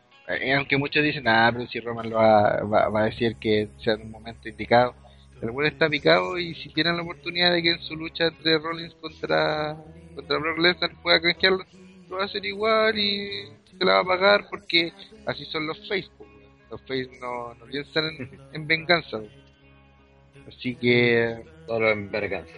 aunque 0.54 0.76
muchos 0.76 1.02
dicen, 1.02 1.26
ah, 1.28 1.50
pero 1.52 1.66
si 1.68 1.80
Roman 1.80 2.10
lo 2.10 2.16
va, 2.16 2.62
va, 2.62 2.88
va 2.88 3.00
a 3.02 3.04
decir 3.06 3.36
que 3.36 3.68
sea 3.78 3.94
en 3.94 4.02
un 4.02 4.10
momento 4.12 4.48
indicado. 4.48 4.94
El 5.42 5.50
bueno 5.52 5.68
está 5.68 5.88
picado 5.88 6.38
y 6.38 6.54
si 6.54 6.68
tienen 6.68 6.96
la 6.96 7.02
oportunidad 7.02 7.52
de 7.52 7.62
que 7.62 7.70
en 7.72 7.80
su 7.80 7.96
lucha 7.96 8.26
entre 8.26 8.58
Rollins 8.58 8.94
contra, 8.96 9.74
contra 10.14 10.38
Brock 10.38 10.58
Lesnar 10.58 10.90
pueda 11.02 11.20
canjearlo, 11.20 11.64
lo 12.10 12.16
va 12.16 12.22
a 12.22 12.26
hacer 12.26 12.44
igual 12.44 12.98
y 12.98 13.28
se 13.78 13.84
la 13.84 13.94
va 13.94 14.00
a 14.00 14.04
pagar 14.04 14.46
porque 14.50 14.92
así 15.26 15.46
son 15.46 15.66
los 15.66 15.88
Facebook. 15.88 16.26
Los 16.70 16.80
face 16.82 17.10
no, 17.20 17.54
no 17.54 17.64
piensan 17.64 18.04
en, 18.18 18.38
en 18.52 18.66
venganza. 18.66 19.18
Así 20.46 20.74
que 20.76 21.42
Solo 21.66 21.90
en 21.90 22.10
verganza. 22.10 22.54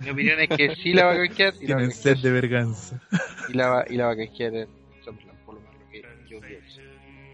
mi 0.00 0.10
opinión 0.10 0.40
es 0.40 0.48
que 0.48 0.74
sí 0.76 0.92
la 0.92 1.06
va 1.06 1.12
a 1.12 1.16
canjear 1.16 1.54
y 1.60 1.66
la 1.68 1.76
va 1.76 1.82
a 1.82 1.90
sed 1.90 2.16
de 2.18 2.30
verganza. 2.32 3.00
y 3.48 3.52
la 3.54 3.68
va, 3.68 3.84
y 3.88 3.96
la 3.96 4.06
va 4.06 4.12
a 4.12 4.16
canjear 4.16 4.54
en 4.54 4.68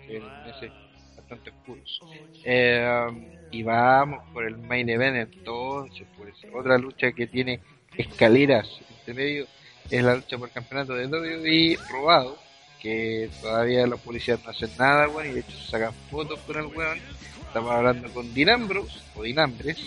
meses 0.09 0.73
bastante 1.17 1.51
oscuros. 1.51 2.01
Eh, 2.45 3.47
y 3.51 3.63
vamos 3.63 4.23
por 4.33 4.45
el 4.45 4.57
main 4.57 4.89
event 4.89 5.33
entonces, 5.33 6.07
pues 6.17 6.35
otra 6.55 6.79
lucha 6.79 7.13
que 7.13 7.27
tiene 7.27 7.61
escaleras 7.97 8.69
entre 8.99 9.15
medio 9.15 9.47
es 9.91 10.03
la 10.03 10.17
lucha 10.17 10.37
por 10.37 10.49
el 10.49 10.55
campeonato 10.55 10.95
de 10.95 11.07
WWE 11.07 11.79
robado 11.91 12.47
que 12.81 13.31
todavía 13.41 13.87
los 13.87 14.01
policías 14.01 14.43
no 14.45 14.51
hacen 14.51 14.71
nada, 14.79 15.09
weón, 15.09 15.31
y 15.31 15.33
de 15.33 15.41
hecho 15.41 15.57
se 15.59 15.71
sacan 15.71 15.93
fotos 16.11 16.39
con 16.41 16.57
el 16.57 16.67
weón. 16.67 16.99
Estamos 17.47 17.71
hablando 17.73 18.09
con 18.13 18.33
Dinambros, 18.35 19.03
o 19.15 19.23
Dinambres, 19.23 19.79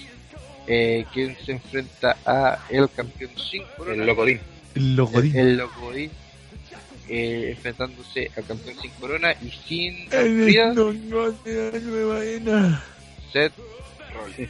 eh, 0.67 1.05
quien 1.13 1.37
se 1.37 1.53
enfrenta 1.53 2.17
a 2.25 2.59
el 2.69 2.89
campeón 2.89 3.31
sin 3.37 3.63
corona, 3.77 4.01
El 4.01 4.07
locodín. 4.07 4.39
El 4.75 4.95
locodín. 4.95 5.35
el 5.35 5.57
Locodín, 5.57 6.11
eh, 7.09 7.49
enfrentándose 7.51 8.31
al 8.37 8.45
campeón 8.45 8.75
sin 8.81 8.91
corona 8.91 9.33
y 9.41 9.49
sin 9.67 10.07
vaina. 12.05 12.81
Seth 13.33 13.51
Rollins. 14.13 14.49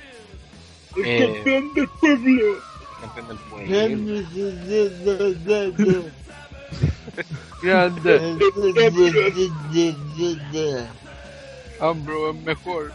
El 0.95 1.05
Eh, 1.05 1.33
campeón 1.43 1.73
del 1.73 1.87
pueblo. 1.87 2.57
campeón 3.01 3.27
del 3.27 3.37
pueblo. 3.49 3.69
Grande. 7.61 8.19
Ambro 11.79 12.31
es 12.31 12.35
mejor. 12.43 12.91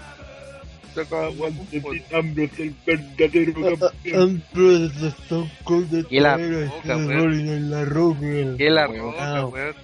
Saca 0.95 1.27
Aguante 1.27 1.83
Ambrose, 2.13 2.63
el 2.63 2.75
verdadero 2.87 3.79
campeón. 3.79 4.43
Y 6.09 6.21
la 6.21 6.37
roca, 6.37 6.97
weón. 6.97 7.71
La 7.71 7.85
roca. 7.85 8.57
Que 8.57 8.71
la 8.71 8.87
roca, 8.87 9.47
weón. 9.47 9.75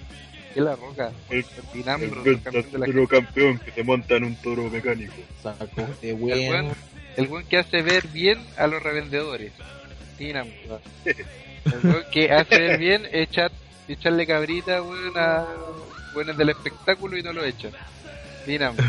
Que 0.54 0.60
la 0.60 0.76
roca. 0.76 1.12
El, 1.28 1.44
de 1.74 2.36
verdadero 2.52 3.08
campeón 3.08 3.58
que 3.58 3.72
se 3.72 3.82
monta 3.82 4.16
en 4.16 4.24
un 4.24 4.36
toro 4.36 4.70
mecánico. 4.70 5.14
Saco 5.42 5.88
de 6.00 6.10
El 6.10 6.16
weón. 6.16 6.68
el 7.16 7.26
weón 7.26 7.44
que 7.46 7.58
hace 7.58 7.82
ver 7.82 8.06
bien 8.08 8.38
a 8.56 8.68
los 8.68 8.80
revendedores. 8.80 9.52
Dinambro. 10.16 10.80
El 11.04 11.16
weón 11.82 12.04
que 12.12 12.30
hace 12.30 12.58
ver 12.58 12.78
bien 12.78 13.02
echar, 13.10 13.50
echarle 13.88 14.26
cabrita, 14.28 14.80
weón, 14.80 15.16
a 15.16 15.44
buenos 16.14 16.36
del 16.36 16.50
espectáculo 16.50 17.16
y 17.18 17.22
no 17.22 17.32
lo 17.32 17.44
echan. 17.44 17.72
Dinambro. 18.46 18.84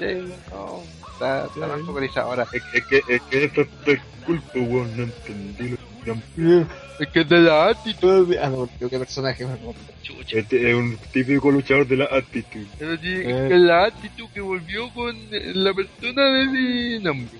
Sí, 0.00 0.34
no, 0.50 0.82
está, 1.12 1.46
está 1.46 1.66
más 1.68 1.80
focalizado. 1.86 2.30
Ahora, 2.30 2.46
Es, 2.52 2.62
es 2.74 2.84
que, 2.86 3.02
es 3.08 3.22
que 3.30 3.44
eso 3.44 3.60
es 3.86 4.00
culto, 4.26 4.58
weón. 4.60 4.96
No 4.96 5.02
entendí 5.04 5.68
lo 5.68 5.76
que 5.76 6.66
es 7.00 7.08
que 7.08 7.24
de 7.24 7.38
la 7.40 7.68
actitud, 7.68 8.34
Ah, 8.42 8.48
no, 8.48 8.68
que 8.78 8.98
personaje 8.98 9.44
me 9.46 9.56
chucha. 10.02 10.38
Este 10.38 10.70
es 10.70 10.74
un 10.76 10.96
típico 11.12 11.50
luchador 11.50 11.86
de 11.86 11.96
la 11.98 12.04
actitud. 12.06 12.66
Pero 12.78 12.96
sí, 12.96 13.02
Eh. 13.24 13.46
que 13.48 13.54
la 13.58 13.84
actitud 13.84 14.26
que 14.34 14.40
volvió 14.40 14.88
con 14.94 15.14
la 15.30 15.72
persona 15.74 16.22
de 16.30 16.46
Dinambro. 16.48 17.38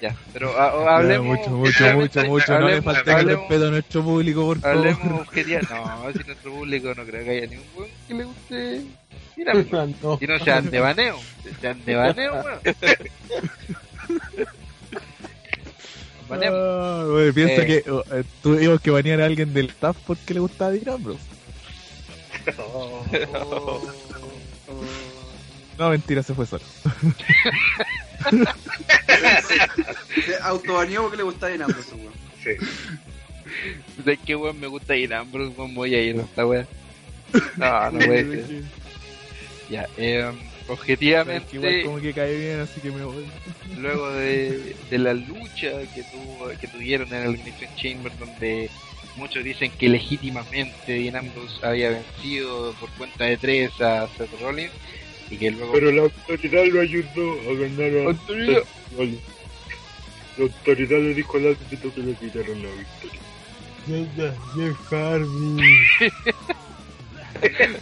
Ya, 0.00 0.14
pero 0.32 0.56
a- 0.58 0.68
a- 0.68 0.84
Ya, 0.84 0.96
hablemos. 0.96 1.38
mucho, 1.38 1.50
mucho, 1.50 1.84
mucho, 1.96 2.24
mucho. 2.24 2.52
No 2.58 2.68
le 2.68 2.76
hablemos- 2.78 2.96
el 2.98 3.10
hablemos- 3.10 3.40
respeto 3.48 3.66
a 3.66 3.70
nuestro 3.70 4.04
público, 4.04 4.44
por 4.46 4.60
favor. 4.60 4.76
Hablemos 4.88 5.20
objetivamente. 5.22 5.74
No, 5.74 6.12
si 6.12 6.18
nuestro 6.26 6.52
público 6.52 6.94
no 6.94 7.04
creo 7.04 7.24
que 7.24 7.30
haya 7.30 7.46
ningún 7.46 7.66
weón 7.76 7.90
que 8.08 8.14
le 8.14 8.24
guste. 8.24 8.80
Mira, 9.40 9.54
weón. 9.72 9.94
No. 10.02 10.18
y 10.20 10.26
no 10.26 10.38
sean 10.38 10.70
de 10.70 10.80
baneo. 10.80 11.18
Sean 11.62 11.82
de 11.84 11.94
baneo, 11.94 12.32
weón. 12.34 12.60
Baneo. 16.28 16.52
Ah, 16.54 17.04
güey, 17.10 17.32
piensa 17.32 17.62
Eh. 17.62 17.66
que 17.66 17.90
oh, 17.90 18.04
eh, 18.12 18.22
tuvimos 18.42 18.80
que 18.80 18.90
banear 18.92 19.20
a 19.20 19.24
alguien 19.24 19.52
del 19.52 19.66
staff 19.70 19.96
porque 20.06 20.34
le 20.34 20.40
gustaba 20.40 20.70
Dean 20.72 20.88
Ambrose. 20.94 21.18
No, 25.78 25.88
mentira, 25.88 26.22
se 26.22 26.34
fue 26.34 26.44
solo. 26.46 26.62
Se 30.14 30.36
autobaneó 30.42 31.02
porque 31.02 31.16
le 31.16 31.22
gustaba 31.22 31.52
en 31.54 31.62
Ambrose, 31.62 31.94
weón. 31.94 32.12
Sí. 32.44 32.50
¿Sabes 33.96 34.18
qué 34.26 34.36
weón 34.36 34.60
me 34.60 34.66
gusta 34.66 34.94
ir 34.94 35.14
a 35.14 35.20
Ambrose? 35.20 35.54
Weón, 35.56 35.74
voy 35.74 35.94
a 35.94 36.02
ir 36.02 36.18
a 36.18 36.22
esta 36.22 36.44
weón. 36.46 36.66
No, 37.56 37.90
no 37.92 37.98
puede 37.98 38.46
ser. 38.46 38.62
Ya, 39.70 39.86
eh, 39.96 40.28
objetivamente. 40.66 41.56
Igual 41.56 41.82
como 41.84 42.00
que 42.00 42.12
cae 42.12 42.36
bien, 42.36 42.60
así 42.60 42.80
que 42.80 42.90
me 42.90 43.04
voy. 43.04 43.24
luego 43.78 44.10
de, 44.10 44.74
de 44.90 44.98
la 44.98 45.14
lucha 45.14 45.70
que 45.94 46.02
tuvo 46.02 46.48
que 46.60 46.66
tuvieron 46.66 47.06
en 47.08 47.22
el 47.22 47.34
Elimination 47.34 47.70
Chamber 47.76 48.12
donde 48.18 48.68
muchos 49.16 49.44
dicen 49.44 49.70
que 49.78 49.88
legítimamente 49.88 50.92
Dean 50.92 51.16
Ambrose 51.16 51.64
había 51.64 51.90
vencido 51.90 52.72
por 52.80 52.90
cuenta 52.90 53.24
de 53.26 53.36
tres 53.36 53.80
a 53.80 54.08
Seth 54.16 54.40
Rollins 54.40 54.72
y 55.30 55.36
que 55.36 55.52
luego 55.52 55.72
Pero 55.72 55.92
la 55.92 56.02
autoridad 56.02 56.64
lo 56.66 56.80
ayudó 56.80 57.32
a 57.48 57.54
ganar 57.54 57.98
a 57.98 58.08
Autoridad. 58.08 58.62
Seth 58.62 58.98
Rollins. 58.98 59.20
La 60.36 60.44
autoridad 60.44 60.98
le 60.98 61.14
dijo 61.14 61.36
al 61.36 61.46
árbitro 61.48 61.94
que 61.94 62.00
le 62.00 62.14
quitaron 62.14 62.62
la 62.62 62.68
victoria. 62.70 63.20
Jeff 64.56 64.92
Hardy. 64.92 65.62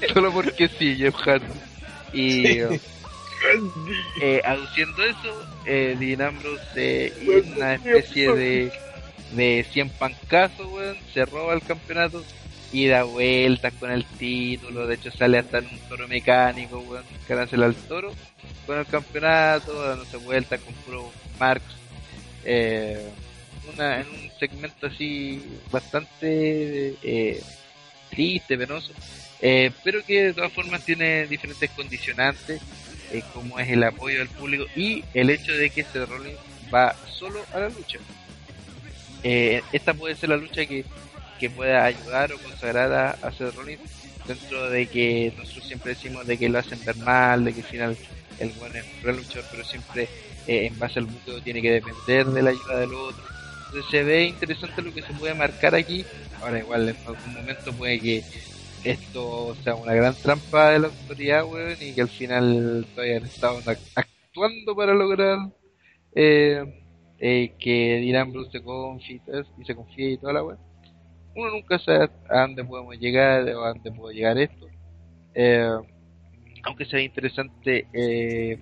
solo 0.13 0.33
porque 0.33 0.69
sí 0.69 0.97
Jeff 0.97 1.15
Hardy 1.17 1.68
y 2.13 2.59
eh, 4.21 4.43
aduciendo 4.45 5.05
eso 5.05 5.47
eh, 5.65 5.97
Dean 5.99 6.23
Ambrose 6.23 7.07
eh, 7.07 7.45
una 7.57 7.75
especie 7.75 8.33
de 8.33 8.73
de 9.33 9.67
100 9.71 9.91
pancazos, 9.91 10.67
weón, 10.73 10.97
se 11.13 11.25
roba 11.25 11.55
el 11.55 11.63
campeonato 11.63 12.25
y 12.73 12.87
da 12.87 13.05
vueltas 13.05 13.73
con 13.75 13.91
el 13.91 14.05
título, 14.05 14.87
de 14.87 14.95
hecho 14.95 15.11
sale 15.11 15.39
hasta 15.39 15.59
en 15.59 15.67
un 15.67 15.79
toro 15.89 16.09
mecánico, 16.09 16.79
weón, 16.79 17.05
al 17.63 17.75
toro 17.75 18.13
con 18.67 18.79
el 18.79 18.87
campeonato, 18.87 19.83
dándose 19.83 20.17
vueltas 20.19 20.61
con 20.61 20.75
puro 20.75 21.11
Marx, 21.39 21.65
eh, 22.45 23.09
una, 23.73 24.01
en 24.01 24.09
un 24.09 24.31
segmento 24.39 24.87
así 24.87 25.43
bastante 25.71 26.95
eh, 27.03 27.43
triste, 28.11 28.57
penoso, 28.59 28.93
eh, 29.41 29.71
pero 29.85 30.05
que 30.05 30.25
de 30.25 30.35
todas 30.35 30.53
formas 30.53 30.85
tiene 30.85 31.27
diferentes 31.27 31.71
condicionantes, 31.71 32.61
eh, 33.13 33.23
como 33.33 33.59
es 33.59 33.69
el 33.69 33.83
apoyo 33.85 34.19
del 34.19 34.29
público 34.29 34.67
y 34.77 35.05
el 35.15 35.31
hecho 35.31 35.53
de 35.53 35.71
que 35.71 35.85
Seth 35.85 36.09
Rollins 36.09 36.39
va 36.73 36.95
solo 37.07 37.45
a 37.53 37.61
la 37.61 37.69
lucha. 37.69 37.99
Eh, 39.23 39.63
esta 39.73 39.95
puede 39.95 40.15
ser 40.15 40.29
la 40.29 40.37
lucha 40.37 40.67
que, 40.67 40.85
que 41.39 41.51
pueda 41.51 41.85
ayudar 41.85 42.33
o 42.33 42.39
consagrar 42.39 42.93
a, 42.93 43.11
a 43.11 43.33
Seth 43.33 43.55
Rollins 43.55 43.81
dentro 44.27 44.69
de 44.69 44.87
que 44.87 45.33
nosotros 45.37 45.67
siempre 45.67 45.95
decimos 45.95 46.27
de 46.27 46.37
que 46.37 46.49
lo 46.49 46.59
hacen 46.59 46.85
ver 46.85 46.97
mal, 46.97 47.45
de 47.45 47.55
que 47.55 47.61
al 47.63 47.67
final 47.67 47.97
el 48.39 48.51
bueno 48.51 48.77
es 48.77 48.85
un 49.05 49.17
luchador, 49.17 49.45
pero 49.51 49.65
siempre 49.65 50.09
eh, 50.47 50.67
en 50.67 50.79
base 50.79 50.99
al 50.99 51.07
buqueo 51.07 51.41
tiene 51.41 51.63
que 51.63 51.73
depender 51.73 52.27
de 52.27 52.43
la 52.43 52.51
ayuda 52.51 52.81
del 52.81 52.95
otro. 52.95 53.25
Entonces 53.67 53.91
se 53.91 54.03
ve 54.03 54.25
interesante 54.25 54.83
lo 54.83 54.93
que 54.93 55.03
se 55.03 55.13
puede 55.15 55.35
marcar 55.35 55.75
aquí. 55.75 56.05
Ahora 56.41 56.59
igual 56.59 56.89
en 56.89 56.97
algún 57.07 57.35
momento 57.35 57.73
puede 57.73 58.01
que 58.01 58.25
esto 58.83 59.55
sea 59.63 59.75
una 59.75 59.95
gran 59.95 60.21
trampa 60.23 60.71
de 60.71 60.79
la 60.81 60.89
autoridad, 60.89 61.45
weón, 61.47 61.77
y 61.81 61.95
que 61.95 62.01
al 62.03 62.11
final 62.11 62.87
todavía 62.95 63.17
han 63.19 63.27
estado 63.27 63.59
ac- 63.63 63.81
actuando 63.95 64.77
para 64.77 64.95
lograr 64.95 65.39
eh, 66.15 66.65
eh, 67.19 67.55
que 67.59 67.97
Dirán 67.99 68.33
Bruce 68.33 68.51
se 68.53 68.63
confíe 68.63 69.21
y, 69.59 69.65
se 69.65 69.75
confíe 69.75 70.13
y 70.13 70.19
toda 70.19 70.33
la 70.35 70.45
weón. 70.45 70.59
Uno 71.35 71.51
nunca 71.51 71.79
sabe 71.79 72.11
a 72.29 72.41
dónde 72.43 72.65
podemos 72.65 72.99
llegar 72.99 73.49
o 73.51 73.65
a 73.65 73.69
dónde 73.75 73.93
puede 73.93 74.17
llegar 74.17 74.39
esto. 74.39 74.67
Eh, 75.35 75.71
aunque 76.65 76.85
sea 76.87 77.01
interesante 77.01 77.87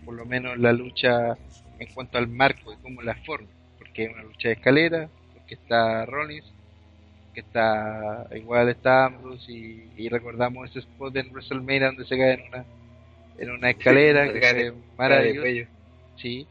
por 0.05 0.14
lo 0.14 0.26
menos 0.26 0.59
la 0.59 0.72
lucha 0.72 1.36
en 1.78 1.93
cuanto 1.94 2.18
al 2.18 2.28
marco 2.28 2.72
y 2.72 2.76
cómo 2.76 3.02
la 3.02 3.14
forma, 3.24 3.48
porque 3.78 4.05
es 4.05 4.12
una 4.12 4.22
lucha 4.22 4.48
de 4.48 4.55
escalera, 4.55 5.10
porque 5.34 5.55
está 5.55 6.05
Rollins, 6.06 6.56
que 7.37 7.41
está 7.41 8.27
igual 8.35 8.71
está 8.71 9.05
Ambrose 9.05 9.53
y, 9.53 9.91
y 9.95 10.09
recordamos 10.09 10.71
ese 10.71 10.79
spot 10.79 11.15
en 11.17 11.31
WrestleMania 11.31 11.89
donde 11.89 12.07
se 12.07 12.17
cae 12.17 12.33
en 12.33 12.49
una 12.49 12.65
en 13.37 13.51
una 13.51 13.71
escalera 13.71 14.25
que 14.33 14.41
Cae 14.41 14.73
maravilloso. 14.97 15.43
Cuello. 15.43 15.67
sí 16.17 16.47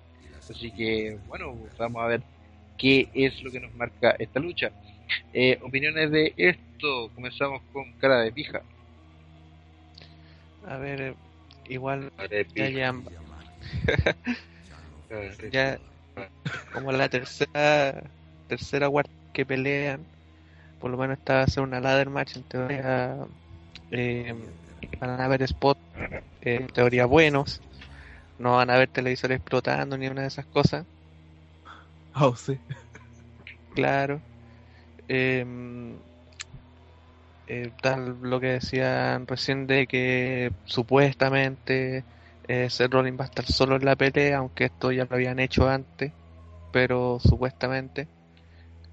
así 0.48 0.70
que 0.70 1.18
bueno 1.28 1.57
vamos 1.80 2.03
a 2.03 2.06
ver 2.06 2.22
qué 2.78 3.10
es 3.16 3.41
lo 3.41 3.52
que 3.52 3.62
nos 3.62 3.74
marca 3.74 4.16
esta 4.20 4.40
lucha. 4.40 4.70
Eh, 5.34 5.57
opiniones 5.64 6.12
de 6.12 6.34
esto 6.38 7.10
comenzamos 7.16 7.64
con 7.74 7.91
cara 7.94 8.20
de 8.22 8.32
pija. 8.32 8.62
A 10.68 10.78
ver, 10.78 11.02
eh, 11.02 11.16
igual 11.68 12.12
ya 12.53 12.94
Madre 12.94 13.10
ya 15.52 15.80
como 16.74 16.91
la 16.91 17.10
tercera 17.10 18.03
tercera 18.48 18.88
guardia 18.88 19.14
que 19.34 19.45
pelean 19.45 20.14
por 20.80 20.91
lo 20.91 20.97
menos 20.97 21.18
esta 21.18 21.35
va 21.35 21.41
a 21.43 21.47
ser 21.47 21.64
una 21.64 21.80
ladder 21.81 22.10
match 22.10 22.38
en 22.38 22.43
teoría 22.45 23.18
eh, 23.91 24.34
van 24.99 25.10
a 25.22 25.26
haber 25.26 25.47
spots 25.47 25.81
eh, 26.41 26.57
en 26.61 26.68
teoría 26.69 27.06
buenos 27.06 27.61
no 28.38 28.57
van 28.57 28.69
a 28.72 28.76
haber 28.76 28.89
televisores 28.89 29.38
explotando 29.38 29.97
ni 29.97 30.07
una 30.07 30.23
de 30.23 30.30
esas 30.30 30.47
cosas 30.47 30.88
Ah, 32.14 32.34
sí. 32.38 32.60
claro 33.69 34.23
eh, 35.07 35.45
eh, 37.47 37.73
tal 37.81 38.19
lo 38.22 38.39
que 38.39 38.47
decían 38.47 39.27
recién 39.27 39.68
de 39.68 39.88
que 39.88 40.52
supuestamente 40.64 42.06
eh, 42.43 42.69
Seth 42.69 42.91
Rollins 42.93 43.19
va 43.19 43.23
a 43.26 43.27
estar 43.27 43.45
solo 43.45 43.76
en 43.76 43.85
la 43.85 43.95
pelea, 43.95 44.38
aunque 44.39 44.65
esto 44.65 44.91
ya 44.91 45.06
lo 45.06 45.15
habían 45.15 45.39
hecho 45.39 45.68
antes, 45.69 46.14
pero 46.72 47.19
supuestamente. 47.22 48.10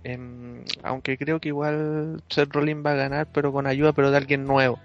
Em, 0.04 0.64
aunque 0.82 1.16
creo 1.16 1.38
que 1.40 1.48
igual 1.48 2.22
Seth 2.28 2.52
Rollins 2.52 2.84
va 2.84 2.92
a 2.92 2.96
ganar, 2.96 3.26
pero 3.32 3.52
con 3.52 3.66
ayuda, 3.66 3.92
pero 3.92 4.10
de 4.10 4.16
alguien 4.16 4.44
nuevo. 4.44 4.78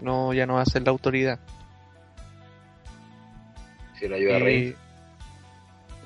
No, 0.00 0.32
ya 0.32 0.46
no 0.46 0.54
va 0.54 0.62
a 0.62 0.66
ser 0.66 0.82
la 0.82 0.90
autoridad. 0.90 1.38
Si 3.98 4.08
lo 4.08 4.16
ayuda 4.16 4.36
a. 4.36 4.50
Y- 4.50 4.74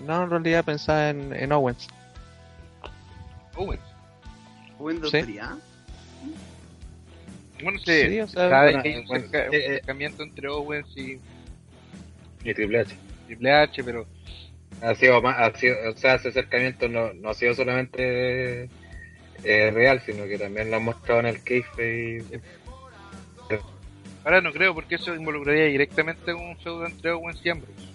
No, 0.04 0.24
en 0.24 0.30
realidad 0.30 0.64
pensaba 0.64 1.10
en, 1.10 1.32
en 1.32 1.52
Owens. 1.52 1.86
Owens 3.56 5.00
de 5.02 5.10
Sí. 5.10 5.16
autoridad. 5.18 5.54
bueno 7.62 7.78
se 7.78 8.08
Sí, 8.10 8.20
o 8.20 8.26
sea, 8.26 8.50
sabe 8.50 8.72
bueno, 8.72 9.04
un, 9.08 9.16
un 9.16 9.24
eh, 9.32 9.80
eh. 9.86 10.12
entre 10.18 10.48
Owens 10.48 10.88
y 10.96 11.20
Y 12.42 12.52
Triple 12.54 12.80
H. 12.80 12.96
Triple 13.26 13.52
H 13.52 13.84
pero 13.84 14.06
Ha 14.80 14.94
sido 14.94 15.22
más, 15.22 15.38
ha 15.38 15.56
sido, 15.56 15.76
o 15.90 15.96
sea, 15.96 16.14
ese 16.14 16.28
acercamiento 16.28 16.88
no, 16.88 17.12
no 17.14 17.30
ha 17.30 17.34
sido 17.34 17.54
solamente 17.54 18.68
eh, 19.44 19.70
real, 19.70 20.02
sino 20.04 20.24
que 20.24 20.38
también 20.38 20.70
lo 20.70 20.76
han 20.76 20.84
mostrado 20.84 21.20
en 21.20 21.26
el 21.26 21.42
case 21.42 22.18
y 22.18 22.40
ahora 24.24 24.40
no 24.40 24.52
creo 24.52 24.74
porque 24.74 24.94
eso 24.94 25.14
involucraría 25.14 25.66
directamente 25.66 26.32
un 26.32 26.56
feudo 26.58 26.86
entre 26.86 27.10
Owens 27.10 27.40
y 27.44 27.50
Ambrose 27.50 27.94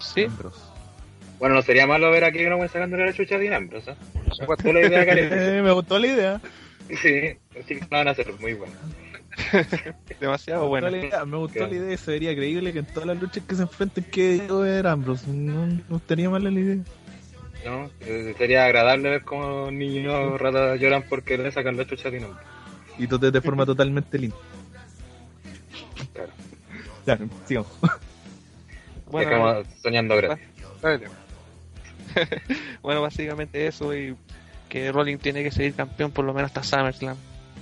Sí, 0.00 0.24
Ambrose. 0.24 0.60
Bueno, 1.38 1.54
no 1.56 1.62
sería 1.62 1.86
malo 1.86 2.10
ver 2.10 2.24
a 2.24 2.32
Kevin 2.32 2.52
Owens 2.52 2.72
sacándole 2.72 3.06
la 3.06 3.12
chucha 3.12 3.34
a 3.34 3.38
Dean 3.38 3.54
Ambrose, 3.54 3.90
¿eh? 3.90 3.94
Me 4.40 4.46
gustó 4.46 4.72
la 4.72 4.80
idea, 4.80 5.06
Karen. 5.06 5.30
Me 5.64 5.72
gustó 5.72 5.98
la 5.98 6.06
idea. 6.06 6.40
Sí, 6.88 7.36
así 7.58 7.76
que 7.76 7.86
van 7.90 8.08
a 8.08 8.14
ser 8.14 8.32
muy 8.38 8.54
buenos. 8.54 8.76
demasiado 10.20 10.62
Me 10.62 10.68
bueno. 10.68 10.90
gustó 10.90 11.26
me 11.26 11.36
gustó 11.36 11.66
la 11.66 11.74
idea. 11.74 11.96
Se 11.96 12.10
vería 12.10 12.34
creíble 12.34 12.72
que 12.72 12.80
en 12.80 12.86
todas 12.86 13.06
las 13.06 13.20
luchas 13.20 13.42
que 13.46 13.54
se 13.54 13.62
enfrenten 13.62 14.04
quede 14.04 14.46
ver 14.52 14.86
Ambrose. 14.86 15.26
No, 15.30 15.66
no 15.88 15.96
estaría 15.96 16.30
mal 16.30 16.42
la 16.42 16.50
idea. 16.50 16.82
¿no? 17.64 17.90
Eh, 18.00 18.34
Sería 18.38 18.64
agradable 18.64 19.10
ver 19.10 19.22
cómo 19.22 19.70
niños 19.70 20.40
ratas 20.40 20.78
lloran 20.80 21.04
porque 21.08 21.36
le 21.36 21.50
sacan 21.50 21.76
la 21.76 21.86
chucha 21.86 22.08
a 22.08 22.10
Dean 22.12 22.24
Ambrose. 22.24 22.46
Y 22.98 23.06
todo 23.06 23.30
de 23.30 23.40
forma 23.40 23.66
totalmente 23.66 24.18
limpia. 24.18 24.40
Claro. 26.12 26.32
Ya, 27.06 27.18
sigamos. 27.46 27.70
Bueno, 29.08 29.30
Dejamos 29.30 29.66
soñando 29.80 30.16
gratis. 30.16 30.44
Dale. 30.82 31.06
Bueno, 32.82 33.02
básicamente 33.02 33.66
eso 33.68 33.94
y 33.96 34.16
que 34.68 34.90
Rolling 34.90 35.18
tiene 35.18 35.44
que 35.44 35.52
seguir 35.52 35.74
campeón 35.74 36.10
por 36.10 36.24
lo 36.24 36.34
menos 36.34 36.50
hasta 36.50 36.64
SummerSlam. 36.64 37.16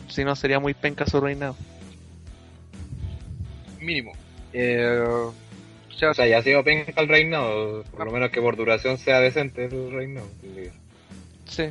Si 0.09 0.25
no, 0.25 0.37
sería 0.37 0.61
muy 0.61 0.75
penca 0.75 1.07
su 1.07 1.21
reinado. 1.21 1.57
mínimo 3.81 4.13
eh, 4.53 5.05
o 5.07 5.35
sea, 5.97 6.11
O 6.11 6.15
sea, 6.15 6.27
ya 6.27 6.39
ha 6.39 6.43
sido 6.43 6.65
penca 6.65 7.01
el 7.01 7.09
reinado, 7.09 7.85
por 7.85 8.07
lo 8.07 8.13
menos 8.13 8.31
que 8.31 8.41
por 8.41 8.57
duración 8.57 8.99
sea 8.99 9.21
decente 9.21 9.67
el 9.67 9.93
reinado. 9.93 10.27
Sí. 11.47 11.65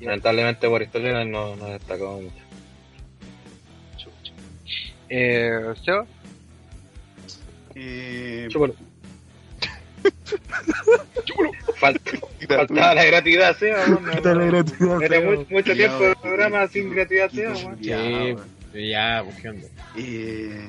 Lamentablemente 0.00 0.68
por 0.68 0.82
historia 0.82 1.24
no, 1.24 1.56
no 1.56 1.64
ha 1.66 1.70
destacado 1.70 2.20
mucho. 2.20 2.34
eh, 5.08 5.74
Seba 5.84 6.06
Eh, 7.74 8.48
Chúpalo. 11.24 11.50
Falta, 11.78 12.10
faltaba 12.48 12.94
la 12.94 13.04
gratuidad, 13.04 13.56
Seba. 13.58 13.86
¿no? 13.86 14.00
No, 14.00 14.12
Faltaba 14.12 14.34
la 14.36 14.44
no. 14.44 14.50
gratuidad, 14.52 15.02
Era 15.02 15.20
mucho, 15.30 15.46
mucho 15.50 15.72
tiempo 15.74 15.98
de 16.04 16.16
programa 16.16 16.66
sin 16.68 16.90
gratuidad, 16.94 17.30
Seba. 17.30 17.54
Ya, 17.80 17.98
Sí. 18.00 18.36
Ya, 18.90 19.22
pues, 19.24 19.36
¿qué 19.42 19.48
onda? 19.50 19.66
Eh, 19.96 20.68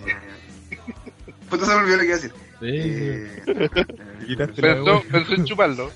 Puta, 1.49 1.65
se 1.65 1.72
me 1.72 1.77
olvidó 1.77 1.95
lo 1.98 2.02
que 2.02 2.06
iba 2.07 2.15
a 2.15 2.19
decir. 2.19 2.34
Sí, 2.60 2.68
Eh, 2.68 3.44
la 4.38 4.48
pensó, 4.48 5.03
pensó 5.11 5.34
en 5.34 5.45
chuparlo. 5.45 5.91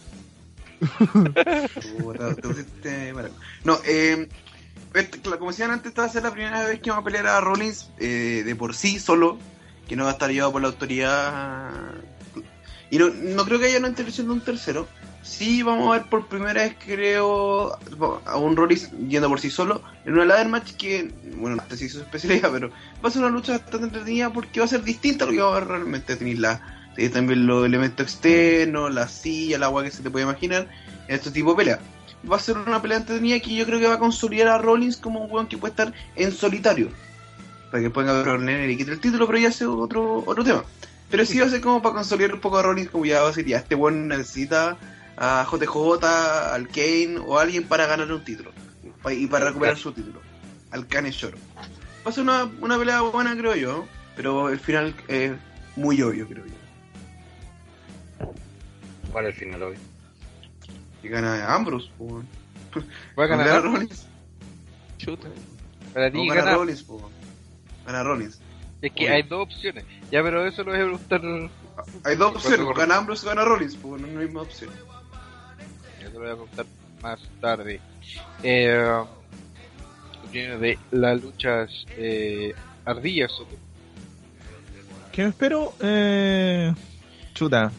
No, 3.64 3.78
eh, 3.86 4.28
como 5.38 5.52
decían 5.52 5.72
antes, 5.72 5.90
esta 5.90 6.02
va 6.04 6.08
a 6.08 6.12
ser 6.12 6.24
la 6.24 6.32
primera 6.32 6.66
vez 6.68 6.80
que 6.80 6.90
vamos 6.90 7.04
a 7.04 7.06
pelear 7.06 7.28
a 7.28 7.42
Rollins 7.42 7.90
eh, 8.00 8.44
de 8.46 8.56
por 8.56 8.74
sí 8.76 9.00
solo, 9.00 9.38
que 9.88 9.96
no 9.96 10.04
va 10.04 10.12
a 10.12 10.14
estar 10.14 10.30
llevado 10.32 10.52
por 10.54 10.62
la 10.62 10.68
autoridad. 10.70 11.72
Y 12.90 12.98
no, 12.98 13.10
no 13.10 13.46
creo 13.46 13.60
que 13.60 13.66
haya 13.66 13.80
una 13.80 13.90
intervención 13.90 14.28
de 14.28 14.34
un 14.34 14.42
tercero. 14.42 14.88
Sí, 15.24 15.62
vamos 15.62 15.90
a 15.90 16.00
ver 16.00 16.10
por 16.10 16.28
primera 16.28 16.64
vez, 16.64 16.76
creo, 16.84 17.78
a 18.26 18.38
un 18.38 18.56
Rollins 18.56 18.90
yendo 19.10 19.28
por 19.28 19.42
sí 19.42 19.50
solo 19.50 19.82
en 20.06 20.14
una 20.14 20.24
ladder 20.24 20.48
match 20.48 20.72
que, 20.78 21.12
bueno, 21.36 21.58
no 21.58 21.64
sé 21.70 21.76
si 21.76 21.90
su 21.90 22.00
especialidad, 22.00 22.50
pero 22.54 22.70
va 23.04 23.10
a 23.10 23.12
ser 23.12 23.24
una 23.24 23.32
lucha 23.32 23.52
bastante 23.54 23.88
entretenida 23.88 24.32
porque 24.32 24.62
va 24.62 24.66
a 24.66 24.70
ser 24.70 24.84
distinta 24.84 25.26
a 25.26 25.28
lo 25.28 25.34
que 25.34 25.42
va 25.42 25.52
a 25.52 25.60
ver 25.60 25.68
realmente. 25.68 26.16
Tenéis 26.16 26.40
la, 26.40 26.62
también 27.12 27.46
los 27.46 27.66
elementos 27.66 28.06
externos, 28.06 28.94
la 28.94 29.08
silla, 29.08 29.58
el 29.58 29.64
agua 29.64 29.84
que 29.84 29.92
se 29.92 30.02
te 30.02 30.10
puede 30.10 30.24
imaginar 30.24 30.70
en 31.08 31.16
este 31.16 31.32
tipo 31.32 31.52
de 31.52 31.58
pelea. 31.58 31.80
Va 32.30 32.38
a 32.38 32.40
ser 32.40 32.58
una 32.58 32.82
pelea 32.82 32.98
entretenida 32.98 33.40
que 33.40 33.54
yo 33.54 33.66
creo 33.66 33.80
que 33.80 33.88
va 33.88 33.96
a 33.96 34.00
consolidar 34.00 34.48
a 34.48 34.58
Rollins 34.58 34.98
como 34.98 35.20
un 35.20 35.32
weón 35.32 35.48
que 35.48 35.58
puede 35.58 35.72
estar 35.72 35.94
en 36.16 36.32
solitario. 36.32 36.90
Para 37.70 37.84
que 37.84 37.90
puedan 37.90 38.24
ganar 38.24 38.70
y 38.70 38.78
quitar 38.78 38.94
el 38.94 39.00
título, 39.00 39.28
pero 39.28 39.40
ya 39.40 39.50
es 39.50 39.62
otro, 39.62 40.24
otro 40.26 40.44
tema. 40.44 40.64
Pero 41.10 41.26
sí 41.26 41.40
va 41.40 41.46
a 41.46 41.50
ser 41.50 41.62
como 41.62 41.82
para 41.82 41.96
consolidar 41.96 42.34
un 42.34 42.42
poco 42.42 42.58
a 42.58 42.64
Rollins, 42.64 42.90
como 42.90 43.06
ya 43.06 43.22
va 43.22 43.30
a 43.30 43.34
ser, 43.34 43.46
ya 43.46 43.58
este 43.58 43.76
weón 43.76 44.08
necesita 44.08 44.78
a 45.16 45.48
JJ, 45.50 46.04
al 46.54 46.68
Kane 46.68 47.18
o 47.26 47.38
a 47.40 47.44
alguien 47.44 47.64
para 47.68 47.86
ganar 47.88 48.12
un 48.12 48.24
título 48.24 48.52
y 49.10 49.26
para 49.28 49.46
recuperar 49.46 49.78
su 49.78 49.92
título. 49.94 50.20
Al 50.72 50.86
Kane 50.88 51.12
Shore. 51.12 51.38
Va 52.06 52.10
a 52.10 52.12
ser 52.12 52.24
una, 52.24 52.44
una 52.62 52.78
pelea 52.78 53.02
buena, 53.02 53.36
creo 53.38 53.56
yo, 53.56 53.86
pero 54.18 54.50
el 54.50 54.60
final 54.60 54.94
es 55.08 55.32
muy 55.78 56.02
obvio, 56.02 56.28
creo 56.28 56.46
yo. 56.46 56.54
¿Cuál 59.12 59.28
es 59.28 59.34
el 59.36 59.40
final 59.40 59.64
hoy? 59.64 59.76
Y 61.04 61.08
gana 61.08 61.54
Ambrose, 61.54 61.90
po, 61.98 62.04
weón. 62.06 62.28
Va 63.18 63.24
a 63.24 63.28
Gana 63.28 63.46
ganar. 63.46 63.64
Rollins. 63.64 64.06
Chuta. 64.98 65.30
Para 65.94 66.10
No, 66.10 66.22
ti 66.22 66.28
gana 66.28 66.42
gana. 66.42 66.58
Rollins, 66.58 66.84
po. 66.84 67.10
Gana 67.86 68.04
Rollins. 68.04 68.40
Es 68.82 68.92
que 68.92 69.06
Oye. 69.06 69.14
hay 69.14 69.24
dos 69.24 69.44
opciones. 69.44 69.86
Ya, 70.12 70.22
pero 70.22 70.46
eso 70.46 70.64
lo 70.64 70.72
voy 70.72 70.80
a 70.80 70.84
preguntar. 70.84 71.22
Hay 72.04 72.16
dos 72.16 72.32
¿Cuánto 72.32 72.50
opciones, 72.50 72.78
gana 72.78 72.98
Ambrose 72.98 73.26
o 73.26 73.30
gana 73.30 73.44
Rollins, 73.44 73.76
pues 73.76 74.02
no 74.02 74.08
es 74.08 74.14
la 74.14 74.20
misma 74.20 74.42
opción. 74.42 74.70
Eso 76.00 76.14
lo 76.14 76.20
voy 76.20 76.30
a 76.30 76.34
preguntar 76.34 76.66
más 77.02 77.20
tarde. 77.42 77.80
Eh, 78.44 79.04
de 80.32 80.78
las 80.92 81.22
luchas 81.22 81.86
eh, 81.98 82.54
ardillas. 82.86 83.32
¿Qué 85.12 85.24
me 85.24 85.30
espero? 85.30 85.74
Eh, 85.80 86.74
chuta. 87.34 87.72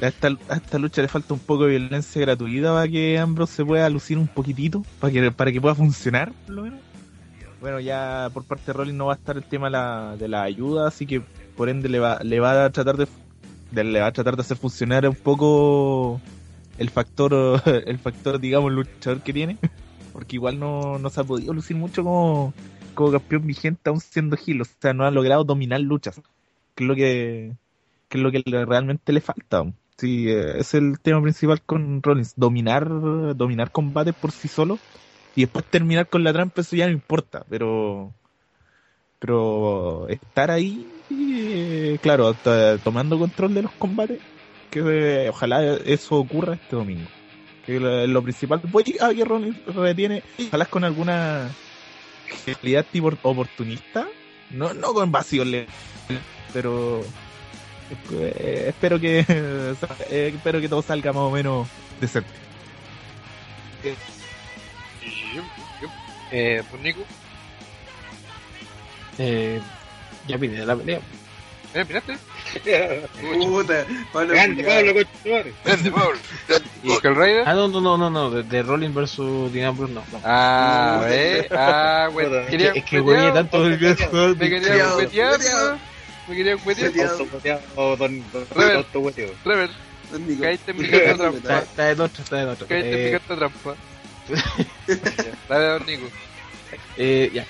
A 0.00 0.06
esta, 0.08 0.28
a 0.48 0.56
esta 0.56 0.78
lucha 0.78 1.00
le 1.00 1.08
falta 1.08 1.32
un 1.32 1.40
poco 1.40 1.64
de 1.64 1.78
violencia 1.78 2.20
gratuita 2.20 2.72
para 2.72 2.86
que 2.88 3.18
Ambrose 3.18 3.54
se 3.54 3.64
pueda 3.64 3.88
lucir 3.88 4.18
un 4.18 4.28
poquitito, 4.28 4.84
para 5.00 5.12
que, 5.12 5.32
para 5.32 5.52
que 5.52 5.60
pueda 5.60 5.74
funcionar, 5.74 6.32
por 6.46 6.54
lo 6.54 6.62
menos. 6.64 6.80
Bueno, 7.60 7.80
ya 7.80 8.30
por 8.34 8.44
parte 8.44 8.64
de 8.66 8.72
Rollins 8.74 8.98
no 8.98 9.06
va 9.06 9.14
a 9.14 9.16
estar 9.16 9.36
el 9.36 9.44
tema 9.44 9.66
de 10.16 10.28
la, 10.28 10.42
ayuda, 10.42 10.88
así 10.88 11.06
que 11.06 11.22
por 11.56 11.68
ende 11.68 11.88
le 11.88 11.98
va, 11.98 12.18
le 12.22 12.38
va 12.38 12.64
a 12.64 12.70
tratar 12.70 12.96
de, 12.96 13.08
de- 13.70 13.84
le 13.84 14.00
va 14.00 14.08
a 14.08 14.12
tratar 14.12 14.36
de 14.36 14.42
hacer 14.42 14.56
funcionar 14.58 15.08
un 15.08 15.14
poco 15.16 16.20
el 16.78 16.90
factor, 16.90 17.62
el 17.86 17.98
factor, 17.98 18.38
digamos, 18.38 18.72
luchador 18.72 19.22
que 19.22 19.32
tiene, 19.32 19.56
porque 20.12 20.36
igual 20.36 20.58
no, 20.60 20.98
no 20.98 21.08
se 21.10 21.20
ha 21.20 21.24
podido 21.24 21.54
lucir 21.54 21.76
mucho 21.76 22.04
como, 22.04 22.52
como 22.94 23.10
campeón 23.12 23.46
vigente 23.46 23.88
aún 23.88 24.00
siendo 24.00 24.36
heel, 24.36 24.60
o 24.60 24.64
sea, 24.64 24.92
no 24.92 25.04
ha 25.04 25.10
logrado 25.10 25.44
dominar 25.44 25.80
luchas 25.80 26.20
que 26.74 26.84
es 26.84 26.88
lo 26.88 26.94
que, 26.94 27.56
que 28.08 28.18
es 28.18 28.22
lo 28.22 28.30
que 28.30 28.42
realmente 28.66 29.12
le 29.12 29.20
falta. 29.22 29.64
Sí, 29.96 30.28
eh, 30.28 30.58
es 30.58 30.74
el 30.74 31.00
tema 31.00 31.22
principal 31.22 31.62
con 31.62 32.02
Rollins, 32.02 32.34
dominar, 32.36 32.86
dominar 33.34 33.70
combates 33.70 34.14
por 34.14 34.30
sí 34.30 34.46
solo 34.46 34.78
y 35.36 35.42
después 35.42 35.64
terminar 35.66 36.08
con 36.08 36.24
la 36.24 36.32
trampa, 36.32 36.62
eso 36.62 36.74
ya 36.74 36.86
no 36.86 36.92
importa, 36.92 37.44
pero 37.48 38.10
pero 39.18 40.08
estar 40.08 40.50
ahí, 40.50 40.86
eh, 41.10 41.98
claro, 42.00 42.34
to- 42.34 42.78
tomando 42.78 43.18
control 43.18 43.54
de 43.54 43.62
los 43.62 43.72
combates, 43.72 44.18
que 44.70 44.80
eh, 44.80 45.28
ojalá 45.28 45.62
eso 45.84 46.16
ocurra 46.16 46.54
este 46.54 46.76
domingo. 46.76 47.08
Que 47.66 47.78
lo, 47.80 48.06
lo 48.06 48.22
principal, 48.22 48.60
voy 48.70 48.84
a 49.00 49.82
retiene, 49.82 50.22
ojalá 50.48 50.64
con 50.66 50.84
alguna 50.84 51.50
genialidad 52.26 52.86
tipo 52.90 53.12
oportunista, 53.22 54.06
no, 54.52 54.72
no 54.74 54.94
con 54.94 55.10
vacío 55.12 55.44
pero 56.52 57.00
eh, 58.12 58.66
espero 58.68 58.98
que 58.98 59.20
espero 60.10 60.60
que 60.60 60.68
todo 60.68 60.82
salga 60.82 61.12
más 61.12 61.22
o 61.22 61.30
menos 61.30 61.68
decente. 62.00 62.28
Eh, 66.32 66.62
pues 66.70 66.82
Nico, 66.82 67.04
Eh, 69.18 69.60
ya 70.26 70.38
pide 70.38 70.64
la 70.66 70.76
pelea. 70.76 71.00
¿eh, 71.74 71.84
miraste? 71.84 72.16
Puta, 73.46 73.84
Pablo 74.12 74.34
Grande. 74.34 74.64
Pablo. 74.64 74.92
Grande, 75.64 75.90
Paul. 75.90 76.16
¿Y 76.82 76.90
Skull 76.90 77.16
Rider? 77.16 77.42
Ah, 77.46 77.54
no, 77.54 77.68
no, 77.68 77.80
no, 77.80 77.96
no, 77.98 78.10
no, 78.10 78.30
de, 78.30 78.42
de 78.42 78.62
Rollins 78.62 78.94
versus 78.94 79.50
Ambrose 79.62 79.92
no. 79.92 80.02
no. 80.12 80.20
Ah, 80.24 81.02
eh. 81.08 81.46
Ah, 81.50 82.08
bueno. 82.12 82.28
Puta. 82.30 82.42
Es 82.42 82.50
Quería 82.50 82.72
que, 82.72 82.78
es 82.80 82.84
que 82.84 83.00
güey, 83.00 83.32
tanto 83.32 83.66
el 83.66 83.78
Me 84.36 84.48
quería 84.48 84.88
cuetear. 84.94 85.78
Me 86.28 86.36
quería 86.36 86.56
cuetear. 86.56 86.92
Don. 87.98 88.24
Trevor, 89.42 89.70
caíste 90.40 90.70
en 90.70 90.76
mi 90.78 90.88
carta 90.88 91.16
trampa. 91.16 91.58
está 91.58 91.84
de 91.84 92.02
otro, 92.02 92.22
está 92.22 92.36
de 92.36 92.44
otro. 92.46 92.66
Caíste 92.66 92.90
en 92.92 92.98
mi 92.98 93.08
Eh, 93.08 93.12
carta 93.12 93.36
trampa. 93.36 93.74
Dale, 95.48 95.64
don 95.66 95.86
Nico. 95.86 96.06
eh, 96.96 97.30
ya. 97.32 97.46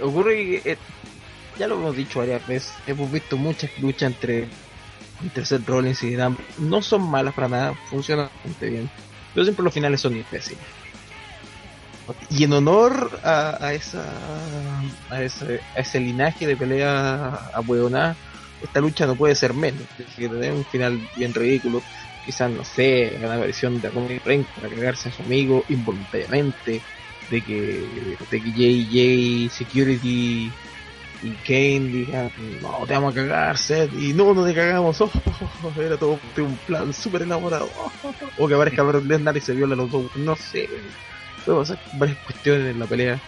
Ocurre 0.00 0.34
que, 0.34 0.72
eh, 0.72 0.78
ya 1.58 1.66
lo 1.66 1.74
hemos 1.76 1.96
dicho 1.96 2.20
varias 2.20 2.46
veces, 2.46 2.72
hemos 2.86 3.10
visto 3.12 3.36
muchas 3.36 3.70
luchas 3.78 4.12
entre, 4.12 4.48
entre 5.22 5.44
Seth 5.44 5.66
Rollins 5.68 6.02
y 6.02 6.18
Ambrose. 6.18 6.50
No 6.58 6.80
son 6.82 7.10
malas 7.10 7.34
para 7.34 7.48
nada, 7.48 7.74
funcionan 7.88 8.26
bastante 8.26 8.70
bien. 8.70 8.90
Pero 9.34 9.44
siempre 9.44 9.64
los 9.64 9.74
finales 9.74 10.00
son 10.00 10.16
imbéciles. 10.16 10.58
Y 12.28 12.42
en 12.44 12.52
honor 12.52 13.20
a, 13.22 13.64
a 13.64 13.72
esa 13.72 14.04
a 15.10 15.22
ese, 15.22 15.60
a 15.76 15.80
ese 15.80 16.00
linaje 16.00 16.46
de 16.46 16.56
pelea 16.56 17.50
abueonada, 17.54 18.16
esta 18.62 18.80
lucha 18.80 19.06
no 19.06 19.14
puede 19.14 19.34
ser 19.36 19.54
menos. 19.54 19.82
Tener 20.16 20.52
un 20.52 20.64
final 20.64 21.00
bien 21.16 21.32
ridículo. 21.32 21.82
Quizás, 22.30 22.48
no 22.48 22.64
sé, 22.64 23.18
una 23.20 23.38
versión 23.38 23.80
de 23.80 23.90
Roman 23.90 24.20
Reigns 24.24 24.46
para 24.54 24.68
cagarse 24.68 25.08
a 25.08 25.12
su 25.12 25.22
amigo 25.22 25.64
involuntariamente. 25.68 26.80
De 27.28 27.42
que, 27.42 28.16
de 28.30 28.40
que 28.40 28.52
JJ 28.52 29.50
Security 29.52 30.52
y 31.22 31.30
Kane 31.44 31.90
digan, 31.90 32.30
no, 32.62 32.86
te 32.86 32.94
vamos 32.94 33.12
a 33.12 33.14
cagar, 33.16 33.58
Seth. 33.58 33.92
Y 33.94 34.12
no, 34.12 34.32
no 34.32 34.44
te 34.44 34.54
cagamos. 34.54 35.02
Oh, 35.62 35.80
era 35.80 35.96
todo 35.96 36.18
un 36.36 36.56
plan 36.58 36.94
súper 36.94 37.22
elaborado. 37.22 37.68
O 38.38 38.46
que 38.46 38.54
aparezca 38.54 38.84
Brock 38.84 39.04
Lesnar 39.06 39.36
y 39.36 39.40
se 39.40 39.54
viola 39.54 39.74
los 39.74 39.90
dos. 39.90 40.04
No 40.14 40.36
sé. 40.36 40.68
Puede 41.44 41.58
pasar 41.58 41.78
varias 41.94 42.18
cuestiones 42.18 42.70
en 42.70 42.78
la 42.78 42.86
pelea. 42.86 43.20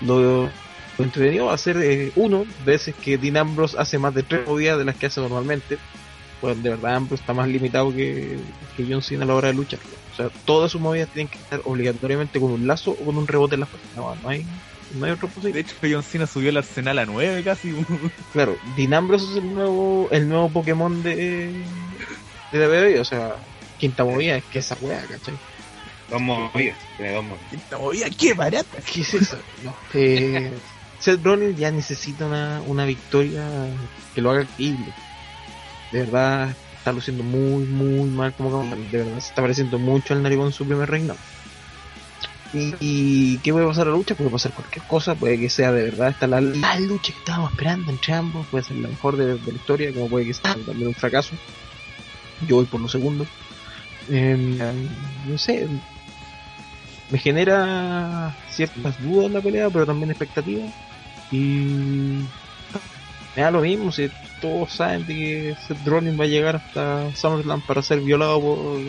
Lo, 0.00 0.44
lo 0.44 1.04
entretenido 1.04 1.46
va 1.46 1.54
a 1.54 1.58
ser, 1.58 1.78
eh, 1.78 2.12
uno, 2.14 2.46
veces 2.64 2.94
que 2.94 3.18
Dean 3.18 3.36
Ambrose 3.36 3.76
hace 3.80 3.98
más 3.98 4.14
de 4.14 4.22
tres 4.22 4.46
movidas 4.46 4.78
de 4.78 4.84
las 4.84 4.94
que 4.94 5.06
hace 5.06 5.20
normalmente. 5.20 5.76
Pues 6.44 6.62
de 6.62 6.68
verdad 6.68 6.96
Ambrose 6.96 7.22
está 7.22 7.32
más 7.32 7.48
limitado 7.48 7.90
que, 7.90 8.36
que 8.76 8.86
John 8.86 9.00
Cena 9.00 9.24
a 9.24 9.26
la 9.28 9.34
hora 9.34 9.48
de 9.48 9.54
luchar. 9.54 9.80
O 10.12 10.16
sea, 10.16 10.28
todas 10.44 10.70
sus 10.70 10.78
movidas 10.78 11.08
tienen 11.08 11.28
que 11.28 11.38
estar 11.38 11.62
obligatoriamente 11.64 12.38
con 12.38 12.50
un 12.50 12.66
lazo 12.66 12.90
o 12.90 12.96
con 12.96 13.16
un 13.16 13.26
rebote 13.26 13.54
en 13.54 13.60
la 13.60 13.66
fuerza. 13.66 13.88
No, 13.96 14.14
no 14.16 14.28
hay, 14.28 14.44
no 14.94 15.06
hay 15.06 15.12
otro 15.12 15.26
De 15.28 15.34
posible. 15.34 15.60
hecho, 15.60 15.74
John 15.80 16.02
Cena 16.02 16.26
subió 16.26 16.50
el 16.50 16.58
arsenal 16.58 16.98
a 16.98 17.06
9 17.06 17.42
casi. 17.44 17.74
Claro, 18.34 18.58
Dean 18.76 18.92
Ambrose 18.92 19.24
es 19.30 19.36
el 19.38 19.54
nuevo, 19.54 20.06
el 20.10 20.28
nuevo 20.28 20.50
Pokémon 20.50 21.02
de, 21.02 21.50
de 22.52 22.58
la 22.58 22.68
WWE. 22.68 23.00
O 23.00 23.04
sea, 23.06 23.36
quinta 23.78 24.04
movida 24.04 24.36
es 24.36 24.44
que 24.44 24.58
esa 24.58 24.76
weá, 24.82 25.00
¿cachai? 25.00 25.34
Dos 26.10 26.20
movidas, 26.20 26.76
tiene 26.98 27.14
dos 27.14 27.24
movidas. 27.24 27.52
Esta 27.54 27.78
movida, 27.78 28.10
qué 28.10 28.34
barata. 28.34 28.78
¿Qué 28.92 29.00
es 29.00 29.14
eso? 29.14 29.38
No. 29.64 29.74
Eh, 29.94 30.52
Seth 30.98 31.24
Rollins 31.24 31.58
ya 31.58 31.70
necesita 31.70 32.26
una, 32.26 32.60
una 32.66 32.84
victoria 32.84 33.46
que 34.14 34.20
lo 34.20 34.30
haga 34.30 34.44
creíble. 34.56 34.92
De 35.94 36.00
verdad 36.00 36.52
está 36.76 36.90
luciendo 36.90 37.22
muy, 37.22 37.66
muy 37.66 38.10
mal 38.10 38.34
como. 38.34 38.64
De 38.64 38.98
verdad 38.98 39.20
se 39.20 39.28
está 39.28 39.42
pareciendo 39.42 39.78
mucho 39.78 40.12
al 40.12 40.24
narigón 40.24 40.46
en 40.46 40.52
su 40.52 40.66
primer 40.66 40.90
reinado. 40.90 41.20
Y, 42.52 43.38
qué 43.38 43.52
puede 43.52 43.64
pasar 43.64 43.86
a 43.86 43.90
la 43.90 43.96
lucha? 43.96 44.16
Puede 44.16 44.30
pasar 44.30 44.50
cualquier 44.52 44.84
cosa, 44.86 45.14
puede 45.14 45.38
que 45.38 45.48
sea 45.48 45.70
de 45.70 45.84
verdad 45.84 46.08
esta 46.08 46.26
la, 46.26 46.40
la 46.40 46.80
lucha 46.80 47.12
que 47.12 47.18
estábamos 47.18 47.52
esperando 47.52 47.92
entre 47.92 48.12
ambos, 48.12 48.44
puede 48.48 48.64
ser 48.64 48.76
la 48.76 48.88
mejor 48.88 49.16
de, 49.16 49.38
de 49.38 49.52
la 49.52 49.56
historia, 49.56 49.92
como 49.92 50.08
puede 50.08 50.26
que 50.26 50.34
sea 50.34 50.56
también 50.66 50.88
un 50.88 50.94
fracaso. 50.94 51.36
Yo 52.48 52.56
voy 52.56 52.64
por 52.64 52.80
lo 52.80 52.88
segundo. 52.88 53.24
Eh, 54.08 54.36
no 55.28 55.38
sé, 55.38 55.68
me 57.10 57.18
genera 57.18 58.34
ciertas 58.50 59.00
dudas 59.00 59.30
la 59.30 59.40
pelea, 59.40 59.70
pero 59.70 59.86
también 59.86 60.10
expectativas. 60.10 60.72
Y 61.30 62.24
me 63.36 63.42
da 63.42 63.50
lo 63.50 63.60
mismo 63.60 63.90
si 63.90 64.10
todos 64.40 64.72
saben 64.72 65.06
de 65.06 65.14
que 65.14 65.56
Seth 65.66 65.86
Rollins 65.86 66.18
va 66.18 66.24
a 66.24 66.28
llegar 66.28 66.56
hasta 66.56 67.14
SummerSlam 67.14 67.60
para 67.62 67.82
ser 67.82 68.00
violado 68.00 68.40
por 68.40 68.80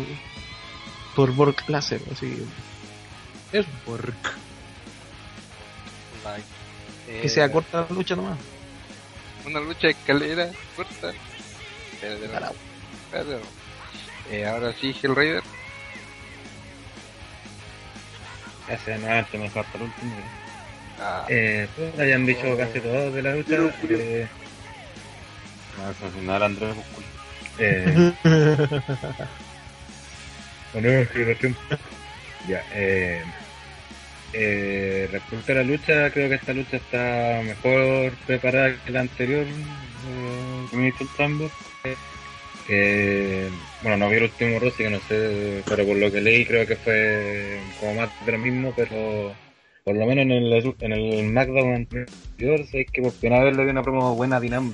por 1.16 1.34
Brock 1.34 1.68
Lesnar, 1.70 2.02
así 2.12 2.28
que 3.52 3.58
eso, 3.58 3.70
Eh, 7.08 7.20
que 7.22 7.30
sea 7.30 7.52
corta 7.52 7.86
la 7.88 7.96
lucha 7.96 8.16
nomás. 8.16 8.38
Una 9.46 9.60
lucha 9.60 9.88
de 9.88 9.90
escalera 9.92 10.50
corta. 10.76 11.14
Espérate, 11.94 12.28
no. 13.36 14.32
Eh, 14.32 14.46
ahora 14.46 14.74
sí, 14.74 14.96
Hellraider. 15.02 15.44
Ese 18.68 18.98
nuevamente 18.98 19.38
me 19.38 19.50
falta 19.50 19.78
el 19.78 19.84
último. 19.84 20.16
Ah, 21.00 21.26
Eh, 21.30 21.68
pues, 21.76 22.00
hayan 22.00 22.26
dicho 22.26 22.58
casi 22.58 22.80
todo 22.80 23.12
de 23.12 23.22
la 23.22 23.36
lucha. 23.36 23.56
Eh, 23.90 24.28
no 26.22 26.36
era 26.36 26.46
Andrés 26.46 26.76
Buscul. 26.76 27.04
Eh, 27.58 28.14
bueno. 30.74 30.90
Ya, 32.48 32.62
eh, 32.74 33.24
eh, 34.34 35.10
respecto 35.12 35.52
a 35.52 35.56
la 35.56 35.64
lucha, 35.64 36.10
creo 36.12 36.30
que 36.30 36.36
esta 36.36 36.54
lucha 36.54 36.78
está 36.78 37.42
mejor 37.44 38.12
preparada 38.28 38.76
que 38.86 38.92
la 38.92 39.02
anterior, 39.02 39.46
eh, 39.46 40.68
que 40.70 40.78
me 40.78 40.88
hizo 40.90 41.04
el. 41.18 41.52
Eh, 41.84 41.96
que, 42.68 43.50
bueno, 43.82 43.98
no 43.98 44.10
vi 44.10 44.18
el 44.18 44.24
último 44.24 44.58
así 44.68 44.84
que 44.84 44.90
no 44.90 45.00
sé, 45.02 45.64
pero 45.68 45.86
por 45.86 45.98
lo 45.98 46.12
que 46.12 46.22
leí 46.22 46.46
creo 46.46 46.66
que 46.66 46.76
fue 46.76 47.60
como 47.80 47.94
más 47.96 48.10
de 48.26 48.32
lo 48.32 48.38
mismo, 48.40 48.74
pero 48.76 49.34
por 49.86 49.96
lo 49.96 50.08
menos 50.08 50.24
en 50.24 50.32
el, 50.32 50.76
en 50.80 50.92
el 50.94 51.30
SmackDown 51.30 51.76
anterior, 51.76 52.66
que 52.92 53.02
por 53.04 53.14
primera 53.14 53.44
vez 53.44 53.56
le 53.56 53.66
di 53.66 53.70
una 53.70 53.84
promo 53.84 54.16
buena 54.16 54.38
a 54.38 54.40
weón. 54.40 54.74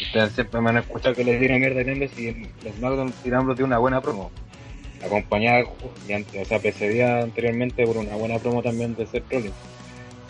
Ustedes 0.00 0.32
siempre 0.32 0.60
me 0.60 0.70
han 0.70 0.76
escuchado 0.76 1.16
que 1.16 1.24
le 1.24 1.36
di 1.36 1.46
una 1.46 1.58
mierda 1.58 1.80
a 1.80 1.84
Dean 1.84 1.96
Ambrose 1.96 2.22
y 2.22 2.28
en 2.28 2.48
el 2.64 2.72
SmackDown 2.74 3.12
Dean 3.24 3.34
Ambrose 3.34 3.56
dio 3.56 3.66
una 3.66 3.78
buena 3.78 4.00
promo. 4.00 4.30
Acompañada, 5.04 5.64
o 5.64 6.44
sea, 6.44 6.60
precedida 6.60 7.22
anteriormente 7.22 7.84
por 7.84 7.96
una 7.96 8.14
buena 8.14 8.38
promo 8.38 8.62
también 8.62 8.94
de 8.94 9.04
Seth 9.04 9.24
Rollins, 9.32 9.52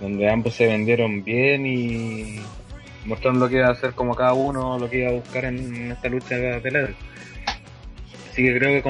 donde 0.01 0.31
ambos 0.31 0.55
se 0.55 0.66
vendieron 0.66 1.23
bien 1.23 1.66
y 1.66 2.40
mostraron 3.05 3.39
lo 3.39 3.51
que 3.51 3.56
iba 3.56 3.66
a 3.66 3.73
hacer 3.73 3.93
como 3.93 4.15
cada 4.15 4.32
uno, 4.32 4.78
lo 4.78 4.89
que 4.89 5.01
iba 5.01 5.11
a 5.11 5.15
buscar 5.15 5.44
en 5.44 5.93
esta 5.93 6.09
lucha 6.09 6.36
de 6.36 6.70
level. 6.70 6.97
Así 8.31 8.43
que 8.44 8.59
creo 8.59 8.70
que 8.70 8.82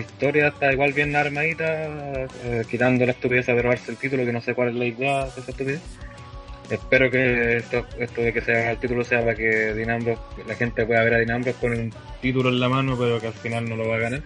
historia 0.00 0.48
está 0.48 0.72
igual 0.72 0.92
bien 0.92 1.14
armadita, 1.16 2.26
eh, 2.44 2.62
quitando 2.70 3.04
la 3.06 3.12
estupidez 3.12 3.46
de 3.46 3.62
robarse 3.62 3.90
el 3.90 3.96
título, 3.96 4.24
que 4.24 4.32
no 4.32 4.40
sé 4.40 4.54
cuál 4.54 4.68
es 4.70 4.74
la 4.74 4.84
idea 4.86 5.22
de 5.24 5.28
esa 5.40 5.50
estupidez. 5.50 5.80
Espero 6.70 7.10
que 7.10 7.56
esto, 7.56 7.84
de 8.22 8.32
que 8.32 8.40
se 8.42 8.52
haga 8.52 8.70
el 8.72 8.78
título 8.78 9.02
sea 9.04 9.20
para 9.20 9.34
que 9.34 9.74
Dean 9.74 9.90
Ambrose- 9.90 10.20
la 10.46 10.54
gente 10.54 10.86
pueda 10.86 11.02
ver 11.02 11.14
a 11.14 11.18
Dean 11.18 11.30
Ambrose 11.32 11.58
con 11.60 11.72
un 11.72 11.92
título 12.22 12.48
en 12.48 12.60
la 12.60 12.68
mano, 12.68 12.96
pero 12.98 13.20
que 13.20 13.26
al 13.26 13.32
final 13.32 13.68
no 13.68 13.76
lo 13.76 13.88
va 13.88 13.96
a 13.96 13.98
ganar. 13.98 14.22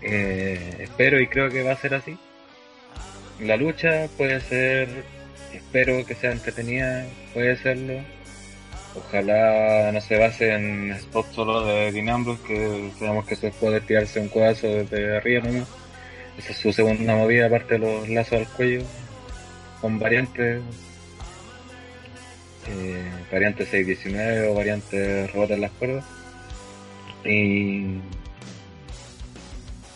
Eh, 0.00 0.76
espero 0.80 1.20
y 1.20 1.26
creo 1.26 1.48
que 1.50 1.62
va 1.62 1.72
a 1.72 1.76
ser 1.76 1.94
así. 1.94 2.16
La 3.40 3.56
lucha 3.56 4.06
puede 4.16 4.40
ser, 4.40 4.88
espero 5.52 6.04
que 6.06 6.14
sea 6.14 6.32
entretenida, 6.32 7.04
puede 7.34 7.56
serlo. 7.56 7.94
Ojalá 8.94 9.90
no 9.92 10.00
se 10.00 10.18
base 10.18 10.52
en 10.52 10.94
spots 11.00 11.34
solo 11.34 11.64
de 11.64 11.92
Dean 11.92 12.10
Ambrose, 12.10 12.42
que 12.42 12.90
sabemos 12.98 13.26
que 13.26 13.36
se 13.36 13.50
puede 13.50 13.80
tirarse 13.80 14.20
un 14.20 14.28
codazo 14.28 14.66
desde 14.66 15.16
arriba 15.16 15.44
nomás. 15.44 15.68
Esa 16.38 16.52
es 16.52 16.58
su 16.58 16.72
segunda 16.72 17.14
movida, 17.14 17.46
aparte 17.46 17.74
de 17.74 17.80
los 17.80 18.08
lazos 18.08 18.34
al 18.34 18.48
cuello, 18.48 18.82
con 19.80 19.98
variantes. 19.98 20.62
Eh, 22.68 23.10
variante 23.30 23.66
619 23.66 24.48
o 24.48 24.54
variante 24.54 25.26
rebote 25.28 25.54
en 25.54 25.60
las 25.62 25.70
cuerdas. 25.72 26.04
Y 27.24 27.98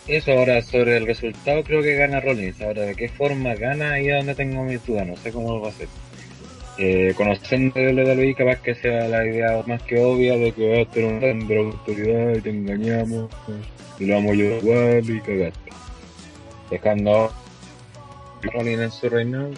eso 0.09 0.33
ahora 0.33 0.63
sobre 0.63 0.97
el 0.97 1.07
resultado 1.07 1.65
creo 1.65 1.83
que 1.83 1.97
gana 1.97 2.21
Rollins. 2.21 2.61
Ahora 2.63 2.83
de 2.83 2.95
qué 2.95 3.09
forma 3.09 3.55
gana 3.55 3.93
ahí 3.93 4.09
es 4.09 4.17
donde 4.17 4.35
tengo 4.35 4.65
mis 4.65 4.85
dudas, 4.87 5.07
no 5.07 5.17
sé 5.17 5.33
cómo 5.33 5.53
lo 5.53 5.61
va 5.61 5.69
a 5.69 5.71
hacer. 5.71 5.89
Eh, 6.79 7.15
conociendo 7.17 7.81
el 7.81 7.97
WWE 7.97 8.35
capaz 8.35 8.61
que 8.61 8.75
sea 8.75 9.09
la 9.09 9.25
idea 9.25 9.63
más 9.67 9.83
que 9.83 9.99
obvia 9.99 10.37
de 10.37 10.53
que 10.53 10.69
va 10.69 10.83
a 10.83 10.93
tener 10.93 11.11
un 11.11 11.21
gran 11.21 11.49
de 11.49 11.59
autoridad 11.59 12.35
y 12.37 12.41
te 12.43 12.51
engañamos 12.51 13.31
y 13.99 14.05
lo 14.05 14.17
vamos 14.17 14.33
a 14.33 14.35
llevar 14.35 14.63
igual 14.63 15.11
y 15.11 15.21
cagaste. 15.21 15.71
Dejando 16.71 17.25
a 17.25 17.31
Rollins 18.43 18.83
en 18.83 18.91
su 18.91 19.09
reinado 19.09 19.53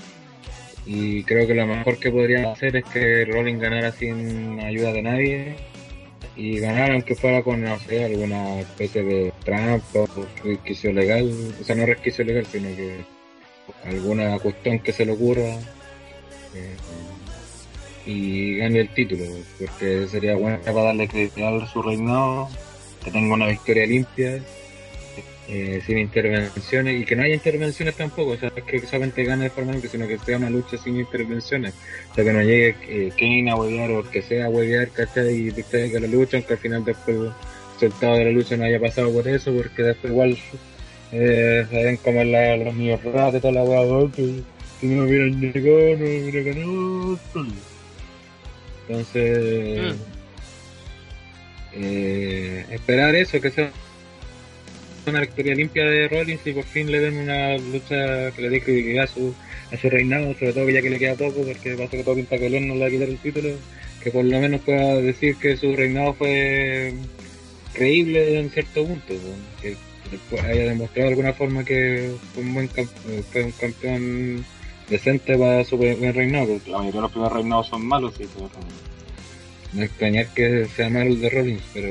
y 0.87 1.25
creo 1.25 1.47
que 1.49 1.55
lo 1.55 1.67
mejor 1.67 1.99
que 1.99 2.13
podrían 2.13 2.47
hacer 2.47 2.77
es 2.77 2.85
que 2.85 3.25
Rollins 3.25 3.61
ganara 3.61 3.91
sin 3.91 4.61
ayuda 4.61 4.93
de 4.93 5.03
nadie 5.03 5.57
y 6.37 6.61
ganar 6.61 6.93
aunque 6.93 7.17
fuera 7.17 7.43
con 7.43 7.63
no 7.63 7.81
sé, 7.81 8.05
alguna 8.05 8.61
especie 8.61 9.03
de 9.03 9.33
trampa 9.45 10.01
o 10.01 10.09
resquicio 10.45 10.93
legal, 10.93 11.29
o 11.61 11.65
sea 11.65 11.75
no 11.75 11.85
resquicio 11.85 12.25
legal 12.25 12.47
sino 12.47 12.69
que 12.77 13.01
alguna 13.85 14.39
cuestión 14.39 14.79
que 14.79 14.93
se 14.93 15.05
le 15.05 15.13
ocurra 15.13 15.59
eh, 16.55 16.77
y 18.09 18.57
gane 18.57 18.81
el 18.81 18.89
título, 18.89 19.25
porque 19.59 20.09
sería 20.09 20.35
bueno 20.35 20.59
para 20.65 20.83
darle 20.83 21.09
credibilidad 21.09 21.63
a 21.63 21.67
su 21.67 21.83
reinado, 21.83 22.49
que 23.05 23.11
tenga 23.11 23.35
una 23.35 23.49
victoria 23.49 23.87
limpia, 23.87 24.43
eh, 25.47 25.83
sin 25.85 25.99
intervenciones, 25.99 27.03
y 27.03 27.05
que 27.05 27.15
no 27.15 27.25
haya 27.25 27.35
intervenciones 27.35 27.97
tampoco, 27.97 28.31
o 28.31 28.37
sea, 28.39 28.51
que 28.51 28.81
solamente 28.81 29.25
gane 29.25 29.45
de 29.45 29.51
forma 29.51 29.73
limpia, 29.73 29.91
sino 29.91 30.09
que 30.09 30.19
sea 30.19 30.39
una 30.39 30.49
lucha 30.49 30.79
sin 30.79 30.97
intervenciones, 30.97 31.75
o 32.11 32.15
sea, 32.15 32.25
que 32.25 32.33
no 32.33 32.41
llegue 32.41 32.77
eh, 32.89 33.13
Kane 33.15 33.51
a 33.51 33.57
huevear 33.57 33.91
o 33.91 34.11
que 34.11 34.23
sea 34.23 34.47
a 34.47 34.49
huevear, 34.49 34.89
¿cachai? 34.89 35.35
Y 35.35 35.49
ustedes 35.51 35.93
que 35.93 36.01
la 36.01 36.07
lucha, 36.07 36.39
aunque 36.39 36.55
al 36.55 36.61
final 36.61 36.85
después 36.87 37.15
el 37.15 37.33
resultado 37.75 38.17
de 38.17 38.25
la 38.25 38.31
lucha 38.31 38.57
no 38.57 38.65
haya 38.65 38.81
pasado 38.81 39.13
por 39.13 39.29
eso, 39.29 39.53
porque 39.55 39.83
después 39.83 40.11
igual 40.11 40.39
eh, 41.13 41.67
se 41.69 41.85
ven 41.85 41.99
como 41.99 42.25
la, 42.25 42.57
los 42.57 42.75
niños 42.75 43.05
ratos 43.05 43.43
toda 43.43 43.53
la 43.53 43.65
hueá, 43.65 44.11
que, 44.13 44.43
no 44.81 45.05
hubieran 45.05 45.39
llegado, 45.39 45.91
no 45.91 45.99
me 45.99 46.23
hubiera 46.23 46.53
ganado, 46.55 47.19
entonces, 48.89 49.97
eh, 51.75 52.65
esperar 52.71 53.15
eso, 53.15 53.41
que 53.41 53.51
sea 53.51 53.71
una 55.07 55.21
victoria 55.21 55.55
limpia 55.55 55.85
de 55.85 56.09
Rollins 56.09 56.47
y 56.47 56.53
por 56.53 56.65
fin 56.65 56.91
le 56.91 57.01
den 57.01 57.17
una 57.17 57.57
lucha 57.59 58.31
que 58.33 58.43
le 58.43 58.51
dé 58.51 58.61
credibilidad 58.61 59.05
a 59.05 59.07
su, 59.07 59.35
a 59.73 59.77
su 59.77 59.91
reinado, 59.91 60.33
sobre 60.35 60.53
todo 60.53 60.67
que 60.67 60.73
ya 60.73 60.83
que 60.83 60.91
le 60.91 60.99
queda 60.99 61.15
poco, 61.15 61.43
porque 61.43 61.75
pasa 61.77 61.97
que 61.97 62.05
todo 62.05 62.15
pinta 62.15 62.39
que 62.39 62.49
no 62.49 62.75
le 62.75 62.81
va 62.81 62.87
a 62.87 62.91
quitar 62.91 63.09
el 63.09 63.19
título, 63.19 63.51
que 64.03 64.11
por 64.11 64.25
lo 64.25 64.41
menos 64.41 64.61
pueda 64.63 64.97
decir 64.97 65.37
que 65.37 65.57
su 65.57 65.75
reinado 65.75 66.15
fue 66.15 66.95
creíble 67.75 68.39
en 68.39 68.51
cierto 68.51 68.87
punto, 68.87 69.15
que, 69.61 69.77
haya 70.43 70.69
demostrado 70.69 71.09
de 71.09 71.15
alguna 71.15 71.35
forma 71.35 71.65
que 71.65 72.13
fue 72.33 72.43
un 72.43 72.55
buen 72.55 72.69
fue 72.69 73.45
un 73.45 73.53
campeón 73.53 74.45
decente 74.89 75.37
para 75.37 75.65
su 75.65 75.79
primer 75.79 76.15
reinado, 76.15 76.47
porque 76.55 76.71
la 76.71 76.79
mayoría 76.79 76.99
de 77.01 77.03
los 77.03 77.11
primeros 77.13 77.37
reinados 77.37 77.67
son 77.69 77.87
malos, 77.87 78.15
sí, 78.17 78.27
pero 78.35 78.51
no 79.73 79.83
extrañar 79.83 80.27
que 80.35 80.67
sea 80.75 80.89
malo 80.89 81.07
el 81.11 81.21
de 81.21 81.29
Rollins, 81.31 81.63
pero 81.75 81.89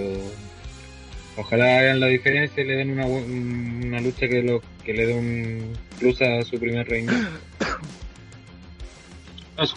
ojalá 1.37 1.79
hagan 1.79 1.99
la 1.99 2.07
diferencia 2.07 2.63
y 2.63 2.67
le 2.67 2.75
den 2.75 2.91
una, 2.91 3.05
una 3.05 4.01
lucha 4.01 4.27
que 4.27 4.41
lo 4.41 4.61
que 4.83 4.93
le 4.93 5.05
dé 5.05 5.13
un 5.13 5.73
plus 5.99 6.21
a 6.21 6.41
su 6.43 6.59
primer 6.59 6.87
reinado. 6.87 7.19
Eso. 9.57 9.75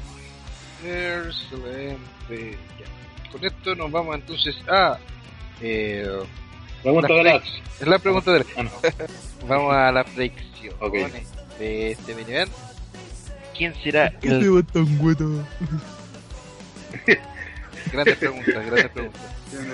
Excelente. 0.86 2.59
Con 3.30 3.44
esto 3.44 3.74
nos 3.74 3.90
vamos 3.90 4.14
entonces 4.16 4.56
a. 4.68 4.98
Eh, 5.60 6.06
Pregunta 6.82 7.09
la 7.09 7.14
de 7.16 7.24
la-. 7.24 7.42
Es 7.80 7.86
la 7.86 7.98
pregunta 7.98 8.32
de 8.32 8.38
la. 8.40 8.44
Ah, 8.56 8.62
no. 8.62 8.70
Vamos 9.48 9.74
a 9.74 9.90
la 9.92 10.05
predicción 10.05 10.74
Ok. 10.80 10.94
de 11.59 11.92
este 11.92 12.14
main 12.14 12.28
event. 12.28 12.51
¿Quién 13.61 13.74
será 13.85 14.11
¿Qué 14.11 14.31
te 14.31 14.37
el.? 14.37 14.57
va 14.57 14.62
tan 14.62 14.87
gueto? 14.99 15.28
Grandes 17.93 18.16
preguntas, 18.16 18.55
grandes 18.55 18.89
preguntas. 18.89 19.20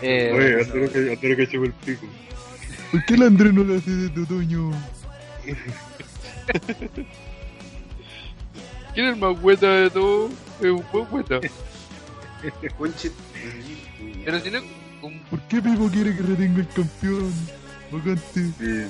Eh, 0.03 0.33
Oye, 0.35 0.61
Arturo 0.61 0.91
que, 0.91 1.37
que 1.37 1.47
llevo 1.47 1.65
el 1.67 1.73
pico. 1.73 2.05
¿Por 2.91 3.05
qué 3.05 3.15
el 3.15 3.23
Andrés 3.23 3.55
no 3.55 3.63
lo 3.63 3.77
hace 3.77 3.91
de 3.93 4.23
otoño? 4.23 4.73
¿Quién 8.93 9.07
es 9.07 9.15
el 9.15 9.21
más 9.21 9.41
hueta 9.41 9.71
de 9.71 9.91
todo? 9.91 10.31
Es 10.61 10.67
un 10.67 10.85
buen 10.93 11.07
hueta. 11.13 11.39
Pero 14.25 14.41
si 14.41 14.51
no, 14.51 14.59
un 15.03 15.21
¿Por 15.31 15.41
qué 15.43 15.63
Pipo 15.63 15.89
quiere 15.91 16.17
que 16.17 16.23
retenga 16.23 16.59
el 16.59 16.69
campeón? 16.71 17.33
Vacante. 17.93 18.23
Sí, 18.35 18.53
sí. 18.59 18.87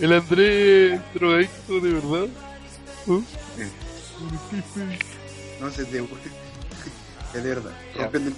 El 0.00 0.14
Andrés 0.14 0.98
drogadicto 1.12 1.78
de 1.80 1.92
verdad. 1.92 2.28
No 5.60 5.70
sé, 5.70 5.84
de, 5.84 5.98
es 7.34 7.42
de 7.44 7.48
verdad. 7.48 7.72
Rompiendo 7.96 8.30
el 8.30 8.36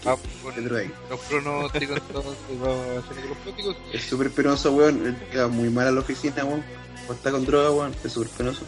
Es 0.58 0.64
drogadicto. 0.64 0.98
los 1.10 1.20
pronósticos, 1.20 1.96
entonces 2.08 2.60
vamos 2.60 2.76
a 2.76 2.98
hacer 2.98 3.24
los 3.26 3.38
pronósticos. 3.38 3.76
Es 3.92 4.02
súper 4.02 4.30
penoso, 4.30 4.72
weón. 4.72 5.16
Queda 5.30 5.48
muy 5.48 5.70
mal 5.70 5.86
a 5.88 5.92
la 5.92 6.00
oficina, 6.00 6.44
weón. 6.44 6.64
Está 7.10 7.30
con 7.30 7.44
droga, 7.44 7.70
weón. 7.70 7.94
Es 8.04 8.12
súper 8.12 8.30
penoso. 8.30 8.64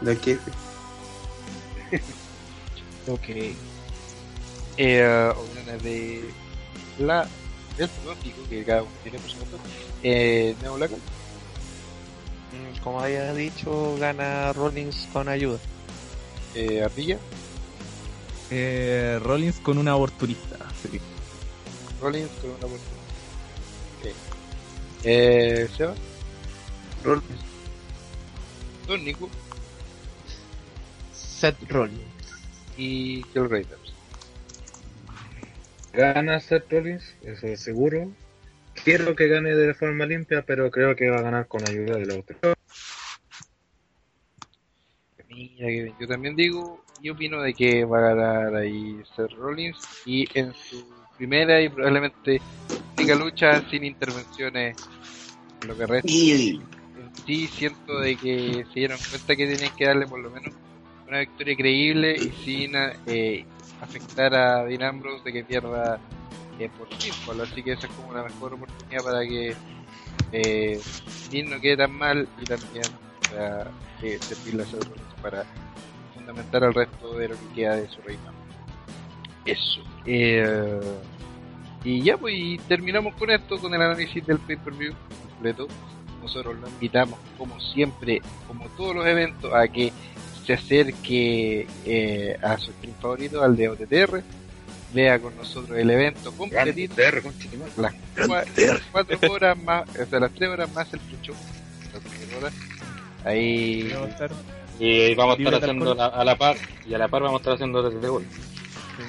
Del 0.00 0.18
jefe. 0.18 0.50
Ok. 3.08 3.28
Eh, 4.76 5.32
opiniones 5.36 5.82
de 5.82 6.30
la 6.98 7.26
del 7.76 7.88
pronóstico 7.88 8.42
que 8.48 8.62
cada 8.64 8.82
uno 8.82 8.90
tiene 9.02 9.18
por 9.18 9.30
supuesto. 9.30 9.58
Eh, 10.02 10.54
Neo 10.62 10.74
Black, 10.74 10.90
Como 12.82 13.00
había 13.00 13.32
dicho, 13.34 13.96
gana 13.98 14.52
Rollins 14.52 15.08
con 15.12 15.28
ayuda. 15.28 15.58
eh, 16.54 16.82
Ardilla, 16.82 17.18
Eh, 18.50 19.18
Rollins 19.22 19.60
con 19.60 19.78
una 19.78 19.92
aborturista. 19.92 20.56
Sí. 20.82 21.00
Rollins 22.00 22.30
con 22.40 22.50
una 22.50 22.66
buena. 22.66 22.84
Ok. 24.00 24.14
Eh, 25.04 25.68
Seba, 25.76 25.94
Roll. 27.04 27.22
Don 28.88 29.04
Nico 29.04 29.28
Seth 31.14 31.62
Rollins. 31.70 32.00
y 32.76 33.22
Kill 33.24 33.48
Raiders. 33.48 33.92
Gana 35.92 36.40
Seth 36.40 36.70
Rollins, 36.72 37.04
eso 37.22 37.46
es 37.46 37.60
seguro. 37.60 38.10
Quiero 38.84 39.14
que 39.14 39.28
gane 39.28 39.54
de 39.54 39.74
forma 39.74 40.06
limpia, 40.06 40.42
pero 40.42 40.70
creo 40.70 40.96
que 40.96 41.10
va 41.10 41.18
a 41.18 41.22
ganar 41.22 41.46
con 41.46 41.62
ayuda 41.64 41.96
de 41.96 42.06
la 42.06 42.14
otra. 42.18 42.36
Mira 45.28 45.66
que 45.66 45.82
bien. 45.82 45.94
Yo 46.00 46.08
también 46.08 46.34
digo 46.34 46.82
y 47.02 47.10
opino 47.10 47.40
de 47.40 47.54
que 47.54 47.84
va 47.84 47.98
a 47.98 48.14
ganar 48.14 48.54
ahí 48.56 49.00
Seth 49.14 49.32
Rollins 49.32 49.78
y 50.04 50.26
en 50.38 50.52
su 50.54 50.84
primera 51.16 51.60
y 51.60 51.68
probablemente 51.68 52.40
única 52.96 53.14
lucha 53.14 53.62
sin 53.70 53.84
intervenciones 53.84 54.76
en 55.62 55.68
lo 55.68 55.76
que 55.76 55.86
resta. 55.86 56.10
Y 56.10 56.60
sí 57.26 57.46
siento 57.46 58.00
de 58.00 58.16
que 58.16 58.64
se 58.72 58.80
dieron 58.80 58.98
cuenta 59.10 59.36
que 59.36 59.46
tenían 59.46 59.76
que 59.76 59.86
darle 59.86 60.06
por 60.06 60.20
lo 60.20 60.30
menos 60.30 60.52
una 61.06 61.20
victoria 61.20 61.56
creíble 61.56 62.16
y 62.16 62.30
sin 62.44 62.72
eh, 63.06 63.44
afectar 63.80 64.34
a 64.34 64.64
Dean 64.64 64.82
Ambrose 64.82 65.24
de 65.24 65.32
que 65.32 65.44
pierda 65.44 66.00
eh, 66.60 66.70
por 66.76 66.88
pinfall, 66.88 67.40
así 67.40 67.62
que 67.62 67.72
esa 67.72 67.86
es 67.86 67.92
como 67.94 68.12
la 68.12 68.22
mejor 68.22 68.54
oportunidad 68.54 69.02
para 69.02 69.20
que 69.22 69.54
eh, 70.32 70.80
no 71.46 71.60
quede 71.60 71.76
tan 71.76 71.92
mal 71.92 72.28
y 72.40 72.44
también 72.44 72.84
para 73.30 73.70
eh, 74.02 74.18
servir 74.20 74.54
las 74.54 74.68
para 75.22 75.44
fundamentar 76.14 76.64
al 76.64 76.74
resto 76.74 77.14
de 77.14 77.28
lo 77.28 77.34
que 77.34 77.54
queda 77.54 77.76
de 77.76 77.88
su 77.88 78.00
reino. 78.02 78.32
Eso. 79.44 79.82
Eh, 80.04 80.80
y 81.82 82.02
ya, 82.02 82.18
pues 82.18 82.34
terminamos 82.68 83.14
con 83.14 83.30
esto, 83.30 83.58
con 83.58 83.74
el 83.74 83.80
análisis 83.80 84.24
del 84.26 84.38
pay-per-view 84.38 84.92
completo. 85.28 85.66
Nosotros 86.20 86.56
lo 86.60 86.68
invitamos, 86.68 87.18
como 87.38 87.58
siempre, 87.58 88.20
como 88.46 88.66
todos 88.76 88.94
los 88.94 89.06
eventos, 89.06 89.52
a 89.54 89.66
que 89.68 89.92
se 90.44 90.52
acerque 90.52 91.66
eh, 91.86 92.36
a 92.42 92.58
su 92.58 92.70
stream 92.72 92.94
favorito, 93.00 93.42
al 93.42 93.56
de 93.56 93.68
OTTR, 93.70 94.22
vea 94.92 95.18
con 95.18 95.36
nosotros 95.36 95.78
el 95.78 95.90
evento 95.90 96.32
completito, 96.32 96.94
las, 97.76 97.94
cua- 98.16 98.44
las 98.56 98.80
cuatro 98.92 99.32
horas 99.32 99.58
más, 99.62 99.88
o 99.96 100.06
sea, 100.06 100.20
las 100.20 100.32
tres 100.32 100.48
horas 100.50 100.72
más 100.72 100.92
el 100.92 101.00
pre-show, 101.00 101.34
las 101.92 102.02
cuatro 102.02 102.38
horas. 102.38 102.54
Ahí, 103.24 103.92
Y 104.78 105.14
vamos 105.14 105.36
a 105.38 105.42
estar 105.42 105.54
haciendo 105.62 105.94
la- 105.94 106.06
a 106.06 106.24
la 106.24 106.36
par, 106.36 106.56
y 106.88 106.94
a 106.94 106.98
la 106.98 107.08
par 107.08 107.22
vamos 107.22 107.38
a 107.38 107.42
estar 107.42 107.54
haciendo 107.54 107.82
desde 107.88 108.08
gol. 108.08 108.24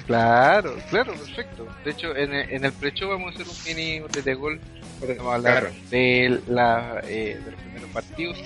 claro, 0.07 0.75
claro, 0.89 1.13
perfecto. 1.13 1.67
De 1.83 1.91
hecho, 1.91 2.15
en 2.15 2.33
el, 2.33 2.49
en 2.51 2.65
el 2.65 2.71
pre-show 2.73 3.09
vamos 3.09 3.31
a 3.31 3.35
hacer 3.41 3.47
un 3.47 3.63
mini 3.77 3.99
de 4.23 4.33
gol 4.35 4.59
Vamos 5.17 5.33
a 5.33 5.35
hablar 5.35 5.59
Claro. 5.61 5.75
de, 5.89 6.41
la, 6.47 7.01
eh, 7.07 7.39
de 7.43 7.51
los 7.51 7.59
primeros 7.61 7.89
partidos 7.89 8.37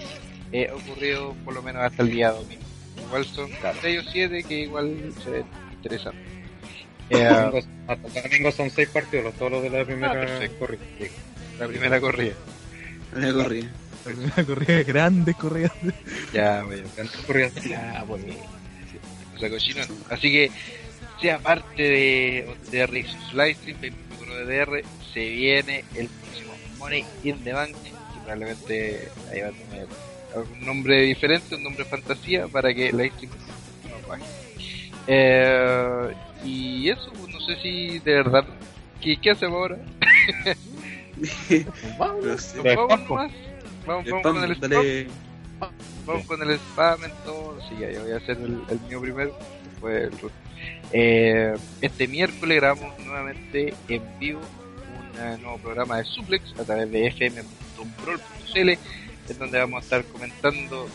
eh, 0.53 0.71
ocurridos 0.73 1.35
por 1.43 1.53
lo 1.53 1.61
menos 1.61 1.83
hasta 1.83 2.01
el 2.01 2.11
día 2.11 2.31
domingo. 2.31 2.61
Igual 3.07 3.25
son 3.25 3.49
Claro. 3.51 3.77
6 3.81 3.99
o 4.07 4.09
7 4.09 4.43
que 4.43 4.59
igual 4.61 5.13
se 5.21 5.31
ven 5.31 5.45
interesantes. 5.73 6.23
Domingo- 7.09 7.67
Hasta 7.87 8.07
el 8.19 8.23
domingo 8.23 8.51
son 8.51 8.69
seis 8.71 8.89
partidos, 8.89 9.33
todos 9.35 9.51
los 9.51 9.63
de 9.63 9.69
la 9.69 9.81
Ah, 9.81 9.85
primera 9.85 10.13
perfecto. 10.13 10.59
corrida. 10.59 10.81
Sí. 10.99 11.07
la 11.59 11.67
primera 11.67 11.99
corrida. 12.01 12.33
la 13.13 13.33
corrida. 13.33 13.67
la 14.05 14.11
primera 14.11 14.43
corrida, 14.45 14.83
grandes 14.83 15.35
corridas. 15.35 15.71
Ya, 16.33 16.63
bueno. 16.63 16.83
Tantas 16.95 17.21
corridas. 17.21 17.53
Ya, 17.63 18.03
bueno. 18.07 18.25
O 19.35 19.39
sea, 19.39 19.49
cochinón. 19.49 19.87
Así 20.09 20.31
que, 20.31 20.51
sea 21.21 21.39
parte 21.39 21.81
de 21.83 22.99
y 22.99 23.03
sus 23.03 23.33
livestream, 23.33 23.79
de 23.81 24.45
DR, 24.45 24.83
se 25.13 25.29
viene 25.29 25.83
el 25.95 26.07
próximo 26.07 26.53
Money 26.77 27.05
in 27.23 27.43
the 27.43 27.53
Bank, 27.53 27.71
que 27.83 27.91
probablemente 28.21 29.09
ahí 29.31 29.41
va 29.41 29.47
a 29.47 29.51
tener 29.51 29.87
algún 30.35 30.65
nombre 30.65 31.01
diferente, 31.03 31.55
un 31.55 31.63
nombre 31.63 31.85
fantasía, 31.85 32.47
para 32.47 32.73
que 32.73 32.89
el 32.89 32.97
livestream 32.97 33.31
nos 33.89 34.07
baje. 34.07 34.23
Eh, 35.07 36.13
y 36.45 36.89
eso, 36.89 37.11
pues, 37.13 37.33
no 37.33 37.39
sé 37.41 37.55
si 37.61 37.99
de 37.99 38.13
verdad, 38.13 38.45
¿qué, 39.01 39.17
qué 39.17 39.31
hacemos 39.31 39.57
ahora? 39.57 39.77
Pero 42.19 42.37
sí, 42.37 42.57
¿Nos 42.57 42.63
Pero 42.63 42.87
vamos? 42.87 43.31
Vamos, 43.85 44.05
el 44.05 44.11
vamos 44.11 44.21
spam, 44.21 44.33
con 44.35 44.43
el 44.43 44.51
spam. 44.55 44.69
dale. 44.69 45.07
Vamos 46.05 46.25
con 46.25 46.41
el 46.41 46.59
spam 46.59 46.99
entonces. 47.03 47.69
Sí, 47.69 47.75
ya, 47.79 47.91
yo 47.91 48.03
voy 48.03 48.11
a 48.11 48.17
hacer 48.17 48.37
el, 48.37 48.61
el 48.69 48.79
mío 48.87 49.01
primero. 49.01 49.37
Después 49.63 50.03
el. 50.03 50.31
Eh, 50.91 51.53
este 51.81 52.07
miércoles 52.07 52.57
grabamos 52.57 52.97
nuevamente 52.99 53.73
en 53.87 54.19
vivo 54.19 54.41
un 55.15 55.41
nuevo 55.41 55.57
programa 55.59 55.97
de 55.97 56.05
Suplex 56.05 56.59
a 56.59 56.63
través 56.63 56.91
de 56.91 57.07
fm.prol.cl 57.07 58.69
en 58.69 59.39
donde 59.39 59.59
vamos 59.59 59.77
a 59.77 59.83
estar 59.83 60.05
comentando 60.05 60.87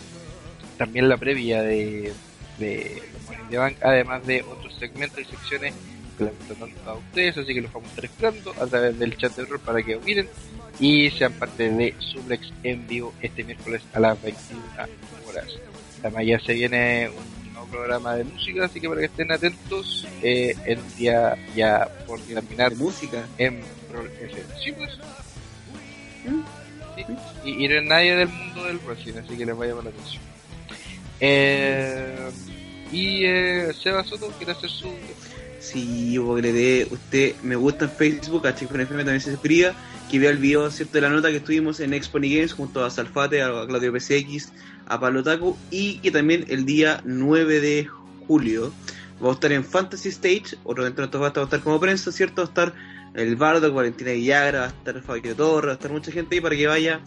también 0.76 1.08
la 1.08 1.16
previa 1.16 1.62
de, 1.62 2.12
de 2.60 3.02
los 3.12 3.22
Morning 3.24 3.48
the 3.50 3.58
Bank, 3.58 3.76
además 3.82 4.26
de 4.26 4.42
otros 4.42 4.72
segmentos 4.78 5.20
y 5.20 5.24
secciones 5.24 5.74
que 6.16 6.24
les 6.24 6.38
gustan 6.38 6.56
tanto 6.58 6.90
a 6.90 6.94
ustedes, 6.94 7.38
así 7.38 7.54
que 7.54 7.60
los 7.62 7.72
vamos 7.72 7.88
a 7.88 7.90
estar 7.90 8.04
esperando 8.04 8.50
a 8.62 8.66
través 8.66 8.98
del 8.98 9.16
chat 9.16 9.34
de 9.34 9.44
rol 9.46 9.60
para 9.60 9.82
que 9.82 9.96
opinen 9.96 10.28
y 10.78 11.10
sean 11.10 11.32
parte 11.32 11.68
de 11.70 11.94
Suplex 11.98 12.52
en 12.62 12.86
vivo 12.86 13.12
este 13.20 13.42
miércoles 13.44 13.82
a 13.92 14.00
las 14.00 14.22
21 14.22 14.62
horas. 15.28 15.46
Además 16.02 16.26
ya 16.26 16.40
se 16.40 16.54
viene 16.54 17.08
un 17.10 17.52
nuevo 17.52 17.66
programa 17.68 18.14
de 18.16 18.24
música, 18.24 18.64
así 18.64 18.80
que 18.80 18.88
para 18.88 19.00
que 19.00 19.06
estén 19.06 19.32
atentos, 19.32 20.06
eh, 20.22 20.54
el 20.64 20.78
día 20.96 21.36
ya 21.54 21.88
por 22.06 22.20
terminar 22.20 22.70
De 22.70 22.76
música. 22.76 23.26
en 23.38 23.60
Pro 23.90 24.04
FM. 24.04 24.42
Sí, 24.62 24.72
pues. 24.72 24.90
Sí. 26.96 27.04
Y, 27.44 27.64
y 27.64 27.68
no 27.68 27.74
es 27.76 27.84
nadie 27.84 28.16
del 28.16 28.28
mundo 28.28 28.64
del 28.64 28.78
wrestling, 28.78 29.14
así 29.24 29.36
que 29.36 29.46
les 29.46 29.56
vaya 29.56 29.74
por 29.74 29.84
la 29.84 29.90
atención. 29.90 30.22
Eh, 31.20 32.30
y 32.92 33.24
eh, 33.24 33.72
Seba 33.72 34.04
Soto 34.04 34.28
quiere 34.38 34.52
hacer 34.52 34.70
su... 34.70 34.88
Le 36.40 36.52
dé 36.52 36.88
usted 36.90 37.34
me 37.42 37.54
gusta 37.54 37.84
en 37.84 37.90
Facebook, 37.90 38.46
a 38.46 38.54
Chico 38.54 38.74
FM 38.74 39.04
también 39.04 39.20
se 39.20 39.30
suscriba, 39.30 39.74
que 40.10 40.18
vea 40.18 40.30
el 40.30 40.38
video 40.38 40.70
cierto 40.70 40.94
de 40.94 41.02
la 41.02 41.10
nota 41.10 41.28
que 41.28 41.36
estuvimos 41.36 41.80
en 41.80 41.92
Expo 41.92 42.18
Games 42.18 42.54
junto 42.54 42.84
a 42.84 42.90
Salfate, 42.90 43.42
a 43.42 43.66
Claudio 43.66 43.92
PCX, 43.92 44.52
a 44.86 44.98
Pablo 44.98 45.22
Taco 45.22 45.56
y 45.70 45.98
que 45.98 46.10
también 46.10 46.46
el 46.48 46.64
día 46.64 47.02
9 47.04 47.60
de 47.60 47.88
julio 48.26 48.72
va 49.22 49.30
a 49.30 49.32
estar 49.34 49.52
en 49.52 49.62
Fantasy 49.62 50.08
Stage, 50.08 50.56
otro 50.64 50.82
dentro 50.82 51.02
de 51.02 51.06
estos 51.06 51.20
va 51.20 51.26
a 51.26 51.44
estar 51.44 51.60
como 51.60 51.78
prensa, 51.78 52.10
¿cierto? 52.10 52.42
Va 52.42 52.46
a 52.46 52.48
estar 52.48 52.74
el 53.14 53.36
Bardo, 53.36 53.72
Valentina 53.72 54.12
Villagra, 54.12 54.60
va 54.60 54.64
a 54.66 54.68
estar 54.68 55.02
Fabio 55.02 55.36
Torres, 55.36 55.68
va 55.68 55.72
a 55.72 55.74
estar 55.74 55.92
mucha 55.92 56.10
gente 56.10 56.36
ahí 56.36 56.40
para 56.40 56.56
que 56.56 56.66
vaya 56.66 57.00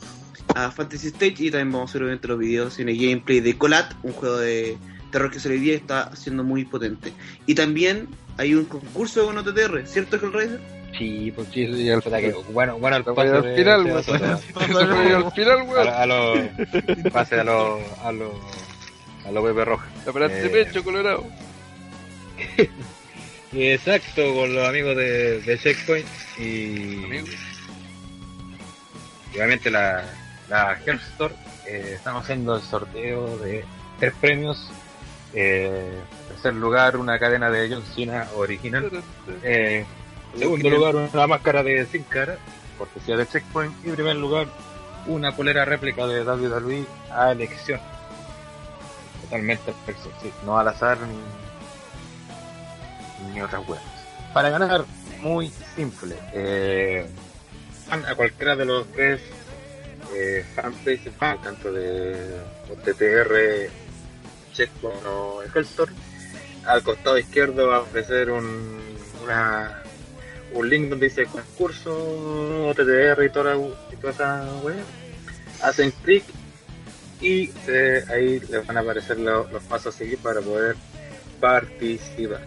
a 0.56 0.72
Fantasy 0.72 1.08
Stage 1.08 1.46
y 1.46 1.52
también 1.52 1.72
vamos 1.72 1.90
a 1.90 1.92
hacer 1.92 2.04
obviamente 2.04 2.28
los 2.28 2.40
videos 2.40 2.80
en 2.80 2.90
el 2.90 2.98
gameplay 2.98 3.40
de 3.40 3.58
Colat, 3.58 3.94
un 4.04 4.12
juego 4.14 4.38
de 4.38 4.78
terror 5.14 5.32
que 5.32 5.40
se 5.40 5.48
le 5.48 5.56
día 5.56 5.76
está 5.76 6.14
siendo 6.16 6.44
muy 6.44 6.66
potente. 6.66 7.14
Y 7.46 7.56
también 7.56 8.10
hay 8.38 8.54
un 8.56 8.66
concurso 8.66 9.26
con 9.26 9.38
OTTR, 9.38 9.88
¿cierto, 9.88 10.18
Hellraiser? 10.18 10.60
Sí, 10.98 11.32
pues 11.36 11.48
sí, 11.54 11.86
ya 11.86 11.96
al 11.96 12.04
final. 12.04 12.36
Bueno, 12.52 12.78
bueno, 12.78 12.98
el 12.98 13.04
Lo 13.04 13.16
pase 13.16 13.30
al 13.32 13.56
final, 13.56 13.86
weón. 13.86 13.98
al 13.98 15.32
final, 15.32 15.60
A, 15.60 15.64
weón. 15.64 15.88
a 15.88 16.06
los 16.06 16.40
pase 17.12 17.40
a 17.40 17.44
los 17.44 17.82
a 18.04 18.12
los 18.12 18.32
a 19.26 19.32
los 19.32 19.44
Pepe 19.46 19.66
Roja. 19.66 19.88
Eh. 20.30 20.50
pecho, 20.52 20.84
Colorado. 20.84 21.24
Y 23.52 23.68
exacto, 23.72 24.22
con 24.36 24.54
los 24.54 24.68
amigos 24.68 24.96
de, 24.98 25.40
de 25.42 25.58
Checkpoint 25.58 26.06
y, 26.40 27.04
Amigo. 27.06 27.28
y 29.34 29.36
obviamente 29.38 29.72
la, 29.72 30.04
la 30.50 30.78
Health 30.86 31.02
Store. 31.14 31.34
eh, 31.68 31.94
estamos 31.96 32.24
haciendo 32.24 32.56
el 32.56 32.62
sorteo 32.62 33.38
de 33.40 33.64
tres 34.00 34.14
premios. 34.22 34.70
Eh, 35.34 36.00
tercer 36.28 36.54
lugar, 36.54 36.98
una 36.98 37.18
cadena 37.20 37.50
de 37.50 37.70
John 37.70 37.84
Cena 37.84 38.28
original. 38.36 38.90
Eh, 39.44 39.86
segundo 40.38 40.70
lugar, 40.70 40.96
una 40.96 41.28
máscara 41.28 41.64
de 41.64 41.86
Sin 41.86 42.04
Cara, 42.04 42.38
cortesía 42.78 43.18
de 43.18 43.28
Checkpoint. 43.28 43.74
Y 43.86 43.90
en 43.90 43.96
primer 43.96 44.16
lugar, 44.16 44.48
una 45.08 45.36
polera 45.36 45.66
réplica 45.66 46.08
de 46.08 46.24
WWE 46.24 46.86
a 47.12 47.32
elección. 47.32 47.80
Totalmente 49.22 49.74
perfecto, 49.86 50.12
sí, 50.22 50.32
no 50.46 50.58
al 50.58 50.68
azar 50.68 50.98
ni, 51.02 51.18
ni 53.34 53.42
otras 53.42 53.68
weas. 53.68 53.84
Para 54.34 54.50
ganar, 54.50 54.86
muy 55.22 55.52
simple. 55.76 56.16
Eh, 56.34 57.08
a 57.90 58.16
cualquiera 58.16 58.56
de 58.56 58.66
los 58.66 58.88
tres 58.92 59.22
eh, 60.16 60.46
fanpages, 60.56 61.14
tanto 61.44 61.72
de 61.72 62.40
TTR, 62.84 63.70
Checkpoint 64.54 65.06
o 65.06 65.42
Hellstore. 65.54 65.92
Al 66.66 66.82
costado 66.84 67.18
izquierdo 67.18 67.68
va 67.68 67.78
a 67.78 67.82
ofrecer 67.82 68.32
un, 68.32 68.80
una, 69.24 69.84
un 70.54 70.70
link 70.70 70.90
donde 70.90 71.08
dice 71.10 71.26
concurso, 71.26 71.94
OTTR 72.70 73.24
y 73.26 73.30
toda, 73.30 73.56
y 73.92 73.96
toda 73.98 74.14
esa 74.14 74.54
web. 74.64 74.76
Hacen 75.62 75.92
clic 76.04 76.24
y 77.22 77.52
ahí 78.10 78.40
les 78.50 78.66
van 78.66 78.78
a 78.78 78.82
aparecer 78.82 79.18
lo- 79.20 79.48
los 79.50 79.64
pasos 79.64 79.94
a 79.96 79.98
seguir 79.98 80.18
para 80.20 80.42
poder 80.42 80.76
participar. 81.40 82.42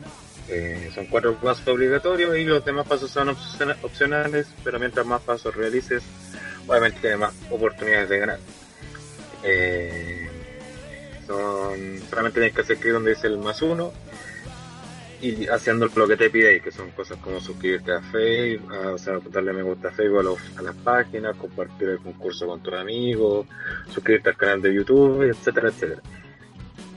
Eh, 0.48 0.90
son 0.94 1.06
cuatro 1.06 1.34
pasos 1.34 1.66
obligatorios 1.68 2.36
y 2.38 2.44
los 2.44 2.64
demás 2.64 2.86
pasos 2.86 3.10
son 3.10 3.28
opciona- 3.28 3.76
opcionales, 3.82 4.46
pero 4.62 4.78
mientras 4.78 5.04
más 5.04 5.20
pasos 5.22 5.54
realices, 5.54 6.02
obviamente 6.66 7.16
más 7.16 7.32
oportunidades 7.50 8.08
de 8.08 8.18
ganar. 8.18 8.38
Eh, 9.42 10.15
son, 11.26 12.00
solamente 12.08 12.40
tienes 12.40 12.54
que 12.54 12.60
hacer 12.62 12.76
clic 12.78 12.92
donde 12.92 13.10
dice 13.14 13.26
el 13.26 13.38
más 13.38 13.60
uno 13.62 13.92
y 15.20 15.46
haciendo 15.48 15.88
lo 15.94 16.06
que 16.06 16.16
te 16.16 16.28
pide 16.30 16.50
ahí, 16.50 16.60
que 16.60 16.70
son 16.70 16.90
cosas 16.90 17.18
como 17.18 17.40
suscribirte 17.40 17.90
a 17.92 18.00
Facebook, 18.02 18.72
a- 18.74 18.92
o 18.92 18.98
sea, 18.98 19.18
darle 19.30 19.52
me 19.54 19.62
gusta 19.62 19.88
a 19.88 19.92
Facebook 19.92 20.20
a, 20.20 20.22
los- 20.22 20.58
a 20.58 20.62
las 20.62 20.74
páginas, 20.76 21.36
compartir 21.36 21.88
el 21.88 21.98
concurso 21.98 22.46
con 22.46 22.62
tus 22.62 22.74
amigos, 22.74 23.46
suscribirte 23.92 24.28
al 24.30 24.36
canal 24.36 24.62
de 24.62 24.74
YouTube, 24.74 25.22
etcétera, 25.22 25.68
etcétera. 25.68 26.02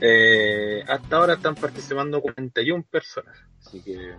Eh, 0.02 0.82
hasta 0.86 1.16
ahora 1.16 1.34
están 1.34 1.54
participando 1.54 2.20
41 2.20 2.82
personas, 2.90 3.36
así 3.64 3.82
que 3.82 4.12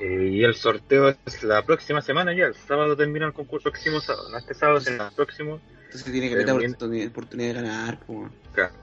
Eh, 0.00 0.28
y 0.32 0.42
el 0.42 0.56
sorteo 0.56 1.08
es 1.24 1.44
la 1.44 1.62
próxima 1.64 2.02
semana 2.02 2.34
ya, 2.36 2.46
el 2.46 2.54
sábado 2.56 2.96
termina 2.96 3.26
el 3.26 3.32
concurso, 3.32 3.70
próximo 3.70 4.00
sábado, 4.00 4.28
no 4.28 4.38
este 4.38 4.52
sábado, 4.52 4.80
sino 4.80 5.06
el 5.06 5.14
próximo. 5.14 5.60
Entonces 5.84 6.10
tiene 6.10 6.28
que 6.30 6.34
meter 6.34 6.56
bien. 6.58 6.70
oportunidad, 6.72 7.08
oportunidad 7.10 7.48
de 7.48 7.54
ganar. 7.62 7.98
Claro. 8.52 8.74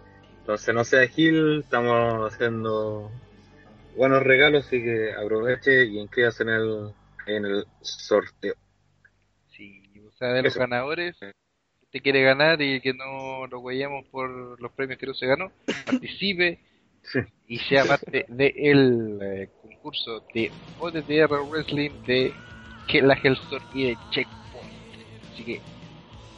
Entonces 0.41 0.73
no 0.75 0.83
sea 0.83 1.07
Gil, 1.07 1.61
estamos 1.61 2.33
haciendo 2.33 3.11
buenos 3.95 4.23
regalos, 4.23 4.65
así 4.65 4.81
que 4.81 5.13
aproveche 5.13 5.85
y 5.85 5.99
inscríbase 5.99 6.43
en 6.43 6.49
el, 6.49 6.93
en 7.27 7.45
el 7.45 7.65
sorteo. 7.81 8.55
Sí, 9.55 9.83
o 10.07 10.11
sea, 10.17 10.29
de 10.29 10.41
los 10.43 10.51
Eso. 10.53 10.59
ganadores, 10.59 11.15
si 11.19 11.25
usted 11.85 12.01
quiere 12.01 12.23
ganar 12.23 12.61
y 12.61 12.81
que 12.81 12.93
no 12.93 13.45
lo 13.47 13.59
guayemos 13.59 14.05
por 14.07 14.59
los 14.59 14.71
premios 14.71 14.99
que 14.99 15.05
no 15.07 15.13
se 15.13 15.27
ganó, 15.27 15.51
participe 15.85 16.59
Sí. 17.03 17.19
y 17.47 17.57
sea 17.57 17.83
parte 17.85 18.25
del 18.27 19.19
eh, 19.21 19.49
concurso 19.61 20.23
de 20.33 20.51
OTTR 20.79 21.41
Wrestling 21.49 21.89
de 22.05 22.31
la 23.01 23.15
Hellstore 23.15 23.63
y 23.73 23.87
de 23.89 23.97
Checkpoint. 24.11 25.33
Así 25.33 25.43
que 25.43 25.61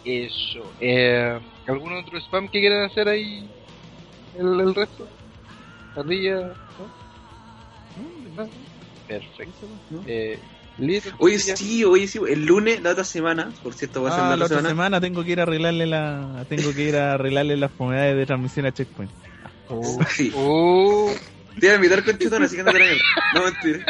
eso. 0.05 0.73
Eh, 0.79 1.39
¿Algún 1.67 1.93
otro 1.93 2.17
spam 2.19 2.47
que 2.49 2.59
quieran 2.61 2.83
hacer 2.83 3.09
ahí? 3.09 3.49
¿El, 4.37 4.59
el 4.59 4.75
resto? 4.75 5.07
¿Ardilla? 5.95 6.35
¿No? 6.37 6.43
¿No? 8.43 8.49
Perfecto. 9.07 9.67
¿No? 9.89 10.03
Eh, 10.07 10.39
Lito, 10.79 11.09
Oye, 11.19 11.37
sí, 11.37 11.83
oye, 11.83 12.07
sí, 12.07 12.19
el 12.27 12.45
lunes, 12.45 12.81
la 12.81 12.91
otra 12.91 13.03
semana, 13.03 13.51
por 13.61 13.75
cierto, 13.75 14.01
va 14.01 14.09
a 14.09 14.11
ser 14.13 14.21
Ah, 14.23 14.29
la 14.31 14.37
la 14.37 14.45
otra 14.45 14.57
semana. 14.57 14.69
semana 14.69 15.01
tengo 15.01 15.23
que 15.23 15.31
ir 15.33 15.39
a 15.39 15.43
arreglarle 15.43 15.85
la 15.85 16.45
tengo 16.49 16.73
que 16.73 16.89
ir 16.89 16.95
a 16.97 17.13
arreglarle 17.13 17.57
las 17.57 17.69
comunidades 17.73 18.17
de 18.17 18.25
transmisión 18.25 18.65
a 18.65 18.71
Checkpoint. 18.71 19.11
Sí. 20.09 20.31
Oh, 20.35 21.11
Te 21.59 21.67
iba 21.67 21.73
a 21.73 21.75
invitar 21.75 22.03
con 22.03 22.17
chutón, 22.17 22.41
así 22.43 22.55
que 22.55 22.63
no 22.63 22.71
te. 22.71 22.79
No, 23.35 23.43
mentira. 23.43 23.85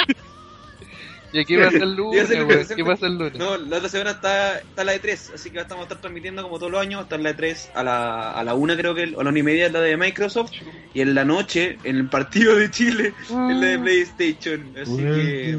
¿Y 1.33 1.39
aquí 1.39 1.57
pasa 1.57 1.77
el 1.77 1.81
Ya 1.95 1.95
lunes, 1.95 2.27
sé 2.27 2.35
que- 2.35 2.43
weón? 2.43 2.65
sé 2.65 2.75
¿Qué 2.75 2.85
pasa 2.85 3.07
el 3.07 3.17
lunes? 3.17 3.33
No, 3.35 3.57
la 3.57 3.77
otra 3.77 3.89
semana 3.89 4.11
está, 4.11 4.59
está 4.59 4.83
la 4.83 4.91
de 4.93 4.99
3, 4.99 5.31
así 5.33 5.49
que 5.49 5.57
vamos 5.57 5.79
a 5.79 5.81
estar 5.83 5.99
transmitiendo 5.99 6.43
como 6.43 6.59
todos 6.59 6.71
los 6.71 6.79
años, 6.81 6.97
va 6.97 7.01
a 7.01 7.03
estar 7.03 7.19
la 7.19 7.29
de 7.29 7.35
3 7.35 7.71
a 7.73 7.83
la, 7.83 8.31
a 8.31 8.43
la 8.43 8.53
1 8.53 8.77
creo 8.77 8.93
que, 8.95 9.13
o 9.15 9.21
a 9.21 9.23
la 9.23 9.29
1 9.31 9.39
y 9.39 9.43
media 9.43 9.65
es 9.65 9.71
la 9.73 9.81
de 9.81 9.97
Microsoft, 9.97 10.51
y 10.93 11.01
en 11.01 11.15
la 11.15 11.25
noche, 11.25 11.77
en 11.83 11.97
el 11.97 12.07
partido 12.09 12.55
de 12.55 12.69
Chile, 12.71 13.13
es 13.17 13.29
la 13.31 13.67
de 13.67 13.79
PlayStation, 13.79 14.73
así 14.79 14.97
que... 14.97 15.57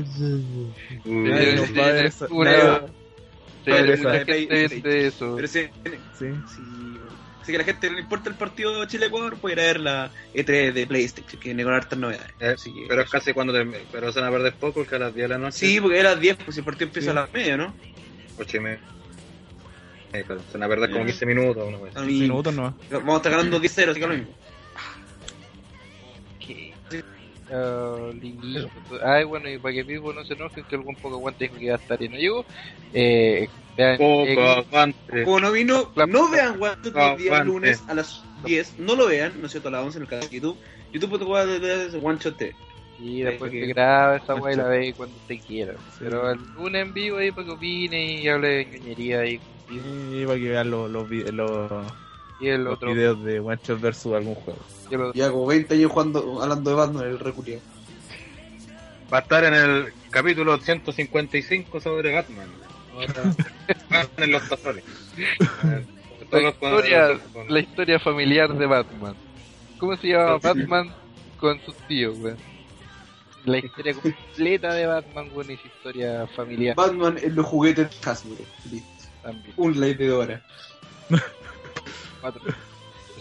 Ser 1.05 1.59
una-. 2.31 2.83
Pero 5.37 5.49
sí, 5.49 5.61
así 7.45 7.53
que 7.53 7.57
a 7.57 7.61
la 7.61 7.65
gente 7.65 7.89
no 7.89 7.95
le 7.97 8.01
importa 8.01 8.29
el 8.31 8.35
partido 8.37 8.85
Chile-Ecuador, 8.87 9.37
puede 9.37 9.55
ir 9.55 9.61
a 9.61 9.63
ver 9.65 9.81
la 9.81 10.11
E3 10.35 10.73
de 10.73 10.87
PlayStation, 10.87 11.39
que 11.41 11.49
viene 11.49 11.63
con 11.63 11.73
hartas 11.75 11.99
novedades. 11.99 12.33
Eh, 12.41 12.49
Así 12.57 12.73
que- 12.75 12.87
pero 12.89 13.03
es 13.03 13.11
casi 13.11 13.33
cuando 13.33 13.53
termina, 13.53 13.79
pero 13.93 14.11
se 14.11 14.19
van 14.21 14.31
a 14.31 14.33
perder 14.33 14.55
poco 14.55 14.81
porque 14.81 14.97
a 14.97 14.99
las 14.99 15.15
10 15.15 15.29
de 15.29 15.35
la 15.35 15.39
noche. 15.39 15.59
Sí, 15.59 15.81
porque 15.81 16.01
a 16.01 16.05
las 16.05 16.21
10, 16.21 16.37
pues 16.45 16.57
el 16.59 16.65
partido 16.65 16.87
empieza 16.89 17.13
Sí. 17.13 17.17
a 17.17 17.21
las 17.21 17.33
media, 17.33 17.57
¿no? 17.57 17.75
8 18.39 18.57
y 18.57 18.61
media. 18.61 18.81
Eh, 20.13 20.25
pero 20.27 20.41
se 20.51 20.53
van 20.59 20.63
a 20.63 20.69
perder 20.69 20.91
como 20.91 21.01
Ya. 21.03 21.07
15 21.07 21.27
minutos. 21.27 21.69
Una 21.69 21.79
vez. 21.79 21.97
A 21.97 22.01
15 22.01 22.07
mí- 22.13 22.21
minutos 22.21 22.55
nomás. 22.55 22.75
Vamos 22.91 23.15
a 23.15 23.17
estar 23.17 23.33
ganando 23.33 23.61
10-0, 23.61 23.91
así 23.93 24.01
que 24.01 24.07
lo 24.07 24.15
mismo. 24.15 24.35
Lindo. 28.21 28.71
Ay, 29.05 29.25
bueno, 29.25 29.49
y 29.51 29.59
para 29.59 29.75
que 29.75 29.83
vivo 29.83 30.13
no 30.13 30.25
se 30.25 30.35
enojen 30.35 30.65
que 30.65 30.77
algún 30.77 30.97
poco 30.97 31.17
aguante 31.17 31.45
dijo 31.45 31.57
que 31.57 31.65
iba 31.65 31.75
a 31.75 31.79
estar 31.79 32.03
y 32.03 32.09
no 32.09 32.17
llegó. 32.17 32.45
Eh, 32.93 33.49
vean, 33.77 33.97
Poco 33.99 34.25
eh, 34.27 34.65
avance. 34.73 35.25
Como 35.25 35.41
no 35.41 35.53
vino, 35.53 35.93
no 36.09 36.31
vean 36.31 36.61
One 36.61 36.77
Shot 36.83 36.97
Ah, 36.97 37.11
los 37.11 37.19
días 37.19 37.33
aguante. 37.41 37.53
lunes 37.53 37.83
a 37.89 37.95
las 37.95 38.23
10, 38.45 38.79
no 38.79 38.95
lo 38.97 39.07
vean, 39.07 39.33
¿no 39.41 39.47
es 39.47 39.53
cierto? 39.53 39.69
A 39.69 39.73
las 39.73 39.85
11 39.85 39.99
en 39.99 40.03
el 40.03 40.09
canal 40.09 40.29
de 40.29 40.35
YouTube. 40.35 40.59
YouTube 40.93 41.19
te 41.19 41.25
puede 41.25 41.59
ver 41.59 41.91
One 42.03 42.19
Shot 42.21 42.37
y 42.99 43.23
después 43.23 43.51
que 43.51 43.67
graba 43.67 44.17
esa 44.17 44.35
weá 44.37 44.53
y 44.53 44.57
la 44.57 44.65
ve 44.69 44.95
cuando 44.97 45.17
usted 45.17 45.37
quiera. 45.47 45.75
Pero 45.99 46.31
el 46.31 46.39
lunes 46.55 46.83
en 46.83 46.95
vivo 46.95 47.19
ahí 47.19 47.31
para 47.33 47.47
que 47.47 47.53
opine 47.53 48.21
y 48.23 48.29
hable 48.29 48.49
de 48.49 48.67
ñoñería 48.67 49.27
y, 49.27 49.41
Y 49.69 50.25
para 50.25 50.39
que 50.39 50.49
vean 50.49 50.71
los, 50.71 50.91
los, 50.91 51.11
los, 51.11 51.71
y 52.45 52.49
el 52.49 52.67
otro. 52.67 52.93
videos 52.93 53.25
de 53.25 53.41
One 53.41 53.59
Shot 53.63 53.81
versus 53.81 54.13
algún 54.13 54.35
juego. 54.35 55.13
Y, 55.15 55.23
hago 55.23 55.47
20 55.47 55.75
años 55.75 55.91
jugando, 55.91 56.43
hablando 56.43 56.71
de 56.71 56.77
Batman, 56.77 57.07
el 57.07 57.19
recurio. 57.19 57.59
Va 59.13 59.19
a 59.19 59.21
estar 59.23 59.45
en 59.45 59.55
el 59.55 59.93
capítulo 60.11 60.59
155 60.59 61.81
sobre 61.81 62.13
Batman. 62.15 62.49
Batman 63.91 64.09
en 64.19 64.33
los 64.33 64.49
tazones. 64.49 64.85
La 66.31 66.49
historia, 66.49 67.21
la 67.49 67.61
historia 67.61 68.01
familiar 68.01 68.53
de 68.55 68.67
Batman. 68.67 69.15
¿Cómo 69.79 69.97
se 69.97 70.09
llama 70.09 70.39
Batman 70.39 70.93
con 71.39 71.61
sus 71.61 71.77
tíos, 71.87 72.19
weón? 72.19 72.37
La 73.45 73.59
historia 73.65 73.95
completa 73.95 74.75
de 74.75 74.87
Batman, 74.87 75.31
weón, 75.33 75.51
es 75.53 75.65
historia 75.65 76.27
familiar. 76.35 76.75
Batman 76.75 77.19
en 77.23 77.37
los 77.37 77.47
juguetes 77.47 77.89
de 77.89 78.11
Hasbro. 78.11 78.37
Listo. 78.69 78.89
Un 79.57 79.79
light 79.79 79.99
de 79.99 80.09
Dora. 80.09 80.43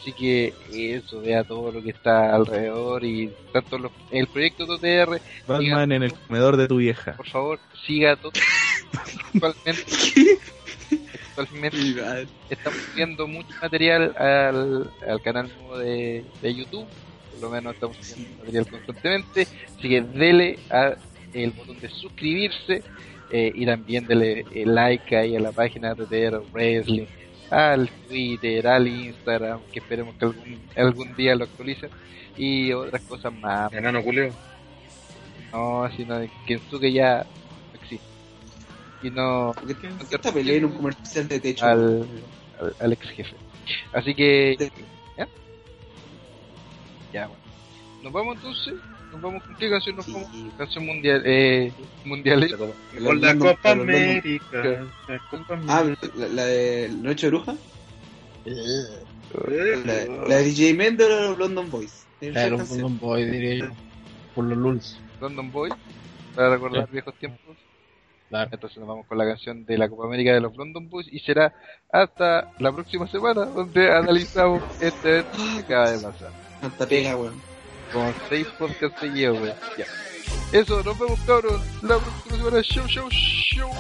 Así 0.04 0.12
que 0.12 0.54
eso, 0.74 1.22
vea 1.22 1.44
todo 1.44 1.72
lo 1.72 1.82
que 1.82 1.92
está 1.92 2.36
alrededor 2.36 3.06
y 3.06 3.32
tanto 3.54 3.78
los, 3.78 3.92
el 4.12 4.28
proyecto 4.28 4.66
2DR. 4.68 5.22
Batman 5.48 5.62
siga, 5.62 5.84
en 5.84 6.04
el 6.04 6.14
comedor 6.14 6.58
de 6.58 6.68
tu 6.68 6.78
vieja. 6.78 7.14
Por 7.14 7.30
favor, 7.30 7.60
siga 7.86 8.16
todo. 8.18 8.34
actualmente, 9.34 9.86
actualmente 11.30 12.28
estamos 12.50 12.80
subiendo 12.92 13.28
mucho 13.28 13.56
material 13.62 14.14
al, 14.18 14.92
al 15.08 15.22
canal 15.22 15.50
nuevo 15.58 15.78
de, 15.78 16.26
de 16.42 16.56
YouTube. 16.56 16.86
Por 17.32 17.42
lo 17.42 17.50
menos 17.50 17.74
estamos 17.76 17.96
subiendo 17.98 18.40
material 18.40 18.68
constantemente. 18.68 19.48
Así 19.78 19.90
que 19.90 20.02
dele 20.02 20.60
a 20.70 20.96
el 21.34 21.52
botón 21.52 21.80
de 21.80 21.90
suscribirse 21.90 22.84
eh, 23.32 23.52
y 23.56 23.66
también 23.66 24.06
dele 24.06 24.46
eh, 24.54 24.66
like 24.66 25.16
ahí 25.16 25.36
a 25.36 25.40
la 25.40 25.52
página 25.52 25.94
de 25.94 26.06
TTR 26.06 26.44
Wrestling 26.52 27.08
al 27.54 27.90
Twitter, 28.08 28.68
al 28.68 28.88
Instagram, 28.88 29.60
que 29.72 29.80
esperemos 29.80 30.16
que 30.16 30.26
algún, 30.26 30.62
algún 30.76 31.16
día 31.16 31.36
lo 31.36 31.44
actualicen 31.46 31.90
y 32.36 32.72
otras 32.74 33.02
cosas 33.04 33.34
más. 33.34 33.72
Enano 33.72 34.02
culeo. 34.04 34.34
No, 35.52 35.88
sino 35.96 36.20
que 36.20 36.32
Kensuke 36.48 36.92
ya 36.92 37.26
no 37.74 37.80
existe. 37.80 38.08
Y 39.04 39.12
no 39.12 39.52
¿Por 39.54 39.76
qué 39.76 40.16
esta 40.16 40.32
pelea 40.32 40.58
en 40.58 40.66
un 40.66 40.72
comercial 40.72 41.28
de 41.28 41.40
techo? 41.40 41.66
al, 41.66 42.08
al, 42.60 42.76
al 42.80 42.94
ex 42.94 43.10
jefe. 43.10 43.36
Así 43.94 44.16
que. 44.16 44.72
¿Ya? 45.18 45.28
Ya, 47.14 47.28
bueno. 47.28 47.44
¿Nos 48.02 48.14
vamos 48.14 48.36
entonces? 48.38 48.74
¿Nos 49.14 49.22
vamos 49.22 49.44
con 49.44 49.56
qué 49.56 49.70
canción 49.70 49.96
nos 49.96 50.06
Sí. 50.06 50.14
vamos? 50.14 50.30
Canción 50.58 50.86
mundial, 50.86 51.22
eh, 51.26 51.72
mundial. 52.04 52.50
Con 52.58 52.70
la 53.22 53.34
London- 53.34 53.40
Copa 53.40 53.70
la 53.70 53.76
London- 53.76 53.96
América. 53.96 54.64
La 55.08 55.20
Copa 55.30 55.60
Ah, 55.68 55.78
América. 55.80 56.08
la, 56.16 56.28
la 56.28 56.46
de 56.46 56.90
Noche 57.02 57.28
de 57.28 57.30
Bruja. 57.30 57.56
Eh, 58.46 58.54
La, 59.86 60.28
la 60.28 60.36
de 60.38 60.44
DJ 60.44 60.74
Mendo 60.76 61.08
de 61.08 61.22
los 61.30 61.38
London 61.38 61.70
Boys. 61.72 62.06
¿Tiene 62.20 62.34
Claro, 62.34 62.56
esa 62.56 62.66
canción? 62.66 62.84
un 62.86 63.00
boy, 63.00 63.26
diría 63.26 63.56
yo. 63.66 63.72
Por 64.36 64.46
los 64.46 64.58
lulz. 64.58 65.00
London 65.22 65.52
Boy, 65.52 65.70
para 66.36 66.50
recordar 66.52 66.90
viejos 66.92 67.14
tiempos. 67.16 67.56
Claro. 68.30 68.50
Entonces 68.52 68.78
nos 68.80 68.88
vamos 68.88 69.06
con 69.08 69.18
la 69.18 69.26
canción 69.26 69.66
de 69.66 69.78
la 69.78 69.88
Copa 69.90 70.06
América 70.06 70.34
de 70.34 70.42
los 70.42 70.56
London 70.58 70.90
Boys 70.90 71.08
y 71.12 71.20
será 71.20 71.54
hasta 71.92 72.52
la 72.60 72.72
próxima 72.72 73.08
semana 73.08 73.46
donde 73.46 73.92
analizamos 73.92 74.62
este 74.82 75.20
evento 75.20 75.38
que 75.56 75.60
acaba 75.74 75.92
de 75.92 76.00
pasar. 76.00 76.32
Tanta 76.62 76.88
pega, 76.88 77.16
weón. 77.16 77.53
Con 77.94 78.14
seis 78.28 78.48
podcasts 78.58 79.00
seguidos, 79.00 79.40
güey. 79.40 79.54
Ya. 79.78 79.86
Eso, 80.52 80.84
nos 80.84 80.98
vemos 80.98 81.20
cabros. 81.28 81.62
La 81.84 81.98
próxima 82.00 82.38
semana. 82.38 82.62
Show, 82.64 82.88
show, 82.88 83.10
show. 83.10 83.72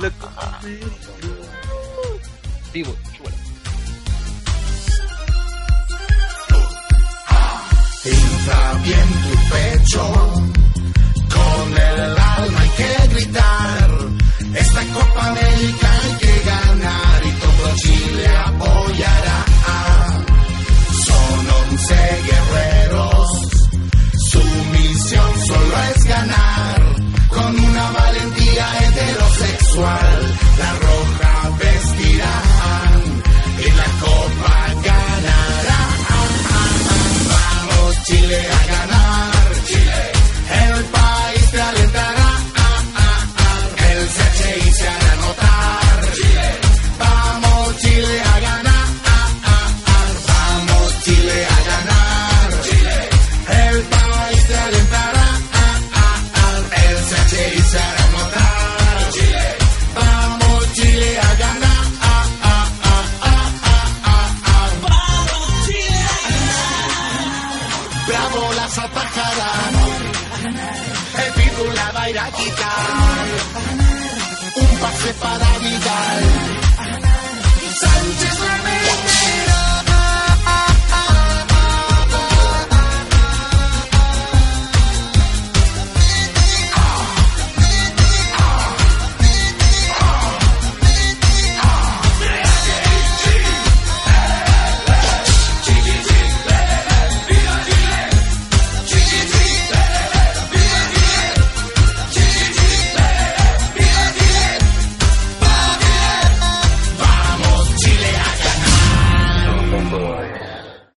La 0.00 0.10
Copa 0.10 0.58
América. 0.60 0.90
Vivo, 2.72 2.94
chúbala. 3.16 3.36
Entra 8.04 8.74
bien 8.84 9.08
tu 9.22 9.32
pecho, 9.50 10.02
con 11.34 11.76
el 11.76 12.00
alma 12.18 12.60
hay 12.60 12.68
que 12.76 13.08
gritar. 13.14 13.90
Esta 14.54 14.82
Copa 14.94 15.26
América 15.26 15.90
hay 16.02 16.12
que 16.18 16.34
ganar 16.46 17.22
y 17.24 17.30
todo 17.40 17.76
Chile 17.76 18.26
apoyará. 18.46 19.25
Son 21.86 21.96
once 21.96 22.22
guerreros, 22.26 23.28
su 24.30 24.38
misión 24.72 25.40
solo 25.46 25.74
es 25.94 26.04
ganar. 26.04 26.96
Con 27.28 27.58
una 27.58 27.90
valentía 27.90 28.66
heterosexual, 28.80 30.25